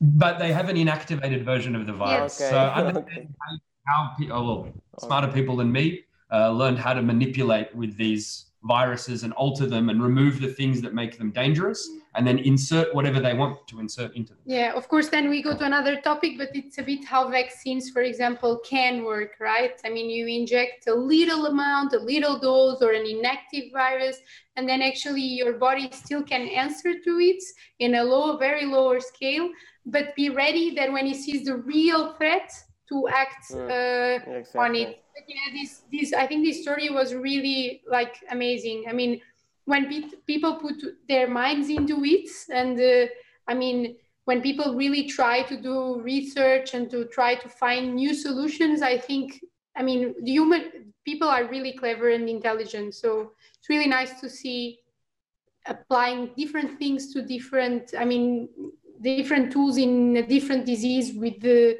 but 0.00 0.38
they 0.38 0.52
have 0.52 0.68
an 0.68 0.76
inactivated 0.76 1.44
version 1.44 1.74
of 1.74 1.86
the 1.86 1.92
virus. 1.92 2.40
Okay. 2.40 2.50
So 2.50 2.58
understanding 2.58 3.34
how, 3.40 3.56
how 3.86 4.14
pe- 4.18 4.30
oh, 4.30 4.44
well, 4.44 4.72
smarter 4.98 5.28
people 5.28 5.56
than 5.56 5.72
me 5.72 6.04
uh, 6.32 6.50
learned 6.50 6.78
how 6.78 6.94
to 6.94 7.02
manipulate 7.02 7.74
with 7.74 7.96
these 7.96 8.46
viruses 8.62 9.22
and 9.22 9.32
alter 9.34 9.66
them 9.66 9.88
and 9.88 10.02
remove 10.02 10.40
the 10.40 10.48
things 10.48 10.80
that 10.82 10.94
make 10.94 11.18
them 11.18 11.30
dangerous 11.30 11.88
and 12.18 12.26
then 12.26 12.38
insert 12.40 12.92
whatever 12.96 13.20
they 13.20 13.32
want 13.32 13.54
to 13.68 13.78
insert 13.78 14.10
into 14.16 14.32
them. 14.32 14.42
Yeah, 14.44 14.72
of 14.74 14.88
course, 14.88 15.08
then 15.08 15.30
we 15.30 15.40
go 15.40 15.56
to 15.56 15.64
another 15.64 15.94
topic, 16.00 16.32
but 16.36 16.48
it's 16.52 16.78
a 16.78 16.82
bit 16.82 17.04
how 17.04 17.28
vaccines, 17.30 17.90
for 17.90 18.02
example, 18.02 18.58
can 18.68 19.04
work, 19.04 19.32
right? 19.38 19.74
I 19.86 19.88
mean, 19.88 20.10
you 20.10 20.26
inject 20.26 20.88
a 20.88 20.94
little 20.94 21.46
amount, 21.46 21.92
a 21.94 22.00
little 22.00 22.36
dose, 22.40 22.82
or 22.82 22.90
an 22.90 23.06
inactive 23.06 23.66
virus, 23.72 24.16
and 24.56 24.68
then 24.68 24.82
actually 24.82 25.22
your 25.40 25.52
body 25.66 25.88
still 25.92 26.24
can 26.24 26.48
answer 26.48 26.92
to 27.06 27.12
it 27.30 27.40
in 27.78 27.94
a 27.94 28.02
low, 28.02 28.36
very 28.36 28.66
lower 28.66 28.98
scale, 28.98 29.48
but 29.86 30.04
be 30.16 30.28
ready 30.28 30.74
that 30.74 30.92
when 30.92 31.06
it 31.06 31.18
sees 31.24 31.44
the 31.46 31.56
real 31.74 32.14
threat 32.16 32.50
to 32.88 33.06
act 33.22 33.44
Mm. 33.52 33.68
uh, 33.70 34.30
on 34.64 34.74
Exactly. 34.74 34.82
it. 34.82 35.04
But 35.14 35.24
yeah, 35.34 35.48
this 35.56 35.70
this 35.94 36.08
I 36.22 36.26
think 36.28 36.40
this 36.48 36.58
story 36.64 36.88
was 36.90 37.08
really 37.28 37.82
like 37.96 38.14
amazing. 38.36 38.78
I 38.90 38.92
mean, 39.00 39.12
when 39.68 39.86
pe- 39.90 40.16
people 40.26 40.54
put 40.56 40.82
their 41.08 41.28
minds 41.28 41.68
into 41.68 42.02
it, 42.04 42.30
and 42.50 42.80
uh, 42.80 43.06
I 43.46 43.54
mean, 43.54 43.96
when 44.24 44.40
people 44.40 44.74
really 44.74 45.04
try 45.04 45.42
to 45.42 45.60
do 45.60 46.00
research 46.00 46.72
and 46.74 46.90
to 46.90 47.04
try 47.06 47.34
to 47.34 47.48
find 47.48 47.94
new 47.94 48.14
solutions, 48.14 48.80
I 48.80 48.96
think 48.96 49.40
I 49.76 49.82
mean, 49.82 50.14
the 50.22 50.32
human 50.32 50.62
people 51.04 51.28
are 51.28 51.44
really 51.44 51.72
clever 51.72 52.08
and 52.10 52.28
intelligent. 52.28 52.94
So 52.94 53.32
it's 53.58 53.68
really 53.68 53.86
nice 53.86 54.20
to 54.20 54.28
see 54.28 54.80
applying 55.66 56.30
different 56.36 56.78
things 56.78 57.12
to 57.12 57.22
different. 57.22 57.92
I 57.96 58.04
mean, 58.04 58.48
different 59.02 59.52
tools 59.52 59.76
in 59.76 60.16
a 60.16 60.26
different 60.26 60.64
disease 60.64 61.14
with 61.14 61.40
the 61.40 61.78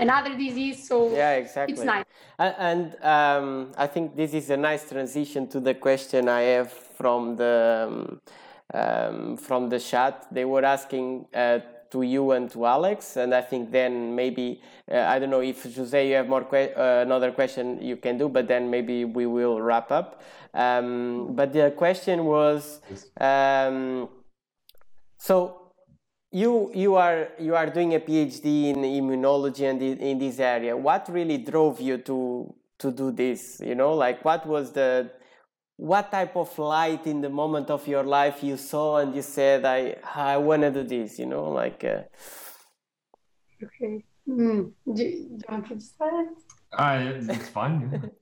another 0.00 0.36
disease. 0.36 0.88
So 0.88 1.14
Yeah, 1.14 1.32
exactly. 1.34 1.74
it's 1.74 1.84
nice. 1.84 2.04
And 2.38 2.96
um, 3.02 3.72
I 3.76 3.86
think 3.86 4.16
this 4.16 4.34
is 4.34 4.50
a 4.50 4.56
nice 4.56 4.88
transition 4.88 5.46
to 5.48 5.60
the 5.60 5.74
question 5.74 6.28
I 6.28 6.42
have 6.42 6.72
from 6.72 7.36
the 7.36 7.86
um, 7.88 8.20
um, 8.72 9.36
from 9.36 9.68
the 9.68 9.78
chat. 9.80 10.26
They 10.30 10.44
were 10.44 10.64
asking 10.64 11.26
uh, 11.34 11.58
to 11.90 12.02
you 12.02 12.32
and 12.32 12.48
to 12.50 12.66
Alex, 12.66 13.16
and 13.16 13.34
I 13.34 13.42
think 13.42 13.70
then 13.72 14.14
maybe 14.14 14.62
uh, 14.90 15.00
I 15.00 15.18
don't 15.18 15.30
know 15.30 15.40
if 15.42 15.64
Jose 15.76 16.08
you 16.08 16.14
have 16.14 16.28
more 16.28 16.44
que- 16.44 16.72
uh, 16.76 17.02
another 17.02 17.32
question 17.32 17.82
you 17.82 17.96
can 17.96 18.16
do, 18.16 18.28
but 18.28 18.46
then 18.46 18.70
maybe 18.70 19.04
we 19.04 19.26
will 19.26 19.60
wrap 19.60 19.90
up. 19.90 20.22
Um, 20.54 21.34
but 21.34 21.52
the 21.52 21.72
question 21.76 22.24
was 22.24 22.80
um, 23.20 24.08
so 25.18 25.59
you 26.32 26.70
you 26.74 26.94
are 26.94 27.28
you 27.38 27.54
are 27.56 27.68
doing 27.68 27.94
a 27.94 28.00
PhD 28.00 28.70
in 28.70 28.76
immunology 28.76 29.68
and 29.68 29.82
in, 29.82 29.98
in 29.98 30.18
this 30.18 30.38
area. 30.38 30.76
What 30.76 31.08
really 31.08 31.38
drove 31.38 31.80
you 31.80 31.98
to 31.98 32.54
to 32.78 32.90
do 32.92 33.10
this? 33.10 33.60
You 33.60 33.74
know, 33.74 33.94
like 33.94 34.24
what 34.24 34.46
was 34.46 34.72
the 34.72 35.10
what 35.80 36.10
type 36.10 36.36
of 36.36 36.56
light 36.58 37.06
in 37.06 37.22
the 37.22 37.30
moment 37.30 37.70
of 37.70 37.88
your 37.88 38.02
life 38.02 38.44
you 38.44 38.58
saw 38.58 38.98
and 38.98 39.14
you 39.14 39.22
said, 39.22 39.64
I, 39.64 39.96
I 40.14 40.36
want 40.36 40.60
to 40.60 40.70
do 40.70 40.82
this, 40.82 41.18
you 41.18 41.24
know, 41.24 41.44
like. 41.44 41.82
Uh... 41.82 42.02
Okay. 43.64 44.04
Mm. 44.28 44.72
Do, 44.86 44.94
do, 44.94 45.02
you 45.02 45.40
want 45.48 45.68
to 45.68 45.80
start? 45.80 46.28
Uh, 46.70 47.12
it's 47.14 47.48
fine. 47.48 48.10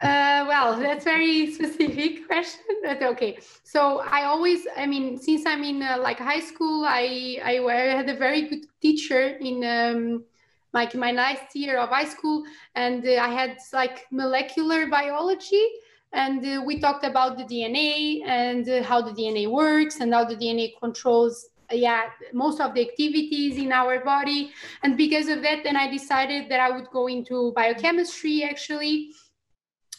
Uh, 0.00 0.46
well, 0.48 0.78
that's 0.78 1.04
very 1.04 1.52
specific 1.52 2.26
question, 2.28 2.64
but 2.82 3.02
okay. 3.02 3.38
So 3.64 3.98
I 4.00 4.24
always, 4.24 4.66
I 4.74 4.86
mean, 4.86 5.18
since 5.18 5.44
I'm 5.44 5.62
in 5.62 5.82
uh, 5.82 5.98
like 6.00 6.18
high 6.18 6.40
school, 6.40 6.84
I, 6.86 7.38
I, 7.44 7.58
I 7.58 7.74
had 7.96 8.08
a 8.08 8.16
very 8.16 8.48
good 8.48 8.64
teacher 8.80 9.36
in 9.40 9.62
um, 9.62 10.24
like 10.72 10.94
my 10.94 11.12
last 11.12 11.54
year 11.54 11.76
of 11.78 11.90
high 11.90 12.06
school, 12.06 12.44
and 12.74 13.06
uh, 13.06 13.16
I 13.20 13.28
had 13.28 13.58
like 13.74 14.06
molecular 14.10 14.86
biology, 14.86 15.66
and 16.14 16.46
uh, 16.46 16.62
we 16.64 16.80
talked 16.80 17.04
about 17.04 17.36
the 17.36 17.44
DNA 17.44 18.22
and 18.26 18.66
uh, 18.70 18.82
how 18.82 19.02
the 19.02 19.12
DNA 19.12 19.50
works 19.50 20.00
and 20.00 20.14
how 20.14 20.24
the 20.24 20.36
DNA 20.36 20.72
controls 20.80 21.46
yeah 21.72 22.10
most 22.32 22.60
of 22.60 22.74
the 22.74 22.80
activities 22.80 23.56
in 23.56 23.70
our 23.70 24.04
body 24.04 24.50
and 24.82 24.96
because 24.96 25.28
of 25.28 25.40
that 25.42 25.62
then 25.62 25.76
i 25.76 25.88
decided 25.88 26.48
that 26.48 26.58
i 26.58 26.70
would 26.70 26.88
go 26.90 27.06
into 27.06 27.52
biochemistry 27.52 28.42
actually 28.42 29.12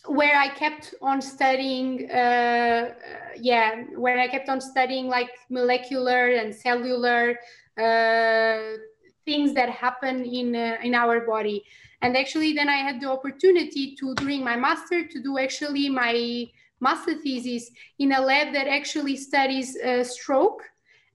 where 0.07 0.38
I 0.38 0.49
kept 0.49 0.95
on 1.02 1.22
studying, 1.22 2.10
uh, 2.10 2.94
yeah, 3.38 3.84
where 3.95 4.19
I 4.19 4.28
kept 4.28 4.49
on 4.49 4.60
studying 4.60 5.07
like 5.07 5.30
molecular 5.49 6.32
and 6.32 6.53
cellular 6.53 7.38
uh, 7.78 8.78
things 9.26 9.53
that 9.53 9.69
happen 9.69 10.26
in 10.26 10.56
uh, 10.56 10.78
in 10.84 10.95
our 10.95 11.26
body. 11.26 11.64
And 12.02 12.18
actually, 12.18 12.53
then 12.53 12.68
I 12.68 12.78
had 12.78 12.99
the 12.99 13.10
opportunity 13.10 13.95
to 13.98 14.15
during 14.15 14.44
my 14.44 14.56
master 14.56 15.07
to 15.07 15.22
do 15.22 15.38
actually 15.38 15.88
my 15.90 16.48
master 16.80 17.14
thesis 17.14 17.69
in 17.99 18.11
a 18.14 18.22
lab 18.22 18.53
that 18.53 18.68
actually 18.68 19.15
studies 19.15 19.78
uh, 19.78 20.03
stroke 20.03 20.64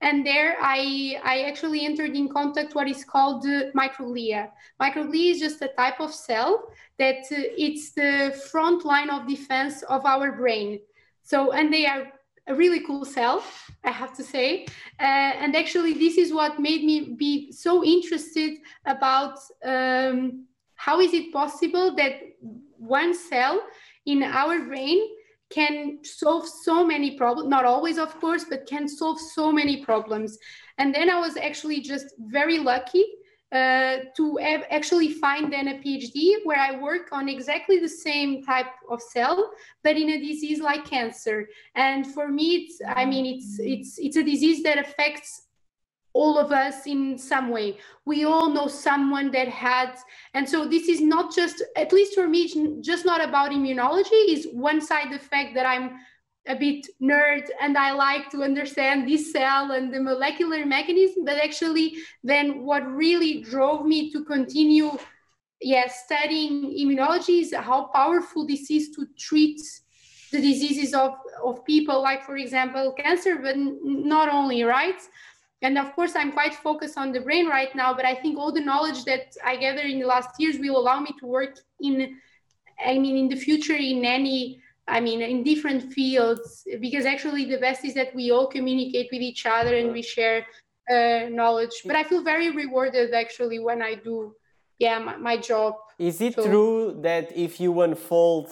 and 0.00 0.26
there 0.26 0.56
I, 0.60 1.18
I 1.24 1.42
actually 1.42 1.84
entered 1.84 2.14
in 2.14 2.28
contact 2.28 2.74
what 2.74 2.88
is 2.88 3.04
called 3.04 3.46
uh, 3.46 3.70
microglia. 3.74 4.50
Microglia 4.80 5.32
is 5.32 5.40
just 5.40 5.62
a 5.62 5.68
type 5.68 6.00
of 6.00 6.12
cell 6.12 6.64
that 6.98 7.24
uh, 7.32 7.48
it's 7.56 7.92
the 7.92 8.38
front 8.50 8.84
line 8.84 9.10
of 9.10 9.26
defense 9.26 9.82
of 9.84 10.04
our 10.04 10.32
brain. 10.32 10.80
So, 11.22 11.52
and 11.52 11.72
they 11.72 11.86
are 11.86 12.12
a 12.46 12.54
really 12.54 12.80
cool 12.80 13.04
cell, 13.04 13.42
I 13.84 13.90
have 13.90 14.14
to 14.16 14.22
say. 14.22 14.66
Uh, 15.00 15.32
and 15.42 15.56
actually, 15.56 15.94
this 15.94 16.18
is 16.18 16.32
what 16.32 16.60
made 16.60 16.84
me 16.84 17.14
be 17.16 17.50
so 17.50 17.82
interested 17.82 18.58
about 18.84 19.38
um, 19.64 20.46
how 20.74 21.00
is 21.00 21.12
it 21.14 21.32
possible 21.32 21.96
that 21.96 22.20
one 22.78 23.14
cell 23.14 23.62
in 24.04 24.22
our 24.22 24.60
brain 24.60 25.00
can 25.50 25.98
solve 26.02 26.46
so 26.46 26.84
many 26.84 27.16
problems 27.16 27.48
not 27.48 27.64
always 27.64 27.98
of 27.98 28.18
course 28.20 28.44
but 28.48 28.66
can 28.66 28.88
solve 28.88 29.18
so 29.20 29.52
many 29.52 29.84
problems. 29.84 30.38
And 30.78 30.94
then 30.94 31.08
i 31.10 31.18
was 31.18 31.36
actually 31.36 31.80
just 31.80 32.06
very 32.18 32.58
lucky 32.58 33.04
uh, 33.52 33.98
to 34.16 34.36
have 34.42 34.64
actually 34.70 35.12
find 35.12 35.52
then 35.52 35.68
a 35.68 35.74
phd 35.74 36.44
where 36.44 36.58
i 36.58 36.76
work 36.80 37.08
on 37.12 37.28
exactly 37.28 37.78
the 37.78 37.88
same 37.88 38.42
type 38.42 38.66
of 38.90 39.00
cell 39.00 39.52
but 39.84 39.96
in 39.96 40.10
a 40.10 40.18
disease 40.20 40.60
like 40.60 40.84
cancer. 40.84 41.48
And 41.74 42.06
for 42.06 42.28
me 42.28 42.46
it's 42.56 42.80
i 42.88 43.04
mean 43.04 43.24
it's 43.26 43.58
it's 43.60 43.98
it's 43.98 44.16
a 44.16 44.24
disease 44.24 44.62
that 44.64 44.78
affects 44.78 45.45
all 46.20 46.38
of 46.38 46.50
us 46.50 46.86
in 46.86 47.18
some 47.18 47.48
way. 47.50 47.68
We 48.04 48.24
all 48.24 48.48
know 48.56 48.68
someone 48.68 49.30
that 49.32 49.48
had, 49.48 49.90
and 50.34 50.48
so 50.48 50.58
this 50.74 50.88
is 50.88 51.00
not 51.00 51.34
just, 51.34 51.62
at 51.76 51.92
least 51.92 52.14
for 52.14 52.26
me, 52.34 52.42
just 52.80 53.04
not 53.04 53.20
about 53.28 53.50
immunology. 53.52 54.22
Is 54.34 54.48
one 54.52 54.80
side 54.80 55.12
the 55.12 55.18
fact 55.18 55.54
that 55.56 55.66
I'm 55.66 55.86
a 56.48 56.54
bit 56.54 56.86
nerd 57.02 57.44
and 57.60 57.76
I 57.76 57.90
like 57.92 58.30
to 58.30 58.42
understand 58.42 59.08
this 59.08 59.32
cell 59.32 59.72
and 59.72 59.92
the 59.92 60.00
molecular 60.00 60.64
mechanism, 60.64 61.24
but 61.24 61.38
actually, 61.48 61.86
then 62.22 62.62
what 62.62 62.86
really 62.86 63.42
drove 63.42 63.84
me 63.84 64.10
to 64.12 64.24
continue, 64.24 64.90
yeah, 65.60 65.88
studying 65.88 66.54
immunology 66.82 67.40
is 67.42 67.54
how 67.54 67.80
powerful 67.94 68.46
this 68.46 68.70
is 68.70 68.90
to 68.96 69.06
treat 69.18 69.60
the 70.32 70.40
diseases 70.40 70.94
of, 70.94 71.12
of 71.44 71.64
people, 71.64 72.02
like 72.02 72.22
for 72.24 72.36
example, 72.36 72.94
cancer, 72.96 73.36
but 73.36 73.56
not 73.56 74.28
only, 74.28 74.62
right? 74.62 75.00
And 75.66 75.76
of 75.84 75.88
course 75.96 76.14
i'm 76.20 76.32
quite 76.40 76.54
focused 76.68 76.96
on 77.02 77.08
the 77.16 77.22
brain 77.26 77.46
right 77.58 77.72
now 77.82 77.90
but 77.98 78.04
i 78.12 78.14
think 78.22 78.38
all 78.40 78.52
the 78.58 78.64
knowledge 78.70 79.00
that 79.10 79.24
i 79.50 79.54
gathered 79.64 79.90
in 79.94 79.98
the 80.02 80.10
last 80.14 80.30
years 80.42 80.56
will 80.64 80.76
allow 80.82 80.98
me 81.06 81.12
to 81.20 81.26
work 81.38 81.54
in 81.88 81.94
i 82.90 82.94
mean 83.04 83.16
in 83.22 83.28
the 83.34 83.40
future 83.46 83.80
in 83.92 84.04
any 84.18 84.38
i 84.96 84.98
mean 85.06 85.20
in 85.34 85.38
different 85.52 85.82
fields 85.96 86.46
because 86.84 87.04
actually 87.14 87.44
the 87.54 87.60
best 87.66 87.80
is 87.88 87.94
that 88.00 88.10
we 88.18 88.24
all 88.34 88.48
communicate 88.56 89.08
with 89.12 89.22
each 89.30 89.42
other 89.56 89.74
and 89.80 89.92
we 89.98 90.02
share 90.16 90.38
uh, 90.96 91.28
knowledge. 91.40 91.76
But 91.88 91.96
i 91.96 92.04
feel 92.10 92.22
very 92.32 92.50
rewarded 92.62 93.08
actually 93.22 93.58
when 93.68 93.80
i 93.90 93.92
do 94.08 94.16
yeah 94.84 94.98
my, 95.06 95.16
my 95.28 95.36
job. 95.50 95.74
Is 95.98 96.20
it 96.20 96.34
so, 96.34 96.44
true 96.48 96.76
that 97.08 97.24
if 97.46 97.52
you 97.62 97.70
unfold 97.86 98.48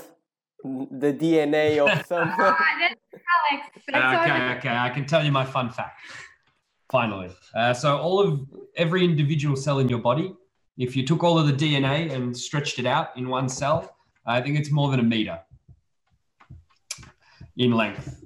the 1.02 1.12
dna 1.22 1.66
of 1.84 2.06
someone 2.12 2.34
ah, 2.40 2.74
that's 2.80 3.00
Alex. 3.34 3.62
That's 3.92 4.12
okay 4.18 4.38
okay 4.56 4.76
i 4.88 4.90
can 4.96 5.04
tell 5.12 5.22
you 5.26 5.32
my 5.40 5.46
fun 5.56 5.68
fact 5.78 5.96
finally. 6.90 7.30
Uh, 7.54 7.72
so 7.74 7.96
all 7.98 8.20
of 8.20 8.46
every 8.76 9.04
individual 9.04 9.56
cell 9.56 9.78
in 9.78 9.88
your 9.88 9.98
body, 9.98 10.34
if 10.76 10.96
you 10.96 11.06
took 11.06 11.22
all 11.22 11.38
of 11.38 11.46
the 11.46 11.52
DNA 11.52 12.12
and 12.12 12.36
stretched 12.36 12.78
it 12.78 12.86
out 12.86 13.16
in 13.16 13.28
one 13.28 13.48
cell, 13.48 13.96
I 14.26 14.40
think 14.40 14.58
it's 14.58 14.70
more 14.70 14.90
than 14.90 15.00
a 15.00 15.04
meter 15.04 15.38
in 17.56 17.72
length. 17.72 18.24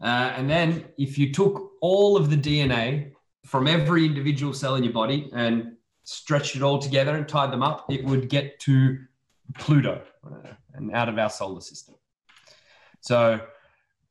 Uh, 0.00 0.32
and 0.36 0.48
then 0.48 0.84
if 0.98 1.18
you 1.18 1.32
took 1.32 1.72
all 1.80 2.16
of 2.16 2.30
the 2.30 2.36
DNA 2.36 3.12
from 3.44 3.66
every 3.66 4.04
individual 4.04 4.52
cell 4.52 4.76
in 4.76 4.84
your 4.84 4.92
body 4.92 5.30
and 5.34 5.76
stretched 6.04 6.56
it 6.56 6.62
all 6.62 6.78
together 6.78 7.16
and 7.16 7.28
tied 7.28 7.52
them 7.52 7.62
up, 7.62 7.90
it 7.90 8.04
would 8.04 8.28
get 8.28 8.58
to 8.60 8.98
Pluto 9.58 10.02
uh, 10.26 10.48
and 10.74 10.92
out 10.92 11.08
of 11.08 11.18
our 11.18 11.30
solar 11.30 11.60
system. 11.60 11.94
So 13.00 13.40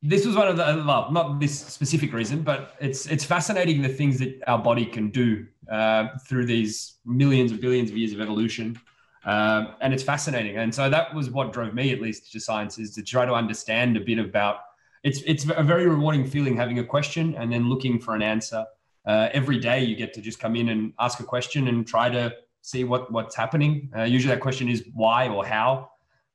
this 0.02 0.26
was 0.26 0.34
one 0.34 0.48
of 0.48 0.56
the 0.56 0.82
well, 0.84 1.10
not 1.12 1.38
this 1.38 1.58
specific 1.58 2.12
reason, 2.12 2.42
but 2.42 2.74
it's 2.80 3.06
it's 3.06 3.24
fascinating 3.24 3.82
the 3.82 3.88
things 3.88 4.18
that 4.18 4.42
our 4.48 4.58
body 4.58 4.84
can 4.84 5.10
do 5.10 5.46
uh, 5.70 6.08
through 6.26 6.46
these 6.46 6.94
millions 7.06 7.52
of 7.52 7.60
billions 7.60 7.90
of 7.90 7.96
years 7.96 8.12
of 8.12 8.20
evolution, 8.20 8.78
um, 9.24 9.74
and 9.80 9.94
it's 9.94 10.02
fascinating. 10.02 10.56
And 10.56 10.74
so 10.74 10.90
that 10.90 11.14
was 11.14 11.30
what 11.30 11.52
drove 11.52 11.72
me, 11.72 11.92
at 11.92 12.00
least, 12.00 12.32
to 12.32 12.40
science, 12.40 12.78
is 12.78 12.92
to 12.96 13.02
try 13.02 13.24
to 13.24 13.32
understand 13.32 13.96
a 13.96 14.00
bit 14.00 14.18
about. 14.18 14.56
It's 15.04 15.22
it's 15.22 15.44
a 15.44 15.62
very 15.62 15.86
rewarding 15.86 16.26
feeling 16.26 16.56
having 16.56 16.80
a 16.80 16.84
question 16.84 17.36
and 17.36 17.52
then 17.52 17.68
looking 17.68 18.00
for 18.00 18.16
an 18.16 18.22
answer. 18.22 18.64
Uh, 19.06 19.28
every 19.32 19.58
day 19.58 19.84
you 19.84 19.94
get 19.96 20.12
to 20.14 20.20
just 20.20 20.40
come 20.40 20.56
in 20.56 20.68
and 20.70 20.92
ask 20.98 21.20
a 21.20 21.24
question 21.24 21.68
and 21.68 21.86
try 21.86 22.08
to 22.08 22.32
see 22.60 22.82
what 22.82 23.12
what's 23.12 23.36
happening. 23.36 23.88
Uh, 23.96 24.02
usually 24.02 24.34
that 24.34 24.40
question 24.40 24.68
is 24.68 24.84
why 24.94 25.28
or 25.28 25.46
how, 25.46 25.90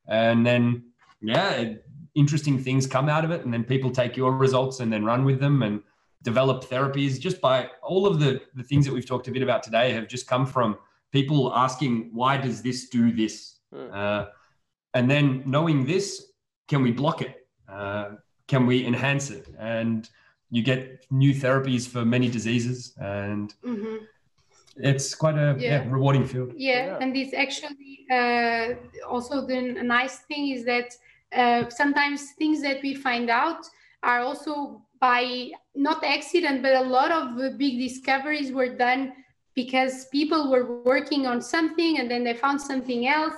and 0.07 0.45
then 0.45 0.83
yeah. 1.21 1.51
It, 1.51 1.86
interesting 2.17 2.57
things 2.57 2.87
come 2.87 3.07
out 3.07 3.23
of 3.23 3.31
it 3.31 3.45
and 3.45 3.53
then 3.53 3.63
people 3.63 3.91
take 3.91 4.17
your 4.17 4.31
results 4.35 4.79
and 4.79 4.91
then 4.91 5.05
run 5.05 5.23
with 5.23 5.39
them 5.39 5.61
and 5.61 5.81
develop 6.23 6.63
therapies 6.65 7.19
just 7.19 7.39
by 7.39 7.69
all 7.83 8.07
of 8.07 8.19
the, 8.19 8.41
the 8.55 8.63
things 8.63 8.85
that 8.85 8.93
we've 8.93 9.05
talked 9.05 9.27
a 9.27 9.31
bit 9.31 9.43
about 9.43 9.61
today 9.61 9.91
have 9.91 10.07
just 10.07 10.27
come 10.27 10.45
from 10.45 10.75
people 11.11 11.53
asking 11.55 12.09
why 12.11 12.35
does 12.35 12.63
this 12.63 12.89
do 12.89 13.11
this 13.11 13.59
mm. 13.73 13.93
uh, 13.93 14.25
and 14.95 15.09
then 15.09 15.43
knowing 15.45 15.85
this 15.85 16.31
can 16.67 16.81
we 16.81 16.91
block 16.91 17.21
it 17.21 17.47
uh, 17.69 18.09
can 18.47 18.65
we 18.65 18.85
enhance 18.85 19.29
it 19.29 19.47
and 19.59 20.09
you 20.49 20.63
get 20.63 21.05
new 21.11 21.33
therapies 21.35 21.87
for 21.87 22.03
many 22.03 22.27
diseases 22.27 22.93
and 22.99 23.53
mm-hmm. 23.63 23.97
it's 24.77 25.13
quite 25.13 25.35
a 25.35 25.55
yeah. 25.59 25.83
Yeah, 25.83 25.85
rewarding 25.87 26.25
field 26.25 26.53
yeah, 26.57 26.85
yeah. 26.87 26.97
and 26.99 27.15
it's 27.15 27.35
actually 27.35 28.05
uh, 28.09 28.73
also 29.07 29.45
the 29.45 29.61
nice 29.83 30.17
thing 30.29 30.49
is 30.49 30.65
that 30.65 30.89
uh, 31.35 31.69
sometimes 31.69 32.31
things 32.33 32.61
that 32.61 32.81
we 32.81 32.93
find 32.93 33.29
out 33.29 33.65
are 34.03 34.21
also 34.21 34.81
by 34.99 35.51
not 35.75 36.03
accident, 36.03 36.61
but 36.61 36.73
a 36.73 36.81
lot 36.81 37.11
of 37.11 37.57
big 37.57 37.77
discoveries 37.77 38.51
were 38.51 38.75
done 38.75 39.13
because 39.55 40.05
people 40.05 40.51
were 40.51 40.81
working 40.83 41.25
on 41.25 41.41
something 41.41 41.99
and 41.99 42.09
then 42.09 42.23
they 42.23 42.33
found 42.33 42.61
something 42.61 43.07
else. 43.07 43.35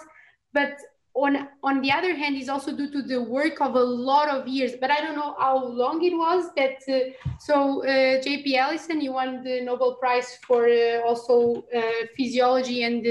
But 0.53 0.77
on 1.15 1.47
on 1.63 1.81
the 1.81 1.91
other 1.91 2.15
hand, 2.15 2.37
is 2.37 2.49
also 2.49 2.71
due 2.75 2.91
to 2.91 3.01
the 3.01 3.21
work 3.21 3.59
of 3.61 3.75
a 3.75 3.81
lot 3.81 4.29
of 4.29 4.47
years. 4.47 4.73
But 4.79 4.91
I 4.91 5.01
don't 5.01 5.15
know 5.15 5.35
how 5.39 5.65
long 5.65 6.03
it 6.03 6.15
was 6.15 6.53
that. 6.55 6.77
Uh, 6.87 7.11
so 7.39 7.83
uh, 7.83 8.21
J.P. 8.21 8.57
Allison, 8.57 9.01
you 9.01 9.13
won 9.13 9.43
the 9.43 9.61
Nobel 9.61 9.95
Prize 9.95 10.37
for 10.47 10.67
uh, 10.67 11.01
also 11.01 11.65
uh, 11.75 11.81
physiology 12.15 12.83
and 12.83 13.05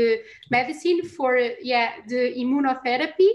medicine 0.51 1.03
for 1.03 1.37
yeah 1.61 1.97
the 2.07 2.35
immunotherapy 2.43 3.31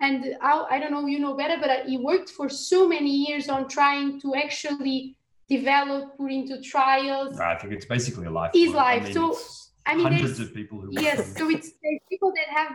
and 0.00 0.36
I, 0.42 0.66
I 0.70 0.78
don't 0.78 0.92
know 0.92 1.06
you 1.06 1.18
know 1.18 1.34
better 1.34 1.56
but 1.60 1.86
he 1.86 1.98
worked 1.98 2.30
for 2.30 2.48
so 2.48 2.88
many 2.88 3.10
years 3.10 3.48
on 3.48 3.68
trying 3.68 4.20
to 4.20 4.34
actually 4.34 5.16
develop 5.48 6.16
put 6.16 6.32
into 6.32 6.60
trials. 6.60 7.38
I 7.38 7.54
think 7.54 7.72
it's 7.72 7.86
basically 7.86 8.26
a 8.26 8.30
life 8.30 8.50
his 8.52 8.72
life 8.72 9.02
I 9.02 9.04
mean, 9.04 9.14
so 9.14 9.38
i 9.86 9.94
mean 9.94 10.06
hundreds 10.06 10.40
of 10.40 10.52
people 10.52 10.80
who 10.80 10.90
yes 10.90 11.36
so 11.36 11.48
it's 11.48 11.70
people 12.10 12.32
that 12.34 12.48
have 12.48 12.72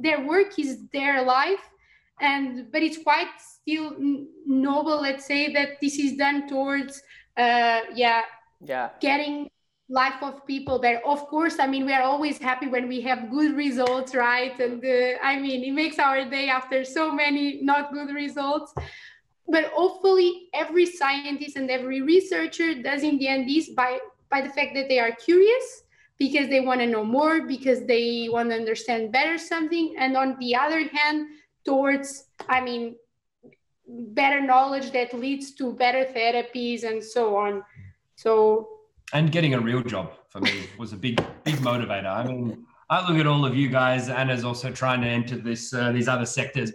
their 0.00 0.24
work 0.26 0.58
is 0.58 0.86
their 0.92 1.22
life 1.22 1.64
and 2.20 2.70
but 2.72 2.82
it's 2.82 3.02
quite 3.02 3.28
still 3.38 3.96
noble 4.46 5.00
let's 5.00 5.26
say 5.26 5.52
that 5.52 5.80
this 5.80 5.98
is 5.98 6.16
done 6.16 6.48
towards 6.48 7.02
uh, 7.36 7.80
yeah 7.94 8.22
yeah. 8.64 8.90
getting 9.00 9.48
life 9.90 10.22
of 10.22 10.46
people 10.46 10.78
there 10.78 11.04
of 11.04 11.26
course 11.26 11.58
i 11.58 11.66
mean 11.66 11.84
we 11.84 11.92
are 11.92 12.02
always 12.02 12.38
happy 12.38 12.68
when 12.68 12.86
we 12.86 13.00
have 13.00 13.28
good 13.28 13.56
results 13.56 14.14
right? 14.14 14.58
And 14.60 14.82
uh, 14.84 15.18
i 15.22 15.38
mean 15.38 15.64
it 15.64 15.72
makes 15.72 15.98
our 15.98 16.24
day 16.24 16.48
after 16.48 16.84
so 16.84 17.12
many 17.12 17.60
not 17.62 17.92
good 17.92 18.14
results. 18.14 18.72
But 19.48 19.64
hopefully 19.74 20.48
every 20.54 20.86
scientist 20.86 21.56
and 21.56 21.68
every 21.68 22.02
researcher 22.02 22.80
does 22.80 23.02
in 23.02 23.18
the 23.18 23.26
end 23.26 23.48
this 23.48 23.70
by 23.70 23.98
by 24.30 24.42
the 24.42 24.50
fact 24.50 24.74
that 24.74 24.88
they 24.88 25.00
are 25.00 25.10
curious 25.10 25.82
because 26.18 26.48
they 26.48 26.60
want 26.60 26.80
to 26.80 26.86
know 26.86 27.04
more 27.04 27.42
because 27.42 27.84
they 27.86 28.28
want 28.30 28.50
to 28.50 28.54
understand 28.54 29.10
better 29.10 29.38
something 29.38 29.96
and 29.98 30.16
on 30.16 30.36
the 30.38 30.54
other 30.54 30.86
hand 30.86 31.26
towards 31.64 32.30
i 32.48 32.60
mean 32.60 32.94
better 33.90 34.40
knowledge 34.40 34.92
that 34.92 35.12
leads 35.14 35.52
to 35.52 35.72
better 35.72 36.04
therapies 36.04 36.84
and 36.84 37.02
so 37.02 37.36
on. 37.36 37.62
So 38.16 38.79
and 39.12 39.32
getting 39.32 39.54
a 39.54 39.60
real 39.60 39.82
job 39.82 40.12
for 40.28 40.40
me 40.40 40.64
was 40.78 40.92
a 40.92 40.96
big 40.96 41.16
big 41.44 41.56
motivator. 41.56 42.12
I 42.14 42.24
mean 42.24 42.66
i 42.88 43.08
look 43.08 43.18
at 43.20 43.26
all 43.26 43.44
of 43.44 43.54
you 43.54 43.68
guys 43.68 44.08
anna's 44.08 44.44
also 44.44 44.70
trying 44.72 45.00
to 45.00 45.06
enter 45.06 45.36
this 45.36 45.72
uh, 45.72 45.92
these 45.92 46.08
other 46.08 46.26
sectors. 46.26 46.72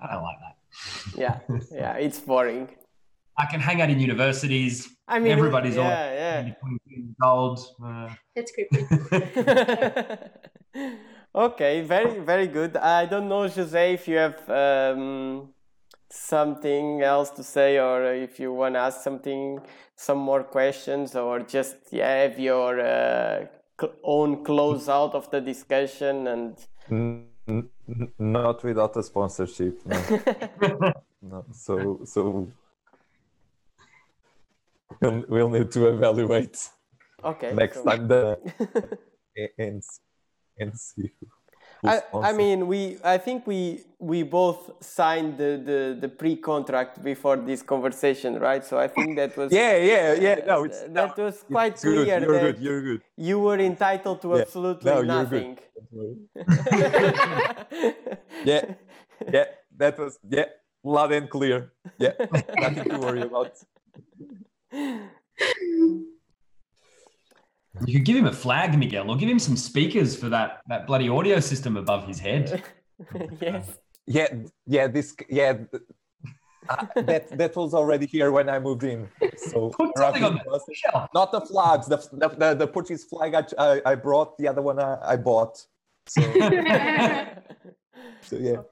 I 0.00 0.12
don't 0.12 0.22
like 0.22 0.38
that. 0.44 0.56
Yeah 1.16 1.38
yeah 1.72 1.94
it's 1.94 2.20
boring. 2.20 2.68
I 3.38 3.46
can 3.46 3.60
hang 3.60 3.82
out 3.82 3.90
in 3.90 4.00
universities. 4.00 4.88
I 5.08 5.18
mean 5.18 5.32
everybody's 5.32 5.76
yeah, 5.76 5.82
all 5.82 5.90
yeah. 5.90 6.52
gold 7.22 7.60
uh, 7.84 8.08
that's 8.34 8.52
creepy. 8.52 8.86
Okay 11.36 11.82
very 11.82 12.18
very 12.20 12.46
good. 12.46 12.78
I 12.78 13.04
don't 13.04 13.28
know 13.28 13.46
jose 13.46 13.92
if 13.92 14.08
you 14.08 14.16
have 14.16 14.38
um, 14.48 15.52
something 16.10 17.02
else 17.02 17.30
to 17.30 17.42
say 17.42 17.78
or 17.78 18.14
if 18.14 18.40
you 18.40 18.52
want 18.54 18.74
to 18.74 18.78
ask 18.78 19.02
something 19.02 19.60
some 19.96 20.18
more 20.18 20.44
questions 20.44 21.16
or 21.16 21.40
just 21.40 21.76
yeah, 21.90 22.22
have 22.22 22.38
your 22.38 22.80
uh, 22.80 23.46
own 24.04 24.44
close 24.44 24.88
out 24.88 25.14
of 25.14 25.30
the 25.30 25.40
discussion 25.40 26.26
and 26.28 27.26
not 28.18 28.62
without 28.62 28.96
a 28.96 29.02
sponsorship 29.02 29.78
no, 29.86 30.92
no. 31.22 31.44
so 31.52 32.00
so 32.04 32.48
we'll, 35.00 35.24
we'll 35.28 35.50
need 35.50 35.70
to 35.70 35.88
evaluate 35.88 36.58
okay 37.24 37.52
next 37.54 37.78
so. 37.78 37.84
time 37.84 38.08
the 38.08 38.38
and 39.58 39.82
and 40.58 40.78
see 40.78 41.10
I, 41.84 42.02
I, 42.14 42.32
mean, 42.32 42.66
we. 42.66 42.98
I 43.04 43.18
think 43.18 43.46
we 43.46 43.84
we 43.98 44.22
both 44.22 44.82
signed 44.82 45.38
the, 45.38 45.60
the, 45.64 45.96
the 46.00 46.08
pre 46.08 46.36
contract 46.36 47.02
before 47.02 47.36
this 47.36 47.62
conversation, 47.62 48.38
right? 48.38 48.64
So 48.64 48.78
I 48.78 48.88
think 48.88 49.16
that 49.16 49.36
was. 49.36 49.52
yeah, 49.52 49.76
yeah, 49.76 50.14
yeah. 50.14 50.34
No, 50.46 50.60
uh, 50.60 50.64
it's 50.64 50.82
that 50.82 51.16
no, 51.18 51.24
was 51.24 51.42
quite 51.42 51.72
it's 51.72 51.82
clear. 51.82 52.04
Good. 52.04 52.22
You're 52.22 52.32
that 52.32 52.40
good. 52.40 52.58
You're 52.58 52.82
good. 52.82 53.02
You 53.16 53.38
were 53.40 53.58
entitled 53.58 54.22
to 54.22 54.28
yeah. 54.34 54.40
absolutely 54.42 54.90
no, 54.90 55.02
nothing. 55.02 55.58
yeah, 58.44 58.74
yeah. 59.32 59.44
That 59.76 59.98
was 59.98 60.18
yeah, 60.28 60.46
loud 60.82 61.12
and 61.12 61.28
clear. 61.28 61.72
Yeah, 61.98 62.12
nothing 62.58 62.90
to 62.90 62.98
worry 62.98 63.22
about. 63.22 63.52
You 67.84 67.94
could 67.94 68.04
give 68.04 68.16
him 68.16 68.26
a 68.26 68.32
flag, 68.32 68.78
Miguel, 68.78 69.10
or 69.10 69.16
give 69.16 69.28
him 69.28 69.38
some 69.38 69.56
speakers 69.56 70.16
for 70.16 70.28
that 70.28 70.60
that 70.68 70.86
bloody 70.86 71.08
audio 71.08 71.40
system 71.40 71.76
above 71.76 72.06
his 72.06 72.18
head. 72.18 72.62
yes. 73.40 73.78
Yeah, 74.06 74.28
yeah. 74.66 74.86
This, 74.86 75.14
yeah. 75.28 75.58
Uh, 76.68 76.86
that 76.96 77.28
that 77.36 77.54
was 77.54 77.74
already 77.74 78.06
here 78.06 78.32
when 78.32 78.48
I 78.48 78.58
moved 78.58 78.84
in. 78.84 79.08
So 79.36 79.70
Put 79.78 79.96
something 79.96 80.24
on 80.24 80.34
the 80.34 81.08
not 81.14 81.32
the 81.32 81.40
flags. 81.40 81.86
The 81.86 81.98
the, 82.12 82.28
the, 82.28 82.54
the 82.54 82.66
Portuguese 82.66 83.04
flag 83.04 83.34
I, 83.34 83.44
I, 83.58 83.82
I 83.86 83.94
brought. 83.94 84.38
The 84.38 84.48
other 84.48 84.62
one 84.62 84.80
I, 84.80 84.98
I 85.02 85.16
bought. 85.16 85.64
So, 86.06 86.22
so 88.22 88.36
yeah. 88.36 88.62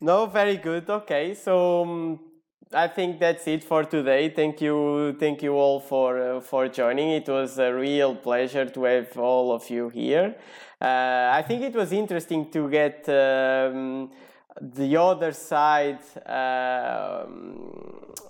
No, 0.00 0.26
very 0.26 0.56
good. 0.56 0.88
Okay, 0.88 1.34
so. 1.34 1.82
Um, 1.82 2.29
I 2.72 2.86
think 2.86 3.18
that's 3.18 3.48
it 3.48 3.64
for 3.64 3.82
today. 3.82 4.28
Thank 4.28 4.60
you, 4.60 5.16
thank 5.18 5.42
you 5.42 5.54
all 5.54 5.80
for 5.80 6.36
uh, 6.36 6.40
for 6.40 6.68
joining. 6.68 7.10
It 7.10 7.28
was 7.28 7.58
a 7.58 7.74
real 7.74 8.14
pleasure 8.14 8.64
to 8.64 8.84
have 8.84 9.18
all 9.18 9.52
of 9.52 9.68
you 9.68 9.88
here. 9.88 10.36
Uh, 10.80 11.30
I 11.32 11.42
think 11.42 11.62
it 11.62 11.74
was 11.74 11.90
interesting 11.90 12.48
to 12.52 12.70
get 12.70 13.08
um, 13.08 14.10
the 14.60 14.96
other 14.96 15.32
side 15.32 15.98
uh, 16.24 17.26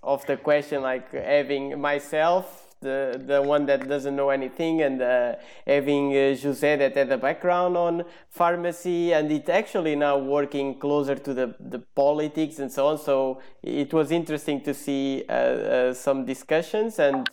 of 0.02 0.24
the 0.24 0.38
question, 0.38 0.80
like 0.80 1.12
having 1.12 1.78
myself 1.78 2.69
the 2.80 3.22
the 3.26 3.42
one 3.42 3.66
that 3.66 3.86
doesn't 3.88 4.16
know 4.16 4.30
anything 4.30 4.82
and 4.82 5.02
uh, 5.02 5.34
having 5.66 6.12
uh, 6.12 6.36
Jose 6.42 6.76
that 6.76 6.96
had 6.96 7.12
a 7.12 7.18
background 7.18 7.76
on 7.76 8.04
pharmacy 8.28 9.12
and 9.12 9.30
it 9.30 9.48
actually 9.48 9.96
now 9.96 10.18
working 10.18 10.78
closer 10.78 11.14
to 11.14 11.34
the, 11.34 11.54
the 11.60 11.78
politics 11.78 12.58
and 12.58 12.72
so 12.72 12.86
on 12.86 12.98
so 12.98 13.40
it 13.62 13.92
was 13.92 14.10
interesting 14.10 14.60
to 14.62 14.72
see 14.72 15.24
uh, 15.28 15.32
uh 15.32 15.94
some 15.94 16.24
discussions 16.24 16.98
and 16.98 17.30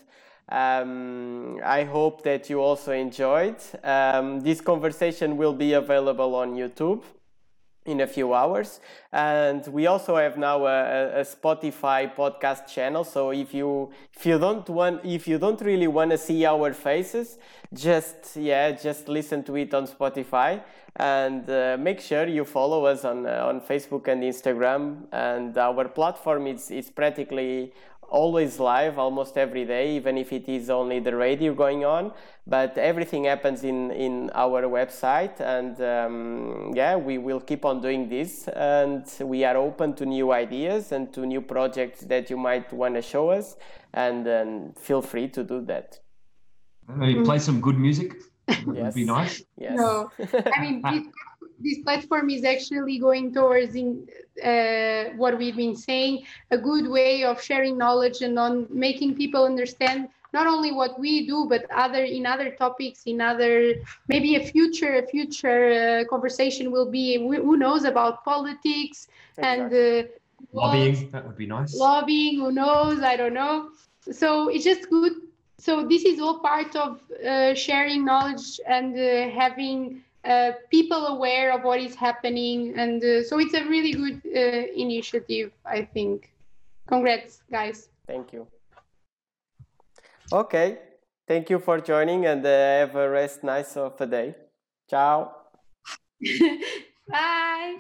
um, 0.50 1.60
I 1.66 1.84
hope 1.84 2.24
that 2.24 2.50
you 2.50 2.62
also 2.62 2.94
enjoyed. 2.94 3.58
Um, 3.84 4.40
this 4.40 4.62
conversation 4.62 5.36
will 5.36 5.52
be 5.52 5.74
available 5.74 6.36
on 6.36 6.56
YouTube 6.56 7.04
in 7.88 8.02
a 8.02 8.08
few 8.08 8.34
hours. 8.34 8.80
And 9.12 9.66
we 9.68 9.88
also 9.88 10.18
have 10.18 10.38
now 10.38 10.66
a, 10.66 11.22
a, 11.22 11.24
spotify 11.24 12.14
podcast 12.14 12.68
channel. 12.68 13.04
So 13.04 13.32
if 13.32 13.54
you 13.54 13.90
if 14.14 14.26
you 14.26 14.38
don't 14.38 14.70
want 14.70 15.04
if 15.06 15.28
you 15.28 15.40
don't 15.40 15.60
really 15.62 15.88
want 15.88 16.12
to 16.12 16.18
see 16.18 16.46
our 16.46 16.74
faces 16.74 17.40
just 17.74 18.36
yeah 18.36 18.72
just 18.72 19.08
listen 19.08 19.44
to 19.46 19.56
it 19.56 19.74
on 19.74 19.88
spotify. 19.88 20.62
And 21.00 21.50
uh, 21.50 21.78
make 21.80 22.02
sure 22.02 22.28
you 22.28 22.44
follow 22.44 22.86
us 22.86 23.06
on 23.06 23.26
uh, 23.26 23.46
on 23.48 23.62
facebook 23.62 24.08
and 24.08 24.22
instagram. 24.24 25.06
And 25.12 25.58
our 25.58 25.88
platform 25.88 26.48
is 26.48 26.70
is 26.70 26.90
practically 26.90 27.74
always 28.10 28.60
live 28.60 28.98
almost 28.98 29.38
every 29.38 29.66
day 29.66 29.96
even 29.96 30.18
if 30.18 30.32
it 30.32 30.48
is 30.48 30.70
only 30.70 31.00
the 31.00 31.16
radio 31.16 31.54
going 31.54 31.86
on. 31.86 32.12
But 32.46 32.78
everything 32.78 33.26
happens 33.26 33.64
in 33.64 33.92
in 33.92 34.30
our 34.34 34.64
website 34.64 35.40
and 35.42 35.80
um, 35.82 36.74
yeah 36.76 36.96
we 36.96 37.18
will 37.18 37.42
keep 37.42 37.66
on 37.66 37.82
doing 37.82 38.10
this. 38.10 38.48
And 38.48 39.06
we 39.22 39.44
are 39.44 39.58
open 39.58 39.94
to 39.96 40.06
new 40.06 40.32
ideas 40.32 40.92
and 40.92 41.14
to 41.14 41.26
new 41.26 41.42
projects 41.42 42.02
that 42.02 42.30
you 42.30 42.38
might 42.38 42.72
want 42.72 42.96
to 42.96 43.02
show 43.02 43.30
us 43.30 43.58
and 43.94 44.26
then 44.26 44.74
feel 44.80 45.02
free 45.02 45.28
to 45.30 45.44
do 45.44 45.62
that. 45.66 46.00
Maybe 46.88 47.24
play 47.24 47.40
some 47.40 47.60
good 47.60 47.78
music. 47.78 48.16
Yes. 48.48 48.66
would 48.66 48.94
be 48.94 49.04
nice. 49.04 49.44
Yes. 49.58 49.76
No. 49.76 50.10
I 50.56 50.62
mean 50.62 50.82
this, 51.60 51.78
this 51.78 51.84
platform 51.84 52.30
is 52.30 52.44
actually 52.44 53.00
going 53.00 53.34
towards 53.34 53.76
in 53.76 54.08
uh, 54.44 55.16
what 55.16 55.38
we've 55.38 55.56
been 55.56 55.76
saying 55.76 56.24
a 56.52 56.58
good 56.58 56.88
way 56.88 57.24
of 57.24 57.42
sharing 57.42 57.78
knowledge 57.78 58.22
and 58.22 58.38
on 58.38 58.68
making 58.70 59.16
people 59.16 59.44
understand 59.46 60.10
not 60.34 60.46
only 60.46 60.72
what 60.72 61.00
we 61.00 61.26
do 61.26 61.46
but 61.50 61.66
other 61.72 62.04
in 62.04 62.26
other 62.26 62.52
topics 62.52 63.04
in 63.06 63.22
other 63.22 63.74
maybe 64.08 64.36
a 64.36 64.44
future 64.44 64.96
a 64.98 65.06
future 65.08 66.04
uh, 66.04 66.10
conversation 66.10 66.72
will 66.72 66.90
be 66.92 67.18
who 67.18 67.58
knows 67.58 67.84
about 67.86 68.24
politics 68.26 69.08
and 69.38 69.74
uh, 69.74 70.04
lobbying 70.54 71.10
that 71.12 71.26
would 71.26 71.38
be 71.38 71.46
nice. 71.46 71.76
lobbying 71.76 72.40
who 72.40 72.52
knows 72.52 73.02
i 73.02 73.16
don't 73.16 73.34
know. 73.34 73.70
So 74.12 74.50
it's 74.50 74.64
just 74.64 74.90
good. 74.90 75.14
So 75.60 75.86
this 75.86 76.06
is 76.06 76.20
all 76.20 76.40
part 76.40 76.76
of 76.76 77.02
uh, 77.26 77.54
sharing 77.56 78.06
knowledge 78.06 78.60
and 78.68 78.96
uh, 78.96 79.30
having 79.30 80.04
uh, 80.24 80.52
people 80.70 81.08
aware 81.08 81.54
of 81.54 81.64
what 81.64 81.80
is 81.80 81.96
happening. 81.96 82.74
And 82.78 83.04
uh, 83.04 83.24
so 83.24 83.40
it's 83.40 83.54
a 83.54 83.64
really 83.66 83.94
good 83.94 84.22
uh, 84.26 84.68
initiative 84.76 85.52
i 85.66 85.82
think. 85.84 86.32
Congrats 86.88 87.44
guys. 87.52 87.90
Thank 88.08 88.34
you. 88.34 88.48
Okay. 90.32 90.80
Thank 91.28 91.50
you 91.50 91.60
for 91.60 91.82
joining 91.82 92.26
and 92.26 92.46
uh, 92.46 92.50
have 92.50 92.96
a 92.96 93.10
rest 93.10 93.44
nice 93.44 93.76
of 93.76 94.00
a 94.00 94.06
day. 94.06 94.36
Ciao. 94.90 95.32
Bye 97.10 97.80